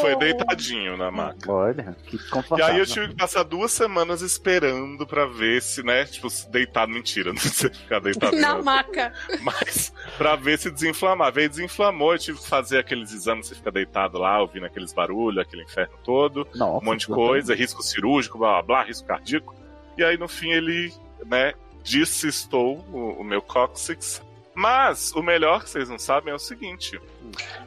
Foi 0.00 0.16
deitadinho 0.16 0.96
na 0.96 1.08
maca. 1.08 1.52
Olha, 1.52 1.96
que 2.04 2.16
E 2.16 2.18
confortável. 2.28 2.74
aí 2.74 2.80
eu 2.80 2.86
tive 2.86 3.08
que 3.10 3.14
passar 3.14 3.44
duas 3.44 3.70
semanas 3.70 4.20
esperando 4.20 5.06
pra 5.06 5.24
ver 5.24 5.62
se, 5.62 5.84
né, 5.84 6.04
tipo, 6.04 6.28
se 6.28 6.50
deitado, 6.50 6.90
mentira, 6.90 7.30
não 7.32 7.38
sei 7.38 7.70
ficar 7.70 8.00
deitado. 8.00 8.36
Na 8.36 8.54
não. 8.54 8.64
Maca. 8.78 9.12
Mas 9.42 9.92
pra 10.16 10.36
ver 10.36 10.58
se 10.58 10.70
desinflamava. 10.70 11.40
Aí 11.40 11.48
desinflamou, 11.48 12.12
eu 12.12 12.18
tive 12.18 12.38
que 12.38 12.48
fazer 12.48 12.78
aqueles 12.78 13.12
exames, 13.12 13.46
você 13.46 13.54
fica 13.54 13.70
deitado 13.70 14.18
lá, 14.18 14.40
ouvindo 14.40 14.66
aqueles 14.66 14.92
barulhos, 14.92 15.42
aquele 15.42 15.62
inferno 15.62 15.94
todo, 16.04 16.46
Nossa, 16.54 16.84
um 16.84 16.88
monte 16.88 17.00
de 17.00 17.06
coisa, 17.08 17.54
risco 17.54 17.82
cirúrgico, 17.82 18.38
blá 18.38 18.62
blá 18.62 18.62
blá, 18.62 18.82
risco 18.84 19.06
cardíaco. 19.06 19.54
E 19.96 20.04
aí 20.04 20.16
no 20.16 20.28
fim 20.28 20.50
ele, 20.50 20.92
né, 21.26 21.54
descistou 21.82 22.78
o, 22.92 23.20
o 23.20 23.24
meu 23.24 23.42
cóccix. 23.42 24.22
Mas 24.54 25.12
o 25.12 25.22
melhor 25.22 25.62
que 25.62 25.70
vocês 25.70 25.88
não 25.88 26.00
sabem 26.00 26.32
é 26.32 26.34
o 26.34 26.38
seguinte: 26.38 27.00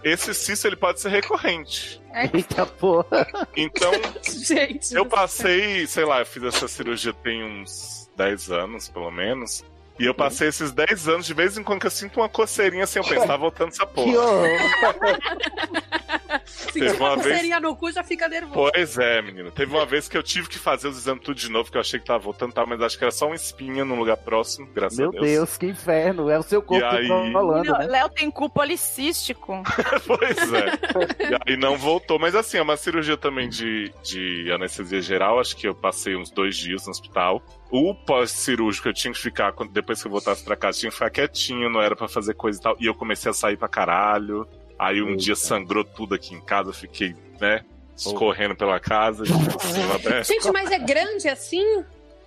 esse 0.03 0.33
cisto 0.33 0.67
ele 0.67 0.75
pode 0.75 0.99
ser 0.99 1.07
recorrente. 1.09 2.01
Eita 2.13 2.65
porra. 2.65 3.25
Então, 3.55 3.91
Gente. 4.45 4.93
eu 4.93 5.05
passei, 5.05 5.87
sei 5.87 6.03
lá, 6.03 6.19
eu 6.19 6.25
fiz 6.25 6.43
essa 6.43 6.67
cirurgia 6.67 7.13
tem 7.13 7.45
uns 7.45 8.09
10 8.17 8.51
anos, 8.51 8.89
pelo 8.89 9.09
menos. 9.09 9.63
E 10.01 10.05
eu 10.05 10.13
passei 10.15 10.47
esses 10.47 10.71
10 10.71 11.07
anos, 11.07 11.25
de 11.27 11.33
vez 11.33 11.57
em 11.57 11.63
quando 11.63 11.79
que 11.81 11.87
eu 11.87 11.91
sinto 11.91 12.19
uma 12.19 12.27
coceirinha 12.29 12.83
assim, 12.85 12.99
eu 12.99 13.05
penso, 13.05 13.27
tá 13.27 13.37
voltando 13.37 13.69
essa 13.69 13.85
Que 13.85 13.93
porra. 13.93 14.17
horror. 14.17 14.47
Se 16.45 16.79
Teve 16.79 16.95
uma 16.97 17.09
uma 17.09 17.15
vez- 17.17 17.27
coceirinha 17.27 17.59
no 17.59 17.75
cu, 17.75 17.91
já 17.91 18.03
fica 18.03 18.27
nervoso. 18.27 18.71
Pois 18.73 18.97
é, 18.97 19.21
menino. 19.21 19.51
Teve 19.51 19.71
uma 19.75 19.85
vez 19.85 20.07
que 20.07 20.17
eu 20.17 20.23
tive 20.23 20.47
que 20.49 20.57
fazer 20.57 20.87
os 20.87 20.97
exames 20.97 21.23
tudo 21.23 21.35
de 21.37 21.49
novo, 21.49 21.69
que 21.69 21.77
eu 21.77 21.81
achei 21.81 21.99
que 21.99 22.05
tava 22.05 22.19
voltando, 22.19 22.53
tá, 22.53 22.65
mas 22.65 22.81
acho 22.81 22.97
que 22.97 23.03
era 23.03 23.11
só 23.11 23.27
uma 23.27 23.35
espinha 23.35 23.83
num 23.85 23.95
lugar 23.97 24.17
próximo, 24.17 24.67
graças 24.73 24.97
Meu 24.97 25.09
a 25.09 25.11
Deus. 25.11 25.25
Deus, 25.25 25.57
que 25.57 25.65
inferno. 25.67 26.29
É 26.29 26.39
o 26.39 26.43
seu 26.43 26.61
corpo 26.61 26.83
E 26.83 26.87
aí- 26.97 27.07
falando, 27.07 27.65
Não, 27.65 27.77
né? 27.79 27.85
Léo 27.87 28.09
tem 28.09 28.31
cu 28.31 28.49
policístico. 28.49 29.61
pois 30.07 30.37
é. 30.53 31.29
E 31.31 31.51
aí 31.51 31.57
não 31.57 31.77
voltou, 31.77 32.17
mas 32.17 32.33
assim, 32.35 32.57
é 32.57 32.61
uma 32.61 32.77
cirurgia 32.77 33.17
também 33.17 33.47
de, 33.49 33.91
de 34.03 34.51
anestesia 34.51 35.01
geral, 35.01 35.39
acho 35.39 35.55
que 35.55 35.67
eu 35.67 35.75
passei 35.75 36.15
uns 36.15 36.31
dois 36.31 36.55
dias 36.55 36.85
no 36.85 36.91
hospital. 36.91 37.41
O 37.71 37.95
pós-cirúrgico 37.95 38.89
eu 38.89 38.93
tinha 38.93 39.13
que 39.13 39.19
ficar, 39.19 39.53
quando- 39.53 39.71
depois 39.71 40.01
que 40.01 40.07
eu 40.07 40.11
voltasse 40.11 40.43
pra 40.43 40.55
casa, 40.57 40.79
tinha 40.79 40.89
que 40.89 40.95
ficar 40.95 41.09
quietinho, 41.09 41.69
não 41.69 41.81
era 41.81 41.95
pra 41.95 42.07
fazer 42.07 42.33
coisa 42.33 42.59
e 42.59 42.61
tal. 42.61 42.75
E 42.79 42.85
eu 42.85 42.93
comecei 42.93 43.29
a 43.31 43.33
sair 43.33 43.55
pra 43.57 43.67
caralho. 43.69 44.45
Aí 44.77 45.01
um 45.01 45.09
Eita. 45.09 45.21
dia 45.21 45.35
sangrou 45.35 45.83
tudo 45.85 46.13
aqui 46.15 46.33
em 46.35 46.41
casa, 46.41 46.69
eu 46.69 46.73
fiquei, 46.73 47.15
né, 47.39 47.63
escorrendo 47.95 48.55
pela 48.55 48.79
casa, 48.79 49.23
tipo 49.25 49.57
assim, 49.57 49.91
até... 49.95 50.23
Gente, 50.23 50.51
mas 50.51 50.71
é 50.71 50.79
grande 50.79 51.29
assim? 51.29 51.63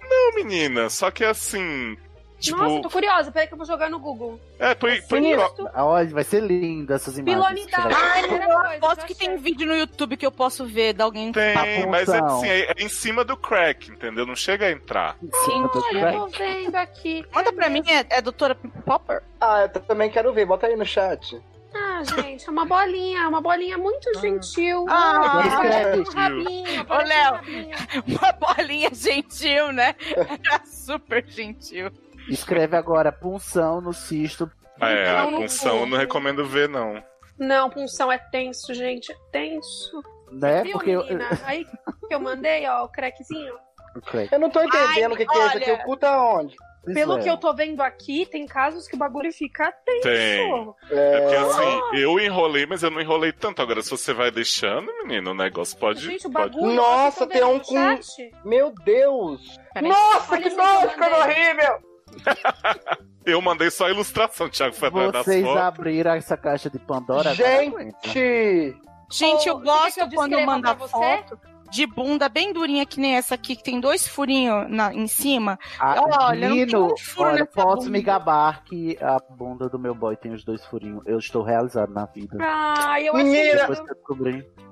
Não, 0.01 0.35
menina, 0.37 0.89
só 0.89 1.11
que 1.11 1.25
assim. 1.25 1.97
Tipo, 2.45 2.59
Nossa, 2.59 2.83
tô 2.83 2.91
curiosa. 2.91 3.33
Peraí 3.33 3.47
que 3.49 3.55
eu 3.55 3.59
vou 3.59 3.67
jogar 3.67 3.89
no 3.89 3.99
Google. 3.99 4.39
é, 4.59 4.75
põe, 4.75 5.01
põe. 5.03 5.35
Olha, 5.75 6.09
vai 6.11 6.25
ser 6.25 6.43
lindo 6.43 6.93
essas 6.93 7.17
imagens. 7.17 7.65
Pilonidade. 7.67 8.29
coisa, 8.29 8.77
aposto 8.77 9.07
que 9.07 9.15
tem 9.15 9.29
achei. 9.29 9.41
vídeo 9.41 9.67
no 9.67 9.75
YouTube 9.75 10.17
que 10.19 10.27
eu 10.27 10.31
posso 10.31 10.67
ver 10.67 10.93
de 10.93 11.01
alguém. 11.03 11.33
Tem, 11.33 11.87
mas 11.89 12.09
é 12.09 12.19
assim, 12.19 12.49
é, 12.49 12.73
é 12.73 12.75
em 12.85 12.89
cima 12.89 13.25
do 13.25 13.35
crack, 13.35 13.91
entendeu? 13.91 14.27
Não 14.27 14.37
chega 14.37 14.67
a 14.67 14.71
entrar. 14.71 15.17
Em 15.23 15.31
cima 15.45 15.69
do 15.69 15.83
Olha, 15.83 16.13
eu 16.13 16.21
tô 16.21 16.27
vendo 16.29 16.77
aqui. 16.77 17.25
Manda 17.33 17.51
pra 17.53 17.71
mim, 17.71 17.83
é, 17.89 18.19
é 18.19 18.21
doutora 18.21 18.55
Popper? 18.85 19.23
Ah, 19.41 19.63
eu 19.63 19.81
também 19.81 20.11
quero 20.11 20.31
ver. 20.35 20.45
Bota 20.45 20.67
aí 20.67 20.77
no 20.77 20.85
chat. 20.85 21.41
Ah, 21.77 22.03
gente, 22.05 22.47
é 22.47 22.51
uma 22.53 22.65
bolinha, 22.65 23.21
é 23.23 23.27
uma 23.27 23.41
bolinha 23.41 23.77
muito 23.77 24.09
gentil. 24.21 24.85
Ah, 24.89 25.41
parece 25.57 26.01
um 26.01 26.13
rabinho, 26.13 26.87
um 26.89 26.97
Léo. 27.09 27.33
rabinho. 27.35 27.77
Uma 28.07 28.33
bolinha 28.33 28.91
gentil, 28.93 29.73
né? 29.73 29.95
Era 30.17 30.63
super 30.67 31.25
gentil. 31.27 31.91
Escreve 32.29 32.77
agora 32.77 33.13
punção 33.13 33.81
no 33.81 33.93
cisto. 33.93 34.51
É, 34.81 35.11
a 35.11 35.27
punção 35.27 35.81
eu 35.81 35.87
não 35.87 35.97
recomendo 35.97 36.45
ver, 36.45 36.69
não. 36.69 37.03
Não, 37.39 37.71
punção 37.71 38.11
é 38.11 38.19
tenso, 38.19 38.73
gente, 38.75 39.13
é 39.13 39.17
tenso. 39.33 40.03
Né? 40.31 40.63
Viu, 40.63 40.73
Porque 40.73 40.91
eu... 40.91 41.05
Aí 41.45 41.65
que 42.09 42.15
eu 42.15 42.21
mandei, 42.21 42.67
ó, 42.67 42.85
o 42.85 42.89
crackzinho. 42.89 43.55
o 43.97 44.01
crack. 44.01 44.33
Eu 44.33 44.39
não 44.39 44.51
tô 44.51 44.63
entendendo 44.63 45.11
Ai, 45.11 45.13
o 45.13 45.17
que, 45.17 45.27
que 45.27 45.39
é 45.39 45.47
isso 45.47 45.57
aqui. 45.57 45.71
olha. 45.71 45.81
O 45.81 45.85
cu 45.85 45.97
tá 45.97 46.35
onde? 46.35 46.57
Pelo 46.93 47.17
é. 47.19 47.23
que 47.23 47.31
eu 47.31 47.39
tô 47.39 47.55
vendo 47.55 47.81
aqui, 47.81 48.27
tem 48.27 48.47
casos 48.47 48.87
que 48.87 48.95
o 48.95 48.99
bagulho 48.99 49.33
fica 49.33 49.73
tenso. 49.87 50.03
Tem. 50.03 50.99
É 50.99 51.21
porque 51.21 51.35
É... 51.35 51.39
assim, 51.39 51.81
eu 51.95 52.21
enrolei, 52.21 52.67
mas 52.67 52.83
eu 52.83 52.91
não 52.91 53.01
enrolei 53.01 53.33
tanto. 53.33 53.63
Agora, 53.63 53.81
se 53.81 53.91
você 53.91 54.13
vai 54.13 54.31
deixando, 54.31 54.93
menino, 55.03 55.31
o 55.31 55.35
negócio 55.35 55.79
pode. 55.79 56.01
Gente, 56.01 56.27
o 56.27 56.31
pode... 56.31 56.55
bagulho. 56.55 56.75
Nossa, 56.75 57.25
vocês 57.25 57.31
tem 57.31 57.43
um 57.43 57.59
com-? 57.59 58.01
Meu 58.45 58.71
Deus! 58.85 59.59
Nossa, 59.81 60.35
Olha 60.35 60.51
que 60.51 60.57
nojo, 60.57 61.15
horrível! 61.23 61.94
Eu 63.25 63.41
mandei 63.41 63.71
só 63.71 63.87
a 63.87 63.91
ilustração, 63.91 64.51
Thiago 64.51 64.75
foi 64.75 64.89
atrás 64.89 65.13
das 65.13 65.25
Vocês 65.25 65.45
fotos. 65.45 65.63
abriram 65.63 66.13
essa 66.13 66.37
caixa 66.37 66.69
de 66.69 66.79
Pandora? 66.79 67.35
Gente! 67.35 68.77
Gente, 69.11 69.49
eu 69.49 69.59
gosto 69.61 70.01
eu 70.01 70.09
quando 70.11 70.39
manda 70.41 70.75
foto 70.77 71.39
de 71.71 71.87
bunda 71.87 72.29
bem 72.29 72.53
durinha, 72.53 72.85
que 72.87 73.01
nem 73.01 73.17
essa 73.17 73.35
aqui, 73.35 73.57
que 73.57 73.63
tem 73.65 73.81
dois 73.81 74.07
furinhos 74.07 74.69
na, 74.69 74.93
em 74.95 75.07
cima. 75.07 75.59
Ah, 75.81 75.97
Olha, 76.29 76.49
não 76.49 76.55
tem 76.57 76.67
Nino, 76.67 76.93
um 76.93 76.97
furo 76.97 77.31
olha, 77.31 77.47
posso 77.47 77.77
bunda. 77.79 77.91
me 77.91 78.03
gabar 78.03 78.63
que 78.65 78.97
a 79.01 79.19
bunda 79.31 79.69
do 79.69 79.79
meu 79.79 79.95
boy 79.95 80.17
tem 80.17 80.33
os 80.33 80.45
dois 80.45 80.65
furinhos. 80.67 81.03
Eu 81.07 81.19
estou 81.19 81.43
realizado 81.43 81.93
na 81.93 82.05
vida. 82.07 82.37
Ai, 82.41 83.09
eu 83.09 83.17
achei. 83.17 83.25
Menina! 83.25 83.69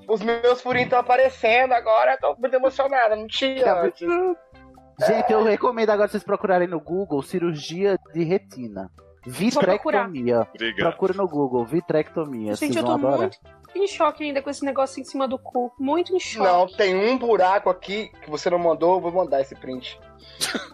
Os 0.08 0.20
meus 0.20 0.60
furinhos 0.60 0.86
estão 0.86 0.98
aparecendo 1.00 1.72
agora, 1.72 2.12
eu 2.12 2.18
tô 2.18 2.36
muito 2.40 2.54
emocionada, 2.54 3.16
não 3.16 3.26
tinha. 3.26 3.64
Gente, 5.06 5.32
eu 5.32 5.42
recomendo 5.44 5.90
agora 5.90 6.08
vocês 6.08 6.22
procurarem 6.24 6.68
no 6.68 6.80
Google 6.80 7.22
cirurgia 7.22 7.98
de 8.14 8.24
retina. 8.24 8.90
Vitrectomia. 9.24 10.46
Obrigado. 10.54 10.88
Procura 10.90 11.14
no 11.14 11.28
Google, 11.28 11.64
vitrectomia. 11.64 12.54
Gente, 12.54 12.72
vocês 12.72 12.76
eu 12.76 12.84
tô 12.84 12.92
adorar. 12.92 13.18
muito 13.18 13.38
em 13.74 13.86
choque 13.86 14.22
ainda 14.24 14.42
com 14.42 14.50
esse 14.50 14.64
negócio 14.64 15.00
em 15.00 15.04
cima 15.04 15.26
do 15.26 15.38
cu. 15.38 15.72
Muito 15.78 16.14
em 16.14 16.20
choque. 16.20 16.44
Não, 16.46 16.66
tem 16.66 16.94
um 16.94 17.16
buraco 17.16 17.70
aqui 17.70 18.10
que 18.22 18.28
você 18.30 18.50
não 18.50 18.58
mandou, 18.58 18.94
eu 18.96 19.00
vou 19.00 19.12
mandar 19.12 19.40
esse 19.40 19.54
print. 19.54 19.98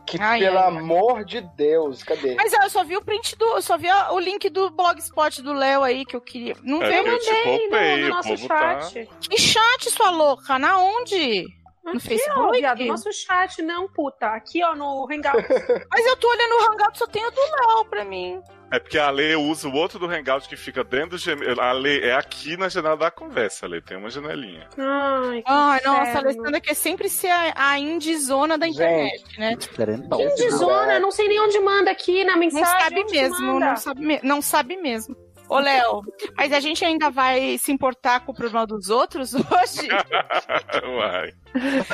Que 0.07 0.19
Ai, 0.21 0.41
pelo 0.41 0.59
ai, 0.59 0.65
ai. 0.65 0.77
amor 0.79 1.25
de 1.25 1.41
Deus, 1.57 2.03
cadê? 2.03 2.35
Mas 2.35 2.53
eu 2.53 2.69
só 2.71 2.83
vi 2.85 2.97
o 2.97 3.05
print 3.05 3.37
do. 3.37 3.45
Eu 3.45 3.63
só 3.63 3.77
vi 3.79 3.89
o 4.11 4.19
link 4.19 4.49
do 4.51 4.71
blogspot 4.71 5.43
do 5.43 5.53
Léo 5.53 5.83
aí 5.83 6.05
que 6.05 6.17
eu 6.17 6.21
queria. 6.21 6.55
Não 6.63 6.83
É, 6.83 6.89
veio 6.89 7.07
eu 7.07 7.19
te 7.21 7.31
Mandei 7.31 7.59
poupei, 7.69 7.97
no, 8.03 8.09
no 8.09 8.15
nosso 8.15 8.49
tá- 8.49 8.81
chat. 8.81 9.09
Que 9.21 9.41
chat, 9.41 9.91
sua 9.91 10.11
louca? 10.11 10.59
Na 10.59 10.79
onde? 10.79 11.45
No 11.85 11.93
Aqui, 11.93 12.01
Facebook? 12.01 12.49
ó, 12.49 12.51
viado, 12.53 12.85
nosso 12.85 13.11
chat, 13.13 13.63
não, 13.63 13.89
puta. 13.89 14.27
Aqui, 14.27 14.63
ó, 14.63 14.75
no 14.75 15.07
Hangout. 15.11 15.39
Mas 15.91 16.07
eu 16.07 16.17
tô 16.17 16.29
olhando 16.29 16.53
o 16.53 16.73
Hangout, 16.73 16.99
só 16.99 17.07
tem 17.07 17.25
o 17.27 17.31
do 17.31 17.41
Léo 17.41 17.85
pra 17.87 18.05
mim. 18.05 18.43
É 18.71 18.79
porque 18.79 18.99
a 18.99 19.09
Lê 19.09 19.35
usa 19.35 19.67
o 19.67 19.73
outro 19.75 19.99
do 19.99 20.05
Hangout 20.05 20.47
que 20.47 20.55
fica 20.55 20.85
dentro 20.85 21.17
do 21.17 21.25
Gmail. 21.25 21.59
A 21.59 21.73
Lê 21.73 22.01
é 22.07 22.15
aqui 22.15 22.55
na 22.59 22.69
janela 22.69 22.99
da 22.99 23.11
conversa, 23.11 23.67
Lê. 23.67 23.81
Tem 23.81 23.97
uma 23.97 24.11
janelinha. 24.11 24.69
Ai, 24.77 25.39
que 25.41 25.51
Ai, 25.51 25.81
nossa, 25.87 26.11
a. 26.13 26.19
Alessandra 26.19 26.61
quer 26.61 26.75
sempre 26.75 27.09
ser 27.09 27.31
a, 27.31 27.55
a 27.71 27.79
indizona 27.79 28.59
da 28.59 28.69
internet, 28.69 29.25
né? 29.39 29.57
Diferentão. 29.57 30.21
Indizona, 30.21 30.95
eu 30.97 31.01
não 31.01 31.11
sei 31.11 31.29
nem 31.29 31.41
onde 31.41 31.59
manda 31.61 31.91
aqui 31.91 32.23
na 32.25 32.33
Não 32.33 32.41
mensagem. 32.41 32.67
sabe 32.83 33.01
onde 33.01 33.13
mesmo, 33.13 33.59
não 33.59 33.77
sabe, 33.77 34.01
me- 34.05 34.21
não 34.23 34.43
sabe 34.43 34.77
mesmo. 34.77 35.17
Ô, 35.49 35.59
Léo, 35.59 36.03
mas 36.37 36.53
a 36.53 36.61
gente 36.61 36.85
ainda 36.85 37.11
vai 37.11 37.57
se 37.59 37.73
importar 37.73 38.21
com 38.21 38.33
o 38.33 38.35
problema 38.35 38.67
dos 38.67 38.91
outros 38.91 39.35
hoje? 39.35 39.89
Uai. 40.97 41.33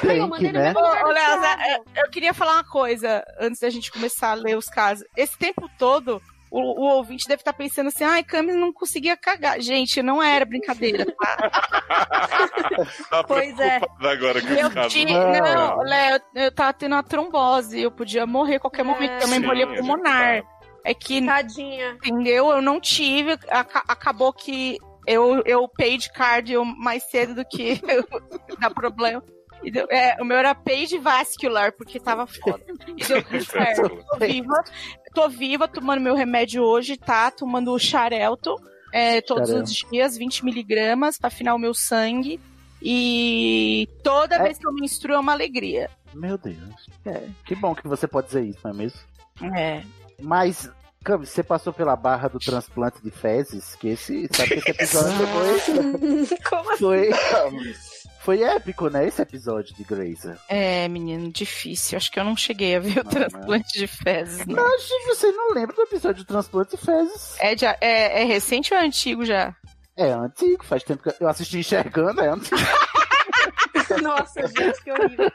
Ai, 0.09 0.21
eu 0.21 0.29
mandei 0.29 0.51
que, 0.51 0.53
né? 0.53 0.65
mesmo 0.73 0.81
Ô, 0.81 1.09
Léo, 1.09 1.41
Thiago. 1.41 1.63
eu, 1.95 2.05
eu 2.05 2.11
queria 2.11 2.35
falar 2.35 2.55
uma 2.55 2.65
coisa 2.65 3.25
antes 3.41 3.61
da 3.61 3.71
gente 3.71 3.93
começar 3.93 4.33
a 4.33 4.35
ler 4.35 4.57
os 4.57 4.67
casos. 4.67 5.05
Esse 5.17 5.39
tempo 5.39 5.69
todo, 5.79 6.21
o, 6.51 6.61
o 6.61 6.97
ouvinte 6.97 7.27
deve 7.27 7.41
estar 7.41 7.53
pensando 7.53 7.89
assim: 7.89 8.05
ai, 8.05 8.23
Camis 8.23 8.55
não 8.55 8.73
conseguia 8.73 9.17
cagar. 9.17 9.61
Gente, 9.61 10.01
não 10.03 10.23
era 10.23 10.45
brincadeira, 10.45 11.05
tá? 11.05 11.51
Tá 13.11 13.23
Pois 13.25 13.59
é. 13.59 13.81
agora 14.01 14.41
com 14.41 14.49
Eu 14.49 14.71
casos. 14.71 15.05
Não. 15.05 15.33
Não, 15.33 15.77
Léo, 15.83 16.21
eu, 16.35 16.43
eu 16.43 16.55
tava 16.55 16.73
tendo 16.73 16.93
uma 16.93 17.03
trombose. 17.03 17.81
Eu 17.81 17.91
podia 17.91 18.27
morrer 18.27 18.57
a 18.57 18.61
qualquer 18.61 18.85
momento. 18.85 19.13
É. 19.13 19.19
Tem 19.19 19.27
uma 19.27 19.37
embolia 19.37 19.67
pulmonar. 19.67 20.43
É 20.85 20.93
que 20.93 21.25
Tadinha. 21.25 21.93
entendeu? 21.93 22.51
Eu 22.51 22.61
não 22.61 22.79
tive, 22.79 23.33
aca- 23.49 23.85
acabou 23.89 24.33
que 24.33 24.79
eu, 25.07 25.43
eu 25.47 25.67
paid 25.67 26.11
cardio 26.13 26.65
mais 26.65 27.03
cedo 27.05 27.35
do 27.35 27.45
que 27.45 27.81
dá 28.61 28.71
problema. 28.71 29.23
E 29.63 29.71
deu- 29.71 29.87
é, 29.91 30.17
o 30.21 30.25
meu 30.27 30.37
era 30.37 30.55
paid 30.55 30.99
vascular, 30.99 31.73
porque 31.73 31.99
tava 31.99 32.27
foda. 32.27 32.63
E 32.97 33.03
deu 33.03 33.23
tudo 33.25 33.45
certo. 33.45 33.89
Tô 34.11 34.19
viva, 34.19 34.65
tô 35.15 35.29
viva, 35.29 35.67
tomando 35.67 36.01
meu 36.03 36.15
remédio 36.15 36.63
hoje, 36.63 36.99
tá? 36.99 37.31
Tomando 37.31 37.73
o 37.73 37.79
Xarelto 37.79 38.55
é, 38.93 39.23
todos 39.23 39.49
Xarelto. 39.49 39.71
os 39.71 39.77
dias, 39.91 40.17
20 40.19 40.45
miligramas, 40.45 41.17
pra 41.19 41.29
afinar 41.29 41.55
o 41.55 41.59
meu 41.59 41.73
sangue. 41.73 42.39
E 42.83 43.89
toda 44.03 44.37
É. 44.37 44.43
vez 44.43 44.59
que 44.59 44.67
eu 44.67 44.73
menstruo 44.75 45.15
é 45.15 45.19
uma 45.19 45.33
alegria. 45.33 45.89
Meu 46.13 46.37
Deus. 46.37 46.87
É, 47.07 47.27
que 47.47 47.55
bom 47.55 47.75
que 47.75 47.89
você 47.89 48.07
pode 48.07 48.27
dizer 48.27 48.45
isso, 48.45 48.59
não 48.63 48.71
é 48.71 48.75
mesmo? 48.75 49.01
É. 49.57 49.83
Mas, 50.21 50.71
Cami, 51.05 51.27
você 51.27 51.43
passou 51.43 51.73
pela 51.73 51.95
barra 51.97 52.29
do 52.29 52.39
transplante 52.39 53.03
de 53.03 53.11
fezes? 53.11 53.75
Que 53.77 53.89
esse, 53.89 54.29
sabe 54.33 54.61
que 54.61 54.71
esse 54.71 54.71
episódio 54.71 55.27
foi, 55.29 56.39
Como 56.49 56.71
assim? 56.71 56.79
foi, 56.79 57.11
foi 58.21 58.43
épico, 58.43 58.89
né? 58.89 59.07
Esse 59.07 59.21
episódio 59.21 59.75
de 59.75 59.85
Grazer. 59.85 60.39
É, 60.49 60.89
menino, 60.89 61.31
difícil. 61.31 61.97
Acho 61.97 62.11
que 62.11 62.19
eu 62.19 62.25
não 62.25 62.37
cheguei 62.37 62.77
a 62.77 62.81
ver 62.81 63.01
o 63.01 63.05
Não, 63.05 63.11
transplante 63.11 63.79
de 63.79 63.87
fezes, 63.87 64.47
não. 64.47 64.65
Acho 64.65 64.89
que 64.89 65.07
você 65.15 65.31
não 65.33 65.53
lembra 65.53 65.75
do 65.77 65.83
episódio 65.83 66.25
do 66.25 66.27
transplante 66.27 66.77
de 66.77 66.83
fezes. 66.83 67.37
É, 67.39 67.55
de- 67.55 67.67
é, 67.67 68.23
é 68.23 68.25
recente 68.25 68.73
ou 68.73 68.81
é 68.81 68.85
antigo 68.87 69.25
já? 69.25 69.55
É 69.97 70.11
antigo, 70.11 70.65
faz 70.65 70.83
tempo 70.83 71.03
que 71.03 71.23
eu 71.23 71.29
assisti 71.29 71.59
enxergando, 71.59 72.21
é 72.21 72.29
antigo. 72.29 72.57
Nossa, 74.03 74.47
gente, 74.47 74.83
que 74.83 74.91
horrível. 74.93 75.31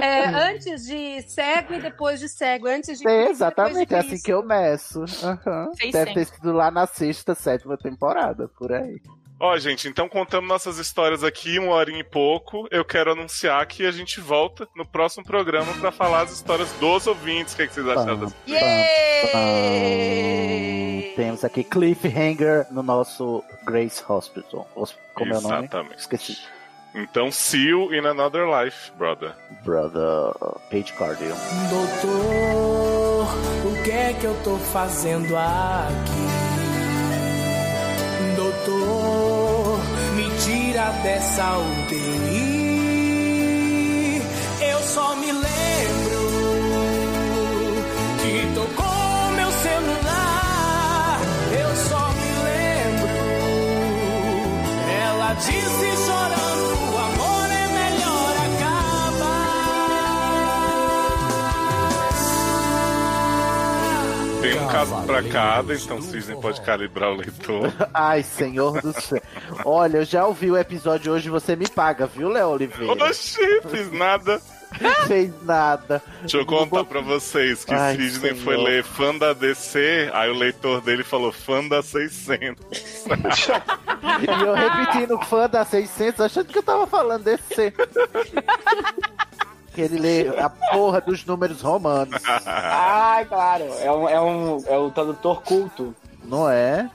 É, 0.00 0.26
antes 0.26 0.84
de 0.86 1.22
cego 1.22 1.74
e 1.74 1.80
depois 1.80 2.20
de 2.20 2.28
cego. 2.28 2.66
Antes 2.68 2.98
de 2.98 3.06
É, 3.08 3.16
Cristo 3.16 3.30
exatamente, 3.30 3.76
é 3.76 3.80
depois 3.80 3.88
de 3.88 3.94
assim 3.96 4.08
Cristo. 4.10 4.24
que 4.24 4.32
eu 4.32 4.42
meço. 4.42 5.06
Sei 5.06 5.90
Deve 5.92 6.12
ter 6.14 6.24
sempre. 6.24 6.36
sido 6.36 6.52
lá 6.52 6.70
na 6.70 6.86
sexta, 6.86 7.34
sétima 7.34 7.76
temporada, 7.76 8.48
por 8.48 8.72
aí. 8.72 9.00
Ó, 9.40 9.58
gente, 9.58 9.88
então 9.88 10.08
contando 10.08 10.46
nossas 10.46 10.78
histórias 10.78 11.24
aqui, 11.24 11.58
uma 11.58 11.72
horinha 11.74 11.98
e 12.00 12.04
pouco, 12.04 12.68
eu 12.70 12.84
quero 12.84 13.12
anunciar 13.12 13.66
que 13.66 13.84
a 13.84 13.90
gente 13.90 14.20
volta 14.20 14.66
no 14.76 14.86
próximo 14.86 15.24
programa 15.24 15.72
pra 15.74 15.90
falar 15.90 16.22
as 16.22 16.32
histórias 16.32 16.70
dos 16.74 17.06
ouvintes. 17.08 17.52
O 17.52 17.56
que, 17.56 17.62
é 17.62 17.66
que 17.66 17.74
vocês 17.74 17.86
acharam 17.88 18.20
das 18.20 18.32
Temos 21.16 21.44
aqui 21.44 21.64
Cliffhanger 21.64 22.66
no 22.70 22.82
nosso 22.82 23.42
Grace 23.64 24.02
Hospital. 24.08 24.68
Hos- 24.74 24.96
Como 25.14 25.32
é 25.34 25.38
o 25.38 25.40
nome? 25.40 25.58
Exatamente. 25.58 25.98
Esqueci. 25.98 26.38
Então, 26.94 27.30
see 27.32 27.66
you 27.68 27.92
in 27.92 28.06
another 28.06 28.46
life, 28.46 28.92
brother. 28.96 29.34
Brother 29.64 30.32
Page 30.70 30.92
Cardio. 30.92 31.34
Doutor, 31.68 33.26
o 33.66 33.82
que 33.82 33.90
é 33.90 34.12
que 34.12 34.24
eu 34.24 34.34
tô 34.44 34.56
fazendo 34.58 35.36
aqui? 35.36 36.24
Doutor, 38.36 39.80
me 40.14 40.30
tira 40.44 40.90
dessa 41.02 41.58
UTI. 41.58 42.54
Eu 44.60 44.78
só 44.82 45.16
me 45.16 45.32
lembro 45.32 45.44
que 48.22 48.54
tocou 48.54 49.32
meu 49.34 49.50
celular. 49.50 51.18
Eu 51.58 51.76
só 51.76 52.12
me 52.12 52.32
lembro. 52.44 53.08
Ela 55.02 55.34
disse 55.34 55.96
chorando: 56.06 56.73
um 64.64 64.68
caso 64.68 65.02
pra 65.06 65.22
cada, 65.22 65.74
então 65.74 65.98
o 65.98 66.02
Cisne 66.02 66.40
pode 66.40 66.60
calibrar 66.62 67.10
o 67.10 67.16
leitor. 67.16 67.72
Ai, 67.92 68.22
senhor 68.22 68.80
do 68.80 68.92
céu. 69.00 69.20
Olha, 69.64 69.98
eu 69.98 70.04
já 70.04 70.26
ouvi 70.26 70.50
o 70.50 70.56
episódio 70.56 71.12
hoje, 71.12 71.28
você 71.28 71.54
me 71.54 71.68
paga, 71.68 72.06
viu, 72.06 72.28
Léo 72.28 72.48
Oliveira? 72.48 73.04
Oxi, 73.04 73.60
fiz 73.68 73.92
nada. 73.92 74.40
Fez 75.06 75.30
nada. 75.44 76.02
Deixa 76.20 76.36
eu 76.38 76.44
contar 76.46 76.82
pra 76.84 77.00
vocês 77.00 77.64
que 77.64 77.72
Ai, 77.72 77.94
Sidney 77.94 78.34
senhor. 78.34 78.36
foi 78.44 78.56
ler 78.56 78.82
fã 78.82 79.14
da 79.16 79.32
DC, 79.32 80.10
aí 80.12 80.28
o 80.28 80.34
leitor 80.34 80.80
dele 80.80 81.04
falou 81.04 81.30
fã 81.30 81.62
da 81.68 81.80
600. 81.80 82.64
E 84.20 84.44
eu 84.44 84.54
repetindo, 84.54 85.18
fã 85.26 85.48
da 85.48 85.64
600, 85.64 86.20
achando 86.20 86.46
que 86.46 86.58
eu 86.58 86.62
tava 86.62 86.86
falando 86.88 87.22
desse. 87.22 87.72
Que 89.74 89.80
ele 89.82 89.98
lê 89.98 90.28
a 90.38 90.48
porra 90.48 91.00
dos 91.00 91.24
números 91.24 91.60
romanos, 91.60 92.22
Ai, 92.46 93.24
claro. 93.24 93.64
É 93.80 93.90
um, 93.90 94.08
é 94.08 94.20
um, 94.20 94.64
é 94.66 94.78
um 94.78 94.90
tradutor 94.90 95.42
culto. 95.42 95.94
não 96.24 96.48
é? 96.48 96.88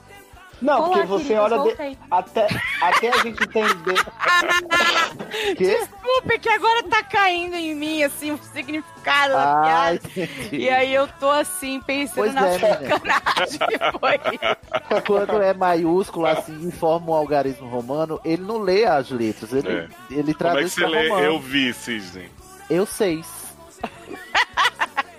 Não, 0.62 0.78
Olá, 0.82 0.88
porque 0.98 1.06
você 1.06 1.24
queridos, 1.34 1.52
olha 1.52 1.74
de- 1.74 1.98
até, 2.10 2.46
até 2.82 3.08
a 3.08 3.16
gente 3.22 3.42
entender. 3.44 4.04
Que? 5.56 5.64
Desculpa, 5.64 6.34
é 6.34 6.38
que 6.38 6.48
agora 6.48 6.82
tá 6.82 7.02
caindo 7.04 7.54
em 7.54 7.74
mim, 7.74 8.02
assim, 8.02 8.32
o 8.32 8.38
significado 8.52 9.32
da 9.32 9.52
Ah, 9.52 9.62
piada. 9.64 9.94
entendi. 9.94 10.56
E 10.56 10.68
aí 10.68 10.92
eu 10.92 11.06
tô, 11.20 11.30
assim, 11.30 11.80
pensando 11.80 12.14
Pois 12.16 12.34
na 12.34 12.48
é, 12.48 12.58
menina. 12.58 12.88
sacanagem 12.98 13.58
que 13.58 13.78
foi. 14.00 15.00
Quando 15.06 15.40
é 15.42 15.54
maiúsculo, 15.54 16.26
assim, 16.26 16.68
e 16.68 16.72
forma 16.72 17.12
um 17.12 17.14
algarismo 17.14 17.68
romano, 17.68 18.20
ele 18.24 18.42
não 18.42 18.58
lê 18.58 18.84
as 18.84 19.08
letras, 19.10 19.52
ele, 19.52 19.68
É. 19.68 19.88
ele 20.10 20.22
Como 20.22 20.30
é 20.30 20.32
que 20.32 20.34
traduz 20.34 20.72
você 20.74 20.86
lê? 20.86 21.08
romano. 21.08 21.24
Eu 21.26 21.38
vi, 21.40 21.72
Sidney. 21.72 22.28
Eu 22.70 22.86
sei. 22.86 23.22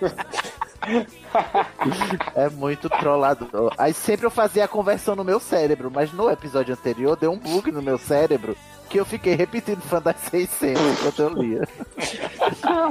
é 2.34 2.48
muito 2.50 2.88
trollador. 2.88 3.72
Aí 3.78 3.92
sempre 3.92 4.26
eu 4.26 4.30
fazia 4.30 4.64
a 4.64 4.68
conversão 4.68 5.14
no 5.14 5.22
meu 5.22 5.38
cérebro, 5.38 5.90
mas 5.90 6.12
no 6.12 6.30
episódio 6.30 6.74
anterior 6.74 7.16
deu 7.16 7.30
um 7.30 7.38
bug 7.38 7.70
no 7.70 7.82
meu 7.82 7.98
cérebro 7.98 8.56
que 8.88 8.98
eu 8.98 9.06
fiquei 9.06 9.34
repetindo 9.34 9.80
fã 9.80 10.00
das 10.00 10.16
600 10.30 10.82
enquanto 10.82 11.22
eu 11.22 11.28
lia. 11.30 11.68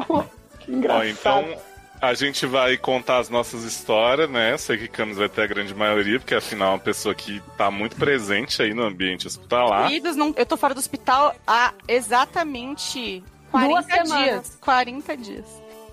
Ó, 0.09 0.23
Engraçado. 0.67 1.05
então 1.05 1.57
a 2.01 2.15
gente 2.15 2.47
vai 2.47 2.77
contar 2.77 3.19
as 3.19 3.29
nossas 3.29 3.63
histórias, 3.63 4.27
né? 4.27 4.57
Sei 4.57 4.77
que 4.77 4.87
Camis 4.87 5.17
vai 5.17 5.29
ter 5.29 5.43
a 5.43 5.47
grande 5.47 5.75
maioria, 5.75 6.19
porque 6.19 6.33
afinal 6.33 6.69
é 6.69 6.73
uma 6.73 6.79
pessoa 6.79 7.13
que 7.13 7.39
tá 7.55 7.69
muito 7.69 7.95
presente 7.95 8.63
aí 8.63 8.73
no 8.73 8.83
ambiente 8.83 9.27
hospitalar. 9.27 9.87
Queridos, 9.87 10.15
não, 10.15 10.33
eu 10.35 10.45
tô 10.45 10.57
fora 10.57 10.73
do 10.73 10.79
hospital 10.79 11.35
há 11.45 11.71
exatamente 11.87 13.23
40 13.51 13.69
Duas 13.69 13.85
dias. 13.85 14.07
semanas. 14.09 14.57
40 14.61 15.17
dias. 15.17 15.45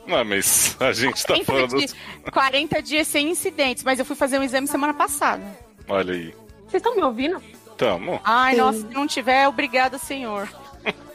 Não, 0.07 0.25
mas 0.25 0.77
a 0.81 0.93
gente 0.93 1.23
tá 1.23 1.35
40 1.35 1.45
falando. 1.45 1.77
dias. 1.77 1.95
40 2.33 2.83
dias 2.83 3.07
sem 3.09 3.29
incidentes, 3.31 3.85
mas 3.85 3.99
eu 3.99 4.05
fui 4.05 4.17
fazer 4.17 4.39
um 4.39 4.43
exame 4.43 4.67
semana 4.67 4.95
passada. 4.95 5.43
Olha 5.89 6.15
aí. 6.15 6.35
Vocês 6.67 6.81
estão 6.83 6.95
me 6.97 7.03
ouvindo? 7.03 7.43
Tamo. 7.77 8.21
Ai, 8.25 8.57
nossa, 8.57 8.79
se 8.81 8.95
não 8.95 9.07
tiver, 9.07 9.47
obrigada, 9.47 9.99
senhor. 9.99 10.49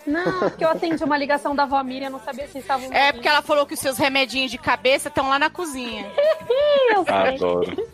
Não, 0.05 0.39
porque 0.39 0.63
eu 0.63 0.69
atendi 0.69 1.01
uma 1.03 1.17
ligação 1.17 1.55
da 1.55 1.63
avó 1.63 1.81
Miriam, 1.81 2.09
não 2.09 2.19
sabia 2.19 2.47
se 2.47 2.57
estavam. 2.59 2.91
É 2.91 3.11
porque 3.13 3.27
ela 3.27 3.41
falou 3.41 3.65
que 3.65 3.73
os 3.73 3.79
seus 3.79 3.97
remedinhos 3.97 4.51
de 4.51 4.57
cabeça 4.57 5.07
estão 5.07 5.29
lá 5.29 5.39
na 5.39 5.49
cozinha. 5.49 6.05
Eu 6.93 7.05
sei. 7.05 7.35
Adoro. 7.35 7.87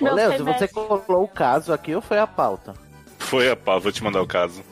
Ô, 0.00 0.04
Léo, 0.14 0.44
você 0.44 0.66
colou 0.68 1.24
o 1.24 1.28
caso 1.28 1.72
aqui 1.72 1.94
ou 1.94 2.00
foi 2.00 2.18
a 2.18 2.26
pauta? 2.26 2.74
Foi 3.18 3.50
a 3.50 3.56
pau, 3.56 3.78
vou 3.80 3.92
te 3.92 4.02
mandar 4.02 4.22
o 4.22 4.26
caso. 4.26 4.62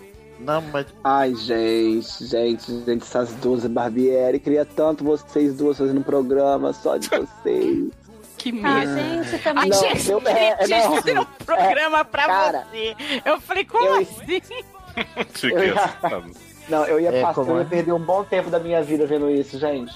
Não, 0.41 0.61
mas 0.63 0.87
Ai, 1.03 1.35
gente, 1.35 2.25
gente, 2.27 2.85
gente, 2.85 3.03
essas 3.03 3.33
duas 3.35 3.67
Barbieri. 3.67 4.39
Queria 4.39 4.65
tanto 4.65 5.05
vocês 5.05 5.55
duas 5.57 5.77
fazendo 5.79 5.99
um 6.01 6.03
programa 6.03 6.73
só 6.73 6.97
de 6.97 7.09
vocês. 7.09 7.91
Que 8.37 8.51
Ah, 8.65 8.85
medo. 8.85 9.25
gente, 9.25 9.35
A 9.35 9.39
também. 9.41 9.69
Não, 9.69 9.81
gente, 9.81 10.11
eu- 10.11 10.23
é, 10.27 10.67
gente 10.67 10.85
não. 10.85 10.95
fazendo 10.97 11.21
um 11.23 11.45
programa 11.45 12.05
pra 12.05 12.27
cara, 12.27 12.67
você. 12.71 12.97
Eu 13.25 13.41
falei, 13.41 13.65
como 13.65 13.85
eu- 13.85 13.95
assim? 13.97 14.41
Eu- 15.43 15.79
assustado. 15.79 16.25
Não, 16.69 16.85
eu 16.85 17.01
ia 17.01 17.09
É, 17.11 17.23
eu 17.23 17.57
é? 17.57 17.61
ia 17.61 17.65
perder 17.65 17.93
um 17.93 17.99
bom 18.01 18.23
tempo 18.25 18.51
da 18.51 18.59
minha 18.59 18.83
vida 18.83 19.07
vendo 19.07 19.31
isso, 19.31 19.59
gente. 19.59 19.93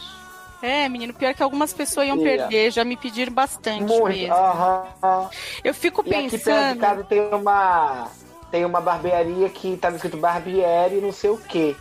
É, 0.63 0.89
menino, 0.89 1.13
pior 1.13 1.35
que 1.35 1.43
algumas 1.43 1.73
pessoas 1.73 2.07
iam 2.07 2.17
Ia. 2.19 2.23
perder, 2.25 2.71
já 2.71 2.85
me 2.85 2.97
pediram 2.97 3.33
bastante 3.33 3.83
Muito. 3.83 4.05
mesmo. 4.17 4.33
Aham. 4.35 5.29
Eu 5.65 5.75
fico 5.75 6.03
E 6.07 6.11
aqui 6.11 6.11
perto 6.11 6.25
de 6.25 6.39
pensando. 6.39 6.79
casa 6.81 7.05
tem 7.05 7.21
uma. 7.35 8.09
Tem 8.53 8.65
uma 8.67 8.81
barbearia 8.83 9.49
que 9.49 9.77
tava 9.79 9.97
escrito 9.97 10.19
Barbieri 10.19 11.01
não 11.01 11.11
sei 11.11 11.31
o 11.31 11.39
quê. 11.39 11.75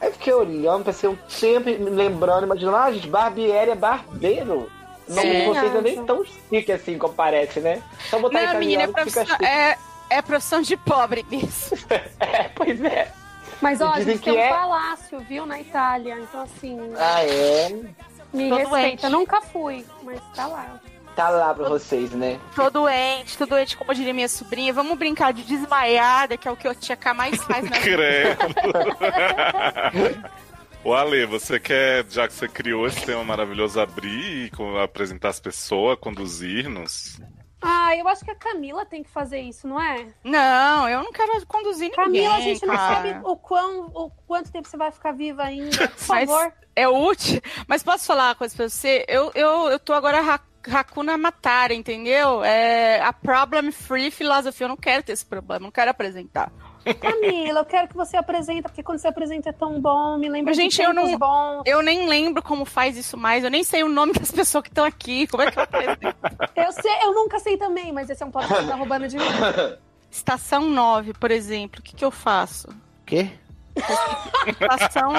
Aí 0.00 0.12
fiquei 0.12 0.34
olhando, 0.34 0.84
pensei 0.84 1.08
um 1.08 1.16
sempre 1.28 1.78
me 1.78 1.88
lembrando, 1.88 2.44
imaginando, 2.44 2.76
ah, 2.76 2.92
gente, 2.92 3.08
Barbieri 3.08 3.70
é 3.70 3.74
barbeiro. 3.76 4.70
O 5.08 5.14
nome 5.14 5.30
de 5.30 5.40
Sim. 5.40 5.46
vocês 5.46 5.72
não 5.72 5.78
é 5.78 5.82
nem 5.82 6.04
tão 6.04 6.24
chique 6.24 6.72
assim 6.72 6.98
como 6.98 7.14
parece, 7.14 7.60
né? 7.60 7.80
Só 8.10 8.18
botar 8.18 8.42
Não, 8.52 8.58
menina, 8.58 8.82
é 8.82 8.86
profissão, 8.88 9.24
chique. 9.24 9.44
é, 9.44 9.78
é 10.10 10.20
profissão 10.20 10.60
de 10.60 10.76
pobre 10.76 11.24
mesmo. 11.30 11.78
É, 12.18 12.48
pois 12.54 12.82
é. 12.82 13.12
Mas 13.62 13.80
ó, 13.80 13.92
a 13.92 14.00
gente 14.00 14.18
que 14.18 14.24
tem 14.30 14.34
um 14.34 14.38
é- 14.38 14.50
palácio, 14.50 15.20
viu, 15.20 15.46
na 15.46 15.60
Itália. 15.60 16.18
Então, 16.18 16.42
assim, 16.42 16.76
Ah, 16.98 17.22
é? 17.24 17.68
me 18.32 18.48
Tô 18.50 18.56
respeita. 18.56 18.68
doente. 18.68 19.08
Nunca 19.08 19.40
fui, 19.40 19.86
mas 20.02 20.20
tá 20.34 20.46
lá. 20.48 20.80
Tá 21.16 21.30
lá 21.30 21.54
pra 21.54 21.66
vocês, 21.68 22.10
né? 22.12 22.38
Tô 22.54 22.68
doente, 22.68 23.38
tô 23.38 23.46
doente, 23.46 23.74
como 23.76 23.94
diria 23.94 24.12
minha 24.12 24.28
sobrinha. 24.28 24.72
Vamos 24.72 24.98
brincar 24.98 25.32
de 25.32 25.42
desmaiada, 25.44 26.36
que 26.36 26.46
é 26.46 26.50
o 26.52 26.56
que 26.56 26.68
o 26.68 26.74
Tia 26.74 26.94
K 26.94 27.14
mais 27.14 27.42
faz 27.42 27.68
na. 27.68 27.80
Credo. 27.80 28.36
O 30.84 30.94
Ale, 30.94 31.26
você 31.26 31.58
quer, 31.58 32.04
já 32.08 32.28
que 32.28 32.34
você 32.34 32.46
criou 32.46 32.86
esse 32.86 33.04
tema 33.04 33.24
maravilhoso, 33.24 33.80
abrir 33.80 34.52
e 34.56 34.78
apresentar 34.84 35.30
as 35.30 35.40
pessoas, 35.40 35.98
conduzir-nos? 35.98 37.20
Ah, 37.60 37.96
eu 37.96 38.06
acho 38.06 38.24
que 38.24 38.30
a 38.30 38.36
Camila 38.36 38.86
tem 38.86 39.02
que 39.02 39.10
fazer 39.10 39.40
isso, 39.40 39.66
não 39.66 39.82
é? 39.82 40.06
Não, 40.22 40.88
eu 40.88 41.02
não 41.02 41.10
quero 41.10 41.44
conduzir 41.46 41.90
ninguém. 41.90 42.04
Camila, 42.04 42.36
a 42.36 42.40
gente 42.40 42.64
não 42.64 42.76
cara. 42.76 42.94
sabe 42.94 43.18
o, 43.24 43.36
quão, 43.36 43.86
o 43.92 44.10
quanto 44.28 44.52
tempo 44.52 44.68
você 44.68 44.76
vai 44.76 44.92
ficar 44.92 45.10
viva 45.10 45.42
ainda. 45.42 45.88
Por 45.88 46.06
Mas 46.08 46.30
favor. 46.30 46.52
é 46.76 46.86
útil. 46.88 47.40
Mas 47.66 47.82
posso 47.82 48.06
falar 48.06 48.28
uma 48.28 48.34
coisa 48.36 48.54
pra 48.54 48.68
você? 48.68 49.04
Eu, 49.08 49.32
eu, 49.34 49.68
eu 49.70 49.80
tô 49.80 49.92
agora 49.92 50.20
ra- 50.20 50.38
Hakuna 50.70 51.16
Matara, 51.18 51.72
entendeu? 51.74 52.42
É 52.44 53.00
a 53.00 53.12
problem 53.12 53.70
free 53.72 54.10
philosophy. 54.10 54.62
Eu 54.62 54.68
não 54.68 54.76
quero 54.76 55.02
ter 55.02 55.12
esse 55.12 55.24
problema, 55.26 55.64
não 55.64 55.70
quero 55.70 55.90
apresentar. 55.90 56.50
Camila, 57.00 57.60
eu 57.60 57.64
quero 57.64 57.88
que 57.88 57.96
você 57.96 58.16
apresenta, 58.16 58.68
porque 58.68 58.82
quando 58.82 58.98
você 59.00 59.08
apresenta 59.08 59.48
é 59.48 59.52
tão 59.52 59.80
bom, 59.80 60.16
me 60.18 60.28
lembra 60.28 60.50
Mas, 60.50 60.56
de 60.56 60.62
gente, 60.62 60.80
eu 60.80 60.94
não- 60.94 61.18
bons. 61.18 61.62
Eu 61.66 61.82
nem 61.82 62.08
lembro 62.08 62.40
como 62.42 62.64
faz 62.64 62.96
isso 62.96 63.16
mais. 63.16 63.42
Eu 63.42 63.50
nem 63.50 63.64
sei 63.64 63.82
o 63.82 63.88
nome 63.88 64.12
das 64.12 64.30
pessoas 64.30 64.62
que 64.62 64.68
estão 64.68 64.84
aqui. 64.84 65.26
Como 65.26 65.42
é 65.42 65.50
que 65.50 65.58
eu 65.58 65.64
apresento? 65.64 66.16
Eu 66.54 66.72
sei, 66.72 66.92
eu 67.02 67.12
nunca 67.12 67.40
sei 67.40 67.56
também, 67.56 67.92
mas 67.92 68.08
esse 68.08 68.22
é 68.22 68.26
um 68.26 68.30
pote 68.30 68.46
que 68.46 68.66
tá 68.66 68.76
roubando 68.76 69.08
de 69.08 69.16
mim. 69.16 69.24
Estação 70.10 70.62
9, 70.70 71.12
por 71.14 71.30
exemplo. 71.32 71.80
O 71.80 71.82
que, 71.82 71.94
que 71.96 72.04
eu 72.04 72.10
faço? 72.12 72.68
Quê? 73.04 73.30
Estação. 74.46 75.12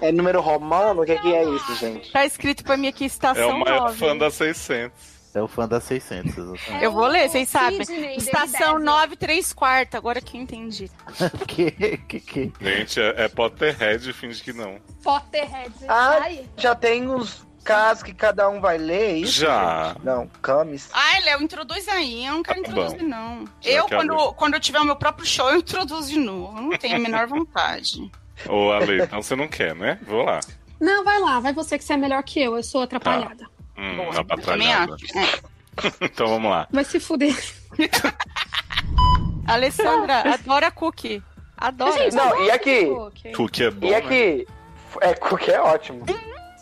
É 0.00 0.12
número 0.12 0.40
romano? 0.40 1.02
O 1.02 1.06
que, 1.06 1.16
que 1.18 1.34
é 1.34 1.44
isso, 1.44 1.74
gente? 1.76 2.12
tá 2.12 2.24
escrito 2.24 2.62
pra 2.64 2.76
mim 2.76 2.88
aqui 2.88 3.04
É 3.04 3.06
Estação 3.06 3.50
o 3.56 3.60
maior 3.60 3.80
9. 3.88 3.98
fã 3.98 4.16
da 4.16 4.30
600. 4.30 5.16
É 5.34 5.42
o 5.42 5.46
fã 5.48 5.68
da 5.68 5.80
600, 5.80 6.30
exatamente. 6.38 6.82
Eu 6.82 6.92
vou 6.92 7.06
ler, 7.06 7.28
vocês 7.28 7.46
sabem. 7.50 7.84
Sidney, 7.84 8.16
Estação 8.16 8.72
David 8.78 8.84
9, 8.86 9.16
3 9.16 9.52
quartos. 9.52 9.94
Agora 9.94 10.18
que 10.18 10.38
eu 10.38 10.40
entendi. 10.40 10.90
que, 11.46 11.70
que, 12.08 12.20
que? 12.20 12.52
Gente, 12.58 12.98
é, 12.98 13.24
é 13.24 13.28
Potterhead, 13.28 14.12
finge 14.14 14.42
que 14.42 14.54
não. 14.54 14.78
Potterhead. 15.02 15.72
Ah, 15.86 16.20
Ai, 16.22 16.46
Já 16.56 16.74
tem 16.74 17.06
uns 17.06 17.45
casos 17.66 18.02
que 18.02 18.14
cada 18.14 18.48
um 18.48 18.60
vai 18.60 18.78
ler, 18.78 19.02
é 19.02 19.12
isso? 19.18 19.40
Já. 19.40 19.88
gente? 19.94 20.04
Não, 20.04 20.26
Camis. 20.40 20.88
Ai, 20.92 21.20
Léo, 21.24 21.42
introduz 21.42 21.88
aí. 21.88 22.24
Eu 22.24 22.34
não 22.34 22.42
quero 22.42 22.62
Tá 22.62 22.68
introduzir, 22.70 22.98
bom. 23.00 23.04
não. 23.08 23.44
Já 23.60 23.70
eu, 23.70 23.86
quando, 23.86 24.32
quando 24.34 24.54
eu 24.54 24.60
tiver 24.60 24.78
o 24.80 24.84
meu 24.84 24.96
próprio 24.96 25.26
show, 25.26 25.50
eu 25.50 25.58
introduzo 25.58 26.08
de 26.10 26.18
novo. 26.18 26.56
Eu 26.56 26.62
não 26.62 26.78
tenho 26.78 26.96
a 26.96 26.98
menor 26.98 27.26
vontade. 27.26 28.10
Ô, 28.48 28.70
Ale, 28.70 29.02
então 29.02 29.20
você 29.22 29.34
não 29.34 29.48
quer, 29.48 29.74
né? 29.74 29.98
Vou 30.06 30.22
lá. 30.24 30.40
Não, 30.80 31.02
vai 31.04 31.18
lá, 31.20 31.40
vai 31.40 31.52
você 31.52 31.76
que 31.78 31.84
você 31.84 31.94
é 31.94 31.96
melhor 31.96 32.22
que 32.22 32.40
eu, 32.40 32.56
eu 32.56 32.62
sou 32.62 32.82
atrapalhada. 32.82 33.48
Hum, 33.76 34.02
Eu 34.12 34.24
também 34.24 34.70
atrapalhada. 34.72 34.94
acho. 34.94 35.18
É. 35.18 35.40
então 36.06 36.26
vamos 36.28 36.50
lá. 36.50 36.68
Vai 36.70 36.84
se 36.84 37.00
fuder. 37.00 37.34
Alessandra 39.46 40.34
adora 40.34 40.70
cookie. 40.70 41.22
Adora. 41.56 41.92
Gente, 42.04 42.14
Não, 42.16 42.42
e 42.44 42.50
aqui? 42.50 42.86
cookie. 42.86 43.32
Cookie 43.32 43.64
é 43.64 43.70
bom, 43.70 43.86
E 43.86 43.90
né? 43.90 43.96
aqui? 43.96 44.46
É, 45.00 45.14
porque 45.14 45.50
é 45.50 45.60
ótimo. 45.60 46.04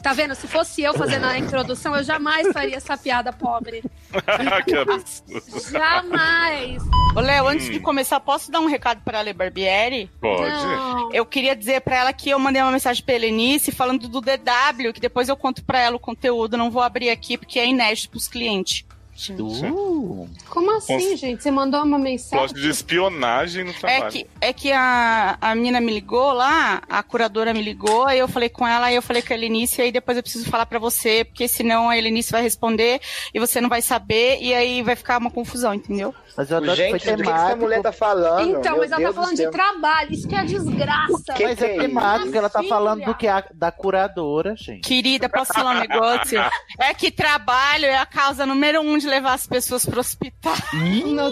Tá 0.05 0.13
vendo? 0.13 0.35
Se 0.35 0.47
fosse 0.47 0.83
eu 0.83 0.93
fazendo 0.93 1.25
a 1.25 1.39
introdução, 1.39 1.97
eu 1.97 2.05
jamais 2.05 2.53
faria 2.53 2.77
essa 2.77 2.95
piada 2.95 3.33
pobre. 3.33 3.83
Jamais. 5.73 6.83
Ô, 7.17 7.21
Léo, 7.21 7.49
antes 7.49 7.69
Hum. 7.69 7.73
de 7.73 7.81
começar, 7.81 8.21
posso 8.21 8.51
dar 8.53 8.61
um 8.61 8.67
recado 8.67 9.01
para 9.03 9.17
a 9.17 9.21
Ale 9.23 9.33
Barbieri? 9.33 10.11
Pode. 10.21 10.43
Não. 10.43 11.11
Eu 11.13 11.25
queria 11.25 11.57
dizer 11.57 11.81
pra 11.81 11.97
ela 11.97 12.13
que 12.13 12.29
eu 12.29 12.39
mandei 12.39 12.61
uma 12.61 12.71
mensagem 12.71 13.03
pra 13.03 13.15
Helenice 13.15 13.73
falando 13.73 14.07
do 14.07 14.21
DW, 14.21 14.93
que 14.93 15.01
depois 15.01 15.29
eu 15.31 15.37
conto 15.39 15.65
pra 15.65 15.81
ela 15.81 15.97
o 15.97 16.01
conteúdo. 16.01 16.57
Não 16.57 16.71
vou 16.71 16.83
abrir 16.83 17.09
aqui 17.09 17.39
porque 17.39 17.59
é 17.59 17.67
inédito 17.67 18.11
pros 18.11 18.29
clientes. 18.29 18.85
Uh, 19.31 20.29
Como 20.51 20.77
assim, 20.77 21.17
gente? 21.17 21.43
Você 21.43 21.51
mandou 21.51 21.83
uma 21.83 21.99
mensagem? 21.99 22.47
Plot 22.49 22.61
de 22.61 22.69
espionagem 22.69 23.65
no 23.65 23.71
É 23.71 23.75
trabalho. 23.75 24.13
que, 24.13 24.27
é 24.41 24.53
que 24.53 24.73
a, 24.73 25.37
a 25.41 25.55
menina 25.55 25.81
me 25.81 25.93
ligou 25.93 26.33
lá, 26.33 26.83
a 26.89 27.03
curadora 27.03 27.55
me 27.55 27.63
ligou, 27.63 28.05
aí 28.07 28.19
eu 28.19 28.29
falei 28.29 28.49
com 28.49 28.67
ela, 28.67 28.87
aí 28.87 28.97
eu 28.97 29.03
falei 29.03 29.23
com 29.23 29.33
a 29.33 29.37
Helenice, 29.37 29.81
aí 29.81 29.93
depois 29.93 30.17
eu 30.17 30.23
preciso 30.23 30.49
falar 30.51 30.67
pra 30.67 30.79
você, 30.79 31.25
porque 31.25 31.47
senão 31.47 31.89
a 31.89 31.97
Helenice 31.97 32.33
vai 32.33 32.43
responder 32.43 33.01
e 33.33 33.39
você 33.39 33.61
não 33.61 33.69
vai 33.69 33.81
saber, 33.83 34.39
e 34.41 34.53
aí 34.53 34.83
vai 34.83 34.97
ficar 34.97 35.19
uma 35.19 35.31
confusão, 35.31 35.73
entendeu? 35.75 36.15
mas 36.37 36.51
eu 36.51 36.57
adoro 36.57 36.73
que 36.73 36.77
Gente, 36.79 36.91
foi 36.91 36.99
do 36.99 37.03
que, 37.05 37.11
que 37.17 37.23
temático. 37.23 37.47
essa 37.47 37.57
mulher 37.57 37.83
tá 37.83 37.93
falando? 37.93 38.59
Então, 38.59 38.73
Meu 38.73 38.81
mas 38.81 38.91
ela 38.91 38.99
Deus 38.99 39.15
tá 39.15 39.21
do 39.21 39.25
falando 39.25 39.37
de 39.37 39.51
trabalho. 39.53 40.13
Isso 40.13 40.27
que 40.29 40.35
é 40.35 40.45
desgraça. 40.45 41.33
Que 41.37 41.45
Mas 41.45 41.59
que 41.59 41.65
é 41.65 41.69
é 41.69 41.77
isso? 41.77 41.81
temático, 41.87 42.37
ela 42.37 42.51
tá 42.51 42.63
falando 42.65 43.05
do 43.05 43.15
que 43.15 43.29
a, 43.29 43.45
da 43.55 43.71
curadora, 43.71 44.57
gente. 44.57 44.81
Querida, 44.81 45.29
posso 45.29 45.53
falar 45.53 45.77
um 45.77 45.81
negócio? 45.81 46.41
É 46.81 46.93
que 46.93 47.13
trabalho 47.13 47.85
é 47.87 47.97
a 47.97 48.05
causa 48.05 48.45
número 48.45 48.81
um 48.81 48.99
de 48.99 49.04
levar 49.05 49.35
as 49.35 49.47
pessoas 49.47 49.85
pro 49.85 50.01
hospital. 50.01 50.55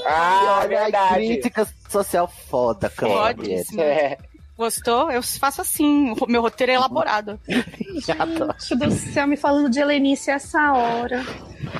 Ah, 0.07 0.61
é 0.63 0.65
Olha 0.65 0.65
a 0.65 0.67
verdade. 0.67 1.15
crítica 1.15 1.69
social 1.89 2.29
foda, 2.29 2.89
cara. 2.89 3.35
Fodíssimo. 3.35 3.81
É. 3.81 4.19
Gostou? 4.57 5.11
Eu 5.11 5.23
faço 5.23 5.61
assim, 5.61 6.15
o 6.21 6.27
meu 6.27 6.43
roteiro 6.43 6.73
é 6.73 6.75
elaborado. 6.77 7.41
Gente 7.49 8.77
do 8.77 8.91
céu, 8.91 9.27
me 9.27 9.37
falando 9.37 9.71
de 9.71 9.81
Helenice 9.81 10.31
essa 10.31 10.73
hora. 10.73 11.25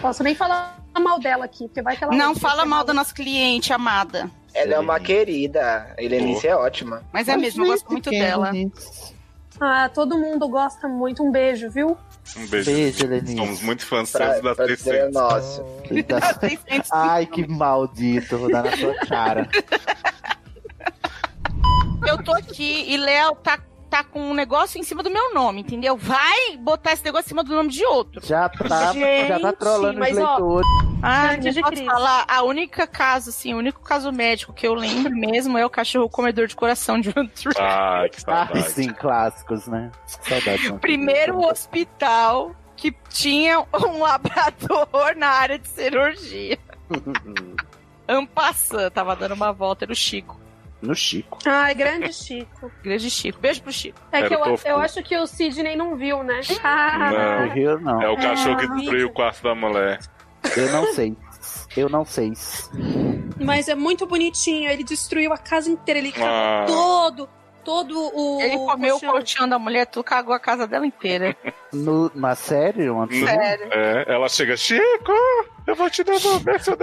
Posso 0.01 0.23
nem 0.23 0.35
falar 0.35 0.83
mal 0.99 1.19
dela 1.21 1.45
aqui, 1.45 1.69
porque 1.69 1.83
vai 1.83 1.97
que 1.97 2.05
ela... 2.05 2.15
Não 2.15 2.35
fala 2.35 2.65
mal 2.65 2.85
da 2.85 2.93
nossa 2.93 3.15
cliente 3.15 3.73
amada. 3.73 4.31
Ela 4.55 4.75
é 4.75 4.79
uma 4.79 4.99
querida. 4.99 5.95
A 5.97 6.03
Helenice 6.03 6.47
é 6.47 6.57
ótima. 6.57 7.03
Mas 7.13 7.29
é 7.29 7.37
mesmo, 7.37 7.65
eu 7.65 7.71
gosto 7.71 7.91
muito 7.91 8.11
dela. 8.11 8.53
Ah, 9.61 9.89
todo 9.89 10.19
mundo 10.19 10.49
gosta 10.49 10.89
muito. 10.89 11.23
Um 11.23 11.31
beijo, 11.31 11.71
viu? 11.71 11.97
Um 12.37 12.47
beijo. 12.47 12.71
Beijo, 12.71 13.05
Helenice. 13.05 13.37
Somos 13.37 13.63
muito 13.63 13.85
fãs 13.87 14.11
Pra, 14.11 14.39
da 14.41 14.55
pra 14.55 14.67
dizer 14.67 15.11
600. 15.11 15.15
nosso. 15.15 15.65
Ai, 16.93 17.27
que 17.27 17.47
maldito, 17.47 18.39
vou 18.39 18.51
dar 18.51 18.63
na 18.65 18.77
sua 18.77 18.95
cara. 19.07 19.49
Eu 22.07 22.23
tô 22.23 22.33
aqui 22.33 22.85
e 22.89 22.97
Léo 22.97 23.35
tá, 23.37 23.59
tá 23.93 24.03
com 24.03 24.21
um 24.23 24.33
negócio 24.33 24.81
em 24.81 24.83
cima 24.83 25.03
do 25.03 25.11
meu 25.11 25.35
nome, 25.35 25.61
entendeu? 25.61 25.95
Vai 25.99 26.57
botar 26.59 26.93
esse 26.95 27.05
negócio 27.05 27.27
em 27.27 27.29
cima 27.29 27.45
do 27.45 27.55
nome 27.55 27.69
de 27.69 27.85
outro. 27.85 28.25
Já 28.27 28.49
tá, 28.49 28.67
já 28.67 28.87
tá 28.87 28.93
Gente, 28.95 29.57
trolando 29.59 29.93
os 29.93 29.99
mas, 29.99 30.17
ó, 30.17 30.29
leitores. 30.31 30.69
Ah, 31.03 31.31
Antes 31.33 31.45
não 31.45 31.53
de 31.53 31.61
posso 31.61 31.85
falar. 31.85 32.25
A 32.27 32.43
única 32.43 32.87
caso, 32.87 33.29
assim, 33.29 33.53
o 33.53 33.59
único 33.59 33.83
caso 33.83 34.11
médico 34.11 34.55
que 34.55 34.67
eu 34.67 34.73
lembro 34.73 35.15
mesmo 35.15 35.59
é 35.59 35.67
o 35.67 35.69
cachorro 35.69 36.09
comedor 36.09 36.47
de 36.47 36.57
coração 36.57 36.99
de 36.99 37.13
One 37.15 37.29
Tree. 37.29 37.53
Ai, 37.59 38.09
que 38.09 38.17
Ah, 38.27 38.47
saudade. 38.47 38.71
sim, 38.71 38.89
clássicos, 38.95 39.67
né? 39.67 39.91
Saudades. 40.07 40.71
não. 40.71 40.79
Primeiro 40.79 41.39
hospital 41.47 42.57
que 42.75 42.97
tinha 43.11 43.61
um 43.61 43.99
labrador 44.01 45.15
na 45.17 45.29
área 45.29 45.59
de 45.59 45.69
cirurgia. 45.69 46.59
Ampassan, 48.09 48.91
tava 48.91 49.15
dando 49.15 49.35
uma 49.35 49.53
volta, 49.53 49.85
era 49.85 49.93
o 49.93 49.97
Chico. 49.97 50.41
No 50.83 50.95
Chico. 50.97 51.39
Ai, 51.47 51.75
grande 51.75 52.13
Chico. 52.13 52.71
Grande 52.83 53.09
Chico. 53.09 53.39
Beijo 53.41 53.63
pro 53.63 53.73
Chico. 53.73 53.99
É 54.11 54.27
que 54.27 54.35
eu, 54.35 54.41
eu 54.65 54.79
acho 54.79 55.01
que 55.03 55.17
o 55.17 55.27
Sidney 55.27 55.77
não 55.77 55.97
viu, 55.97 56.23
né? 56.25 56.41
Ah, 56.63 57.11
Não. 57.13 57.47
No 57.47 57.53
Rio, 57.53 57.81
não. 57.81 58.03
É 58.03 58.09
o 58.09 58.17
cachorro 58.17 58.57
que 58.59 58.67
Ah, 58.67 58.75
destruiu 58.75 59.07
o 59.07 59.13
quarto 59.13 59.43
da 59.45 59.55
mulher. 59.55 60.01
Eu 60.57 60.73
não 60.73 60.93
sei. 60.93 61.17
Eu 61.77 61.89
não 61.89 62.05
sei. 62.05 62.33
Mas 63.41 63.69
é 63.69 63.75
muito 63.77 64.07
bonitinho. 64.07 64.69
Ele 64.69 64.83
destruiu 64.85 65.33
a 65.33 65.39
casa 65.39 65.71
inteira. 65.71 66.01
Ele 66.01 66.11
cagou 66.13 66.27
Ah. 66.29 66.65
todo, 66.67 67.29
todo 67.65 67.97
o. 68.15 68.41
Ele 68.43 68.57
comeu 68.57 68.97
o 68.97 69.01
colchão. 69.01 69.49
da 69.49 69.59
mulher, 69.61 69.87
tu 69.87 70.03
cagou 70.03 70.35
a 70.35 70.41
casa 70.41 70.67
dela 70.67 70.85
inteira. 70.87 71.37
No, 71.73 72.11
na 72.15 72.35
série, 72.35 72.91
uma 72.91 73.07
Sério. 73.09 73.69
É, 73.71 74.05
ela 74.13 74.29
chega, 74.29 74.57
Chico, 74.57 75.13
eu 75.67 75.75
vou 75.77 75.89
te 75.89 76.03
devolver 76.03 76.61
seu 76.61 76.77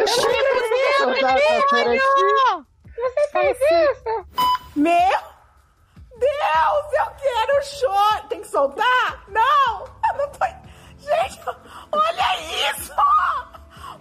meu 4.76 5.20
Deus, 6.18 6.94
eu 6.94 7.06
quero 7.18 7.64
chorar. 7.64 8.28
Tem 8.28 8.42
que 8.42 8.48
soltar? 8.48 9.24
Não, 9.28 9.86
eu 9.86 10.18
não 10.18 10.30
tô. 10.30 10.46
Gente, 10.98 11.40
olha 11.92 12.72
isso! 12.72 12.92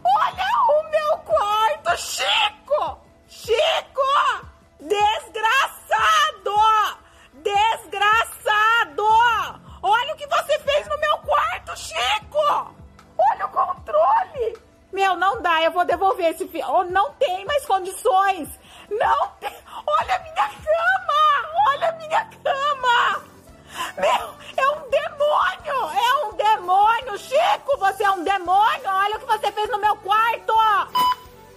Olha 0.02 0.46
o 0.70 0.90
meu 0.90 1.18
quarto, 1.18 1.96
Chico! 1.98 2.98
Chico! 3.28 4.46
Desgraçado! 4.80 6.54
Desgraçado! 7.34 9.04
Olha 9.82 10.14
o 10.14 10.16
que 10.16 10.26
você 10.26 10.58
fez 10.60 10.88
no 10.88 10.98
meu 10.98 11.18
quarto, 11.18 11.76
Chico! 11.76 12.74
Olha 13.18 13.46
o 13.46 13.50
controle! 13.50 14.58
Meu, 14.92 15.16
não 15.16 15.40
dá, 15.42 15.62
eu 15.62 15.70
vou 15.70 15.84
devolver 15.84 16.30
esse. 16.30 16.50
Oh, 16.66 16.84
não 16.84 17.12
tem 17.14 17.44
mais 17.44 17.64
condições. 17.66 18.48
Não 18.90 19.28
tem. 19.40 19.52
Olha 19.86 20.14
a 20.14 20.18
minha 20.20 20.48
cama! 20.48 21.20
Olha 21.68 21.88
a 21.88 21.92
minha 21.92 22.24
cama! 22.44 23.24
Meu, 23.98 24.34
é 24.56 24.68
um 24.70 24.90
demônio! 24.90 25.98
É 25.98 26.24
um 26.24 26.36
demônio! 26.36 27.18
Chico, 27.18 27.78
você 27.78 28.04
é 28.04 28.10
um 28.10 28.24
demônio! 28.24 28.86
Olha 28.86 29.16
o 29.16 29.20
que 29.20 29.26
você 29.26 29.52
fez 29.52 29.68
no 29.70 29.78
meu 29.78 29.96
quarto! 29.96 30.52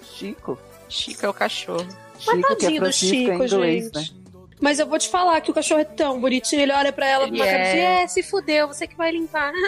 Chico. 0.01 0.57
Chico 0.89 1.25
é 1.25 1.29
o 1.29 1.33
cachorro. 1.33 1.87
Mas 2.25 2.35
Chico, 2.35 2.47
que 2.47 2.53
é 2.53 2.55
tadinho 2.55 2.81
do 2.81 2.89
em 2.89 2.91
Chico, 2.91 3.43
inglês, 3.43 3.85
gente. 3.85 4.13
né? 4.13 4.21
Mas 4.59 4.77
eu 4.77 4.85
vou 4.85 4.99
te 4.99 5.09
falar 5.09 5.41
que 5.41 5.49
o 5.49 5.53
cachorro 5.55 5.81
é 5.81 5.85
tão 5.85 6.21
bonitinho, 6.21 6.61
ele 6.61 6.71
olha 6.71 6.93
pra 6.93 7.07
ela 7.07 7.27
com 7.27 7.33
uma 7.33 7.43
cara 7.45 7.63
de 7.63 7.79
é. 7.79 8.03
é, 8.03 8.07
se 8.07 8.21
fudeu, 8.21 8.67
você 8.67 8.85
que 8.85 8.95
vai 8.95 9.09
limpar. 9.11 9.51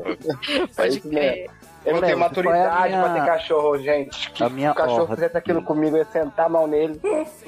Pode 0.76 1.00
crer. 1.00 1.50
Eu 1.84 1.94
não 1.94 2.00
tenho 2.02 2.18
maturidade 2.18 2.88
minha- 2.88 3.02
pra 3.02 3.14
ter 3.14 3.26
cachorro, 3.26 3.78
gente. 3.78 4.32
A 4.42 4.48
minha 4.50 4.68
Se 4.68 4.72
o 4.72 4.74
cachorro 4.76 5.00
ordem. 5.02 5.14
fizesse 5.16 5.36
aquilo 5.36 5.62
comigo, 5.62 5.96
eu 5.96 6.00
ia 6.00 6.04
sentar 6.04 6.46
a 6.46 6.48
mão 6.48 6.66
nele. 6.66 7.00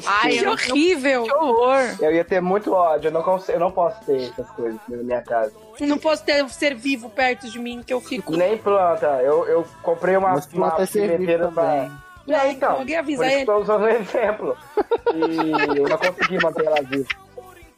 Ai, 0.06 0.38
que 0.38 0.46
horrível! 0.46 1.24
Que 1.24 1.34
horror. 1.34 1.78
Eu 2.00 2.12
ia 2.12 2.24
ter 2.24 2.40
muito 2.40 2.72
ódio. 2.72 3.08
Eu 3.08 3.12
não, 3.12 3.22
consigo, 3.22 3.52
eu 3.52 3.60
não 3.60 3.70
posso 3.70 4.02
ter 4.04 4.30
essas 4.30 4.50
coisas 4.52 4.80
na 4.88 4.96
minha 4.98 5.20
casa. 5.22 5.52
Não 5.80 5.98
posso 5.98 6.24
ter 6.24 6.42
um 6.42 6.48
ser 6.48 6.74
vivo 6.74 7.10
perto 7.10 7.48
de 7.50 7.58
mim, 7.58 7.82
que 7.86 7.92
eu 7.92 8.00
fico. 8.00 8.34
Nem 8.36 8.56
planta. 8.56 9.06
Eu, 9.22 9.46
eu 9.46 9.66
comprei 9.82 10.16
uma, 10.16 10.30
Mas 10.30 10.46
planta 10.46 10.76
uma 10.76 10.84
é 10.84 10.86
pimenteira 10.86 11.48
pra. 11.48 11.88
É, 12.28 12.48
então. 12.52 12.72
Alguém 12.78 12.96
avisa 12.96 13.22
por 13.22 13.26
isso 13.28 13.36
ele. 13.36 13.46
tô 13.46 13.56
usando 13.58 13.82
um 13.82 13.88
exemplo. 13.90 14.56
E 15.12 15.78
eu 15.78 15.88
não 15.88 15.98
consegui 15.98 16.38
manter 16.42 16.64
ela 16.66 16.80
viva. 16.82 17.08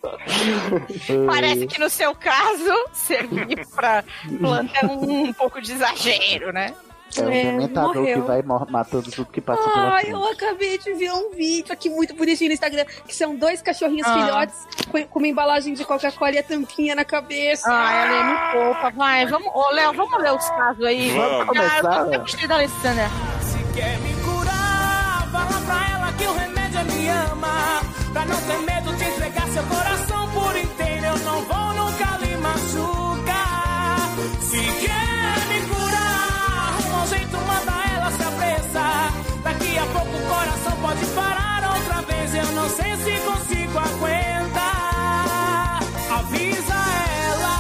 Parece 1.27 1.67
que 1.67 1.79
no 1.81 1.89
seu 1.91 2.15
caso, 2.15 2.73
servir 2.93 3.67
pra 3.75 4.05
planta 4.41 4.73
é 4.83 4.87
um, 4.87 5.25
um 5.25 5.33
pouco 5.33 5.61
de 5.61 5.73
exagero, 5.73 6.53
né? 6.53 6.75
É 7.17 7.21
um 7.23 7.31
É, 7.31 7.45
dementador 7.45 7.95
morreu. 7.95 8.23
que 8.23 8.27
vai 8.27 8.43
matando 8.43 9.09
tudo 9.11 9.31
que 9.31 9.41
passa 9.41 9.63
pela 9.63 9.95
Ai, 9.95 10.01
frente. 10.03 10.15
eu 10.15 10.25
acabei 10.33 10.79
de 10.79 10.95
ver 10.95 11.13
um 11.13 11.31
vídeo 11.31 11.73
aqui 11.73 11.89
muito 11.89 12.13
bonitinho 12.15 12.49
no 12.49 12.55
Instagram, 12.55 12.85
que 13.07 13.15
são 13.15 13.37
dois 13.37 13.63
cachorrinhos 13.63 14.07
Ah. 14.09 14.15
filhotes 14.15 14.57
com, 14.91 15.07
com 15.07 15.19
uma 15.21 15.29
embalagem 15.29 15.75
de 15.75 15.85
Coca-Cola 15.85 16.33
e 16.33 16.39
a 16.39 16.43
tampinha 16.43 16.95
na 16.97 17.05
cabeça. 17.05 17.71
Ai, 17.71 18.09
Alê, 18.09 18.25
me 18.25 18.53
poupa. 18.73 18.91
Vai, 18.91 19.27
vamos. 19.27 19.49
Ô, 19.55 19.71
Léo, 19.71 19.93
vamos 19.93 20.21
ler 20.21 20.33
os 20.35 20.49
casos 20.49 20.85
aí. 20.85 21.11
Vamos. 21.11 21.47
começar, 21.47 22.03
Ah, 22.03 22.09
eu 22.13 22.21
gostei 22.21 22.49
da 22.49 22.55
Alessandra. 22.57 23.09
Se 23.43 23.75
quer 23.81 23.97
me 24.01 24.15
curar, 24.25 25.29
fala 25.31 25.61
pra 25.67 25.91
ela 25.95 26.13
que 26.15 26.25
o 26.25 26.33
remédio 26.33 26.81
é 26.81 26.85
me 26.85 27.09
ama. 27.11 27.81
Pra 28.13 28.25
não 28.27 28.41
ter 28.43 28.59
medo 28.59 28.93
de 28.97 29.05
seu 29.55 29.63
coração 29.67 30.29
por 30.33 30.57
inteiro, 30.57 31.07
eu 31.07 31.17
não 31.19 31.41
vou 31.43 31.75
nunca 31.75 32.17
lhe 32.19 32.37
machucar. 32.39 34.09
Se 34.41 34.59
quer 34.83 35.47
me 35.49 35.61
curar, 35.69 36.71
arruma 36.71 37.03
um 37.03 37.07
jeito, 37.07 37.37
manda 37.37 37.73
ela 37.95 38.11
se 38.11 38.23
apressar. 38.25 39.13
Daqui 39.45 39.79
a 39.79 39.87
pouco 39.87 40.17
o 40.17 40.27
coração 40.27 40.77
pode 40.83 41.07
parar 41.15 41.63
outra 41.73 42.03
vez, 42.03 42.35
eu 42.35 42.47
não 42.53 42.69
sei 42.69 42.97
se 42.97 43.17
consigo 43.21 43.79
aguentar. 43.79 45.79
Avisa 46.19 46.75
ela. 47.31 47.57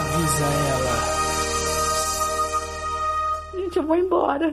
Avisa 0.00 0.46
ela. 0.74 0.96
Gente, 3.54 3.76
eu 3.76 3.84
vou 3.86 3.96
embora. 3.96 4.52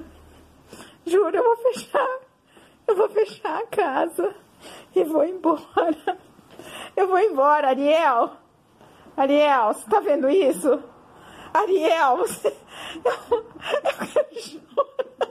Juro, 1.07 1.37
eu 1.37 1.43
vou 1.43 1.57
fechar. 1.57 2.19
Eu 2.85 2.95
vou 2.95 3.09
fechar 3.09 3.59
a 3.59 3.67
casa 3.67 4.35
e 4.93 5.03
vou 5.03 5.23
embora. 5.23 6.17
Eu 6.95 7.07
vou 7.07 7.19
embora, 7.19 7.69
Ariel. 7.69 8.31
Ariel, 9.15 9.73
você 9.73 9.89
tá 9.89 9.99
vendo 10.01 10.29
isso? 10.29 10.83
Ariel, 11.53 12.17
você. 12.17 12.55
Eu, 13.05 13.13
eu 13.83 14.07
quero. 14.13 15.26